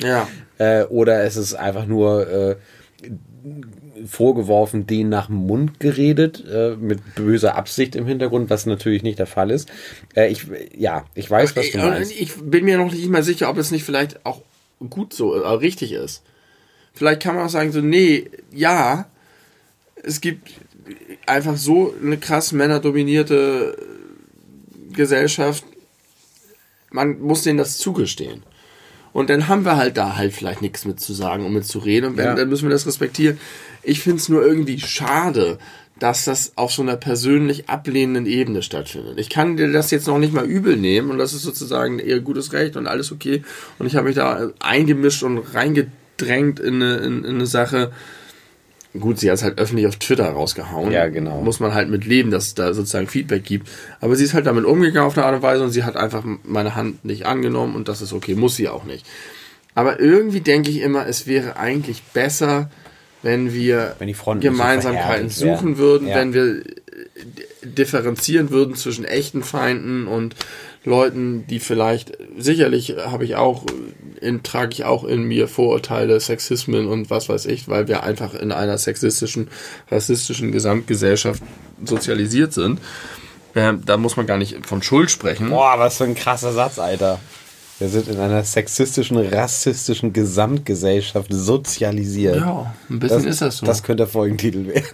Ja. 0.00 0.28
äh, 0.58 0.84
oder 0.84 1.24
es 1.24 1.36
ist 1.36 1.54
einfach 1.54 1.86
nur 1.86 2.28
äh, 2.28 2.56
vorgeworfen, 4.06 4.86
denen 4.86 5.10
nach 5.10 5.26
dem 5.26 5.36
Mund 5.36 5.80
geredet, 5.80 6.44
äh, 6.50 6.76
mit 6.76 7.14
böser 7.14 7.54
Absicht 7.56 7.94
im 7.96 8.06
Hintergrund, 8.06 8.50
was 8.50 8.66
natürlich 8.66 9.02
nicht 9.02 9.18
der 9.18 9.26
Fall 9.26 9.50
ist. 9.50 9.68
Äh, 10.14 10.30
ich, 10.30 10.46
ja, 10.76 11.04
ich 11.14 11.30
weiß, 11.30 11.56
was 11.56 11.70
du 11.70 11.78
ich, 11.78 11.84
meinst. 11.84 12.12
ich 12.12 12.34
bin 12.36 12.64
mir 12.64 12.78
noch 12.78 12.92
nicht 12.92 13.08
mal 13.08 13.22
sicher, 13.22 13.50
ob 13.50 13.58
es 13.58 13.70
nicht 13.70 13.84
vielleicht 13.84 14.24
auch 14.24 14.42
gut 14.88 15.12
so, 15.12 15.34
äh, 15.34 15.48
richtig 15.48 15.92
ist. 15.92 16.22
Vielleicht 16.94 17.22
kann 17.22 17.34
man 17.34 17.46
auch 17.46 17.50
sagen, 17.50 17.72
so, 17.72 17.80
nee, 17.80 18.30
ja, 18.52 19.06
es 20.02 20.20
gibt 20.20 20.50
einfach 21.26 21.56
so 21.56 21.94
eine 22.02 22.16
krass 22.16 22.52
männerdominierte 22.52 23.76
Gesellschaft, 24.92 25.64
man 26.90 27.20
muss 27.20 27.42
denen 27.42 27.58
das 27.58 27.78
zugestehen. 27.78 28.42
Und 29.12 29.28
dann 29.30 29.48
haben 29.48 29.64
wir 29.64 29.76
halt 29.76 29.96
da 29.96 30.16
halt 30.16 30.32
vielleicht 30.32 30.62
nichts 30.62 30.84
mit 30.84 31.00
zu 31.00 31.12
sagen 31.12 31.44
und 31.44 31.52
mit 31.52 31.64
zu 31.64 31.78
reden. 31.80 32.06
Und 32.10 32.16
wenn, 32.16 32.26
Ja. 32.26 32.34
dann 32.34 32.48
müssen 32.48 32.64
wir 32.64 32.70
das 32.70 32.86
respektieren. 32.86 33.38
Ich 33.82 34.00
finde 34.00 34.18
es 34.18 34.28
nur 34.28 34.44
irgendwie 34.44 34.78
schade, 34.78 35.58
dass 35.98 36.24
das 36.24 36.52
auf 36.56 36.72
so 36.72 36.80
einer 36.82 36.96
persönlich 36.96 37.68
ablehnenden 37.68 38.26
Ebene 38.26 38.62
stattfindet. 38.62 39.18
Ich 39.18 39.28
kann 39.28 39.56
dir 39.56 39.70
das 39.70 39.90
jetzt 39.90 40.06
noch 40.06 40.18
nicht 40.18 40.32
mal 40.32 40.46
übel 40.46 40.76
nehmen 40.76 41.10
und 41.10 41.18
das 41.18 41.32
ist 41.34 41.42
sozusagen 41.42 41.98
ihr 41.98 42.20
gutes 42.20 42.52
Recht 42.52 42.76
und 42.76 42.86
alles 42.86 43.12
okay. 43.12 43.42
Und 43.78 43.86
ich 43.86 43.96
habe 43.96 44.06
mich 44.06 44.16
da 44.16 44.50
eingemischt 44.60 45.22
und 45.22 45.38
reingedrängt 45.54 46.60
in 46.60 46.74
eine, 46.76 46.96
in, 46.98 47.24
in 47.24 47.34
eine 47.34 47.46
Sache. 47.46 47.92
Gut, 48.98 49.20
sie 49.20 49.30
hat 49.30 49.36
es 49.36 49.44
halt 49.44 49.58
öffentlich 49.58 49.86
auf 49.86 49.96
Twitter 49.96 50.28
rausgehauen. 50.28 50.90
Ja, 50.90 51.06
genau. 51.06 51.40
Muss 51.42 51.60
man 51.60 51.74
halt 51.74 51.88
mit 51.88 52.04
leben, 52.04 52.30
dass 52.32 52.46
es 52.48 52.54
da 52.54 52.74
sozusagen 52.74 53.06
Feedback 53.06 53.44
gibt. 53.44 53.68
Aber 54.00 54.16
sie 54.16 54.24
ist 54.24 54.34
halt 54.34 54.46
damit 54.46 54.64
umgegangen 54.64 55.06
auf 55.06 55.16
eine 55.16 55.26
Art 55.26 55.36
und 55.36 55.42
Weise 55.42 55.62
und 55.62 55.70
sie 55.70 55.84
hat 55.84 55.96
einfach 55.96 56.24
meine 56.44 56.74
Hand 56.74 57.04
nicht 57.04 57.24
angenommen 57.24 57.76
und 57.76 57.86
das 57.88 58.02
ist 58.02 58.12
okay, 58.12 58.34
muss 58.34 58.56
sie 58.56 58.68
auch 58.68 58.82
nicht. 58.84 59.06
Aber 59.76 60.00
irgendwie 60.00 60.40
denke 60.40 60.70
ich 60.70 60.80
immer, 60.80 61.06
es 61.06 61.28
wäre 61.28 61.56
eigentlich 61.56 62.02
besser, 62.02 62.68
wenn 63.22 63.52
wir 63.54 63.94
Wenn 64.00 64.12
so 64.12 64.34
Gemeinsamkeiten 64.40 65.30
verhärtet 65.30 65.32
suchen 65.60 65.78
würden, 65.78 66.08
Ja. 66.08 66.16
wenn 66.16 66.34
wir 66.34 66.42
äh, 66.42 66.62
differenzieren 67.62 68.50
würden 68.50 68.74
zwischen 68.74 69.04
echten 69.04 69.42
Feinden 69.42 70.06
und 70.06 70.34
Leuten, 70.84 71.46
die 71.48 71.60
vielleicht 71.60 72.16
sicherlich 72.38 72.96
habe 73.06 73.24
ich 73.24 73.36
auch 73.36 73.66
in, 74.20 74.42
trage 74.42 74.72
ich 74.72 74.84
auch 74.84 75.04
in 75.04 75.22
mir 75.22 75.48
Vorurteile, 75.48 76.18
Sexismen 76.20 76.86
und 76.86 77.10
was 77.10 77.28
weiß 77.28 77.46
ich, 77.46 77.68
weil 77.68 77.88
wir 77.88 78.02
einfach 78.02 78.34
in 78.34 78.52
einer 78.52 78.78
sexistischen, 78.78 79.48
rassistischen 79.90 80.52
Gesamtgesellschaft 80.52 81.42
sozialisiert 81.84 82.52
sind. 82.52 82.80
Ähm, 83.54 83.82
da 83.84 83.96
muss 83.96 84.16
man 84.16 84.26
gar 84.26 84.38
nicht 84.38 84.64
von 84.66 84.82
Schuld 84.82 85.10
sprechen. 85.10 85.50
Boah, 85.50 85.74
was 85.78 85.96
für 85.96 86.04
ein 86.04 86.14
krasser 86.14 86.52
Satz, 86.52 86.78
Alter. 86.78 87.18
Wir 87.80 87.88
sind 87.88 88.08
in 88.08 88.20
einer 88.20 88.44
sexistischen, 88.44 89.16
rassistischen 89.16 90.12
Gesamtgesellschaft 90.12 91.32
sozialisiert. 91.32 92.36
Ja, 92.36 92.74
ein 92.90 92.98
bisschen 92.98 93.26
ist 93.26 93.40
das 93.40 93.56
so. 93.56 93.66
Das 93.66 93.82
könnte 93.82 94.02
der 94.02 94.06
Folgentitel 94.06 94.66
werden. 94.66 94.86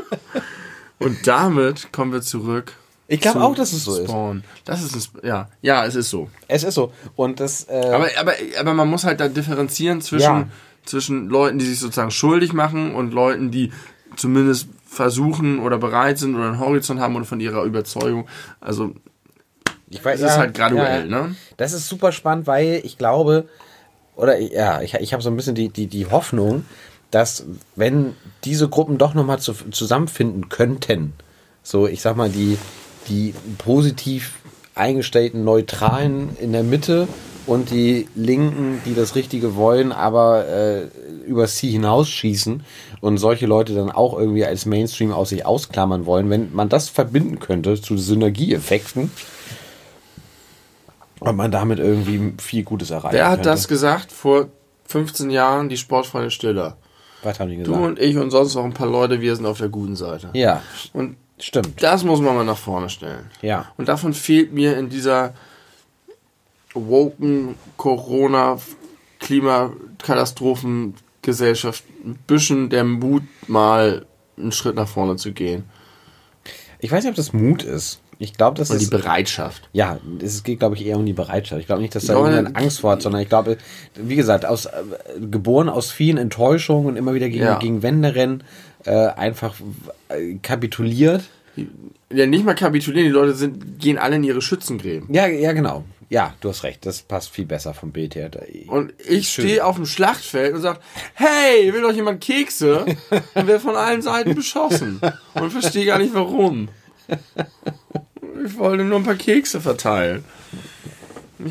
und 1.00 1.26
damit 1.26 1.92
kommen 1.92 2.12
wir 2.12 2.22
zurück. 2.22 2.74
Ich 3.08 3.20
glaube 3.20 3.42
auch, 3.42 3.54
dass 3.54 3.72
es 3.72 3.84
so 3.84 3.96
ist. 3.96 4.08
Spawn. 4.08 4.42
Das 4.64 4.82
ist 4.82 4.94
ein 4.94 4.98
Sp 4.98 5.22
ja, 5.22 5.48
ja, 5.62 5.84
es 5.86 5.94
ist 5.94 6.10
so. 6.10 6.28
Es 6.48 6.64
ist 6.64 6.74
so. 6.74 6.92
Und 7.14 7.38
das, 7.40 7.64
äh, 7.68 7.90
Aber, 7.92 8.08
aber, 8.18 8.32
aber 8.58 8.74
man 8.74 8.88
muss 8.88 9.04
halt 9.04 9.20
da 9.20 9.28
differenzieren 9.28 10.00
zwischen, 10.00 10.22
Ja. 10.24 10.48
zwischen 10.84 11.28
Leuten, 11.28 11.58
die 11.58 11.64
sich 11.66 11.78
sozusagen 11.78 12.10
schuldig 12.10 12.52
machen 12.52 12.94
und 12.94 13.12
Leuten, 13.14 13.50
die 13.52 13.72
zumindest 14.16 14.68
versuchen 14.88 15.60
oder 15.60 15.78
bereit 15.78 16.18
sind 16.18 16.34
oder 16.34 16.46
einen 16.48 16.58
Horizont 16.58 16.98
haben 17.00 17.14
oder 17.16 17.24
von 17.26 17.38
ihrer 17.38 17.62
Überzeugung. 17.64 18.26
Also, 18.60 18.92
ich 19.88 20.04
weiß, 20.04 20.20
es 20.20 20.32
ist 20.32 20.38
halt 20.38 20.54
graduell, 20.54 21.06
ne? 21.06 21.36
Das 21.58 21.72
ist 21.72 21.88
super 21.88 22.10
spannend, 22.10 22.46
weil 22.48 22.80
ich 22.82 22.98
glaube, 22.98 23.48
oder 24.16 24.38
ja, 24.38 24.80
ich, 24.82 24.94
ich 24.94 25.12
habe 25.12 25.22
so 25.22 25.30
ein 25.30 25.36
bisschen 25.36 25.54
die, 25.54 25.68
die, 25.68 25.86
die 25.86 26.06
Hoffnung, 26.06 26.64
dass 27.12 27.44
wenn 27.76 28.16
diese 28.44 28.68
Gruppen 28.68 28.98
doch 28.98 29.14
nochmal 29.14 29.38
zu, 29.38 29.52
zusammenfinden 29.70 30.48
könnten, 30.48 31.12
so 31.62 31.86
ich 31.86 32.00
sag 32.00 32.16
mal, 32.16 32.30
die, 32.30 32.58
die 33.08 33.34
positiv 33.58 34.34
eingestellten 34.74 35.44
Neutralen 35.44 36.36
in 36.40 36.52
der 36.52 36.62
Mitte 36.62 37.08
und 37.46 37.70
die 37.70 38.08
Linken, 38.14 38.80
die 38.84 38.94
das 38.94 39.14
Richtige 39.14 39.54
wollen, 39.54 39.92
aber 39.92 40.46
äh, 40.48 40.82
übers 41.26 41.54
Ziel 41.56 41.70
hinausschießen 41.72 42.62
und 43.00 43.18
solche 43.18 43.46
Leute 43.46 43.74
dann 43.74 43.90
auch 43.90 44.18
irgendwie 44.18 44.44
als 44.44 44.66
Mainstream 44.66 45.12
aus 45.12 45.28
sich 45.30 45.46
ausklammern 45.46 46.06
wollen, 46.06 46.28
wenn 46.28 46.52
man 46.54 46.68
das 46.68 46.88
verbinden 46.88 47.38
könnte 47.38 47.80
zu 47.80 47.96
Synergieeffekten, 47.96 49.10
und 51.20 51.36
man 51.36 51.50
damit 51.50 51.78
irgendwie 51.78 52.34
viel 52.38 52.62
Gutes 52.62 52.90
erreichen 52.90 53.14
Wer 53.14 53.26
hat 53.28 53.36
könnte. 53.36 53.48
das 53.48 53.68
gesagt 53.68 54.12
vor 54.12 54.48
15 54.86 55.30
Jahren? 55.30 55.68
Die 55.68 55.78
Sportfreunde 55.78 56.30
Stiller. 56.30 56.76
Was 57.22 57.40
haben 57.40 57.48
die 57.48 57.56
Du 57.56 57.62
gesagt? 57.64 57.84
und 57.86 57.98
ich 57.98 58.16
und 58.18 58.30
sonst 58.30 58.54
noch 58.54 58.64
ein 58.64 58.74
paar 58.74 58.88
Leute, 58.88 59.20
wir 59.20 59.34
sind 59.34 59.46
auf 59.46 59.58
der 59.58 59.70
guten 59.70 59.96
Seite. 59.96 60.30
ja, 60.34 60.62
Und 60.92 61.16
stimmt. 61.38 61.82
das 61.82 62.04
muss 62.04 62.20
man 62.20 62.34
mal 62.34 62.44
nach 62.44 62.58
vorne 62.58 62.88
stellen. 62.88 63.30
Ja. 63.42 63.72
Und 63.76 63.88
davon 63.88 64.14
fehlt 64.14 64.52
mir 64.52 64.76
in 64.76 64.88
dieser 64.88 65.34
woken 66.74 67.56
Corona 67.76 68.58
Klimakatastrophengesellschaft 69.20 71.84
ein 72.04 72.18
bisschen 72.26 72.68
der 72.68 72.84
Mut, 72.84 73.22
mal 73.48 74.04
einen 74.36 74.52
Schritt 74.52 74.76
nach 74.76 74.88
vorne 74.88 75.16
zu 75.16 75.32
gehen. 75.32 75.64
Ich 76.78 76.92
weiß 76.92 77.04
nicht, 77.04 77.10
ob 77.10 77.16
das 77.16 77.32
Mut 77.32 77.62
ist. 77.62 78.02
Ich 78.18 78.32
glaube, 78.34 78.56
das 78.56 78.70
Und 78.70 78.78
die 78.78 78.84
ist. 78.84 78.90
Bereitschaft. 78.90 79.68
Ja, 79.72 79.98
es 80.22 80.42
geht, 80.42 80.58
glaube 80.60 80.74
ich, 80.76 80.86
eher 80.86 80.96
um 80.96 81.04
die 81.04 81.12
Bereitschaft. 81.12 81.60
Ich 81.60 81.66
glaube 81.66 81.82
nicht, 81.82 81.94
dass 81.94 82.06
da 82.06 82.14
Ja, 82.14 82.18
irgendeine 82.20 82.56
Angst 82.56 82.80
vor 82.80 82.92
hat, 82.92 83.02
sondern 83.02 83.20
ich 83.20 83.28
glaube, 83.28 83.58
wie 83.94 84.16
gesagt, 84.16 84.46
aus, 84.46 84.66
äh, 84.66 84.70
geboren 85.20 85.68
aus 85.68 85.90
vielen 85.90 86.16
Enttäuschungen 86.16 86.86
und 86.86 86.96
immer 86.96 87.12
wieder 87.14 87.28
gegen, 87.28 87.44
Ja. 87.44 87.58
gegen 87.58 87.82
Wände 87.82 88.14
rennen, 88.14 88.42
äh, 88.84 88.90
einfach 89.08 89.54
äh, 90.08 90.34
kapituliert. 90.42 91.24
Ja, 92.10 92.26
nicht 92.26 92.44
mal 92.44 92.54
kapitulieren, 92.54 93.06
die 93.08 93.12
Leute 93.12 93.34
sind, 93.34 93.78
gehen 93.78 93.98
alle 93.98 94.16
in 94.16 94.24
ihre 94.24 94.40
Schützengräben. 94.40 95.12
Ja, 95.12 95.26
ja, 95.26 95.52
genau. 95.52 95.84
Ja, 96.08 96.34
du 96.40 96.50
hast 96.50 96.62
recht. 96.62 96.86
Das 96.86 97.02
passt 97.02 97.30
viel 97.30 97.46
besser 97.46 97.74
vom 97.74 97.90
Bild 97.90 98.14
her. 98.14 98.30
Und 98.68 98.92
ich 99.08 99.28
stehe 99.28 99.64
auf 99.64 99.74
dem 99.76 99.86
Schlachtfeld 99.86 100.54
und 100.54 100.60
sage, 100.60 100.78
hey, 101.14 101.72
will 101.74 101.82
doch 101.82 101.92
jemand 101.92 102.20
Kekse? 102.20 102.86
Und 103.34 103.46
werde 103.48 103.58
von 103.58 103.74
allen 103.74 104.02
Seiten 104.02 104.36
beschossen. 104.36 105.00
Und 105.34 105.50
verstehe 105.50 105.84
gar 105.84 105.98
nicht 105.98 106.14
warum. 106.14 106.68
Ich 108.44 108.58
wollte 108.58 108.84
nur 108.84 108.98
ein 108.98 109.04
paar 109.04 109.14
Kekse 109.14 109.60
verteilen. 109.60 110.24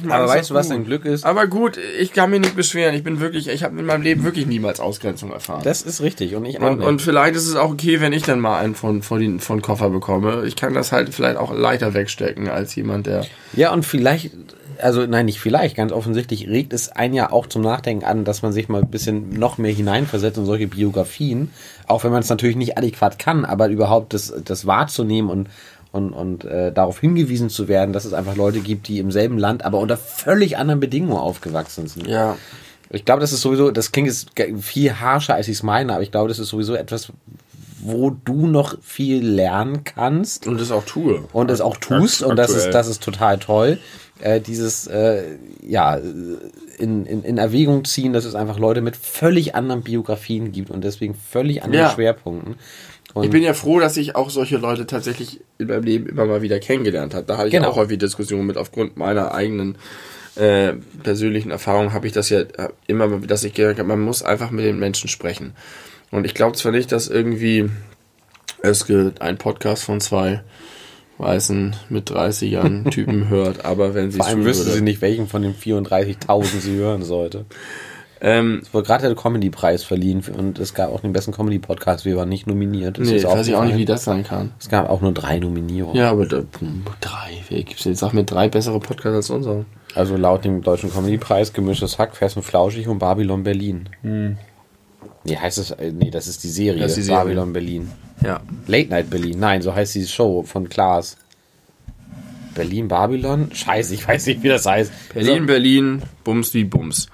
Aber 0.10 0.28
weißt 0.28 0.50
du, 0.50 0.54
was 0.56 0.70
dein 0.70 0.84
Glück 0.84 1.06
ist? 1.06 1.26
Aber 1.26 1.48
gut, 1.48 1.78
ich 2.00 2.12
kann 2.12 2.32
mich 2.32 2.40
nicht 2.40 2.56
beschweren. 2.56 2.96
Ich 2.96 3.04
bin 3.04 3.20
wirklich, 3.20 3.48
ich 3.48 3.64
habe 3.64 3.78
in 3.80 3.86
meinem 3.86 4.02
Leben 4.02 4.24
wirklich 4.24 4.48
niemals 4.48 4.80
Ausgrenzung 4.80 5.32
erfahren. 5.32 5.62
Das 5.64 5.84
ist 5.84 6.02
richtig. 6.02 6.36
Und 6.36 6.46
ich 6.46 6.60
auch 6.60 6.70
und, 6.70 6.80
nicht. 6.80 6.88
und 6.88 7.02
vielleicht 7.02 7.36
ist 7.36 7.48
es 7.48 7.56
auch 7.56 7.72
okay, 7.72 8.02
wenn 8.02 8.12
ich 8.12 8.24
dann 8.24 8.40
mal 8.40 8.60
einen 8.60 8.74
von, 8.74 9.04
von, 9.04 9.20
den, 9.20 9.40
von 9.40 9.62
Koffer 9.62 9.90
bekomme. 9.90 10.44
Ich 10.46 10.56
kann 10.56 10.74
das 10.74 10.92
halt 10.92 11.14
vielleicht 11.14 11.38
auch 11.38 11.54
leichter 11.54 11.94
wegstecken 11.94 12.50
als 12.50 12.76
jemand, 12.76 13.06
der. 13.06 13.26
Ja, 13.54 13.72
und 13.72 13.86
vielleicht, 13.86 14.32
also 14.82 15.06
nein, 15.06 15.26
nicht 15.26 15.40
vielleicht, 15.40 15.76
ganz 15.76 15.92
offensichtlich 15.92 16.48
regt 16.48 16.74
es 16.74 16.90
einen 16.90 17.14
ja 17.14 17.32
auch 17.32 17.46
zum 17.46 17.62
Nachdenken 17.62 18.06
an, 18.06 18.26
dass 18.26 18.42
man 18.42 18.54
sich 18.54 18.70
mal 18.70 18.82
ein 18.82 18.90
bisschen 18.90 19.38
noch 19.38 19.60
mehr 19.60 19.72
hineinversetzt 19.72 20.38
in 20.38 20.46
solche 20.46 20.68
Biografien, 20.68 21.52
auch 21.86 22.04
wenn 22.04 22.12
man 22.12 22.22
es 22.22 22.30
natürlich 22.30 22.56
nicht 22.56 22.78
adäquat 22.78 23.20
kann, 23.20 23.46
aber 23.46 23.68
überhaupt 23.68 24.14
das, 24.14 24.34
das 24.44 24.66
wahrzunehmen 24.66 25.30
und 25.30 25.48
und, 25.96 26.12
und 26.14 26.44
äh, 26.46 26.72
darauf 26.72 27.00
hingewiesen 27.00 27.50
zu 27.50 27.68
werden, 27.68 27.94
dass 27.94 28.06
es 28.06 28.14
einfach 28.14 28.36
Leute 28.36 28.60
gibt, 28.60 28.88
die 28.88 29.00
im 29.00 29.12
selben 29.12 29.38
Land, 29.38 29.64
aber 29.66 29.80
unter 29.80 29.98
völlig 29.98 30.58
anderen 30.58 30.80
Bedingungen 30.80 31.18
aufgewachsen 31.18 31.88
sind. 31.88 32.08
Ja. 32.08 32.38
Ich 32.92 33.06
glaube, 33.06 33.22
das 33.22 33.32
ist 33.34 33.42
sowieso, 33.42 33.72
das 33.72 33.92
klingt 33.92 34.08
jetzt 34.08 34.30
viel 34.62 34.94
harscher, 35.00 35.34
als 35.36 35.48
ich 35.48 35.56
es 35.58 35.64
meine, 35.64 35.94
aber 35.94 36.04
ich 36.04 36.12
glaube, 36.12 36.28
das 36.28 36.38
ist 36.40 36.50
sowieso 36.50 36.76
etwas, 36.76 37.12
wo 37.82 38.10
du 38.10 38.48
noch 38.48 38.78
viel 38.82 39.26
lernen 39.26 39.84
kannst 39.84 40.48
Und 40.48 40.60
das 40.60 40.72
auch 40.72 40.86
tue. 40.86 41.24
und 41.34 41.50
es 41.52 41.62
auch 41.62 41.78
tust 41.78 42.24
und 42.24 42.36
das 42.36 42.52
ist 42.52 42.72
das 42.72 42.88
ist 42.88 43.04
total 43.04 43.38
toll. 43.38 43.78
Äh, 44.20 44.40
dieses 44.42 44.88
äh, 44.88 45.24
ja 45.62 46.00
in, 46.78 47.06
in, 47.06 47.24
in 47.24 47.38
Erwägung 47.38 47.86
ziehen, 47.86 48.14
dass 48.14 48.26
es 48.26 48.34
einfach 48.34 48.58
Leute 48.60 48.82
mit 48.82 48.96
völlig 48.96 49.56
anderen 49.56 49.82
Biografien 49.84 50.52
gibt 50.52 50.72
und 50.72 50.84
deswegen 50.84 51.16
völlig 51.16 51.64
anderen 51.64 51.86
Ja. 51.86 51.92
Schwerpunkten. 51.92 52.56
Und 53.16 53.24
Ich 53.24 53.30
bin 53.32 53.42
ja 53.44 53.54
froh, 53.54 53.80
dass 53.80 53.98
ich 53.98 54.16
auch 54.16 54.30
solche 54.30 54.58
Leute 54.58 54.86
tatsächlich 54.86 55.40
in 55.58 55.68
meinem 55.68 55.84
Leben 55.84 56.08
immer 56.08 56.26
mal 56.26 56.42
wieder 56.44 56.60
kennengelernt 56.60 57.14
habe. 57.16 57.26
Da 57.26 57.38
hatte 57.38 57.48
ich 57.48 57.54
Genau. 57.54 57.70
auch 57.70 57.78
häufig 57.78 57.98
Diskussionen 57.98 58.46
mit. 58.46 58.58
Aufgrund 58.58 58.98
meiner 58.98 59.34
eigenen 59.34 59.78
äh, 60.36 60.74
persönlichen 61.02 61.50
Erfahrung 61.50 61.94
habe 61.94 62.08
ich 62.08 62.14
das 62.14 62.30
ja 62.30 62.42
äh, 62.42 62.70
immer, 62.88 63.08
mal- 63.08 63.22
dass 63.22 63.44
ich 63.46 63.54
gedacht 63.54 63.80
habe, 63.80 63.88
man 63.88 64.02
muss 64.02 64.22
einfach 64.22 64.52
mit 64.52 64.66
den 64.66 64.78
Menschen 64.78 65.08
sprechen. 65.08 65.54
Und 66.12 66.26
ich 66.26 66.34
glaube 66.34 66.58
zwar 66.58 66.74
nicht, 66.74 66.92
dass 66.92 67.08
irgendwie 67.08 67.70
es 68.62 68.86
ein 69.20 69.38
Podcast 69.38 69.84
von 69.86 70.02
zwei 70.02 70.44
weißen 71.18 71.76
mit 71.90 72.12
30ern 72.12 72.90
Typen 72.92 73.30
hört, 73.30 73.64
aber 73.64 73.94
wenn 73.94 74.12
sie 74.12 74.18
vor 74.18 74.26
es 74.26 74.32
allem 74.32 74.40
tun 74.42 74.48
wüssten 74.48 74.72
sie 74.72 74.82
nicht, 74.82 75.02
welchen 75.02 75.28
von 75.28 75.42
den 75.42 75.56
34.000 75.56 76.60
sie 76.60 76.76
hören 76.76 77.04
sollte. 77.04 77.46
Ähm, 78.22 78.62
Es 78.64 78.74
wurde 78.74 78.88
gerade 78.88 79.08
der 79.08 79.16
Comedy-Preis 79.16 79.84
verliehen 79.84 80.24
und 80.38 80.58
es 80.60 80.74
gab 80.74 80.92
auch 80.92 81.02
den 81.02 81.14
besten 81.14 81.32
Comedy-Podcast. 81.32 82.06
Wir 82.06 82.16
waren 82.18 82.30
nicht 82.30 82.48
nominiert. 82.48 82.98
Das 82.98 83.10
nee, 83.10 83.18
ist 83.18 83.26
weiß 83.26 83.48
ich 83.48 83.56
auch 83.56 83.66
nicht, 83.66 83.78
wie 83.78 83.86
das 83.86 84.06
sein 84.06 84.24
kann. 84.24 84.52
Es 84.60 84.70
gab 84.70 84.90
auch 84.90 85.02
nur 85.02 85.12
drei 85.12 85.40
Nominierungen. 85.40 85.98
Ja, 85.98 86.12
aber 86.12 86.26
da, 86.26 86.38
hm, 86.60 86.84
drei, 87.02 87.44
wer 87.50 87.64
gibt's 87.64 87.84
denn? 87.84 87.96
Sag 87.96 88.14
mir 88.14 88.24
drei 88.24 88.48
bessere 88.48 88.80
Podcasts 88.80 89.16
als 89.16 89.30
unser. 89.30 89.66
Also 89.94 90.18
laut 90.18 90.46
dem 90.46 90.62
Deutschen 90.62 90.92
Comedy-Preis 90.92 91.54
Gemischtes 91.54 92.00
Hack, 92.00 92.16
Fest 92.16 92.38
und 92.38 92.44
Flauschig 92.44 92.88
und 92.88 93.00
Babylon 93.00 93.44
Berlin. 93.44 93.90
Nee, 94.02 95.38
heißt 95.38 95.58
es, 95.58 95.72
äh, 95.72 95.92
nee, 95.92 96.12
das 96.12 96.28
ist 96.28 96.44
die 96.44 96.50
Serie. 96.50 96.76
Hm. 96.76 96.82
Das 96.82 96.92
ist 96.92 96.98
die 96.98 97.04
Serie. 97.04 97.24
Babylon 97.24 97.54
Berlin. 97.54 97.92
Ja. 98.24 98.42
Late 98.68 98.90
Night 98.90 99.10
Berlin. 99.10 99.40
Nein, 99.40 99.62
so 99.62 99.74
heißt 99.74 99.96
die 99.96 100.06
Show 100.08 100.44
von 100.44 100.70
Klaas. 100.70 101.18
Berlin, 102.54 102.88
Babylon? 102.88 103.50
Scheiße, 103.54 103.94
ich 103.94 104.08
weiß 104.08 104.28
nicht, 104.28 104.42
wie 104.44 104.48
das 104.48 104.66
heißt. 104.66 104.92
Berlin, 105.14 105.46
Berlin, 105.46 106.02
Bums 106.24 106.54
wie 106.54 106.64
Bums. 106.64 107.08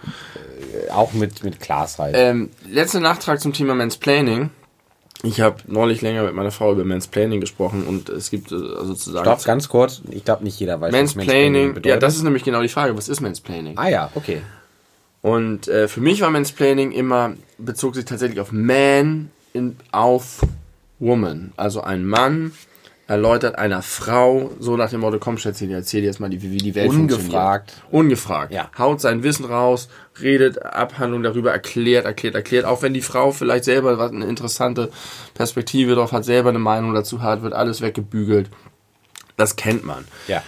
Auch 0.92 1.14
mit, 1.14 1.44
mit 1.44 1.60
Klaas 1.60 2.00
halt. 2.00 2.16
Ähm, 2.18 2.50
letzter 2.68 3.00
Nachtrag 3.00 3.42
zum 3.42 3.54
Thema 3.54 3.76
Mansplaining. 3.76 4.50
Ich 5.24 5.40
habe 5.40 5.58
neulich 5.68 6.02
länger 6.02 6.24
mit 6.24 6.34
meiner 6.34 6.52
Frau 6.52 6.72
über 6.72 6.84
Mansplaining 6.84 7.42
gesprochen 7.42 7.84
und 7.84 8.10
es 8.10 8.32
gibt 8.32 8.52
äh, 8.52 8.56
also 8.56 8.86
sozusagen 8.86 9.26
Stopp, 9.26 9.44
ganz 9.44 9.70
kurz. 9.70 10.02
Ich 10.10 10.26
glaube, 10.26 10.44
nicht 10.44 10.60
jeder 10.60 10.82
weiß, 10.82 10.92
Mansplaining. 10.92 11.70
bedeutet. 11.70 11.86
Ja, 11.86 11.98
das 11.98 12.16
ist 12.16 12.24
nämlich 12.24 12.44
genau 12.44 12.62
die 12.62 12.70
Frage. 12.70 12.98
Was 12.98 13.08
ist 13.08 13.22
Mansplaining? 13.22 13.78
Ah 13.78 13.90
ja, 13.90 14.10
okay. 14.16 14.42
Und 15.22 15.68
äh, 15.68 15.88
für 15.88 16.02
mich 16.02 16.22
war 16.22 16.32
Mansplaining 16.32 16.92
immer, 16.92 17.34
bezog 17.60 17.94
sich 17.96 18.06
tatsächlich 18.06 18.40
auf 18.40 18.52
Man, 18.52 19.30
in, 19.54 19.78
auf 19.92 20.42
woman. 21.00 21.52
Also 21.56 21.82
ein 21.82 22.06
Mann 22.06 22.54
erläutert 23.12 23.58
einer 23.58 23.82
Frau, 23.82 24.52
so 24.58 24.78
nach 24.78 24.90
dem 24.90 25.02
Motto, 25.02 25.20
komm 25.20 25.38
Schätzchen, 25.38 25.70
erzähl 25.70 26.00
dir 26.00 26.08
jetzt 26.08 26.22
mal, 26.22 26.32
wie 26.32 26.58
die 26.58 26.76
Welt 26.76 26.90
Ungefragt. 26.90 27.72
funktioniert. 27.72 27.94
Ungefragt. 27.94 28.54
Ja. 28.54 28.72
Haut 28.78 29.02
sein 29.02 29.22
Wissen 29.22 29.44
raus, 29.44 29.90
redet 30.22 30.64
Abhandlung 30.64 31.22
darüber, 31.22 31.52
erklärt, 31.52 32.06
erklärt, 32.06 32.36
erklärt. 32.36 32.64
Auch 32.64 32.82
wenn 32.84 32.94
die 32.94 33.02
Frau 33.02 33.34
vielleicht 33.34 33.66
selber 33.66 33.98
was 33.98 34.14
eine 34.14 34.26
interessante 34.28 34.92
Perspektive 35.34 35.96
drauf 35.96 36.14
hat, 36.14 36.24
selber 36.24 36.50
eine 36.50 36.60
Meinung 36.60 36.94
dazu 36.94 37.22
hat, 37.22 37.42
wird 37.42 37.52
alles 37.52 37.82
weggebügelt. 37.82 38.50
Das 39.36 39.58
kennt 39.58 39.84
man. 39.84 40.06
Ja. 40.30 40.42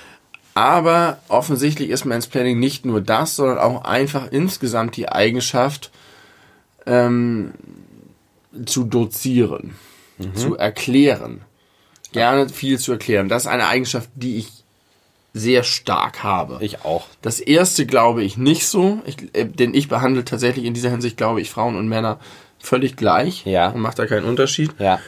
Aber 0.53 1.17
offensichtlich 1.27 1.89
ist 1.89 2.05
Mansplaining 2.05 2.59
nicht 2.59 2.85
nur 2.85 3.01
das, 3.01 3.35
sondern 3.35 3.57
auch 3.57 3.83
einfach 3.83 4.31
insgesamt 4.31 4.95
die 4.95 5.09
Eigenschaft, 5.09 5.91
ähm, 6.85 7.51
zu 8.65 8.85
dozieren, 8.85 9.75
zu 10.33 10.55
erklären. 10.55 11.41
Gerne 12.13 12.49
viel 12.49 12.79
zu 12.79 12.93
erklären. 12.93 13.27
Das 13.29 13.43
ist 13.43 13.47
eine 13.47 13.67
Eigenschaft, 13.67 14.09
die 14.15 14.37
ich 14.37 14.47
sehr 15.33 15.63
stark 15.63 16.23
habe. 16.23 16.59
Ich 16.61 16.85
auch. 16.85 17.07
Das 17.21 17.39
erste 17.39 17.85
glaube 17.85 18.23
ich 18.23 18.37
nicht 18.37 18.67
so, 18.67 19.01
ich, 19.05 19.17
äh, 19.35 19.45
denn 19.45 19.73
ich 19.73 19.87
behandle 19.89 20.23
tatsächlich 20.23 20.65
in 20.65 20.73
dieser 20.73 20.91
Hinsicht, 20.91 21.17
glaube 21.17 21.41
ich, 21.41 21.49
Frauen 21.49 21.75
und 21.75 21.87
Männer 21.87 22.19
völlig 22.59 22.95
gleich 22.95 23.43
Ja. 23.45 23.69
und 23.69 23.81
mache 23.81 23.95
da 23.95 24.05
keinen 24.05 24.25
Unterschied 24.25 24.71
Ja. 24.79 24.99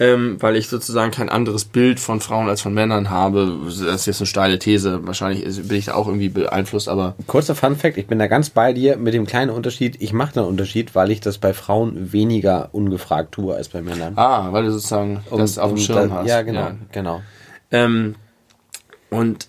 Ähm, 0.00 0.38
weil 0.40 0.56
ich 0.56 0.68
sozusagen 0.68 1.10
kein 1.12 1.28
anderes 1.28 1.66
Bild 1.66 2.00
von 2.00 2.20
Frauen 2.20 2.48
als 2.48 2.62
von 2.62 2.72
Männern 2.72 3.10
habe. 3.10 3.58
Das 3.66 3.78
ist 3.80 4.06
jetzt 4.06 4.20
eine 4.20 4.26
steile 4.26 4.58
These. 4.58 5.06
Wahrscheinlich 5.06 5.44
bin 5.68 5.76
ich 5.76 5.84
da 5.84 5.94
auch 5.94 6.06
irgendwie 6.08 6.30
beeinflusst, 6.30 6.88
aber 6.88 7.14
Kurzer 7.26 7.54
Fun 7.54 7.76
Fact, 7.76 7.98
ich 7.98 8.06
bin 8.06 8.18
da 8.18 8.26
ganz 8.26 8.48
bei 8.48 8.72
dir 8.72 8.96
mit 8.96 9.12
dem 9.12 9.26
kleinen 9.26 9.50
Unterschied. 9.50 9.96
Ich 10.00 10.14
mache 10.14 10.40
einen 10.40 10.48
Unterschied, 10.48 10.94
weil 10.94 11.10
ich 11.10 11.20
das 11.20 11.36
bei 11.36 11.52
Frauen 11.52 12.12
weniger 12.12 12.70
ungefragt 12.72 13.32
tue 13.32 13.54
als 13.54 13.68
bei 13.68 13.82
Männern. 13.82 14.14
ah, 14.16 14.50
weil 14.52 14.64
du 14.64 14.72
sozusagen 14.72 15.20
das 15.36 15.58
auf 15.58 15.74
dem 15.74 15.78
Schirm 15.78 16.08
da- 16.08 16.14
hast. 16.16 16.28
Ja, 16.28 16.40
genau, 16.42 16.70
genau. 16.92 17.20
Ähm, 17.70 18.14
und 19.10 19.48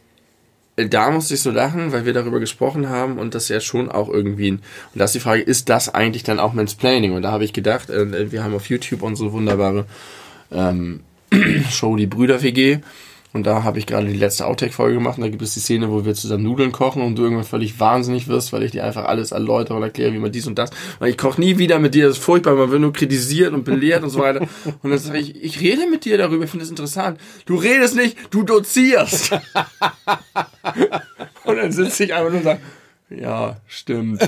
da 0.75 1.11
musste 1.11 1.33
ich 1.33 1.41
so 1.41 1.51
lachen, 1.51 1.93
weil 1.93 2.05
wir 2.05 2.13
darüber 2.13 2.39
gesprochen 2.41 2.89
haben 2.89 3.19
und 3.19 3.35
das 3.35 3.47
ja 3.47 3.61
schon 3.61 3.89
auch 3.89 4.09
irgendwie, 4.09 4.51
und 4.51 4.61
da 4.95 5.05
ist 5.05 5.15
die 5.15 5.19
Frage, 5.19 5.41
ist 5.41 5.69
das 5.69 5.93
eigentlich 5.93 6.23
dann 6.23 6.39
auch 6.39 6.53
Mansplaining? 6.53 7.13
Und 7.13 7.21
da 7.21 7.31
habe 7.31 7.45
ich 7.45 7.53
gedacht, 7.53 7.89
äh, 7.89 8.31
wir 8.31 8.43
haben 8.43 8.53
auf 8.53 8.69
YouTube 8.69 9.01
unsere 9.01 9.31
wunderbare 9.31 9.85
ähm, 10.51 11.01
Show 11.69 11.95
Die 11.95 12.07
Brüder 12.07 12.41
WG 12.41 12.79
und 13.33 13.47
da 13.47 13.63
habe 13.63 13.79
ich 13.79 13.87
gerade 13.87 14.07
die 14.07 14.17
letzte 14.17 14.45
Outtake-Folge 14.45 14.95
gemacht. 14.95 15.17
Und 15.17 15.23
da 15.23 15.29
gibt 15.29 15.41
es 15.41 15.53
die 15.53 15.61
Szene, 15.61 15.89
wo 15.89 16.03
wir 16.05 16.13
zusammen 16.13 16.43
Nudeln 16.43 16.73
kochen 16.73 17.01
und 17.01 17.15
du 17.15 17.23
irgendwann 17.23 17.45
völlig 17.45 17.79
wahnsinnig 17.79 18.27
wirst, 18.27 18.51
weil 18.51 18.63
ich 18.63 18.71
dir 18.71 18.83
einfach 18.83 19.05
alles 19.05 19.31
erläutere 19.31 19.77
und 19.77 19.83
erkläre, 19.83 20.11
wie 20.13 20.19
man 20.19 20.33
dies 20.33 20.47
und 20.47 20.59
das, 20.59 20.71
weil 20.99 21.11
ich 21.11 21.17
koche 21.17 21.39
nie 21.39 21.57
wieder 21.57 21.79
mit 21.79 21.95
dir, 21.95 22.07
das 22.07 22.17
ist 22.17 22.23
furchtbar, 22.23 22.55
man 22.55 22.71
wird 22.71 22.81
nur 22.81 22.91
kritisiert 22.91 23.53
und 23.53 23.63
belehrt 23.63 24.03
und 24.03 24.09
so 24.09 24.19
weiter. 24.19 24.41
Und 24.81 24.89
dann 24.89 24.99
sage 24.99 25.19
ich, 25.19 25.41
ich 25.41 25.61
rede 25.61 25.87
mit 25.89 26.03
dir 26.03 26.17
darüber, 26.17 26.43
ich 26.43 26.49
finde 26.51 26.65
es 26.65 26.69
interessant. 26.69 27.19
Du 27.45 27.55
redest 27.55 27.95
nicht, 27.95 28.17
du 28.31 28.43
dozierst. 28.43 29.31
Und 31.43 31.55
dann 31.55 31.71
sitze 31.71 32.03
ich 32.03 32.13
einfach 32.13 32.29
nur 32.29 32.37
und 32.37 32.43
sage, 32.43 32.59
ja, 33.15 33.57
stimmt. 33.67 34.27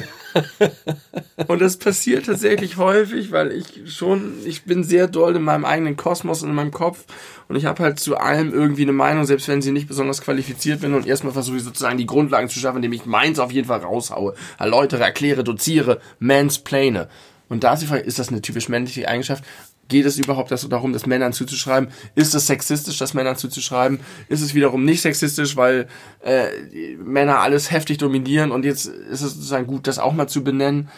und 1.47 1.61
das 1.61 1.77
passiert 1.77 2.25
tatsächlich 2.25 2.77
häufig, 2.77 3.31
weil 3.31 3.51
ich 3.53 3.93
schon, 3.93 4.33
ich 4.45 4.63
bin 4.63 4.83
sehr 4.83 5.07
doll 5.07 5.35
in 5.35 5.43
meinem 5.43 5.63
eigenen 5.63 5.95
Kosmos 5.95 6.43
und 6.43 6.49
in 6.49 6.55
meinem 6.55 6.71
Kopf 6.71 7.05
und 7.47 7.55
ich 7.55 7.65
habe 7.65 7.81
halt 7.81 7.99
zu 7.99 8.17
allem 8.17 8.53
irgendwie 8.53 8.81
eine 8.81 8.91
Meinung, 8.91 9.25
selbst 9.25 9.47
wenn 9.47 9.61
sie 9.61 9.71
nicht 9.71 9.87
besonders 9.87 10.21
qualifiziert 10.21 10.81
bin 10.81 10.93
und 10.93 11.07
erstmal 11.07 11.33
versuche 11.33 11.57
ich 11.57 11.63
sozusagen 11.63 11.97
die 11.97 12.05
Grundlagen 12.05 12.49
zu 12.49 12.59
schaffen, 12.59 12.77
indem 12.77 12.93
ich 12.93 13.05
meins 13.05 13.39
auf 13.39 13.51
jeden 13.51 13.67
Fall 13.67 13.79
raushaue, 13.79 14.33
erläutere, 14.59 15.03
erkläre, 15.03 15.43
doziere, 15.43 16.01
mansplaine. 16.19 17.07
Und 17.49 17.63
da 17.63 17.73
ist 17.73 17.81
die 17.81 17.87
Frage, 17.87 18.01
ist 18.01 18.19
das 18.19 18.29
eine 18.29 18.41
typisch 18.41 18.67
männliche 18.67 19.07
Eigenschaft? 19.07 19.43
Geht 19.89 20.05
es 20.05 20.17
überhaupt 20.17 20.51
darum, 20.51 20.93
das 20.93 21.05
Männern 21.05 21.33
zuzuschreiben? 21.33 21.89
Ist 22.15 22.33
es 22.33 22.47
sexistisch, 22.47 22.97
das 22.97 23.13
Männern 23.13 23.35
zuzuschreiben? 23.35 23.99
Ist 24.29 24.41
es 24.41 24.53
wiederum 24.53 24.85
nicht 24.85 25.01
sexistisch, 25.01 25.57
weil 25.57 25.87
äh, 26.21 26.47
die 26.71 26.97
Männer 26.97 27.39
alles 27.39 27.69
heftig 27.69 27.97
dominieren 27.97 28.51
und 28.51 28.65
jetzt 28.65 28.85
ist 28.85 29.21
es 29.21 29.33
sozusagen 29.33 29.67
gut, 29.67 29.87
das 29.87 29.99
auch 29.99 30.13
mal 30.13 30.27
zu 30.27 30.43
benennen? 30.43 30.89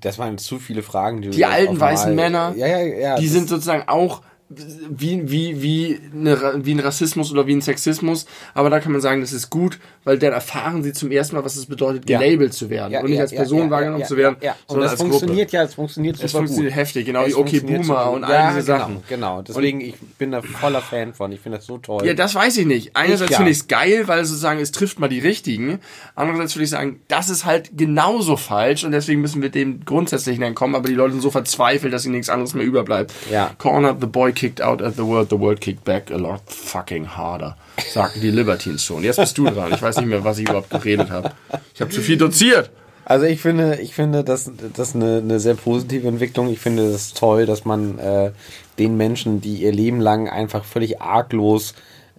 Das 0.00 0.18
waren 0.18 0.38
zu 0.38 0.58
viele 0.58 0.82
Fragen. 0.82 1.22
Die 1.22 1.44
alten 1.44 1.78
weißen 1.78 2.14
Männer, 2.14 2.54
ja, 2.56 2.66
ja, 2.66 2.78
ja, 2.78 3.16
die 3.16 3.28
sind 3.28 3.48
sozusagen 3.48 3.88
auch 3.88 4.22
wie, 4.52 5.30
wie, 5.30 5.62
wie, 5.62 6.00
eine, 6.12 6.64
wie 6.64 6.74
ein 6.74 6.80
Rassismus 6.80 7.30
oder 7.30 7.46
wie 7.46 7.54
ein 7.54 7.62
Sexismus, 7.62 8.26
aber 8.52 8.68
da 8.68 8.80
kann 8.80 8.90
man 8.90 9.00
sagen, 9.00 9.20
das 9.20 9.32
ist 9.32 9.48
gut, 9.48 9.78
weil 10.02 10.18
dann 10.18 10.32
erfahren 10.32 10.82
sie 10.82 10.92
zum 10.92 11.12
ersten 11.12 11.36
Mal, 11.36 11.44
was 11.44 11.54
es 11.54 11.66
bedeutet, 11.66 12.10
Ja. 12.10 12.18
gelabelt 12.18 12.52
zu 12.52 12.68
werden 12.68 12.92
ja, 12.92 13.00
und 13.00 13.06
nicht 13.06 13.16
ja, 13.16 13.22
als 13.22 13.30
ja, 13.30 13.38
Person 13.38 13.60
ja, 13.60 13.70
wahrgenommen 13.70 14.00
ja, 14.00 14.06
zu 14.08 14.16
werden, 14.16 14.36
ja, 14.40 14.46
ja. 14.46 14.52
Und 14.52 14.58
sondern 14.68 14.82
das 14.82 14.92
als 14.92 15.00
funktioniert 15.02 15.48
Gruppe. 15.50 15.56
ja, 15.56 15.62
es 15.62 15.74
funktioniert 15.74 16.16
super 16.16 16.26
Es 16.26 16.32
funktioniert 16.32 16.72
gut. 16.72 16.80
heftig, 16.80 17.06
genau 17.06 17.22
Es 17.22 17.28
wie 17.28 17.34
Okay 17.34 17.60
Boomer 17.60 18.10
und 18.10 18.24
all 18.24 18.32
ja, 18.32 18.52
diese 18.52 18.66
genau, 18.66 18.78
Sachen. 18.78 19.02
Genau, 19.08 19.42
deswegen, 19.42 19.80
ich 19.80 19.94
bin 20.18 20.32
da 20.32 20.42
voller 20.42 20.82
Fan 20.82 21.14
von. 21.14 21.30
Ich 21.30 21.40
finde 21.40 21.58
das 21.58 21.66
so 21.66 21.78
toll. 21.78 22.04
Ja, 22.04 22.14
das 22.14 22.34
weiß 22.34 22.56
ich 22.56 22.66
nicht. 22.66 22.96
Einerseits 22.96 23.30
ja. 23.30 23.36
finde 23.36 23.52
ich 23.52 23.58
es 23.58 23.68
geil, 23.68 24.08
weil 24.08 24.24
sozusagen 24.24 24.58
es 24.58 24.72
trifft 24.72 24.98
mal 24.98 25.08
die 25.08 25.20
richtigen. 25.20 25.78
Andererseits 26.16 26.56
würde 26.56 26.64
ich 26.64 26.70
sagen, 26.70 27.00
das 27.06 27.30
ist 27.30 27.44
halt 27.44 27.70
genauso 27.76 28.36
falsch 28.36 28.82
und 28.82 28.90
deswegen 28.90 29.20
müssen 29.20 29.42
wir 29.42 29.50
dem 29.50 29.84
Grundsätzlichen 29.84 30.42
entkommen, 30.42 30.74
aber 30.74 30.88
die 30.88 30.94
Leute 30.94 31.12
sind 31.12 31.20
so 31.20 31.30
verzweifelt, 31.30 31.92
dass 31.92 32.04
ihnen 32.04 32.14
nichts 32.14 32.30
anderes 32.30 32.54
mehr 32.54 32.64
überbleibt. 32.64 33.12
Ja. 33.30 33.52
Corner, 33.58 33.96
the 34.00 34.06
boy 34.06 34.32
kicked 34.40 34.62
out 34.62 34.80
at 34.80 34.96
the 34.96 35.02
world, 35.02 35.28
the 35.28 35.38
world 35.38 35.60
kicked 35.60 35.84
back 35.84 36.10
a 36.10 36.16
lot 36.16 36.40
fucking 36.46 37.04
harder. 37.04 37.56
Sagten 37.92 38.22
die 38.22 38.30
Libertines 38.30 38.82
schon. 38.82 39.04
Jetzt 39.04 39.18
bist 39.18 39.36
du 39.36 39.44
dran. 39.44 39.70
Ich 39.74 39.82
weiß 39.82 39.98
nicht 39.98 40.08
mehr, 40.08 40.24
was 40.24 40.38
ich 40.38 40.48
überhaupt 40.48 40.70
geredet 40.70 41.10
habe. 41.10 41.32
Ich 41.74 41.80
habe 41.82 41.90
zu 41.90 42.00
viel 42.00 42.16
doziert. 42.16 42.70
Also 43.04 43.26
ich 43.26 43.40
finde, 43.40 43.80
ich 43.82 43.94
finde, 43.94 44.24
das, 44.24 44.50
das 44.72 44.88
ist 44.88 44.96
eine, 44.96 45.18
eine 45.18 45.40
sehr 45.40 45.56
positive 45.56 46.08
Entwicklung. 46.08 46.48
Ich 46.48 46.58
finde 46.58 46.84
es 46.84 47.12
toll, 47.12 47.44
dass 47.44 47.66
man 47.66 47.98
äh, 47.98 48.30
den 48.78 48.96
Menschen, 48.96 49.42
die 49.42 49.56
ihr 49.56 49.72
Leben 49.72 50.00
lang 50.00 50.28
einfach 50.28 50.64
völlig 50.64 51.02
arglos 51.02 51.74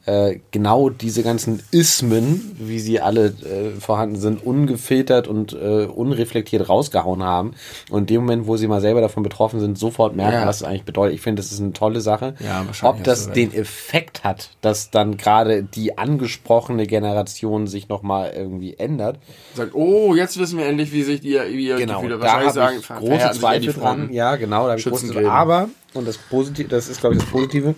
äh, 0.06 0.40
genau 0.52 0.90
diese 0.90 1.22
ganzen 1.24 1.62
Ismen, 1.72 2.56
wie 2.60 2.80
sie 2.80 3.00
alle 3.00 3.28
äh, 3.28 3.80
vorhanden 3.80 4.16
sind, 4.16 4.44
ungefiltert 4.46 5.28
und 5.28 5.54
äh, 5.54 5.86
unreflektiert 5.86 6.68
rausgehauen 6.70 7.24
haben. 7.24 7.54
Und 7.90 8.02
in 8.02 8.06
dem 8.08 8.22
Moment, 8.22 8.48
wo 8.48 8.58
sie 8.58 8.68
mal 8.68 8.82
selber 8.82 9.02
davon 9.02 9.24
betroffen 9.24 9.60
sind, 9.60 9.78
sofort 9.78 10.16
merken, 10.16 10.34
Ja. 10.42 10.48
was 10.48 10.58
es 10.58 10.64
eigentlich 10.64 10.84
bedeutet. 10.86 11.16
Ich 11.16 11.22
finde, 11.22 11.42
das 11.42 11.52
ist 11.52 11.60
eine 11.62 11.74
tolle 11.74 12.02
Sache. 12.02 12.36
Ja, 12.40 12.64
wahrscheinlich 12.66 13.00
Ob 13.00 13.04
das 13.04 13.32
den 13.32 13.54
Effekt 13.54 14.24
hat, 14.24 14.50
dass 14.62 14.90
dann 14.90 15.18
gerade 15.18 15.64
die 15.64 15.98
angesprochene 15.98 16.88
Generation 16.88 17.68
sich 17.68 17.88
nochmal 17.90 18.32
irgendwie 18.36 18.76
ändert, 18.78 19.20
Sagt, 19.54 19.76
oh, 19.76 20.16
jetzt 20.16 20.40
wissen 20.40 20.58
wir 20.58 20.66
endlich, 20.66 20.92
wie 20.94 21.04
sich 21.04 21.24
ihr, 21.24 21.48
wie 21.50 21.68
ihr 21.68 21.78
Genau, 21.78 21.98
Gefühle 22.02 22.18
da 22.18 22.22
wahrscheinlich 22.22 22.48
habe 22.48 22.54
sagen. 22.56 22.78
ich 22.80 22.88
große 23.10 23.30
die 23.34 23.40
Zweifel 23.40 23.74
dran. 23.74 24.10
Ja, 24.14 24.36
genau, 24.36 24.64
da 24.66 24.70
habe 24.72 24.80
ich 24.80 24.86
große. 24.86 25.30
Aber, 25.30 25.70
und 25.94 26.08
das 26.08 26.18
Positive, 26.18 26.68
das 26.70 26.88
ist, 26.88 27.02
glaube 27.02 27.16
ich, 27.16 27.22
das 27.22 27.30
Positive, 27.30 27.76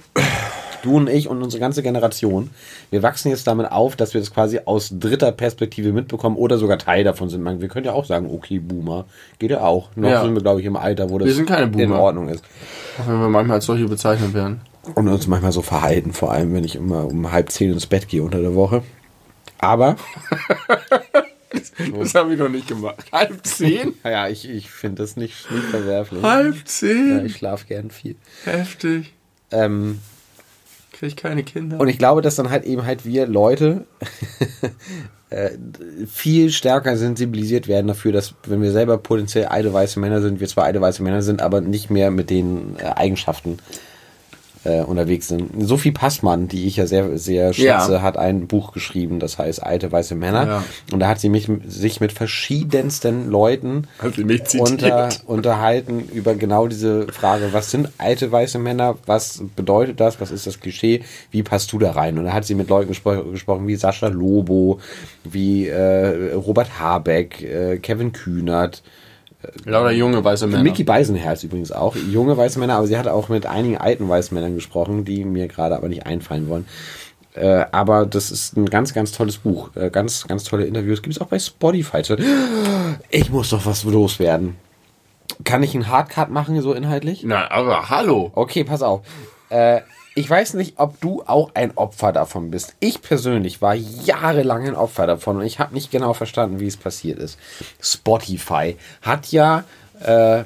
du 0.84 0.98
und 0.98 1.10
ich 1.10 1.28
und 1.28 1.42
unsere 1.42 1.60
ganze 1.60 1.82
Generation, 1.82 2.52
wir 2.92 3.02
wachsen 3.02 3.30
jetzt 3.30 3.48
damit 3.48 3.72
auf, 3.72 3.96
dass 3.96 4.14
wir 4.14 4.22
das 4.22 4.32
quasi 4.32 4.60
aus 4.66 4.94
dritter 5.00 5.32
Perspektive 5.32 5.92
mitbekommen 5.92 6.36
oder 6.36 6.58
sogar 6.60 6.78
Teil 6.78 7.04
davon 7.04 7.30
sind. 7.30 7.42
Man, 7.42 7.60
wir 7.62 7.68
können 7.70 7.86
ja 7.88 7.94
auch 7.94 8.06
sagen, 8.06 8.30
okay, 8.32 8.60
Boomer, 8.60 9.06
geht 9.40 9.50
ja 9.52 9.62
auch. 9.62 9.90
Noch 9.96 10.10
Ja. 10.10 10.22
sind 10.22 10.36
wir, 10.36 10.42
glaube 10.42 10.60
ich, 10.60 10.66
im 10.68 10.76
Alter, 10.76 11.10
wo 11.10 11.18
das 11.18 11.28
Wir 11.28 11.34
sind 11.36 11.48
keine 11.48 11.72
in. 11.82 11.92
Ordnung 11.92 12.30
ist. 12.30 12.44
Auch 13.02 13.08
wenn 13.08 13.20
wir 13.20 13.30
manchmal 13.30 13.56
als 13.56 13.66
solche 13.66 13.86
bezeichnet 13.88 14.34
werden. 14.36 14.62
Und 14.96 15.08
uns 15.08 15.28
manchmal 15.28 15.52
so 15.54 15.62
verhalten, 15.62 16.12
vor 16.14 16.32
allem, 16.32 16.54
wenn 16.54 16.64
ich 16.66 16.76
immer 16.76 17.06
um 17.08 17.32
halb 17.32 17.50
zehn 17.52 17.72
ins 17.72 17.88
Bett 17.88 18.08
gehe 18.10 18.22
unter 18.22 18.42
der 18.42 18.54
Woche. 18.54 18.84
Aber, 19.60 19.96
Das 22.00 22.16
habe 22.16 22.34
ich 22.34 22.40
noch 22.40 22.50
nicht 22.50 22.68
gemacht. 22.68 22.98
Halb 23.12 23.46
zehn? 23.46 23.94
naja, 24.04 24.28
ich, 24.28 24.50
ich 24.50 24.70
finde 24.72 25.04
das 25.04 25.16
nicht, 25.16 25.50
nicht 25.52 25.66
verwerflich. 25.66 26.24
Halb 26.24 26.56
Ja, 26.56 26.66
zehn? 26.66 27.26
ich 27.26 27.36
schlafe 27.36 27.68
gern 27.68 27.92
viel. 27.92 28.16
Heftig. 28.44 29.14
Ähm, 29.52 30.00
Krieg 30.94 31.10
ich 31.10 31.16
keine 31.16 31.44
Kinder. 31.44 31.80
Und 31.80 31.88
ich 31.90 31.98
glaube, 31.98 32.22
dass 32.22 32.36
dann 32.36 32.50
halt 32.50 32.64
eben 32.64 32.86
halt 32.86 33.06
wir 33.06 33.28
Leute 33.28 33.86
äh, 35.30 35.50
viel 36.08 36.52
stärker 36.52 36.96
sensibilisiert 36.96 37.68
werden 37.68 37.88
dafür, 37.88 38.12
dass 38.12 38.36
wenn 38.48 38.62
wir 38.62 38.72
selber 38.72 38.98
potenziell 38.98 39.46
alte 39.46 39.74
weiße 39.74 40.00
Männer 40.00 40.22
sind, 40.22 40.40
wir 40.40 40.48
zwar 40.48 40.64
alte 40.66 40.80
weiße 40.80 41.04
Männer 41.04 41.22
sind, 41.22 41.42
aber 41.42 41.62
nicht 41.62 41.90
mehr 41.90 42.12
mit 42.12 42.30
den 42.30 42.78
äh, 42.78 42.84
Eigenschaften 42.84 43.58
äh, 44.64 44.82
unterwegs 44.82 45.28
sind. 45.28 45.50
Sophie 45.68 45.92
Passmann, 45.92 46.48
die 46.48 46.66
ich 46.68 46.78
ja 46.78 46.88
sehr, 46.88 47.18
sehr 47.18 47.54
schätze, 47.54 47.94
Ja. 47.94 48.02
hat 48.02 48.18
ein 48.18 48.48
Buch 48.48 48.72
geschrieben, 48.74 49.20
das 49.20 49.38
heißt 49.38 49.62
Alte 49.64 49.92
weiße 49.92 50.16
Männer. 50.16 50.48
Ja. 50.48 50.64
Und 50.92 51.00
da 51.00 51.08
hat 51.08 51.20
sie 51.20 51.30
mich, 51.30 51.50
sich 51.68 52.00
mit 52.00 52.12
verschiedensten 52.12 53.30
Leuten 53.30 53.88
unter, 54.60 55.10
unterhalten 55.26 56.08
über 56.14 56.36
genau 56.36 56.68
diese 56.68 57.08
Frage, 57.12 57.50
was 57.52 57.72
sind 57.72 57.90
alte 57.98 58.32
weiße 58.32 58.60
Männer, 58.60 58.96
was 59.06 59.44
bedeutet 59.56 60.00
das, 60.00 60.20
was 60.22 60.32
ist 60.32 60.48
das 60.48 60.60
Klischee, 60.60 61.02
wie 61.32 61.44
passt 61.44 61.72
du 61.72 61.80
da 61.80 61.92
rein? 61.92 62.18
Und 62.18 62.26
da 62.26 62.34
hat 62.34 62.46
sie 62.46 62.56
mit 62.56 62.70
Leuten 62.70 62.90
gespro 62.90 63.24
gesprochen 63.32 63.68
wie 63.68 63.76
Sascha 63.76 64.08
Lobo, 64.08 64.80
wie 65.24 65.68
äh, 65.68 66.34
Robert 66.34 66.80
Habeck, 66.80 67.42
äh, 67.42 67.78
Kevin 67.80 68.12
Kühnert, 68.12 68.84
Lauter 69.66 69.92
junge 69.92 70.24
weiße 70.24 70.48
Männer. 70.48 70.64
Mickey 70.64 70.84
Beisenherz 70.84 71.44
übrigens 71.44 71.72
auch, 71.72 71.96
junge 71.96 72.38
weiße 72.38 72.60
Männer, 72.60 72.76
aber 72.76 72.88
sie 72.88 72.98
hat 72.98 73.08
auch 73.08 73.30
mit 73.30 73.46
einigen 73.46 73.78
alten 73.78 74.08
weißen 74.08 74.34
Männern 74.36 74.56
gesprochen, 74.56 75.06
die 75.06 75.26
mir 75.26 75.48
gerade 75.48 75.76
aber 75.76 75.90
nicht 75.90 76.06
einfallen 76.06 76.50
wollen. 76.50 76.66
Äh, 77.36 77.66
aber 77.72 78.06
das 78.06 78.32
ist 78.32 78.56
ein 78.58 78.68
ganz, 78.68 78.94
ganz 78.94 79.12
tolles 79.12 79.38
Buch. 79.38 79.76
Äh, 79.76 79.90
ganz, 79.90 80.28
ganz 80.28 80.44
tolle 80.44 80.66
Interviews. 80.66 81.02
Gibt 81.02 81.16
es 81.16 81.22
auch 81.22 81.28
bei 81.28 81.40
Spotify. 81.40 82.02
Ich 83.10 83.32
muss 83.32 83.50
doch 83.50 83.66
was 83.66 83.84
loswerden. 83.84 84.56
Kann 85.44 85.64
ich 85.64 85.74
einen 85.74 85.88
Hardcut 85.88 86.30
machen, 86.30 86.62
so 86.62 86.74
inhaltlich? 86.74 87.24
Na, 87.26 87.50
aber 87.50 87.90
hallo. 87.90 88.32
Okay, 88.36 88.64
pass 88.64 88.84
auf. 88.84 89.02
Äh, 89.50 89.82
ich 90.16 90.30
weiß 90.30 90.54
nicht, 90.56 90.76
ob 90.78 91.00
du 91.02 91.24
auch 91.26 91.52
ein 91.56 91.72
Opfer 91.76 92.12
davon 92.12 92.52
bist. 92.52 92.76
Ich 92.80 93.02
persönlich 93.02 93.62
war 93.62 93.74
jahrelang 93.74 94.68
ein 94.68 94.76
Opfer 94.76 95.08
davon 95.08 95.38
und 95.38 95.44
ich 95.46 95.60
habe 95.60 95.74
nicht 95.74 95.90
genau 95.92 96.14
verstanden, 96.14 96.60
wie 96.60 96.68
es 96.68 96.78
passiert 96.78 97.18
ist. 97.20 97.38
Spotify 97.82 98.76
hat 99.02 99.32
ja, 99.32 99.64
äh, 100.02 100.44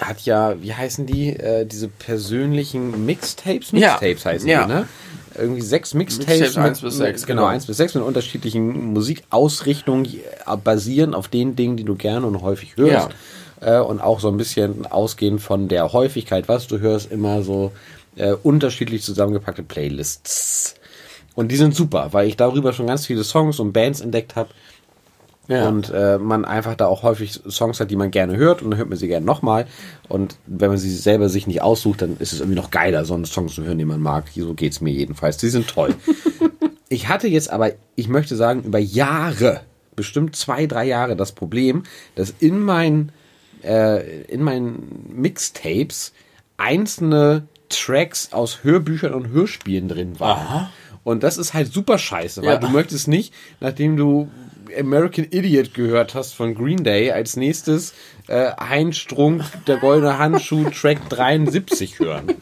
hat 0.00 0.20
ja, 0.20 0.60
wie 0.62 0.72
heißen 0.74 1.06
die, 1.06 1.30
äh, 1.30 1.64
diese 1.66 1.88
persönlichen 1.88 3.04
Mixtapes? 3.04 3.72
Ja. 3.72 3.92
Mixtapes 4.00 4.24
heißen 4.26 4.48
Ja. 4.48 4.64
die, 4.66 4.72
ne? 4.72 4.88
Irgendwie 5.36 5.60
sechs 5.60 5.94
Mixtapes. 5.94 6.26
Mixtapes 6.40 6.56
mit- 6.56 6.64
eins 6.66 6.80
bis 6.80 6.96
sechs, 6.96 7.26
Genau, 7.26 7.42
genau. 7.42 7.52
eins 7.52 7.66
bis 7.66 7.76
sechs 7.76 7.94
mit 7.94 8.02
unterschiedlichen 8.04 8.92
Musikausrichtungen, 8.92 10.04
äh, 10.06 10.56
basierend 10.62 11.14
auf 11.14 11.28
den 11.28 11.54
Dingen, 11.56 11.76
die 11.76 11.84
du 11.84 11.94
gerne 11.96 12.26
und 12.26 12.42
häufig 12.42 12.76
hörst. 12.76 13.08
Äh, 13.60 13.78
und 13.80 14.00
auch 14.00 14.20
so 14.20 14.28
ein 14.28 14.36
bisschen 14.36 14.86
ausgehend 14.86 15.40
von 15.40 15.66
der 15.68 15.92
Häufigkeit, 15.92 16.48
was 16.48 16.68
du 16.68 16.78
hörst, 16.78 17.10
immer 17.10 17.42
so 17.42 17.72
äh, 18.18 18.32
unterschiedlich 18.42 19.02
zusammengepackte 19.02 19.62
Playlists. 19.62 20.74
Und 21.34 21.52
die 21.52 21.56
sind 21.56 21.74
super, 21.74 22.08
weil 22.12 22.26
ich 22.26 22.36
darüber 22.36 22.72
schon 22.72 22.86
ganz 22.86 23.06
viele 23.06 23.24
Songs 23.24 23.60
und 23.60 23.72
Bands 23.72 24.00
entdeckt 24.00 24.36
habe. 24.36 24.50
Ja. 25.46 25.66
Und 25.66 25.90
äh, 25.90 26.18
man 26.18 26.44
einfach 26.44 26.74
da 26.74 26.86
auch 26.86 27.02
häufig 27.02 27.40
Songs 27.48 27.80
hat, 27.80 27.90
die 27.90 27.96
man 27.96 28.10
gerne 28.10 28.36
hört 28.36 28.60
und 28.60 28.70
dann 28.70 28.78
hört 28.78 28.90
man 28.90 28.98
sie 28.98 29.08
gerne 29.08 29.24
nochmal. 29.24 29.66
Und 30.08 30.36
wenn 30.46 30.68
man 30.68 30.76
sie 30.78 30.94
selber 30.94 31.30
sich 31.30 31.46
nicht 31.46 31.62
aussucht, 31.62 32.02
dann 32.02 32.18
ist 32.18 32.34
es 32.34 32.40
irgendwie 32.40 32.58
noch 32.58 32.70
geiler, 32.70 33.06
so 33.06 33.14
einen 33.14 33.24
Song 33.24 33.48
zu 33.48 33.64
hören, 33.64 33.78
den 33.78 33.88
man 33.88 34.02
mag. 34.02 34.24
So 34.34 34.52
geht's 34.52 34.82
mir 34.82 34.92
jedenfalls. 34.92 35.38
Die 35.38 35.48
sind 35.48 35.68
toll. 35.68 35.94
ich 36.90 37.08
hatte 37.08 37.28
jetzt 37.28 37.50
aber, 37.50 37.70
ich 37.94 38.08
möchte 38.08 38.36
sagen, 38.36 38.64
über 38.64 38.78
Jahre, 38.78 39.62
bestimmt 39.96 40.36
zwei, 40.36 40.66
drei 40.66 40.84
Jahre 40.84 41.16
das 41.16 41.32
Problem, 41.32 41.84
dass 42.14 42.34
in 42.40 42.60
meinen 42.60 43.12
äh, 43.64 44.22
in 44.22 44.42
meinen 44.42 45.06
Mixtapes 45.14 46.12
einzelne 46.56 47.46
Tracks 47.68 48.32
aus 48.32 48.60
Hörbüchern 48.62 49.14
und 49.14 49.28
Hörspielen 49.28 49.88
drin 49.88 50.20
waren. 50.20 50.68
Und 51.04 51.22
das 51.22 51.38
ist 51.38 51.54
halt 51.54 51.72
super 51.72 51.98
scheiße, 51.98 52.42
weil 52.42 52.54
Ja. 52.54 52.56
du 52.58 52.68
möchtest 52.68 53.08
nicht, 53.08 53.32
nachdem 53.60 53.96
du 53.96 54.28
American 54.78 55.24
Idiot 55.30 55.72
gehört 55.72 56.14
hast 56.14 56.34
von 56.34 56.54
Green 56.54 56.84
Day, 56.84 57.10
als 57.12 57.36
nächstes 57.36 57.94
äh, 58.26 58.50
Heinz 58.60 58.96
Strunk, 58.98 59.42
der 59.66 59.78
goldene 59.78 60.18
Handschuh, 60.18 60.68
Track 60.78 61.08
73 61.08 61.98
hören. 61.98 62.34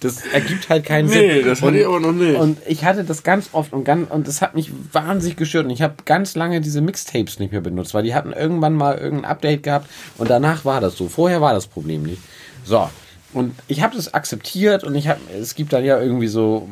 Das 0.00 0.24
ergibt 0.26 0.68
halt 0.68 0.84
keinen 0.84 1.08
Sinn. 1.08 1.26
Nee, 1.26 1.42
das 1.42 1.62
hatte 1.62 1.78
ich 1.78 1.86
aber 1.86 1.98
noch 1.98 2.12
nicht. 2.12 2.38
Und 2.38 2.58
ich 2.68 2.84
hatte 2.84 3.04
das 3.04 3.22
ganz 3.22 3.48
oft 3.52 3.72
und 3.72 3.84
ganz, 3.84 4.10
und 4.10 4.28
das 4.28 4.42
hat 4.42 4.54
mich 4.54 4.70
wahnsinnig 4.92 5.36
gestört. 5.36 5.64
Und 5.64 5.70
ich 5.70 5.80
habe 5.80 5.94
ganz 6.04 6.34
lange 6.36 6.60
diese 6.60 6.82
Mixtapes 6.82 7.38
nicht 7.38 7.52
mehr 7.52 7.62
benutzt, 7.62 7.94
weil 7.94 8.02
die 8.04 8.14
hatten 8.14 8.32
irgendwann 8.34 8.74
mal 8.74 8.98
irgendein 8.98 9.30
Update 9.30 9.62
gehabt 9.62 9.88
und 10.18 10.28
danach 10.28 10.64
war 10.66 10.82
das 10.82 10.96
so. 10.98 11.08
Vorher 11.08 11.40
war 11.40 11.54
das 11.54 11.66
Problem 11.66 12.02
nicht. 12.02 12.20
So. 12.66 12.88
Und 13.34 13.54
ich 13.68 13.82
habe 13.82 13.96
das 13.96 14.14
akzeptiert 14.14 14.84
und 14.84 14.94
ich 14.94 15.08
habe, 15.08 15.20
es 15.38 15.54
gibt 15.54 15.72
dann 15.72 15.84
ja 15.84 16.00
irgendwie 16.00 16.28
so 16.28 16.68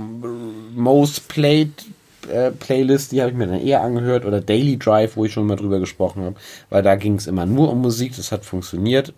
Most 0.74 1.28
Played 1.28 1.70
äh, 2.30 2.52
Playlist, 2.52 3.12
die 3.12 3.20
habe 3.20 3.32
ich 3.32 3.36
mir 3.36 3.48
dann 3.48 3.60
eher 3.60 3.82
angehört 3.82 4.24
oder 4.24 4.40
Daily 4.40 4.78
Drive, 4.78 5.16
wo 5.16 5.24
ich 5.24 5.32
schon 5.32 5.46
mal 5.46 5.56
drüber 5.56 5.80
gesprochen 5.80 6.22
habe, 6.24 6.36
weil 6.70 6.82
da 6.82 6.94
ging 6.94 7.16
es 7.16 7.26
immer 7.26 7.46
nur 7.46 7.70
um 7.70 7.80
Musik, 7.80 8.16
das 8.16 8.30
hat 8.30 8.44
funktioniert. 8.44 9.12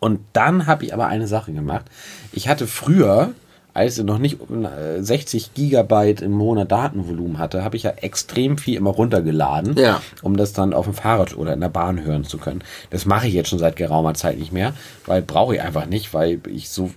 Und 0.00 0.20
dann 0.32 0.66
habe 0.66 0.84
ich 0.84 0.94
aber 0.94 1.06
eine 1.06 1.26
Sache 1.28 1.52
gemacht. 1.52 1.86
Ich 2.32 2.48
hatte 2.48 2.66
früher, 2.66 3.32
als 3.80 3.98
ich 3.98 4.04
noch 4.04 4.18
nicht 4.18 4.38
äh, 4.50 5.02
60 5.02 5.54
Gigabyte 5.54 6.20
im 6.22 6.32
Monat 6.32 6.70
Datenvolumen 6.70 7.38
hatte, 7.38 7.64
habe 7.64 7.76
ich 7.76 7.82
ja 7.84 7.90
extrem 7.90 8.58
viel 8.58 8.76
immer 8.76 8.90
runtergeladen, 8.90 9.76
Ja. 9.76 10.00
um 10.22 10.36
das 10.36 10.52
dann 10.52 10.72
auf 10.74 10.84
dem 10.84 10.94
Fahrrad 10.94 11.36
oder 11.36 11.52
in 11.54 11.60
der 11.60 11.68
Bahn 11.70 12.04
hören 12.04 12.24
zu 12.24 12.38
können. 12.38 12.62
Das 12.90 13.06
mache 13.06 13.26
ich 13.26 13.34
jetzt 13.34 13.48
schon 13.48 13.58
seit 13.58 13.76
geraumer 13.76 14.14
Zeit 14.14 14.38
nicht 14.38 14.52
mehr, 14.52 14.74
weil 15.06 15.22
brauche 15.22 15.54
ich 15.54 15.62
einfach 15.62 15.86
nicht, 15.86 16.12
weil 16.14 16.40
ich 16.48 16.68
so 16.70 16.90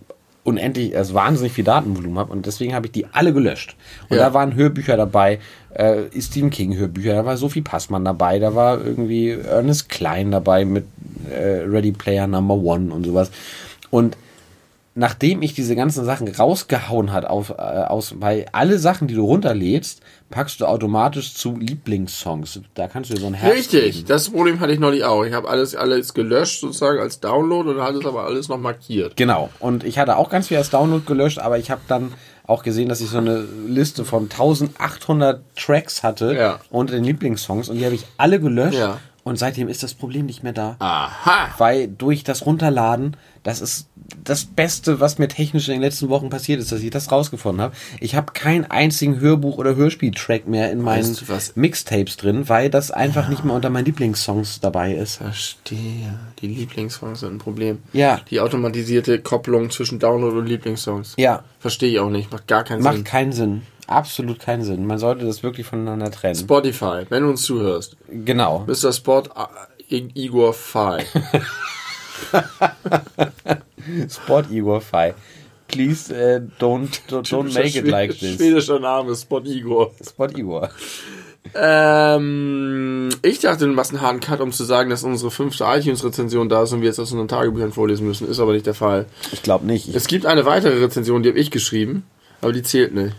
unendlich, 0.43 0.95
also 0.97 1.13
wahnsinnig 1.13 1.53
viel 1.53 1.63
Datenvolumen 1.63 2.19
habe 2.19 2.33
und 2.33 2.45
deswegen 2.45 2.75
habe 2.75 2.87
ich 2.87 2.91
die 2.91 3.05
alle 3.13 3.31
gelöscht. 3.31 3.77
Und 4.09 4.17
Ja. 4.17 4.23
da 4.27 4.33
waren 4.33 4.55
Hörbücher 4.55 4.97
dabei, 4.97 5.39
äh, 5.73 6.01
Stephen 6.19 6.49
King 6.49 6.75
Hörbücher, 6.75 7.13
da 7.13 7.25
war 7.25 7.37
Sophie 7.37 7.61
Passmann 7.61 8.03
dabei, 8.03 8.39
da 8.39 8.53
war 8.53 8.83
irgendwie 8.83 9.29
Ernest 9.29 9.87
Klein 9.87 10.31
dabei 10.31 10.65
mit 10.65 10.83
äh, 11.31 11.61
Ready 11.65 11.93
Player 11.93 12.27
Number 12.27 12.55
One 12.55 12.93
und 12.93 13.05
sowas. 13.05 13.31
Und 13.89 14.17
nachdem 14.95 15.41
ich 15.41 15.53
diese 15.53 15.75
ganzen 15.75 16.05
Sachen 16.05 16.27
rausgehauen 16.27 17.11
hat 17.11 17.25
auf, 17.25 17.49
äh, 17.49 17.53
aus, 17.53 18.15
weil 18.19 18.45
alle 18.51 18.77
Sachen, 18.77 19.07
die 19.07 19.15
du 19.15 19.25
runterlädst, 19.25 20.01
packst 20.29 20.61
du 20.61 20.65
automatisch 20.65 21.33
zu 21.33 21.55
Lieblingssongs. 21.57 22.61
Da 22.75 22.87
kannst 22.87 23.09
du 23.09 23.15
dir 23.15 23.21
so 23.21 23.27
ein 23.27 23.33
Herz 23.33 23.55
Richtig, 23.55 23.95
geben. 23.95 24.07
das 24.07 24.29
Problem 24.29 24.59
hatte 24.59 24.71
ich 24.73 24.79
neulich 24.79 25.03
auch. 25.03 25.23
Ich 25.23 25.33
habe 25.33 25.49
alles, 25.49 25.75
alles 25.75 26.13
gelöscht 26.13 26.61
sozusagen 26.61 26.99
als 26.99 27.19
Download 27.19 27.69
und 27.69 27.81
hatte 27.81 27.97
es 27.99 28.05
aber 28.05 28.23
alles 28.25 28.49
noch 28.49 28.57
markiert. 28.59 29.15
Genau. 29.17 29.49
Und 29.59 29.83
ich 29.83 29.97
hatte 29.99 30.17
auch 30.17 30.29
ganz 30.29 30.47
viel 30.49 30.57
als 30.57 30.69
Download 30.69 31.03
gelöscht, 31.05 31.39
aber 31.39 31.57
ich 31.57 31.71
habe 31.71 31.81
dann 31.87 32.13
auch 32.45 32.61
gesehen, 32.63 32.89
dass 32.89 32.99
ich 33.01 33.09
so 33.09 33.17
eine 33.19 33.45
Liste 33.67 34.05
von 34.05 34.23
1800 34.23 35.41
Tracks 35.55 36.03
hatte 36.03 36.35
Ja. 36.35 36.59
unter 36.69 36.93
den 36.93 37.03
Lieblingssongs 37.03 37.69
und 37.69 37.77
die 37.77 37.85
habe 37.85 37.95
ich 37.95 38.05
alle 38.17 38.39
gelöscht. 38.39 38.77
Ja. 38.77 38.99
Und 39.25 39.39
seitdem 39.39 39.69
ist 39.69 39.81
das 39.83 39.93
Problem 39.93 40.25
nicht 40.25 40.43
mehr 40.43 40.51
da. 40.51 40.75
Aha. 40.79 41.53
Weil 41.57 41.87
durch 41.87 42.25
das 42.25 42.45
Runterladen, 42.45 43.15
das 43.43 43.61
ist 43.61 43.87
das 44.23 44.45
Beste, 44.45 44.99
was 44.99 45.17
mir 45.17 45.27
technisch 45.27 45.67
in 45.67 45.73
den 45.75 45.81
letzten 45.81 46.09
Wochen 46.09 46.29
passiert 46.29 46.59
ist, 46.59 46.71
dass 46.71 46.81
ich 46.81 46.89
das 46.91 47.11
rausgefunden 47.11 47.61
habe. 47.61 47.75
Ich 47.99 48.15
habe 48.15 48.31
keinen 48.33 48.65
einzigen 48.65 49.19
Hörbuch- 49.19 49.57
oder 49.57 49.75
Hörspieltrack 49.75 50.47
mehr 50.47 50.71
in 50.71 50.81
meinen 50.81 51.09
Weißt 51.09 51.21
du 51.21 51.29
was? 51.29 51.55
Mixtapes 51.55 52.17
drin, 52.17 52.47
weil 52.47 52.69
das 52.69 52.91
einfach 52.91 53.27
nicht 53.29 53.43
mehr 53.43 53.55
unter 53.55 53.69
meinen 53.69 53.85
Lieblingssongs 53.85 54.59
dabei 54.59 54.93
ist. 54.93 55.17
Verstehe. 55.17 56.17
Die 56.39 56.47
Lieblingssongs 56.47 57.21
sind 57.21 57.33
ein 57.33 57.37
Problem. 57.39 57.79
Ja. 57.91 58.21
Die 58.29 58.39
automatisierte 58.39 59.19
Kopplung 59.19 59.69
zwischen 59.71 59.99
Download 59.99 60.37
und 60.37 60.45
Lieblingssongs. 60.47 61.15
Ja, 61.17 61.43
Verstehe 61.59 61.89
ich 61.91 61.99
auch 61.99 62.09
nicht. 62.09 62.29
Macht 62.31 62.47
gar 62.47 62.65
keinen 62.65 62.83
macht 62.83 62.95
Sinn. 62.95 63.03
keinen 63.05 63.31
Sinn. 63.31 63.61
Absolut 63.87 64.39
keinen 64.39 64.63
Sinn. 64.63 64.85
Man 64.85 64.97
sollte 64.99 65.25
das 65.25 65.43
wirklich 65.43 65.65
voneinander 65.65 66.11
trennen. 66.11 66.35
Spotify, 66.35 67.05
wenn 67.09 67.23
du 67.23 67.29
uns 67.29 67.43
zuhörst. 67.43 67.95
genau. 68.09 68.65
Mr. 68.67 68.91
Spot 68.91 69.23
äh, 69.89 69.95
Igor 70.13 70.53
Fay. 70.53 71.03
Spot 74.09 74.43
Igor 74.51 74.81
Fi. 74.81 75.13
Please 75.67 76.11
uh, 76.11 76.39
don't, 76.59 77.01
don't, 77.07 77.29
don't 77.29 77.53
make 77.53 77.75
it 77.75 77.87
like 77.87 78.11
this. 78.19 78.37
Schwedischer 78.37 78.79
Name, 78.79 79.15
Spot 79.15 79.41
Igor. 79.45 79.91
Spot 80.01 80.29
Igor. 80.37 80.69
Ähm, 81.55 83.09
ich 83.21 83.39
dachte, 83.39 83.65
du 83.65 83.73
machst 83.73 83.91
einen 83.91 84.01
harten 84.01 84.19
Cut, 84.19 84.39
um 84.39 84.51
zu 84.51 84.63
sagen, 84.63 84.89
dass 84.89 85.03
unsere 85.03 85.29
fünfte 85.29 85.65
iTunes-Rezension 85.65 86.47
da 86.49 86.63
ist 86.63 86.71
und 86.71 86.81
wir 86.81 86.87
jetzt 86.87 86.99
aus 86.99 87.11
unseren 87.11 87.27
Tagebüchern 87.27 87.71
vorlesen 87.73 88.07
müssen. 88.07 88.27
Ist 88.29 88.39
aber 88.39 88.53
nicht 88.53 88.65
der 88.65 88.73
Fall. 88.73 89.07
Ich 89.31 89.43
glaube 89.43 89.65
nicht. 89.65 89.89
Ich, 89.89 89.95
Es 89.95 90.07
gibt 90.07 90.25
eine 90.25 90.45
weitere 90.45 90.79
Rezension, 90.81 91.21
die 91.21 91.29
habe 91.29 91.39
ich 91.39 91.51
geschrieben, 91.51 92.05
aber 92.41 92.53
die 92.53 92.63
zählt 92.63 92.93
nicht. 92.93 93.15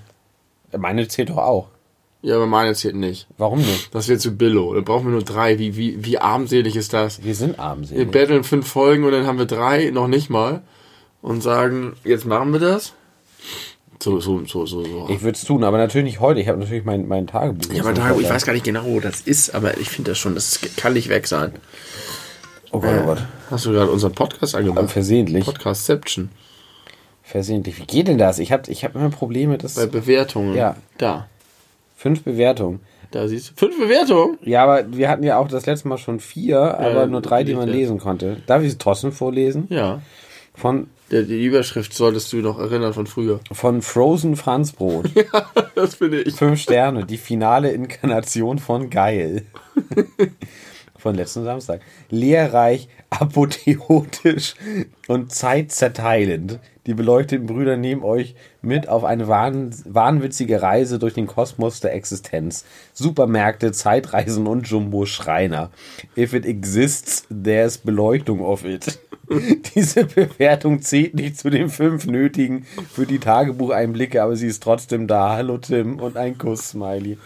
meine 0.77 1.07
zählt 1.09 1.31
doch 1.31 1.39
auch. 1.39 1.69
Ja, 2.25 2.37
aber 2.37 2.47
meine 2.47 2.73
zählt 2.75 2.95
nicht. 2.97 3.27
Warum 3.37 3.59
nicht? 3.59 3.95
Das 3.95 4.09
wäre 4.09 4.19
zu 4.19 4.31
billo. 4.35 4.73
Da 4.73 4.81
brauchen 4.81 5.05
wir 5.05 5.13
nur 5.13 5.23
drei. 5.23 5.59
Wie, 5.59 5.77
wie, 5.77 6.03
wie 6.03 6.19
armselig 6.19 6.75
ist 6.75 6.95
das? 6.95 7.23
Wir 7.23 7.35
sind 7.35 7.59
Wir 7.59 7.63
armselig. 7.63 8.11
betteln 8.11 8.45
fünf 8.45 8.67
Folgen 8.67 9.05
und 9.05 9.13
dann 9.13 9.27
haben 9.27 9.37
wir 9.37 9.45
drei, 9.45 9.91
noch 9.91 10.09
nicht 10.09 10.31
mal. 10.31 10.63
Und 11.21 11.43
sagen, 11.43 11.97
jetzt 12.03 12.25
machen 12.25 12.55
wir 12.55 12.61
das. 12.61 12.95
So, 14.03 14.21
so, 14.21 14.43
so, 14.47 14.65
so, 14.65 14.85
so. 14.85 15.07
Ich 15.11 15.21
würde 15.21 15.37
es 15.37 15.45
tun, 15.45 15.65
aber 15.65 15.77
natürlich 15.77 16.07
nicht 16.07 16.21
heute. 16.21 16.41
Ich 16.41 16.49
habe 16.49 16.59
natürlich 16.59 16.87
mein, 16.87 17.07
mein 17.09 17.27
Tagebuch. 17.27 17.71
ja, 17.75 17.83
aber 17.83 17.93
da, 17.93 18.17
ich 18.19 18.29
weiß 18.29 18.47
gar 18.47 18.55
nicht 18.55 18.65
genau, 18.65 18.85
wo 18.87 19.01
das 19.01 19.21
ist, 19.21 19.55
aber 19.55 19.77
ich 19.79 19.91
finde 19.91 20.13
das 20.13 20.19
schon, 20.19 20.35
das 20.35 20.61
kann 20.79 20.95
nicht 20.95 21.11
weg 21.11 21.27
sein. 21.27 21.53
Oh 22.73 22.81
Gott, 22.81 22.95
oh 23.03 23.05
Gott. 23.05 23.23
Hast 23.51 23.67
du 23.67 23.73
gerade 23.73 23.91
unseren 23.91 24.13
Podcast 24.13 24.55
angemacht? 24.55 24.91
Versehentlich. 24.91 25.45
Podcastception. 25.45 26.31
Versehentlich. 27.23 27.79
Wie 27.79 27.87
geht 27.87 28.09
denn 28.09 28.19
das? 28.19 28.39
Ich 28.39 28.51
habe 28.51 28.71
ich 28.71 28.83
hab 28.83 28.95
immer 28.95 29.11
Probleme. 29.11 29.59
Das 29.59 29.75
Bei 29.75 29.87
Bewertungen. 29.87 30.55
Ja. 30.55 30.77
Da. 30.97 31.29
Fünf 31.95 32.23
Bewertungen. 32.23 32.81
Da 33.11 33.29
siehst 33.29 33.51
du. 33.51 33.55
Fünf 33.55 33.79
Bewertungen? 33.79 34.39
Ja, 34.43 34.65
aber 34.65 34.93
wir 34.93 35.09
hatten 35.09 35.23
ja 35.23 35.39
auch 35.39 35.49
das 35.49 35.67
letzte 35.67 35.89
Mal 35.89 35.99
schon 35.99 36.19
vier, 36.19 36.79
aber 36.79 37.07
nur 37.07 37.21
drei, 37.21 37.45
die 37.45 37.55
man 37.55 37.69
ja. 37.69 37.75
lesen 37.75 37.99
konnte. 37.99 38.39
Darf 38.47 38.63
ich 38.63 38.69
es 38.69 38.79
trotzdem 38.79 39.13
vorlesen? 39.13 39.67
Ja. 39.71 40.03
Von, 40.57 40.89
Der, 41.11 41.23
die 41.23 41.45
Überschrift 41.45 41.95
solltest 41.95 42.33
du 42.33 42.39
noch 42.39 42.59
erinnern 42.59 42.93
von 42.93 43.07
früher. 43.07 43.41
von 43.53 43.83
Frozen 43.83 44.37
Franzbrot. 44.37 45.11
Das 45.75 45.97
finde 45.97 46.23
ich. 46.23 46.37
Fünf 46.37 46.61
Sterne, 46.61 47.05
die 47.05 47.17
finale 47.17 47.73
Inkarnation 47.73 48.59
von 48.59 48.91
Geil. 48.91 49.43
von 50.99 51.17
letzten 51.17 51.45
Samstag. 51.45 51.81
Lehrreich, 52.11 52.89
apotheotisch 53.11 54.55
und 55.09 55.33
zeitzerteilend. 55.33 56.61
Die 56.87 56.95
beleuchteten 56.95 57.47
Brüder 57.47 57.79
nehmen 57.79 58.03
euch 58.03 58.35
mit 58.61 58.89
auf 58.89 59.05
eine 59.05 59.27
wahn, 59.27 59.75
wahnwitzige 59.87 60.61
Reise 60.61 60.99
durch 60.99 61.15
den 61.15 61.27
Kosmos 61.27 61.81
der 61.81 61.95
Existenz. 61.95 62.67
Supermärkte, 62.93 63.73
Zeitreisen 63.73 64.47
und 64.47 64.69
Jumbo-Schreiner. 64.69 65.71
If 66.17 66.35
it 66.35 66.45
exists, 66.45 67.27
there's 67.31 67.79
Beleuchtung 67.79 68.41
of 68.41 68.65
it. 68.65 68.99
Diese 69.75 70.05
Bewertung 70.05 70.83
zählt 70.83 71.15
nicht 71.15 71.39
zu 71.39 71.49
den 71.49 71.71
fünf 71.71 72.07
nötigen 72.07 72.67
für 72.93 73.07
die 73.07 73.19
Tagebucheinblicke, 73.19 74.23
aber 74.23 74.37
sie 74.37 74.49
ist 74.49 74.63
trotzdem 74.63 75.07
da. 75.07 75.31
Hallo 75.31 75.57
Tim 75.57 75.99
und 75.99 76.19
ein 76.19 76.37
Kuss-Smiley. 76.37 77.17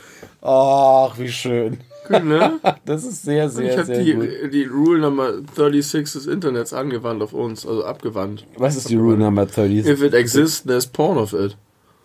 Ach, 0.40 1.18
wie 1.18 1.32
schön. 1.32 1.78
Ne? 2.10 2.60
Das 2.84 3.04
ist 3.04 3.22
sehr, 3.22 3.48
sehr, 3.50 3.72
Ich 3.72 3.76
habe 3.76 3.86
sehr 3.86 4.02
die, 4.02 4.12
gut. 4.14 4.28
die 4.52 4.64
Rule 4.64 5.00
Number 5.00 5.34
36 5.54 6.12
des 6.12 6.26
Internets 6.26 6.72
angewandt 6.72 7.22
auf 7.22 7.32
uns, 7.32 7.66
also 7.66 7.84
abgewandt. 7.84 8.46
Was 8.56 8.76
ist 8.76 8.88
die 8.88 8.96
Rule 8.96 9.16
Number 9.16 9.46
30? 9.46 9.86
If 9.86 10.02
it 10.02 10.14
exists, 10.14 10.62
there's 10.64 10.86
porn 10.86 11.18
of 11.18 11.32
it. 11.32 11.56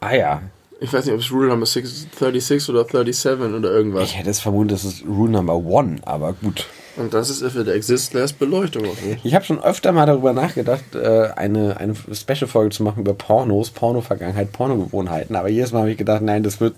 Ah 0.02 0.14
ja. 0.16 0.42
Ich 0.80 0.92
weiß 0.92 1.06
nicht, 1.06 1.14
ob 1.14 1.22
es 1.22 1.32
Rule 1.32 1.48
Number 1.48 1.66
6, 1.66 2.08
36 2.20 2.70
oder 2.70 2.84
37 2.86 3.56
oder 3.56 3.72
irgendwas. 3.72 4.04
Ich 4.10 4.18
hätte 4.18 4.30
es 4.30 4.42
vermutet, 4.42 4.74
das 4.74 4.84
ist 4.84 5.06
Rule 5.08 5.32
Number 5.32 5.56
One, 5.56 5.98
aber 6.04 6.34
gut. 6.34 6.66
Und 6.98 7.14
das 7.14 7.30
ist 7.30 7.42
If 7.42 7.56
it 7.56 7.68
exists, 7.70 8.10
there's 8.10 8.34
Beleuchtung. 8.34 8.84
Ich 9.24 9.34
habe 9.34 9.46
schon 9.46 9.64
öfter 9.64 9.92
mal 9.94 10.06
darüber 10.06 10.34
nachgedacht, 10.34 10.84
äh, 10.94 11.30
eine, 11.36 11.78
eine 11.78 11.96
Special-Folge 11.96 12.70
zu 12.76 12.84
machen 12.84 13.00
über 13.02 13.14
Pornos, 13.14 13.72
Porno-Vergangenheit, 13.72 14.52
Pornogewohnheiten. 14.52 15.36
Aber 15.36 15.50
jedes 15.50 15.72
Mal 15.72 15.80
habe 15.82 15.92
ich 15.92 15.98
gedacht, 15.98 16.22
nein, 16.22 16.44
das 16.44 16.60
wird 16.60 16.76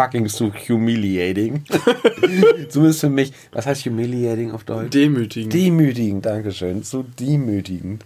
fucking 0.00 0.28
so 0.28 0.50
humiliating. 0.52 1.64
Zumindest 2.68 3.00
für 3.00 3.10
mich. 3.10 3.32
Was 3.52 3.66
heißt 3.66 3.84
humiliating 3.84 4.52
auf 4.52 4.64
Deutsch? 4.64 4.90
Demütigend. 4.90 5.52
Demütigend, 5.52 6.24
Dankeschön. 6.24 6.82
So 6.82 7.02
demütigend. 7.02 8.04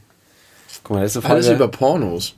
Guck 0.82 0.96
mal, 0.96 1.02
letzte 1.02 1.22
Folge. 1.22 1.34
Alles 1.34 1.48
über 1.50 1.68
Pornos. 1.68 2.34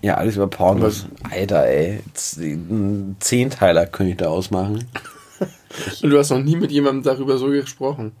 ja, 0.00 0.14
alles 0.14 0.36
über 0.36 0.46
Pornos. 0.46 1.06
Alter, 1.30 1.66
ey. 1.66 2.00
Ein 2.38 3.16
Zehnteiler 3.20 3.86
könnte 3.86 4.12
ich 4.12 4.18
da 4.18 4.28
ausmachen. 4.28 4.84
Und 6.02 6.10
du 6.10 6.18
hast 6.18 6.30
noch 6.30 6.42
nie 6.42 6.56
mit 6.56 6.70
jemandem 6.70 7.02
darüber 7.02 7.36
so 7.36 7.48
gesprochen. 7.48 8.12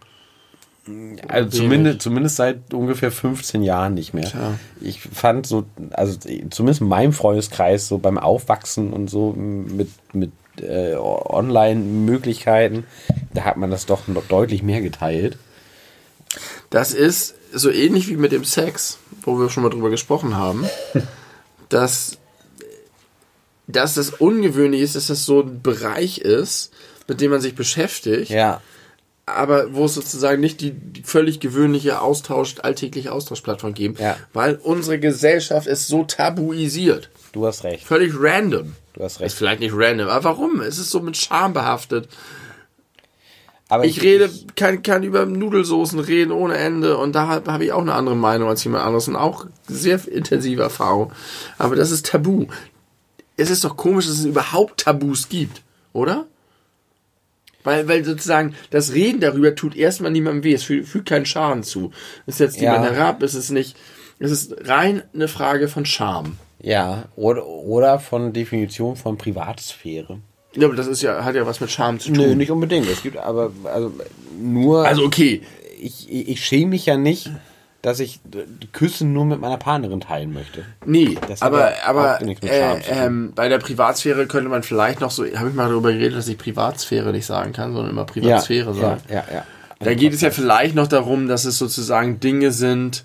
Also 1.28 1.60
zumindest, 1.62 2.02
zumindest 2.02 2.36
seit 2.36 2.74
ungefähr 2.74 3.10
15 3.10 3.62
Jahren 3.62 3.94
nicht 3.94 4.12
mehr. 4.12 4.24
Tja. 4.24 4.58
Ich 4.82 5.00
fand 5.00 5.46
so, 5.46 5.64
also 5.92 6.18
zumindest 6.50 6.82
in 6.82 6.88
meinem 6.88 7.12
Freundeskreis, 7.12 7.88
so 7.88 7.96
beim 7.96 8.18
Aufwachsen 8.18 8.92
und 8.92 9.08
so 9.08 9.32
mit, 9.32 9.88
mit 10.12 10.32
äh, 10.62 10.94
Online-Möglichkeiten, 10.94 12.84
da 13.32 13.44
hat 13.44 13.56
man 13.56 13.70
das 13.70 13.86
doch 13.86 14.06
noch 14.08 14.24
deutlich 14.26 14.62
mehr 14.62 14.80
geteilt. 14.80 15.38
Das 16.70 16.92
ist 16.92 17.34
so 17.52 17.70
ähnlich 17.70 18.08
wie 18.08 18.16
mit 18.16 18.32
dem 18.32 18.44
Sex, 18.44 18.98
wo 19.22 19.38
wir 19.38 19.48
schon 19.50 19.62
mal 19.62 19.70
drüber 19.70 19.90
gesprochen 19.90 20.36
haben, 20.36 20.66
dass, 21.68 22.18
dass 23.66 23.94
das 23.94 24.10
ungewöhnlich 24.10 24.80
ist, 24.82 24.96
dass 24.96 25.06
das 25.08 25.24
so 25.24 25.40
ein 25.42 25.62
Bereich 25.62 26.18
ist, 26.18 26.72
mit 27.08 27.20
dem 27.20 27.30
man 27.30 27.40
sich 27.40 27.54
beschäftigt, 27.54 28.30
Ja. 28.30 28.60
aber 29.26 29.74
wo 29.74 29.84
es 29.84 29.94
sozusagen 29.94 30.40
nicht 30.40 30.60
die, 30.60 30.72
die 30.72 31.02
völlig 31.02 31.38
gewöhnliche 31.40 32.00
Austausch, 32.00 32.56
alltägliche 32.62 33.12
Austauschplattform 33.12 33.74
geben, 33.74 33.96
Ja. 34.00 34.16
weil 34.32 34.56
unsere 34.56 34.98
Gesellschaft 34.98 35.66
ist 35.66 35.86
so 35.86 36.04
tabuisiert. 36.04 37.10
Du 37.32 37.46
hast 37.46 37.62
recht. 37.64 37.84
Völlig 37.86 38.12
random. 38.18 38.74
Du 38.94 39.02
hast 39.02 39.16
Ist 39.16 39.20
recht. 39.20 39.34
vielleicht 39.36 39.60
nicht 39.60 39.74
random, 39.76 40.08
aber 40.08 40.24
warum? 40.24 40.60
Es 40.60 40.78
ist 40.78 40.90
so 40.90 41.00
mit 41.00 41.16
Scham 41.16 41.52
behaftet. 41.52 42.08
Aber 43.68 43.84
Ich 43.84 44.02
rede, 44.02 44.30
kann, 44.56 44.82
kann 44.82 45.02
über 45.02 45.26
Nudelsoßen 45.26 45.98
reden 45.98 46.30
ohne 46.32 46.56
Ende 46.56 46.96
und 46.98 47.12
da 47.14 47.26
habe 47.26 47.52
hab 47.52 47.60
ich 47.60 47.72
auch 47.72 47.80
eine 47.80 47.94
andere 47.94 48.14
Meinung 48.14 48.48
als 48.48 48.62
jemand 48.62 48.84
anderes 48.84 49.08
und 49.08 49.16
auch 49.16 49.46
sehr 49.66 50.06
intensive 50.06 50.62
Erfahrung. 50.62 51.12
Aber 51.58 51.74
das 51.74 51.90
ist 51.90 52.06
tabu. 52.06 52.46
Es 53.36 53.50
ist 53.50 53.64
doch 53.64 53.76
komisch, 53.76 54.06
dass 54.06 54.18
es 54.18 54.24
überhaupt 54.26 54.80
Tabus 54.84 55.28
gibt, 55.28 55.62
oder? 55.92 56.26
Weil, 57.64 57.88
weil 57.88 58.04
sozusagen 58.04 58.54
das 58.70 58.92
Reden 58.92 59.20
darüber 59.20 59.54
tut 59.54 59.74
erstmal 59.74 60.10
niemandem 60.12 60.44
weh, 60.44 60.52
es 60.54 60.62
fügt, 60.62 60.86
fügt 60.86 61.08
keinen 61.08 61.26
Schaden 61.26 61.62
zu. 61.64 61.90
Es 62.26 62.36
setzt 62.38 62.60
Ja. 62.60 62.72
niemand 62.74 62.92
herab, 62.94 63.22
es 63.22 63.34
ist 63.34 63.50
nicht, 63.50 63.76
es 64.18 64.30
ist 64.30 64.54
rein 64.68 65.02
eine 65.14 65.26
Frage 65.28 65.66
von 65.68 65.86
Scham. 65.86 66.36
Ja, 66.64 67.04
oder, 67.16 67.46
oder 67.46 67.98
von 67.98 68.32
Definition 68.32 68.96
von 68.96 69.18
Privatsphäre. 69.18 70.18
Ja, 70.56 70.66
aber 70.68 70.76
das 70.76 70.86
ist 70.86 71.02
ja, 71.02 71.24
hat 71.24 71.34
ja 71.34 71.46
was 71.46 71.60
mit 71.60 71.70
Scham 71.70 71.98
zu 71.98 72.08
tun. 72.08 72.16
Nö, 72.16 72.34
nicht 72.34 72.50
unbedingt. 72.50 72.88
Es 72.88 73.02
gibt 73.02 73.16
aber 73.16 73.50
also 73.64 73.92
nur. 74.40 74.86
Also 74.86 75.04
okay, 75.04 75.42
ich, 75.80 76.10
ich, 76.10 76.44
schäme 76.44 76.70
mich 76.70 76.86
ja 76.86 76.96
nicht, 76.96 77.30
dass 77.82 78.00
ich 78.00 78.20
Küssen 78.72 79.12
nur 79.12 79.26
mit 79.26 79.40
meiner 79.40 79.58
Partnerin 79.58 80.00
teilen 80.00 80.32
möchte. 80.32 80.64
Nee, 80.86 81.18
Das 81.28 81.42
aber, 81.42 81.70
ja 81.70 81.76
aber 81.84 82.20
äh, 82.22 82.80
ähm, 82.88 83.32
bei 83.34 83.48
der 83.48 83.58
Privatsphäre 83.58 84.26
könnte 84.26 84.48
man 84.48 84.62
vielleicht 84.62 85.00
noch 85.00 85.10
so, 85.10 85.24
habe 85.24 85.50
ich 85.50 85.54
mal 85.54 85.68
darüber 85.68 85.92
geredet, 85.92 86.16
dass 86.16 86.28
ich 86.28 86.38
Privatsphäre 86.38 87.12
nicht 87.12 87.26
sagen 87.26 87.52
kann, 87.52 87.74
sondern 87.74 87.90
immer 87.90 88.06
Privatsphäre 88.06 88.70
ja, 88.70 88.80
sagen. 88.80 89.02
ja, 89.10 89.24
ja. 89.32 89.44
Da 89.80 89.92
geht 89.92 90.14
es 90.14 90.22
ja 90.22 90.30
vielleicht 90.30 90.74
noch 90.74 90.86
darum, 90.86 91.28
dass 91.28 91.44
es 91.44 91.58
sozusagen 91.58 92.20
Dinge 92.20 92.52
sind, 92.52 93.04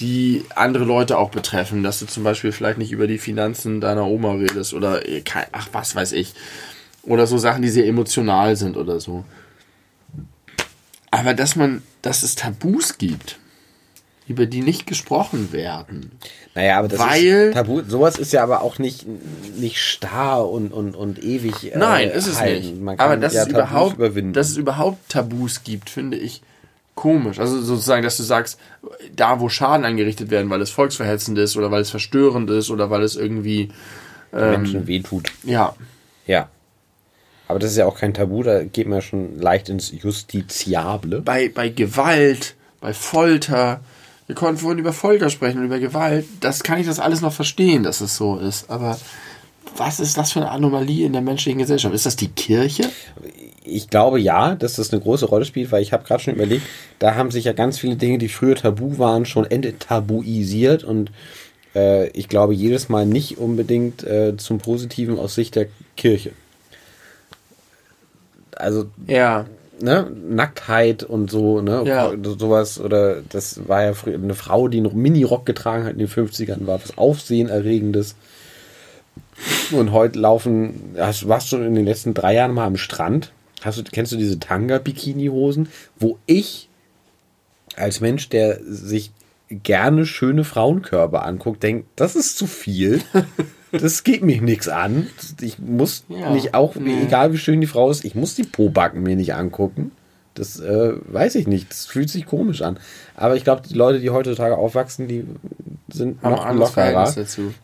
die 0.00 0.44
andere 0.54 0.84
Leute 0.84 1.18
auch 1.18 1.30
betreffen, 1.30 1.82
dass 1.82 1.98
du 1.98 2.06
zum 2.06 2.22
Beispiel 2.24 2.52
vielleicht 2.52 2.78
nicht 2.78 2.92
über 2.92 3.06
die 3.06 3.18
Finanzen 3.18 3.80
deiner 3.80 4.06
Oma 4.06 4.32
redest 4.34 4.72
oder 4.74 5.08
äh, 5.08 5.22
ach 5.52 5.68
was 5.72 5.94
weiß 5.96 6.12
ich. 6.12 6.34
Oder 7.02 7.26
so 7.26 7.38
Sachen, 7.38 7.62
die 7.62 7.68
sehr 7.68 7.86
emotional 7.86 8.54
sind 8.56 8.76
oder 8.76 9.00
so. 9.00 9.24
Aber 11.10 11.34
dass 11.34 11.56
man, 11.56 11.82
dass 12.02 12.22
es 12.22 12.34
Tabus 12.34 12.98
gibt, 12.98 13.38
über 14.26 14.44
die 14.44 14.60
nicht 14.60 14.86
gesprochen 14.86 15.52
werden. 15.52 16.12
Naja, 16.54 16.78
aber 16.78 16.88
das 16.88 16.98
Weil- 17.00 17.24
ist 17.24 17.54
Tabu. 17.54 17.82
Sowas 17.88 18.18
ist 18.18 18.32
ja 18.32 18.42
aber 18.42 18.60
auch 18.60 18.78
nicht, 18.78 19.06
nicht 19.56 19.78
starr 19.78 20.46
und, 20.48 20.70
und, 20.72 20.94
und 20.96 21.22
ewig. 21.24 21.72
äh, 21.72 21.78
Nein, 21.78 22.10
ist 22.10 22.26
es 22.26 22.38
halten. 22.38 22.60
nicht. 22.72 22.80
Man 22.82 22.98
kann 22.98 23.06
Aber 23.06 23.16
dass, 23.16 23.32
ja 23.32 23.42
es 23.42 23.48
überhaupt, 23.48 23.94
überwinden. 23.96 24.34
dass 24.34 24.50
es 24.50 24.58
überhaupt 24.58 25.08
Tabus 25.08 25.64
gibt, 25.64 25.88
finde 25.88 26.18
ich 26.18 26.42
komisch. 26.98 27.38
Also 27.38 27.60
sozusagen, 27.62 28.02
dass 28.02 28.16
du 28.16 28.24
sagst, 28.24 28.58
da 29.14 29.38
wo 29.38 29.48
Schaden 29.48 29.86
angerichtet 29.86 30.30
werden, 30.30 30.50
weil 30.50 30.60
es 30.60 30.70
volksverhetzend 30.70 31.38
ist 31.38 31.56
oder 31.56 31.70
weil 31.70 31.82
es 31.82 31.90
verstörend 31.90 32.50
ist 32.50 32.70
oder 32.70 32.90
weil 32.90 33.02
es 33.02 33.14
irgendwie, 33.14 33.70
Menschen 34.32 34.86
wehtut. 34.86 35.32
ja, 35.44 35.74
Ja. 36.26 36.48
Aber 37.46 37.58
das 37.58 37.70
ist 37.70 37.78
ja 37.78 37.86
auch 37.86 37.96
kein 37.96 38.12
Tabu, 38.12 38.42
da 38.42 38.62
geht 38.62 38.86
man 38.86 38.98
ja 38.98 39.02
schon 39.02 39.40
leicht 39.40 39.70
ins 39.70 39.90
Justiziable. 39.90 41.22
bei, 41.22 41.48
bei 41.48 41.70
Gewalt, 41.70 42.56
bei 42.80 42.92
Folter, 42.92 43.80
wir 44.26 44.34
konnten 44.34 44.58
vorhin 44.58 44.78
über 44.78 44.92
Folter 44.92 45.30
sprechen 45.30 45.60
und 45.60 45.64
über 45.64 45.78
Gewalt, 45.78 46.26
das 46.40 46.62
kann 46.62 46.78
ich 46.78 46.86
das 46.86 47.00
alles 47.00 47.22
noch 47.22 47.32
verstehen, 47.32 47.84
dass 47.84 48.02
es 48.02 48.16
so 48.16 48.36
ist. 48.36 48.68
Aber 48.68 48.98
was 49.76 50.00
ist 50.00 50.16
das 50.18 50.32
für 50.32 50.40
eine 50.40 50.50
Anomalie 50.50 51.06
in 51.06 51.12
der 51.12 51.22
menschlichen 51.22 51.58
Gesellschaft? 51.60 51.94
Ist 51.94 52.06
das 52.06 52.16
die 52.16 52.28
Kirche? 52.28 52.88
Ich 53.64 53.88
glaube 53.90 54.18
ja, 54.20 54.54
dass 54.54 54.74
das 54.74 54.92
eine 54.92 55.00
große 55.02 55.26
Rolle 55.26 55.44
spielt, 55.44 55.70
weil 55.72 55.82
ich 55.82 55.92
habe 55.92 56.04
gerade 56.04 56.22
schon 56.22 56.34
überlegt, 56.34 56.62
da 56.98 57.14
haben 57.14 57.30
sich 57.30 57.44
ja 57.44 57.52
ganz 57.52 57.78
viele 57.78 57.96
Dinge, 57.96 58.18
die 58.18 58.28
früher 58.28 58.54
tabu 58.56 58.98
waren, 58.98 59.26
schon 59.26 59.44
enttabuisiert 59.44 60.84
und 60.84 61.10
äh, 61.74 62.08
ich 62.10 62.28
glaube 62.28 62.54
jedes 62.54 62.88
Mal 62.88 63.06
nicht 63.06 63.38
unbedingt 63.38 64.02
äh, 64.04 64.36
zum 64.36 64.58
Positiven 64.58 65.18
aus 65.18 65.34
Sicht 65.34 65.54
der 65.54 65.66
Kirche. 65.96 66.32
Also 68.56 68.86
Ja. 69.06 69.46
ne, 69.80 70.10
Nacktheit 70.28 71.04
und 71.04 71.30
so, 71.30 71.60
ne, 71.60 71.82
Ja. 71.86 72.12
sowas, 72.38 72.80
oder 72.80 73.22
das 73.28 73.68
war 73.68 73.84
ja 73.84 73.92
früher 73.92 74.14
eine 74.14 74.34
Frau, 74.34 74.68
die 74.68 74.78
einen 74.78 74.96
Mini-Rock 75.00 75.46
getragen 75.46 75.84
hat 75.84 75.92
in 75.92 75.98
den 75.98 76.08
50ern, 76.08 76.66
war 76.66 76.80
was 76.82 76.98
Aufsehenerregendes. 76.98 78.16
Und 79.72 79.92
heute 79.92 80.18
laufen, 80.18 80.94
hast, 80.96 81.28
warst 81.28 81.52
du 81.52 81.56
in 81.58 81.74
den 81.74 81.84
letzten 81.84 82.14
drei 82.14 82.34
Jahren 82.34 82.54
mal 82.54 82.66
am 82.66 82.76
Strand? 82.76 83.32
Hast 83.62 83.78
du, 83.78 83.82
kennst 83.84 84.12
du 84.12 84.16
diese 84.16 84.38
Tanga-Bikini-Hosen, 84.38 85.68
wo 85.98 86.18
ich 86.26 86.68
als 87.76 88.00
Mensch, 88.00 88.28
der 88.28 88.60
sich 88.64 89.12
gerne 89.50 90.06
schöne 90.06 90.44
Frauenkörper 90.44 91.24
anguckt, 91.24 91.62
denkt, 91.62 91.88
das 91.96 92.16
ist 92.16 92.36
zu 92.36 92.46
viel. 92.46 93.00
Das 93.70 94.02
geht 94.02 94.22
mich 94.22 94.40
nichts 94.40 94.68
an. 94.68 95.08
Ich 95.40 95.58
muss 95.58 96.04
Ja, 96.08 96.30
nicht 96.32 96.54
auch, 96.54 96.74
nee. 96.76 97.02
egal 97.02 97.32
wie 97.34 97.38
schön 97.38 97.60
die 97.60 97.66
Frau 97.66 97.90
ist, 97.90 98.04
ich 98.04 98.14
muss 98.14 98.34
die 98.34 98.44
Pobacken 98.44 99.02
mir 99.02 99.14
nicht 99.16 99.34
angucken. 99.34 99.92
Das 100.38 100.60
äh, 100.60 100.92
weiß 101.06 101.34
ich 101.36 101.46
nicht. 101.46 101.70
Das 101.70 101.86
fühlt 101.86 102.08
sich 102.10 102.26
komisch 102.26 102.62
an. 102.62 102.78
Aber 103.16 103.36
ich 103.36 103.44
glaube, 103.44 103.62
die 103.68 103.74
Leute, 103.74 104.00
die 104.00 104.10
heutzutage 104.10 104.56
aufwachsen, 104.56 105.08
die 105.08 105.24
sind 105.90 106.22
Haben 106.22 106.32
noch 106.32 106.44
lockerer. 106.54 107.04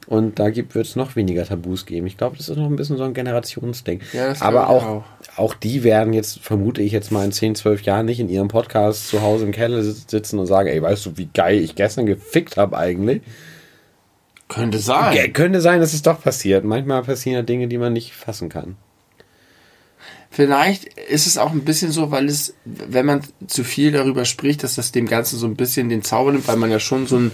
Und 0.07 0.39
da 0.39 0.47
wird 0.55 0.75
es 0.77 0.97
noch 0.97 1.15
weniger 1.17 1.45
Tabus 1.45 1.87
geben. 1.87 2.07
Ich 2.07 2.17
glaube, 2.17 2.37
das 2.37 2.49
ist 2.49 2.57
noch 2.57 2.67
ein 2.67 2.77
bisschen 2.77 2.97
so 2.97 3.05
ein 3.05 3.15
Generationsding. 3.15 4.01
Ja, 4.13 4.33
Aber 4.41 4.67
glaub 4.67 4.83
ich 5.23 5.29
auch, 5.39 5.39
auch 5.39 5.55
die 5.55 5.85
werden 5.85 6.13
jetzt, 6.13 6.41
vermute 6.41 6.81
ich 6.83 6.93
jetzt 6.93 7.13
mal 7.13 7.25
in 7.25 7.33
10, 7.33 7.55
12 7.55 7.83
Jahren 7.83 8.07
nicht 8.07 8.21
in 8.21 8.29
ihrem 8.29 8.49
Podcast 8.49 9.09
zu 9.09 9.23
Hause 9.23 9.45
im 9.45 9.53
Keller 9.53 9.83
sit- 9.83 10.11
sitzen 10.11 10.39
und 10.39 10.47
sagen, 10.47 10.69
ey, 10.69 10.81
weißt 10.81 11.05
du, 11.07 11.17
wie 11.17 11.29
geil 11.33 11.59
ich 11.59 11.75
gestern 11.75 12.07
gefickt 12.07 12.57
habe 12.57 12.77
eigentlich? 12.79 13.23
Könnte 14.49 14.79
sein. 14.79 15.17
Ja, 15.17 15.29
könnte 15.29 15.61
sein, 15.61 15.81
dass 15.81 15.95
es 15.95 16.03
doch 16.03 16.23
passiert. 16.23 16.65
Manchmal 16.65 17.03
passieren 17.03 17.37
ja 17.37 17.43
Dinge, 17.43 17.67
die 17.69 17.79
man 17.79 17.93
nicht 17.93 18.13
fassen 18.15 18.49
kann. 18.49 18.77
Vielleicht 20.35 20.87
ist 20.87 21.29
es 21.29 21.39
auch 21.39 21.53
ein 21.53 21.65
bisschen 21.65 21.93
so, 21.93 22.11
weil 22.11 22.27
es, 22.27 22.55
wenn 22.65 23.07
man 23.07 23.21
zu 23.47 23.63
viel 23.63 23.93
darüber 23.93 24.25
spricht, 24.25 24.65
dass 24.65 24.75
das 24.75 24.91
dem 24.91 25.07
Ganzen 25.07 25.39
so 25.39 25.47
ein 25.47 25.55
bisschen 25.55 25.89
den 25.89 26.03
Zauber 26.03 26.33
nimmt, 26.33 26.49
weil 26.49 26.57
man 26.57 26.73
ja 26.73 26.81
schon 26.81 27.07
so 27.07 27.17
ein, 27.19 27.31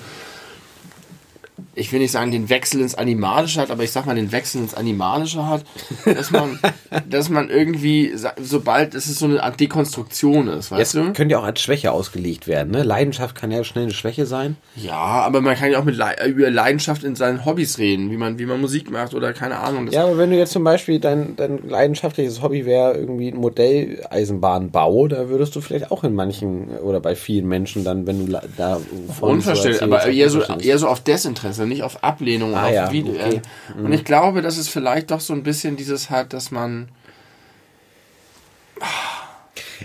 ich 1.75 1.93
will 1.93 2.01
nicht 2.01 2.11
sagen, 2.11 2.31
den 2.31 2.49
Wechsel 2.49 2.81
ins 2.81 2.95
Animalische 2.95 3.61
hat, 3.61 3.71
aber 3.71 3.85
ich 3.85 3.93
sag 3.93 4.07
mal, 4.07 4.15
den 4.15 4.33
Wechsel 4.33 4.61
ins 4.61 4.75
Animalische 4.75 5.47
hat, 5.47 5.65
dass 6.05 6.31
man, 6.31 6.59
dass 7.09 7.29
man 7.29 7.49
irgendwie, 7.49 8.13
sobald 8.41 8.95
es 8.95 9.07
so 9.07 9.27
eine 9.27 9.43
Art 9.43 9.61
Dekonstruktion 9.61 10.49
ist, 10.49 10.71
weißt 10.71 10.81
Jetzt 10.81 10.95
du? 10.95 11.13
könnte 11.13 11.33
ja 11.33 11.39
auch 11.39 11.45
als 11.45 11.61
Schwäche 11.61 11.93
ausgelegt 11.93 12.47
werden. 12.47 12.73
Ne? 12.73 12.83
Leidenschaft 12.83 13.35
kann 13.35 13.51
ja 13.51 13.63
schnell 13.65 13.85
eine 13.85 13.93
Schwäche 13.93 14.27
sein. 14.27 14.57
Ja, 14.77 14.95
aber 14.95 15.41
man 15.41 15.57
kann 15.57 15.71
ja 15.71 15.79
auch 15.79 15.85
mit 15.85 15.97
Le 15.97 16.15
über 16.27 16.51
Leidenschaft 16.51 17.05
in 17.05 17.15
seinen 17.15 17.45
Hobbys 17.45 17.79
reden, 17.79 18.11
wie 18.11 18.17
man, 18.17 18.39
wie 18.39 18.47
man 18.47 18.61
Musik 18.61 18.91
macht 18.91 19.15
oder 19.15 19.33
keine 19.33 19.59
Ahnung. 19.59 19.89
Ja, 19.91 20.05
aber 20.05 20.19
wenn 20.19 20.31
du 20.31 20.37
jetzt 20.37 20.53
zum 20.53 20.65
Beispiel 20.65 20.99
dein, 20.99 21.37
dein 21.37 21.69
leidenschaftliches 21.69 22.43
Hobby 22.43 22.67
wäre 22.67 22.95
irgendwie 22.95 23.29
ein 23.29 23.37
Modelleisenbahnbau, 23.37 25.09
da 25.09 25.29
würdest 25.29 25.55
du 25.57 25.61
vielleicht 25.61 25.91
auch 25.91 26.05
in 26.05 26.15
manchen 26.15 26.71
oder 26.79 27.01
bei 27.01 27.15
vielen 27.15 27.47
Menschen 27.47 27.85
dann, 27.85 28.07
wenn 28.07 28.27
du 28.27 28.41
da 28.57 28.81
Unverständlich, 29.21 29.83
aber 29.83 30.07
eher 30.07 30.31
so, 30.31 30.43
eher 30.43 30.79
so 30.79 30.89
auf 30.89 31.01
Desinteresse, 31.01 31.60
nicht 31.67 31.83
auf 31.83 32.03
Ablehnung 32.05 32.53
und 32.53 32.59
Ah 32.59 32.67
auf 32.67 32.73
ja, 32.73 32.93
Video. 32.93 33.13
okay. 33.15 33.43
Mhm. 33.77 33.87
Und 33.87 33.93
ich 33.93 34.05
glaube, 34.05 34.43
dass 34.43 34.57
es 34.57 34.69
vielleicht 34.69 35.11
doch 35.11 35.21
so 35.21 35.33
ein 35.33 35.43
bisschen 35.43 35.77
dieses 35.77 36.11
hat, 36.11 36.33
dass 36.33 36.51
man. 36.51 36.89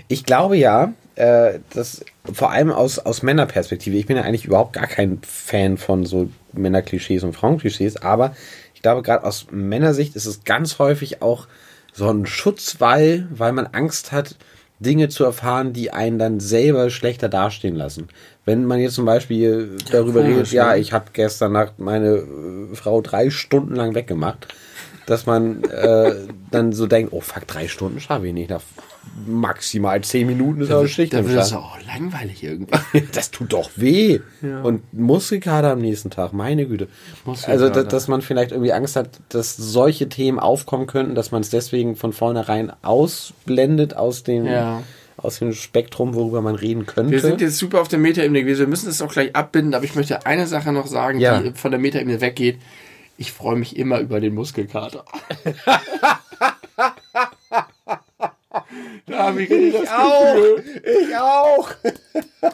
Ich 0.08 0.24
glaube 0.24 0.56
ja, 0.56 0.92
äh, 1.16 1.60
dass 1.72 2.04
vor 2.32 2.50
allem 2.50 2.70
aus, 2.70 2.98
aus 2.98 3.22
Männerperspektive, 3.22 3.96
ich 3.96 4.06
bin 4.06 4.16
ja 4.16 4.22
eigentlich 4.22 4.44
überhaupt 4.44 4.74
gar 4.74 4.86
kein 4.86 5.20
Fan 5.22 5.78
von 5.78 6.04
so 6.04 6.28
Männerklischees 6.52 7.22
und 7.24 7.34
Frauenklischees, 7.34 7.96
aber 7.96 8.34
ich 8.74 8.82
glaube, 8.82 9.02
gerade 9.02 9.24
aus 9.24 9.46
Männersicht 9.50 10.16
ist 10.16 10.26
es 10.26 10.44
ganz 10.44 10.78
häufig 10.78 11.22
auch 11.22 11.48
so 11.92 12.10
ein 12.10 12.26
Schutzwall, 12.26 13.26
weil 13.30 13.52
man 13.52 13.66
Angst 13.66 14.12
hat, 14.12 14.36
Dinge 14.78 15.08
zu 15.08 15.24
erfahren, 15.24 15.72
die 15.72 15.90
einen 15.90 16.18
dann 16.18 16.40
selber 16.40 16.90
schlechter 16.90 17.28
dastehen 17.28 17.76
lassen. 17.76 18.08
Wenn 18.44 18.64
man 18.64 18.78
jetzt 18.80 18.94
zum 18.94 19.06
Beispiel 19.06 19.76
darüber 19.90 20.20
komisch, 20.20 20.36
redet, 20.36 20.52
ja, 20.52 20.72
ne? 20.72 20.78
ich 20.78 20.92
habe 20.92 21.06
gestern 21.12 21.52
Nacht 21.52 21.78
meine 21.78 22.08
äh, 22.08 22.74
Frau 22.74 23.00
drei 23.00 23.30
Stunden 23.30 23.74
lang 23.74 23.94
weggemacht, 23.94 24.48
dass 25.06 25.24
man 25.24 25.64
äh, 25.64 26.14
dann 26.50 26.72
so 26.72 26.86
denkt, 26.86 27.12
oh 27.12 27.20
fuck, 27.20 27.46
drei 27.46 27.68
Stunden 27.68 28.00
schaffe 28.00 28.26
ich 28.26 28.34
nicht. 28.34 28.50
Maximal 29.26 30.00
zehn 30.02 30.26
Minuten 30.26 30.60
ist 30.60 30.70
aber 30.70 30.86
Schicht 30.88 31.12
Da 31.12 31.18
im 31.20 31.28
wird 31.28 31.40
es 31.40 31.52
auch 31.52 31.76
langweilig 31.86 32.42
irgendwann. 32.42 32.80
Das 33.12 33.30
tut 33.30 33.52
doch 33.52 33.70
weh. 33.76 34.20
Ja. 34.42 34.62
Und 34.62 34.92
Muskelkater 34.92 35.72
am 35.72 35.80
nächsten 35.80 36.10
Tag, 36.10 36.32
meine 36.32 36.66
Güte. 36.66 36.88
Also, 37.46 37.68
da, 37.68 37.82
dass 37.82 38.08
man 38.08 38.22
vielleicht 38.22 38.52
irgendwie 38.52 38.72
Angst 38.72 38.96
hat, 38.96 39.20
dass 39.30 39.56
solche 39.56 40.08
Themen 40.08 40.38
aufkommen 40.38 40.86
könnten, 40.86 41.14
dass 41.14 41.30
man 41.32 41.42
es 41.42 41.50
deswegen 41.50 41.96
von 41.96 42.12
vornherein 42.12 42.72
ausblendet 42.82 43.94
aus 43.96 44.22
dem, 44.22 44.44
Ja. 44.46 44.82
aus 45.16 45.38
dem 45.38 45.52
Spektrum, 45.54 46.14
worüber 46.14 46.42
man 46.42 46.54
reden 46.54 46.84
könnte. 46.86 47.12
Wir 47.12 47.20
sind 47.20 47.40
jetzt 47.40 47.58
super 47.58 47.80
auf 47.80 47.88
der 47.88 47.98
Metaebene 47.98 48.42
gewesen. 48.42 48.60
Wir 48.60 48.66
müssen 48.68 48.88
es 48.88 49.00
auch 49.02 49.12
gleich 49.12 49.34
abbinden, 49.34 49.74
aber 49.74 49.84
ich 49.84 49.94
möchte 49.94 50.26
eine 50.26 50.46
Sache 50.46 50.72
noch 50.72 50.86
sagen, 50.86 51.20
Ja. 51.20 51.40
die 51.40 51.52
von 51.52 51.70
der 51.70 51.80
Metaebene 51.80 52.20
weggeht. 52.20 52.58
Ich 53.18 53.32
freue 53.32 53.56
mich 53.56 53.76
immer 53.78 54.00
über 54.00 54.20
den 54.20 54.34
Muskelkater. 54.34 55.04
da 59.06 59.18
habe 59.28 59.42
ich 59.42 59.50
richtig 59.50 59.74
das 59.74 59.82
Gefühl, 59.90 60.64
ich 61.08 61.16
auch. 61.16 61.70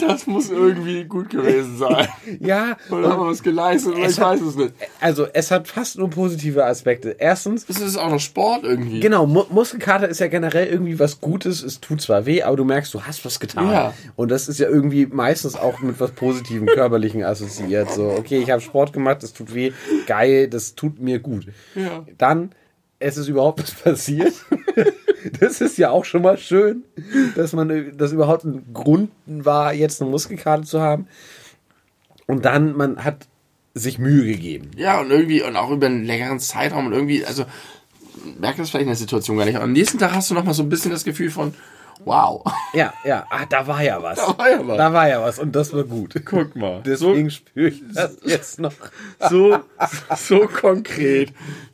das 0.00 0.26
muss 0.26 0.50
irgendwie 0.50 1.04
gut 1.04 1.30
gewesen 1.30 1.78
sein. 1.78 2.08
Ja, 2.40 2.76
Oder 2.90 3.10
haben 3.10 3.20
wir 3.22 3.30
was 3.30 3.42
geleistet? 3.42 3.94
Oder 3.94 4.04
Es 4.04 4.12
ich 4.12 4.20
hat- 4.20 4.34
weiß 4.34 4.40
es 4.42 4.56
nicht. 4.56 4.74
also 5.00 5.26
es 5.32 5.50
hat 5.50 5.66
fast 5.68 5.98
nur 5.98 6.10
positive 6.10 6.64
Aspekte. 6.64 7.16
Erstens, 7.18 7.64
Es 7.68 7.80
ist 7.80 7.96
auch 7.96 8.10
noch 8.10 8.20
Sport 8.20 8.64
irgendwie. 8.64 9.00
Genau, 9.00 9.26
Mu 9.26 9.44
Muskelkater 9.50 10.08
ist 10.08 10.20
ja 10.20 10.26
generell 10.28 10.66
irgendwie 10.66 10.98
was 10.98 11.20
Gutes. 11.20 11.62
Es 11.62 11.80
tut 11.80 12.00
zwar 12.02 12.26
weh, 12.26 12.42
aber 12.42 12.56
du 12.56 12.64
merkst, 12.64 12.92
du 12.92 13.02
hast 13.02 13.24
was 13.24 13.40
getan. 13.40 13.70
Ja. 13.70 13.94
Und 14.16 14.30
das 14.30 14.48
ist 14.48 14.58
ja 14.60 14.68
irgendwie 14.68 15.06
meistens 15.06 15.56
auch 15.56 15.80
mit 15.80 15.98
was 16.00 16.10
Positivem, 16.12 16.66
Körperlichen 16.66 17.22
assoziiert. 17.24 17.90
So, 17.90 18.10
okay, 18.10 18.38
ich 18.38 18.50
habe 18.50 18.60
Sport 18.60 18.92
gemacht, 18.92 19.22
es 19.22 19.32
tut 19.32 19.54
weh, 19.54 19.72
geil, 20.06 20.48
das 20.48 20.74
tut 20.74 21.00
mir 21.00 21.18
gut. 21.18 21.46
Ja. 21.74 22.04
Dann, 22.18 22.50
es 22.98 23.16
ist 23.16 23.28
überhaupt 23.28 23.62
was 23.62 23.72
passiert. 23.72 24.34
Das 25.40 25.60
ist 25.60 25.78
ja 25.78 25.90
auch 25.90 26.04
schon 26.04 26.22
mal 26.22 26.36
schön, 26.36 26.84
dass 27.36 27.52
man, 27.52 27.96
dass 27.96 28.12
überhaupt 28.12 28.44
ein 28.44 28.66
Grund 28.72 29.10
war, 29.26 29.72
jetzt 29.72 30.02
eine 30.02 30.10
Muskelkater 30.10 30.64
zu 30.64 30.80
haben. 30.80 31.06
Und 32.26 32.44
dann, 32.44 32.76
man 32.76 33.02
hat 33.02 33.26
sich 33.74 33.98
Mühe 33.98 34.26
gegeben. 34.26 34.70
Ja, 34.76 35.00
und 35.00 35.10
irgendwie, 35.10 35.42
und 35.42 35.56
auch 35.56 35.70
über 35.70 35.86
einen 35.86 36.04
längeren 36.04 36.38
Zeitraum 36.38 36.86
und 36.86 36.92
irgendwie, 36.92 37.24
also, 37.24 37.44
merkt 38.38 38.58
das 38.58 38.70
vielleicht 38.70 38.82
in 38.82 38.88
der 38.88 38.96
Situation 38.96 39.38
gar 39.38 39.46
nicht. 39.46 39.56
Aber 39.56 39.64
am 39.64 39.72
nächsten 39.72 39.98
Tag 39.98 40.12
hast 40.12 40.30
du 40.30 40.34
noch 40.34 40.44
mal 40.44 40.54
so 40.54 40.62
ein 40.62 40.68
bisschen 40.68 40.90
das 40.90 41.04
Gefühl 41.04 41.30
von, 41.30 41.54
wow. 42.04 42.44
Ja, 42.74 42.92
ja, 43.04 43.26
ah, 43.30 43.44
da 43.48 43.66
war 43.66 43.82
ja 43.82 44.02
was. 44.02 44.18
Da 44.18 44.38
war 44.38 44.50
ja 44.50 44.66
was. 44.66 44.76
Da 44.76 44.92
war 44.92 45.08
ja 45.08 45.22
was 45.22 45.38
und 45.38 45.54
das 45.54 45.72
war 45.72 45.84
gut. 45.84 46.14
Guck 46.24 46.56
mal. 46.56 46.82
Deswegen 46.84 47.30
spüre 47.30 47.68
ich 47.68 47.82
das 47.94 48.16
jetzt 48.24 48.60
noch. 48.60 48.72
so, 49.30 49.58
so 50.16 50.46
konkret 50.48 51.32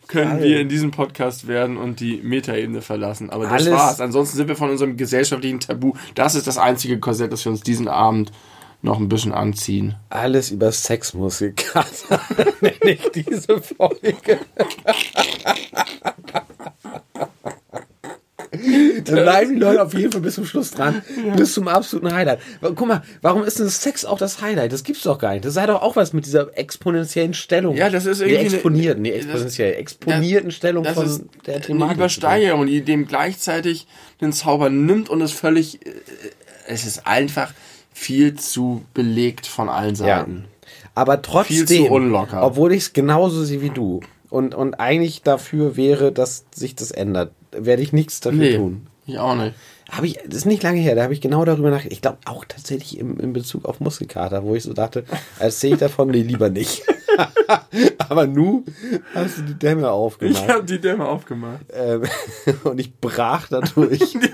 können 0.09 0.43
wir 0.43 0.61
in 0.61 0.69
diesem 0.69 0.91
Podcast 0.91 1.47
werden 1.49 1.77
und 1.77 2.01
die 2.01 2.21
Metaebene 2.23 2.81
verlassen. 2.81 3.31
Aber 3.31 3.45
das 3.45 3.53
Alles- 3.53 3.73
war's. 3.73 4.01
Ansonsten 4.01 4.37
sind 4.37 4.49
wir 4.49 4.57
von 4.57 4.71
unserem 4.71 4.97
gesellschaftlichen 4.97 5.61
Tabu. 5.61 5.93
Das 6.15 6.35
ist 6.35 6.47
das 6.47 6.59
einzige 6.59 6.99
Korsett, 6.99 7.33
das 7.33 7.45
wir 7.45 7.53
uns 7.53 7.61
diesen 7.63 7.89
Abend 7.89 8.33
noch 8.81 8.99
ein 8.99 9.09
bisschen 9.09 9.33
anziehen. 9.33 9.97
Alles 10.09 10.51
über 10.51 10.71
Sexmuskelkater 10.73 12.21
nenne 12.61 12.77
ich 12.83 13.11
diese 13.11 13.61
Folge. 13.61 14.39
Dann 19.05 19.15
bleiben 19.15 19.55
die 19.55 19.61
Leute 19.61 19.83
auf 19.83 19.95
jeden 19.95 20.13
Fall 20.13 20.21
bis 20.21 20.35
zum 20.37 20.45
Schluss 20.47 20.71
dran. 20.71 21.03
Bis 21.37 21.55
zum 21.55 21.69
absoluten 21.69 22.13
Highlight. 22.15 22.41
Guck 22.61 22.87
mal, 22.87 23.03
warum 23.21 23.45
ist 23.45 23.59
denn 23.59 23.69
Sex 23.69 24.05
auch 24.05 24.19
das 24.19 24.41
Highlight? 24.41 24.73
Das 24.73 24.85
gibt's 24.85 25.03
doch 25.03 25.19
gar 25.19 25.33
nicht. 25.33 25.45
Das 25.45 25.57
hat 25.57 25.69
doch 25.69 25.83
auch 25.83 25.97
was 25.97 26.13
mit 26.13 26.27
dieser 26.27 26.57
exponentiellen 26.57 27.35
Stellung. 27.35 27.77
Ja, 27.77 27.91
das 27.91 28.07
ist 28.07 28.21
irgendwie 28.21 28.39
eine- 28.39 28.55
exponierten, 28.55 29.03
nee, 29.03 29.11
das- 29.13 29.25
exponentiell, 29.27 29.75
exponierten 29.75 30.51
Stellung 30.51 30.85
Das 30.85 30.95
von 30.95 31.29
der 31.47 31.55
eine 31.57 31.65
Thematik. 31.65 31.97
Übersteigerung, 31.97 32.67
die 32.67 32.83
dem 32.83 33.07
gleichzeitig 33.07 33.87
den 34.21 34.33
Zauber 34.33 34.71
nimmt 34.71 35.09
und 35.11 35.21
es 35.21 35.33
völlig, 35.33 35.85
äh, 35.87 35.91
es 36.67 36.87
ist 36.87 37.07
einfach 37.07 37.53
viel 37.93 38.35
zu 38.35 38.85
belegt 38.95 39.47
von 39.47 39.69
allen 39.69 39.95
Ja. 39.97 40.19
Seiten. 40.19 40.45
Aber 40.95 41.23
trotzdem, 41.23 41.67
Viel 41.67 41.87
zu 41.87 41.91
unlocker. 41.91 42.43
obwohl 42.45 42.73
ich 42.73 42.83
es 42.85 42.93
genauso 42.93 43.45
sehe 43.45 43.61
wie 43.63 43.71
du 43.71 44.01
und, 44.31 44.55
und 44.55 44.75
eigentlich 44.75 45.23
dafür 45.23 45.77
wäre, 45.77 46.13
dass 46.13 46.45
sich 46.55 46.75
das 46.75 46.91
ändert, 46.91 47.33
werde 47.53 47.83
ich 47.83 47.93
nichts 47.93 48.21
dafür 48.21 48.39
Nee, 48.39 48.57
tun. 48.57 48.87
ich 49.07 49.19
auch 49.19 49.35
nicht. 49.35 49.55
Habe 49.91 50.07
ich, 50.07 50.19
das 50.27 50.37
ist 50.39 50.45
nicht 50.45 50.63
lange 50.63 50.81
her, 50.81 50.95
da 50.95 51.03
habe 51.05 51.15
ich 51.15 51.21
genau 51.23 51.45
darüber 51.47 51.71
nachgedacht. 51.71 51.93
Ich 51.93 52.03
glaube 52.03 52.19
auch 52.27 52.45
tatsächlich 52.45 52.99
im, 52.99 53.19
in 53.21 53.33
Bezug 53.33 53.65
auf 53.65 53.81
Muskelkater, 53.81 54.43
wo 54.45 54.55
ich 54.55 54.63
so 54.65 54.75
dachte, 54.75 55.05
erzähle 55.39 55.75
ich 55.75 55.81
davon, 55.81 56.09
nee, 56.11 56.21
lieber 56.23 56.51
nicht. 56.51 56.83
Aber 57.99 58.27
nu 58.27 58.65
hast 59.15 59.39
du 59.39 59.43
die 59.43 59.55
Dämme 59.55 59.83
Ich 59.83 59.87
aufgemacht. 59.89 60.49
habe 60.49 60.65
die 60.65 60.79
Dämme 60.79 61.07
aufgemacht. 61.07 61.61
Ähm, 61.73 62.03
und 62.65 62.79
ich 62.79 62.95
brach 62.97 63.49
dadurch. 63.49 64.17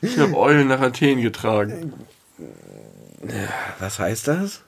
Ich 0.00 0.18
habe 0.18 0.34
Eulen 0.36 0.68
nach 0.68 0.80
Athen 0.80 1.20
getragen. 1.20 1.92
Was 3.80 3.98
heißt 3.98 4.28
das? 4.28 4.62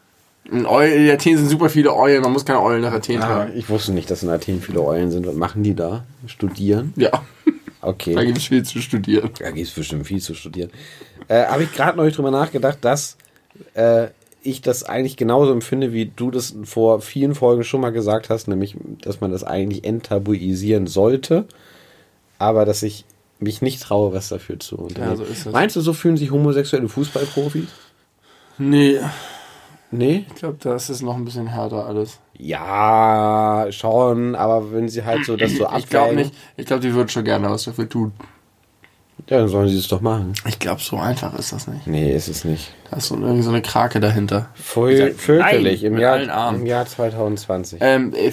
In, 0.45 0.67
Eu 0.67 0.81
in 0.81 1.09
Athen 1.11 1.37
sind 1.37 1.49
super 1.49 1.69
viele 1.69 1.95
Eulen, 1.95 2.23
man 2.23 2.33
muss 2.33 2.45
keine 2.45 2.61
Eulen 2.63 2.83
nach 2.83 2.93
Athen 2.93 3.23
Ah, 3.23 3.27
tragen. 3.27 3.53
ich 3.57 3.69
wusste 3.69 3.93
nicht, 3.93 4.11
dass 4.11 4.23
in 4.23 4.31
Athen 4.31 4.61
viele 4.63 4.83
Eulen 4.83 5.11
sind. 5.11 5.27
Was 5.27 5.35
machen 5.35 5.63
die 5.63 5.75
da? 5.75 6.05
Studieren? 6.27 6.93
Ja, 6.97 7.11
da 7.83 7.87
Okay. 7.89 8.15
gibt 8.27 8.39
es 8.39 8.45
viel 8.45 8.63
zu 8.65 8.81
studieren. 8.81 9.31
Da 9.39 9.51
gibt 9.51 9.67
es 9.69 9.73
bestimmt 9.75 10.07
viel 10.07 10.21
zu 10.21 10.35
studieren. 10.35 10.71
Äh, 11.29 11.45
Habe 11.47 11.63
ich 11.65 11.73
gerade 11.73 11.97
neulich 11.97 12.17
drüber 12.17 12.31
nachgedacht, 12.31 12.79
dass 12.83 13.17
äh, 13.75 14.09
ich 14.43 14.63
das 14.63 14.83
eigentlich 14.85 15.17
genauso 15.17 15.53
empfinde, 15.53 15.93
wie 15.93 16.07
du 16.07 16.31
das 16.31 16.55
vor 16.65 17.01
vielen 17.01 17.35
Folgen 17.35 17.63
schon 17.63 17.81
mal 17.83 17.91
gesagt 17.91 18.29
hast, 18.31 18.49
nämlich, 18.49 18.75
dass 19.03 19.21
man 19.21 19.31
das 19.31 19.45
eigentlich 19.45 19.85
enttabuisieren 19.85 20.87
sollte, 20.87 21.45
aber 22.39 22.65
dass 22.65 22.83
ich 22.83 23.05
mich 23.39 23.61
nicht 23.63 23.83
traue, 23.83 24.13
was 24.15 24.29
dafür 24.31 24.59
zu 24.59 24.77
unternehmen. 24.79 25.21
Ja, 25.29 25.35
so. 25.35 25.51
Meinst 25.51 25.77
du, 25.77 25.81
so 25.81 25.93
fühlen 25.93 26.17
sich 26.17 26.31
homosexuelle 26.31 26.89
Fußballprofis? 26.89 27.69
Nee, 28.59 28.99
Nee? 29.93 30.25
ich 30.29 30.35
glaube, 30.37 30.57
das 30.61 30.89
ist 30.89 31.03
noch 31.03 31.17
ein 31.17 31.25
bisschen 31.25 31.49
härter 31.49 31.87
alles. 31.87 32.21
Ja, 32.39 33.67
schon, 33.71 34.35
aber 34.35 34.73
wenn 34.73 34.89
sie 34.89 35.05
halt 35.05 35.25
so 35.25 35.37
das 35.37 35.51
so 35.53 35.67
Ich 35.77 35.89
glaube 35.89 36.11
abwägen, 36.11 36.17
nicht. 36.17 36.35
Ich 36.57 36.67
glaube, 36.67 36.83
die 36.83 36.95
würden 36.95 37.09
schon 37.09 37.25
gerne 37.25 37.51
was 37.51 37.65
dafür 37.65 37.89
tun. 37.89 38.13
ja, 39.29 39.39
dann 39.39 39.49
sollen 39.49 39.69
sie 39.69 39.77
es 39.79 39.89
doch 39.89 40.01
machen. 40.01 40.33
Ich 40.47 40.59
glaube, 40.59 40.81
so 40.81 40.97
einfach 40.97 41.37
ist 41.39 41.53
das 41.53 41.67
nicht. 41.67 41.87
Nee, 41.87 42.15
ist 42.15 42.29
es 42.29 42.45
nicht. 42.45 42.73
Da 42.91 42.97
ist 42.99 43.09
so 43.09 43.17
irgendwie 43.17 43.43
so 43.43 43.51
eine 43.51 43.63
Krake 43.63 44.01
dahinter. 44.01 44.49
Voll 44.55 45.13
fürchterlich 45.13 45.85
im 45.85 45.99
Jahr, 45.99 46.55
im 46.55 46.67
Jahr 46.67 46.87
2020. 46.87 47.81
Ähm, 47.83 48.15
äh, 48.15 48.31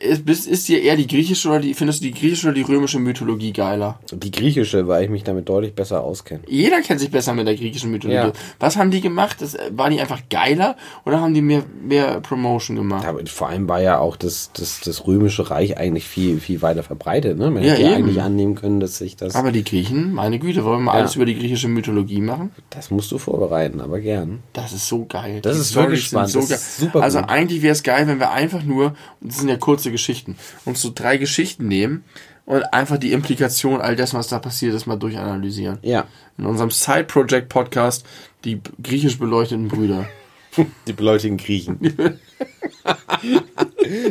ist, 0.00 0.24
bist- 0.24 0.48
ist 0.48 0.66
dir 0.68 0.82
eher 0.82 0.96
die 0.96 1.06
griechische 1.06 1.48
oder 1.48 1.60
die, 1.60 1.74
findest 1.74 2.00
du 2.00 2.06
die 2.06 2.12
griechische 2.12 2.48
oder 2.48 2.54
die 2.54 2.62
römische 2.62 2.98
Mythologie 2.98 3.52
geiler? 3.52 4.00
Die 4.12 4.30
griechische, 4.32 4.88
weil 4.88 5.04
ich 5.04 5.10
mich 5.10 5.22
damit 5.22 5.48
deutlich 5.48 5.74
besser 5.74 6.02
auskenne. 6.02 6.40
Jeder 6.48 6.80
kennt 6.80 6.98
sich 6.98 7.10
besser 7.12 7.32
mit 7.32 7.46
der 7.46 7.54
griechischen 7.54 7.92
Mythologie. 7.92 8.16
Ja. 8.28 8.32
Was 8.58 8.76
haben 8.76 8.90
die 8.90 9.00
gemacht? 9.00 9.36
Das, 9.40 9.54
äh, 9.54 9.70
waren 9.72 9.92
die 9.92 10.00
einfach 10.00 10.20
geiler 10.30 10.76
oder 11.04 11.20
haben 11.20 11.32
die 11.32 11.42
mehr, 11.42 11.62
mehr 11.80 12.20
Promotion 12.20 12.76
gemacht? 12.76 13.06
Vor 13.28 13.48
allem 13.48 13.68
war 13.68 13.80
ja 13.80 13.98
auch 13.98 14.16
das, 14.16 14.50
das, 14.52 14.80
das 14.80 15.06
römische 15.06 15.48
Reich 15.50 15.76
eigentlich 15.78 16.04
viel, 16.04 16.40
viel 16.40 16.60
weiter 16.62 16.82
verbreitet. 16.82 17.38
Ne? 17.38 17.50
Man 17.50 17.62
Ja, 17.62 17.72
hätte 17.74 17.82
ja 17.82 17.94
eigentlich 17.94 18.20
annehmen 18.20 18.56
können, 18.56 18.80
dass 18.80 18.98
sich 18.98 19.14
das. 19.14 19.36
Aber 19.36 19.52
die 19.52 19.62
Griechen, 19.62 20.12
meine 20.12 20.40
Güte, 20.40 20.64
wollen 20.64 20.82
wir 20.82 20.92
Ja. 20.92 20.98
alles 20.98 21.14
über 21.14 21.24
die 21.24 21.38
griechische 21.38 21.68
Mythologie 21.68 22.20
machen? 22.20 22.50
das 22.70 22.90
musst 22.90 23.12
du 23.12 23.18
vorbereiten, 23.18 23.80
aber 23.80 24.00
gern. 24.00 24.40
Das 24.54 24.72
ist 24.72 24.88
so 24.88 25.04
geil. 25.04 25.40
Das 25.42 25.54
Die 25.54 25.60
ist 25.60 25.74
wirklich 25.76 26.06
Storys 26.06 26.32
sind 26.32 26.40
spannend. 26.40 26.50
Das 26.52 26.60
ist 26.60 26.78
super 26.78 27.02
also 27.02 27.20
gut. 27.20 27.28
eigentlich 27.30 27.62
wäre 27.62 27.72
es 27.72 27.82
geil, 27.84 28.08
wenn 28.08 28.18
wir 28.18 28.30
einfach 28.32 28.62
nur, 28.64 28.94
und 29.20 29.30
das 29.30 29.38
sind 29.38 29.48
ja 29.52 29.58
kurze 29.58 29.90
Geschichten, 29.90 30.36
uns 30.64 30.82
so 30.82 30.92
drei 30.94 31.16
Geschichten 31.16 31.68
nehmen 31.68 32.04
und 32.44 32.62
einfach 32.72 32.98
die 32.98 33.12
Implikation 33.12 33.80
all 33.80 33.96
dessen, 33.96 34.18
was 34.18 34.28
da 34.28 34.38
passiert 34.38 34.74
ist, 34.74 34.86
mal 34.86 34.96
durchanalysieren. 34.96 35.78
Ja. 35.82 36.06
In 36.38 36.46
unserem 36.46 36.70
Side 36.70 37.04
Project 37.04 37.48
Podcast, 37.48 38.04
die 38.44 38.60
griechisch 38.82 39.18
beleuchteten 39.18 39.68
Brüder. 39.68 40.08
Die 40.86 40.92
beleuchteten 40.92 41.38
Griechen. 41.38 41.78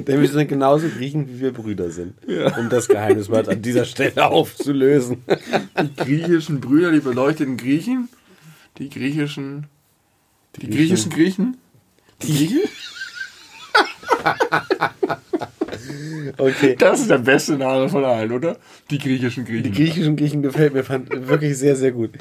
Denn 0.08 0.22
wir 0.22 0.28
sind 0.28 0.48
genauso 0.48 0.88
Griechen, 0.90 1.30
wie 1.30 1.40
wir 1.40 1.54
Brüder 1.54 1.92
sind. 1.92 2.16
Um 2.58 2.68
das 2.68 2.88
Geheimnis 2.88 3.30
mal 3.30 3.48
an 3.48 3.62
dieser 3.62 3.86
Stelle 3.86 4.26
aufzulösen. 4.26 5.24
Die 5.80 5.94
griechischen 5.96 6.60
Brüder, 6.60 6.92
die 6.92 7.00
beleuchteten 7.00 7.58
Griechen, 7.58 8.10
die 8.80 8.90
griechischen, 8.90 9.68
die, 10.56 10.68
griechischen 10.68 11.12
Griechen, 11.12 11.58
die 12.24 12.48
Griechen? 12.48 12.62
Okay. 16.38 16.76
Das 16.78 17.02
ist 17.02 17.10
der 17.10 17.18
beste 17.18 17.53
Name 17.53 17.90
von 17.90 18.06
allen, 18.06 18.32
oder? 18.32 18.58
Die 18.90 18.98
griechischen 18.98 19.45
Griechen. 19.45 19.64
Die 19.64 19.72
griechischen 19.72 20.16
Griechen 20.16 20.41
gefällt 20.41 20.74
mir 20.74 20.84
fand, 20.84 21.10
wirklich 21.28 21.58
sehr, 21.58 21.76
sehr 21.76 21.91
gut. 21.91 22.12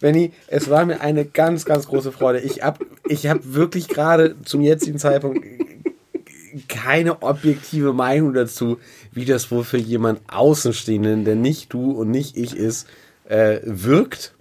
Benny, 0.00 0.32
es 0.46 0.70
war 0.70 0.84
mir 0.84 1.00
eine 1.00 1.24
ganz, 1.24 1.64
ganz 1.64 1.86
große 1.86 2.12
Freude. 2.12 2.40
Ich 2.40 2.62
hab, 2.62 2.80
ich 3.08 3.26
hab 3.26 3.40
wirklich 3.42 3.88
gerade 3.88 4.36
zum 4.44 4.60
jetzigen 4.60 4.98
Zeitpunkt 4.98 5.44
keine 6.68 7.22
objektive 7.22 7.92
Meinung 7.92 8.32
dazu, 8.32 8.78
wie 9.12 9.24
das 9.24 9.50
wohl 9.50 9.64
für 9.64 9.78
jemand 9.78 10.20
Außenstehenden, 10.28 11.24
der 11.24 11.36
nicht 11.36 11.72
du 11.72 11.90
und 11.92 12.10
nicht 12.10 12.36
ich 12.36 12.56
ist, 12.56 12.86
äh, 13.28 13.60
wirkt. 13.64 14.34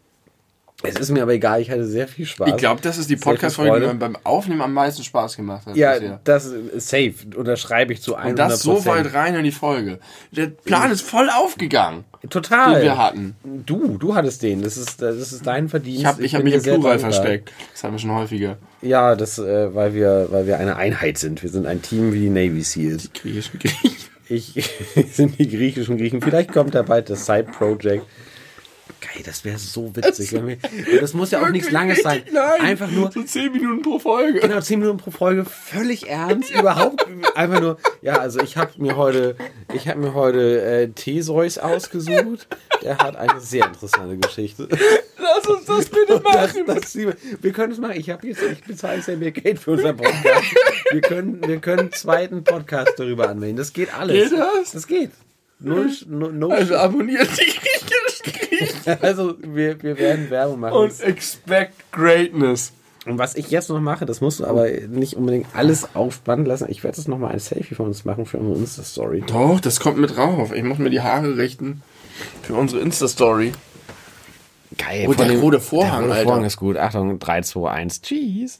Es 0.84 0.96
ist 0.96 1.10
mir 1.10 1.24
aber 1.24 1.34
egal, 1.34 1.60
ich 1.60 1.72
hatte 1.72 1.86
sehr 1.86 2.08
viel 2.08 2.28
Spaß. 2.28 2.50
Ich 2.50 2.58
glaube, 2.58 2.82
das 2.82 3.00
ist 3.00 3.10
die 3.10 3.16
Podcast-Folge, 3.16 3.80
die 3.80 3.88
mir 3.88 3.96
beim 3.96 4.16
Aufnehmen 4.24 4.62
am 4.62 4.74
meisten 4.74 5.04
Spaß 5.04 5.36
gemacht 5.36 5.66
hat. 5.66 5.76
Ja, 5.76 5.94
bisher. 5.94 6.20
das 6.24 6.46
ist 6.46 6.90
safe. 6.90 7.16
Unterschreibe 7.36 7.94
ich 7.94 8.02
zu 8.04 8.16
100%. 8.16 8.30
Und 8.30 8.40
das 8.40 8.62
so 8.62 8.86
weit 8.86 9.12
rein 9.16 9.34
in 9.34 9.44
die 9.44 9.52
Folge. 9.52 9.98
Der 10.32 10.48
Plan 10.48 10.92
ist 10.92 11.02
voll 11.02 11.32
aufgegangen, 11.32 12.06
Total. 12.30 12.76
den 12.76 12.84
wir 12.84 12.98
hatten. 12.98 13.36
Du, 13.44 13.98
du 13.98 14.14
hattest 14.14 14.44
den. 14.44 14.62
Das 14.62 14.78
ist, 14.78 15.02
das 15.02 15.16
ist 15.16 15.48
dein 15.48 15.68
Verdienst. 15.68 16.02
Ich 16.02 16.06
habe 16.06 16.24
ich 16.24 16.36
hab 16.36 16.44
mich 16.44 16.54
im 16.54 16.62
Plural 16.62 17.00
versteckt. 17.00 17.52
Das 17.74 17.84
haben 17.84 17.94
wir 17.94 18.00
schon 18.00 18.12
häufiger. 18.12 18.58
Ja, 18.84 19.16
das, 19.16 19.40
äh, 19.40 19.74
weil 19.74 19.96
wir, 19.96 20.28
weil 20.30 20.46
wir 20.46 20.60
eine 20.60 20.76
Einheit 20.76 21.18
sind. 21.18 21.42
Wir 21.42 21.50
sind 21.50 21.66
ein 21.66 21.82
Team 21.82 22.14
wie 22.14 22.20
die 22.20 22.30
Navy 22.30 22.62
Seals. 22.62 23.10
Griechischen 23.14 23.58
Griechen. 23.58 23.92
Ich 24.30 24.54
sind 25.12 25.40
die 25.40 25.50
griechischen 25.50 25.98
Griechen. 25.98 26.22
Vielleicht 26.22 26.52
kommt 26.52 26.76
da 26.76 26.84
bald 26.84 27.10
das 27.10 27.26
Side 27.26 27.48
Project. 27.58 28.04
Geil, 29.00 29.22
das 29.24 29.46
wäre 29.46 29.58
so 29.60 29.96
witzig. 29.96 30.32
wir, 30.32 30.40
und 30.92 31.02
das 31.02 31.14
muss 31.14 31.32
ja 31.32 31.42
auch 31.44 31.50
nichts 31.50 31.70
Langes 31.72 32.02
sein. 32.02 32.24
Nein, 32.32 32.62
Einfach 32.62 32.90
nur 32.90 33.12
So 33.12 33.22
10 33.22 33.52
Minuten 33.52 33.82
pro 33.84 34.00
Folge. 34.00 34.40
genau 34.40 34.60
10 34.60 34.80
Minuten 34.80 34.98
pro 34.98 35.12
Folge, 35.12 35.46
völlig 35.46 36.08
ernst, 36.10 36.50
überhaupt 36.60 37.06
einfach 37.36 37.62
nur. 37.62 37.78
Ja, 38.02 38.18
also 38.20 38.40
ich 38.42 38.58
habe 38.58 38.72
mir 38.78 38.96
heute, 38.98 39.36
ich 39.74 39.88
habe 39.88 40.00
mir 40.00 40.14
heute 40.14 40.62
äh, 40.62 40.88
Theseus 40.90 41.58
ausgesucht. 41.58 42.48
Der 42.84 42.98
hat 42.98 43.16
eine 43.16 43.40
sehr 43.40 43.66
interessante 43.66 44.18
Geschichte. 44.18 44.68
Lass 45.20 45.46
uns 45.48 45.66
das 45.66 45.86
bitte 45.90 46.22
Das, 46.24 46.54
machen. 46.56 46.64
das, 46.68 46.96
wir 46.96 47.52
können 47.54 47.74
es 47.74 47.80
machen. 47.80 47.96
Ich 47.98 48.10
habe 48.10 48.28
jetzt, 48.28 48.42
ich 48.42 48.64
bezahle 48.64 49.02
sehr 49.02 49.18
mehr 49.18 49.32
Geld 49.32 49.60
für 49.60 49.72
unseren 49.72 49.98
Podcast. 49.98 50.46
Wir 50.92 51.02
können, 51.02 51.46
wir 51.48 51.58
können 51.60 51.80
einen 51.82 51.92
zweiten 51.92 52.44
Podcast 52.44 52.94
darüber 52.98 53.30
anmelden. 53.30 53.58
Das 53.58 53.74
geht 53.74 53.94
alles. 53.94 54.30
Geht 54.30 54.40
das? 54.40 54.72
Das 54.72 54.88
geht. 54.88 55.12
Null, 55.60 55.90
no, 56.08 56.30
no 56.30 56.50
Also 56.50 56.76
abonniert 56.76 57.28
die 57.32 57.46
griechischen 57.46 58.07
Also 59.02 59.36
wir, 59.42 59.82
wir 59.84 59.98
werden 59.98 60.30
Werbung 60.30 60.60
machen. 60.60 60.74
und 60.78 61.00
expect 61.02 61.92
greatness. 61.92 62.74
Und 63.06 63.18
was 63.18 63.36
ich 63.36 63.50
jetzt 63.52 63.70
noch 63.70 63.80
mache, 63.80 64.06
das 64.06 64.20
musst 64.20 64.42
du 64.42 64.46
aber 64.46 64.70
nicht 64.70 65.14
unbedingt 65.16 65.48
alles 65.54 65.96
aufspannen 65.96 66.46
lassen. 66.46 66.68
Ich 66.70 66.84
werde 66.84 66.98
jetzt 66.98 67.08
noch 67.08 67.18
mal 67.18 67.30
ein 67.32 67.40
Selfie 67.40 67.74
von 67.76 67.86
uns 67.86 68.04
machen 68.04 68.26
für 68.26 68.38
unsere 68.38 68.60
Insta-Story. 68.60 69.24
Doch, 69.28 69.62
das 69.62 69.80
kommt 69.80 69.98
mit 69.98 70.18
drauf. 70.18 70.52
Ich 70.54 70.64
muss 70.64 70.78
mir 70.78 70.90
die 70.90 71.00
Haare 71.00 71.38
richten 71.38 71.82
für 72.42 72.56
unsere 72.56 72.82
Insta-Story. 72.82 73.54
Geil. 74.78 75.06
Oh, 75.08 75.14
von 75.14 75.28
der 75.30 75.40
rote 75.40 75.62
Vorhang, 75.62 76.08
der 76.08 76.16
rote. 76.18 76.24
Vorhang 76.26 76.44
ist 76.44 76.58
gut. 76.58 76.76
Achtung, 76.76 77.18
3, 77.18 77.42
2, 77.44 77.70
1. 77.72 78.02
Cheese. 78.02 78.58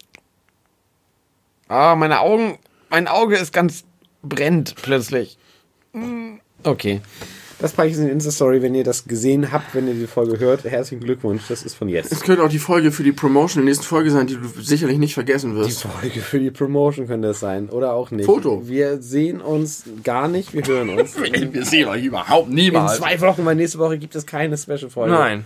Ah, 1.68 1.96
meine 1.96 2.22
Augen, 2.22 2.58
mein 2.90 3.10
Auge 3.10 3.36
ist 3.36 3.52
ganz 3.52 3.84
brennt 4.24 4.76
plötzlich. 4.82 5.38
Mm, 5.92 6.36
Okay. 6.64 7.02
Das 7.60 7.72
packe 7.72 7.90
ich 7.90 7.98
in 7.98 8.06
die 8.06 8.12
Insta-Story, 8.12 8.62
wenn 8.62 8.76
ihr 8.76 8.84
das 8.84 9.06
gesehen 9.06 9.52
habt, 9.52 9.74
wenn 9.74 9.88
ihr 9.88 9.96
die 9.96 10.06
Folge 10.06 10.38
hört. 10.38 10.64
Herzlichen 10.64 11.04
Glückwunsch, 11.04 11.42
das 11.50 11.64
ist 11.64 11.74
von 11.74 11.90
jetzt. 11.90 12.12
Das 12.12 12.22
könnte 12.22 12.44
auch 12.44 12.50
die 12.50 12.60
Folge 12.60 12.92
für 12.92 13.02
die 13.02 13.12
Promotion 13.12 13.62
in 13.62 13.66
der 13.66 13.72
nächsten 13.72 13.86
Folge 13.86 14.12
sein, 14.12 14.28
die 14.28 14.36
du 14.36 14.48
sicherlich 14.62 15.00
nicht 15.00 15.16
vergessen 15.16 15.56
Die 15.56 15.62
wirst. 15.62 15.82
Folge 15.82 16.20
für 16.22 16.40
die 16.40 16.52
Promotion 16.52 17.08
könnte 17.08 17.30
das 17.30 17.40
sein. 17.40 17.70
Oder 17.70 17.94
auch 17.94 18.12
nicht. 18.12 18.26
Foto. 18.28 18.68
Wir 18.68 19.02
sehen 19.02 19.42
uns 19.42 19.86
gar 20.04 20.28
nicht, 20.28 20.54
wir 20.54 20.64
hören 20.68 20.90
uns. 20.90 21.16
Wir 21.52 21.66
sehen 21.66 21.88
euch 21.88 22.04
überhaupt 22.04 22.50
In 22.50 22.56
niemals. 22.56 22.98
zwei 22.98 23.20
Wochen, 23.22 23.44
weil 23.44 23.56
nächste 23.56 23.80
Woche 23.80 23.98
gibt 23.98 24.16
es 24.16 24.28
keine 24.28 24.56
Special-Folge. 24.56 25.14
Nein. 25.14 25.46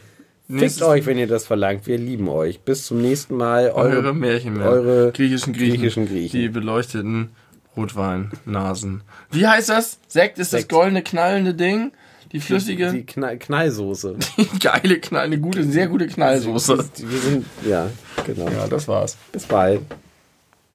Fickt 0.49 0.81
euch, 0.81 1.05
wenn 1.05 1.17
ihr 1.17 1.27
das 1.27 1.45
verlangt. 1.45 1.87
Wir 1.87 1.97
lieben 1.97 2.27
euch. 2.27 2.59
Bis 2.59 2.85
zum 2.87 3.01
nächsten 3.01 3.37
Mal. 3.37 3.71
Eure 3.71 4.13
Märchenmänner. 4.13 4.69
Eure 4.69 5.11
griechischen 5.13 5.53
Griechen. 5.53 5.75
griechischen 5.79 6.07
Griechen. 6.07 6.37
Die 6.41 6.49
beleuchteten 6.49 7.29
Rotweinnasen. 7.77 9.01
Wie 9.31 9.47
heißt 9.47 9.69
das? 9.69 9.99
Sekt 10.09 10.39
ist 10.39 10.51
das 10.51 10.61
Sekt. 10.61 10.71
goldene, 10.73 11.03
knallende 11.03 11.53
Ding. 11.53 11.91
Die 12.31 12.39
flüssige, 12.39 12.91
Die 12.91 13.05
Knall 13.05 13.37
Knallsoße. 13.37 14.17
geile 14.59 14.99
Knall, 14.99 15.25
eine 15.25 15.39
gute, 15.39 15.63
sehr 15.63 15.87
gute 15.87 16.07
Knallsoße. 16.07 16.77
Wir 16.97 17.19
sind, 17.19 17.45
ja, 17.67 17.89
genau. 18.25 18.49
Ja, 18.49 18.67
das 18.67 18.87
war's. 18.87 19.17
Bis 19.31 19.45
bald. 19.45 19.81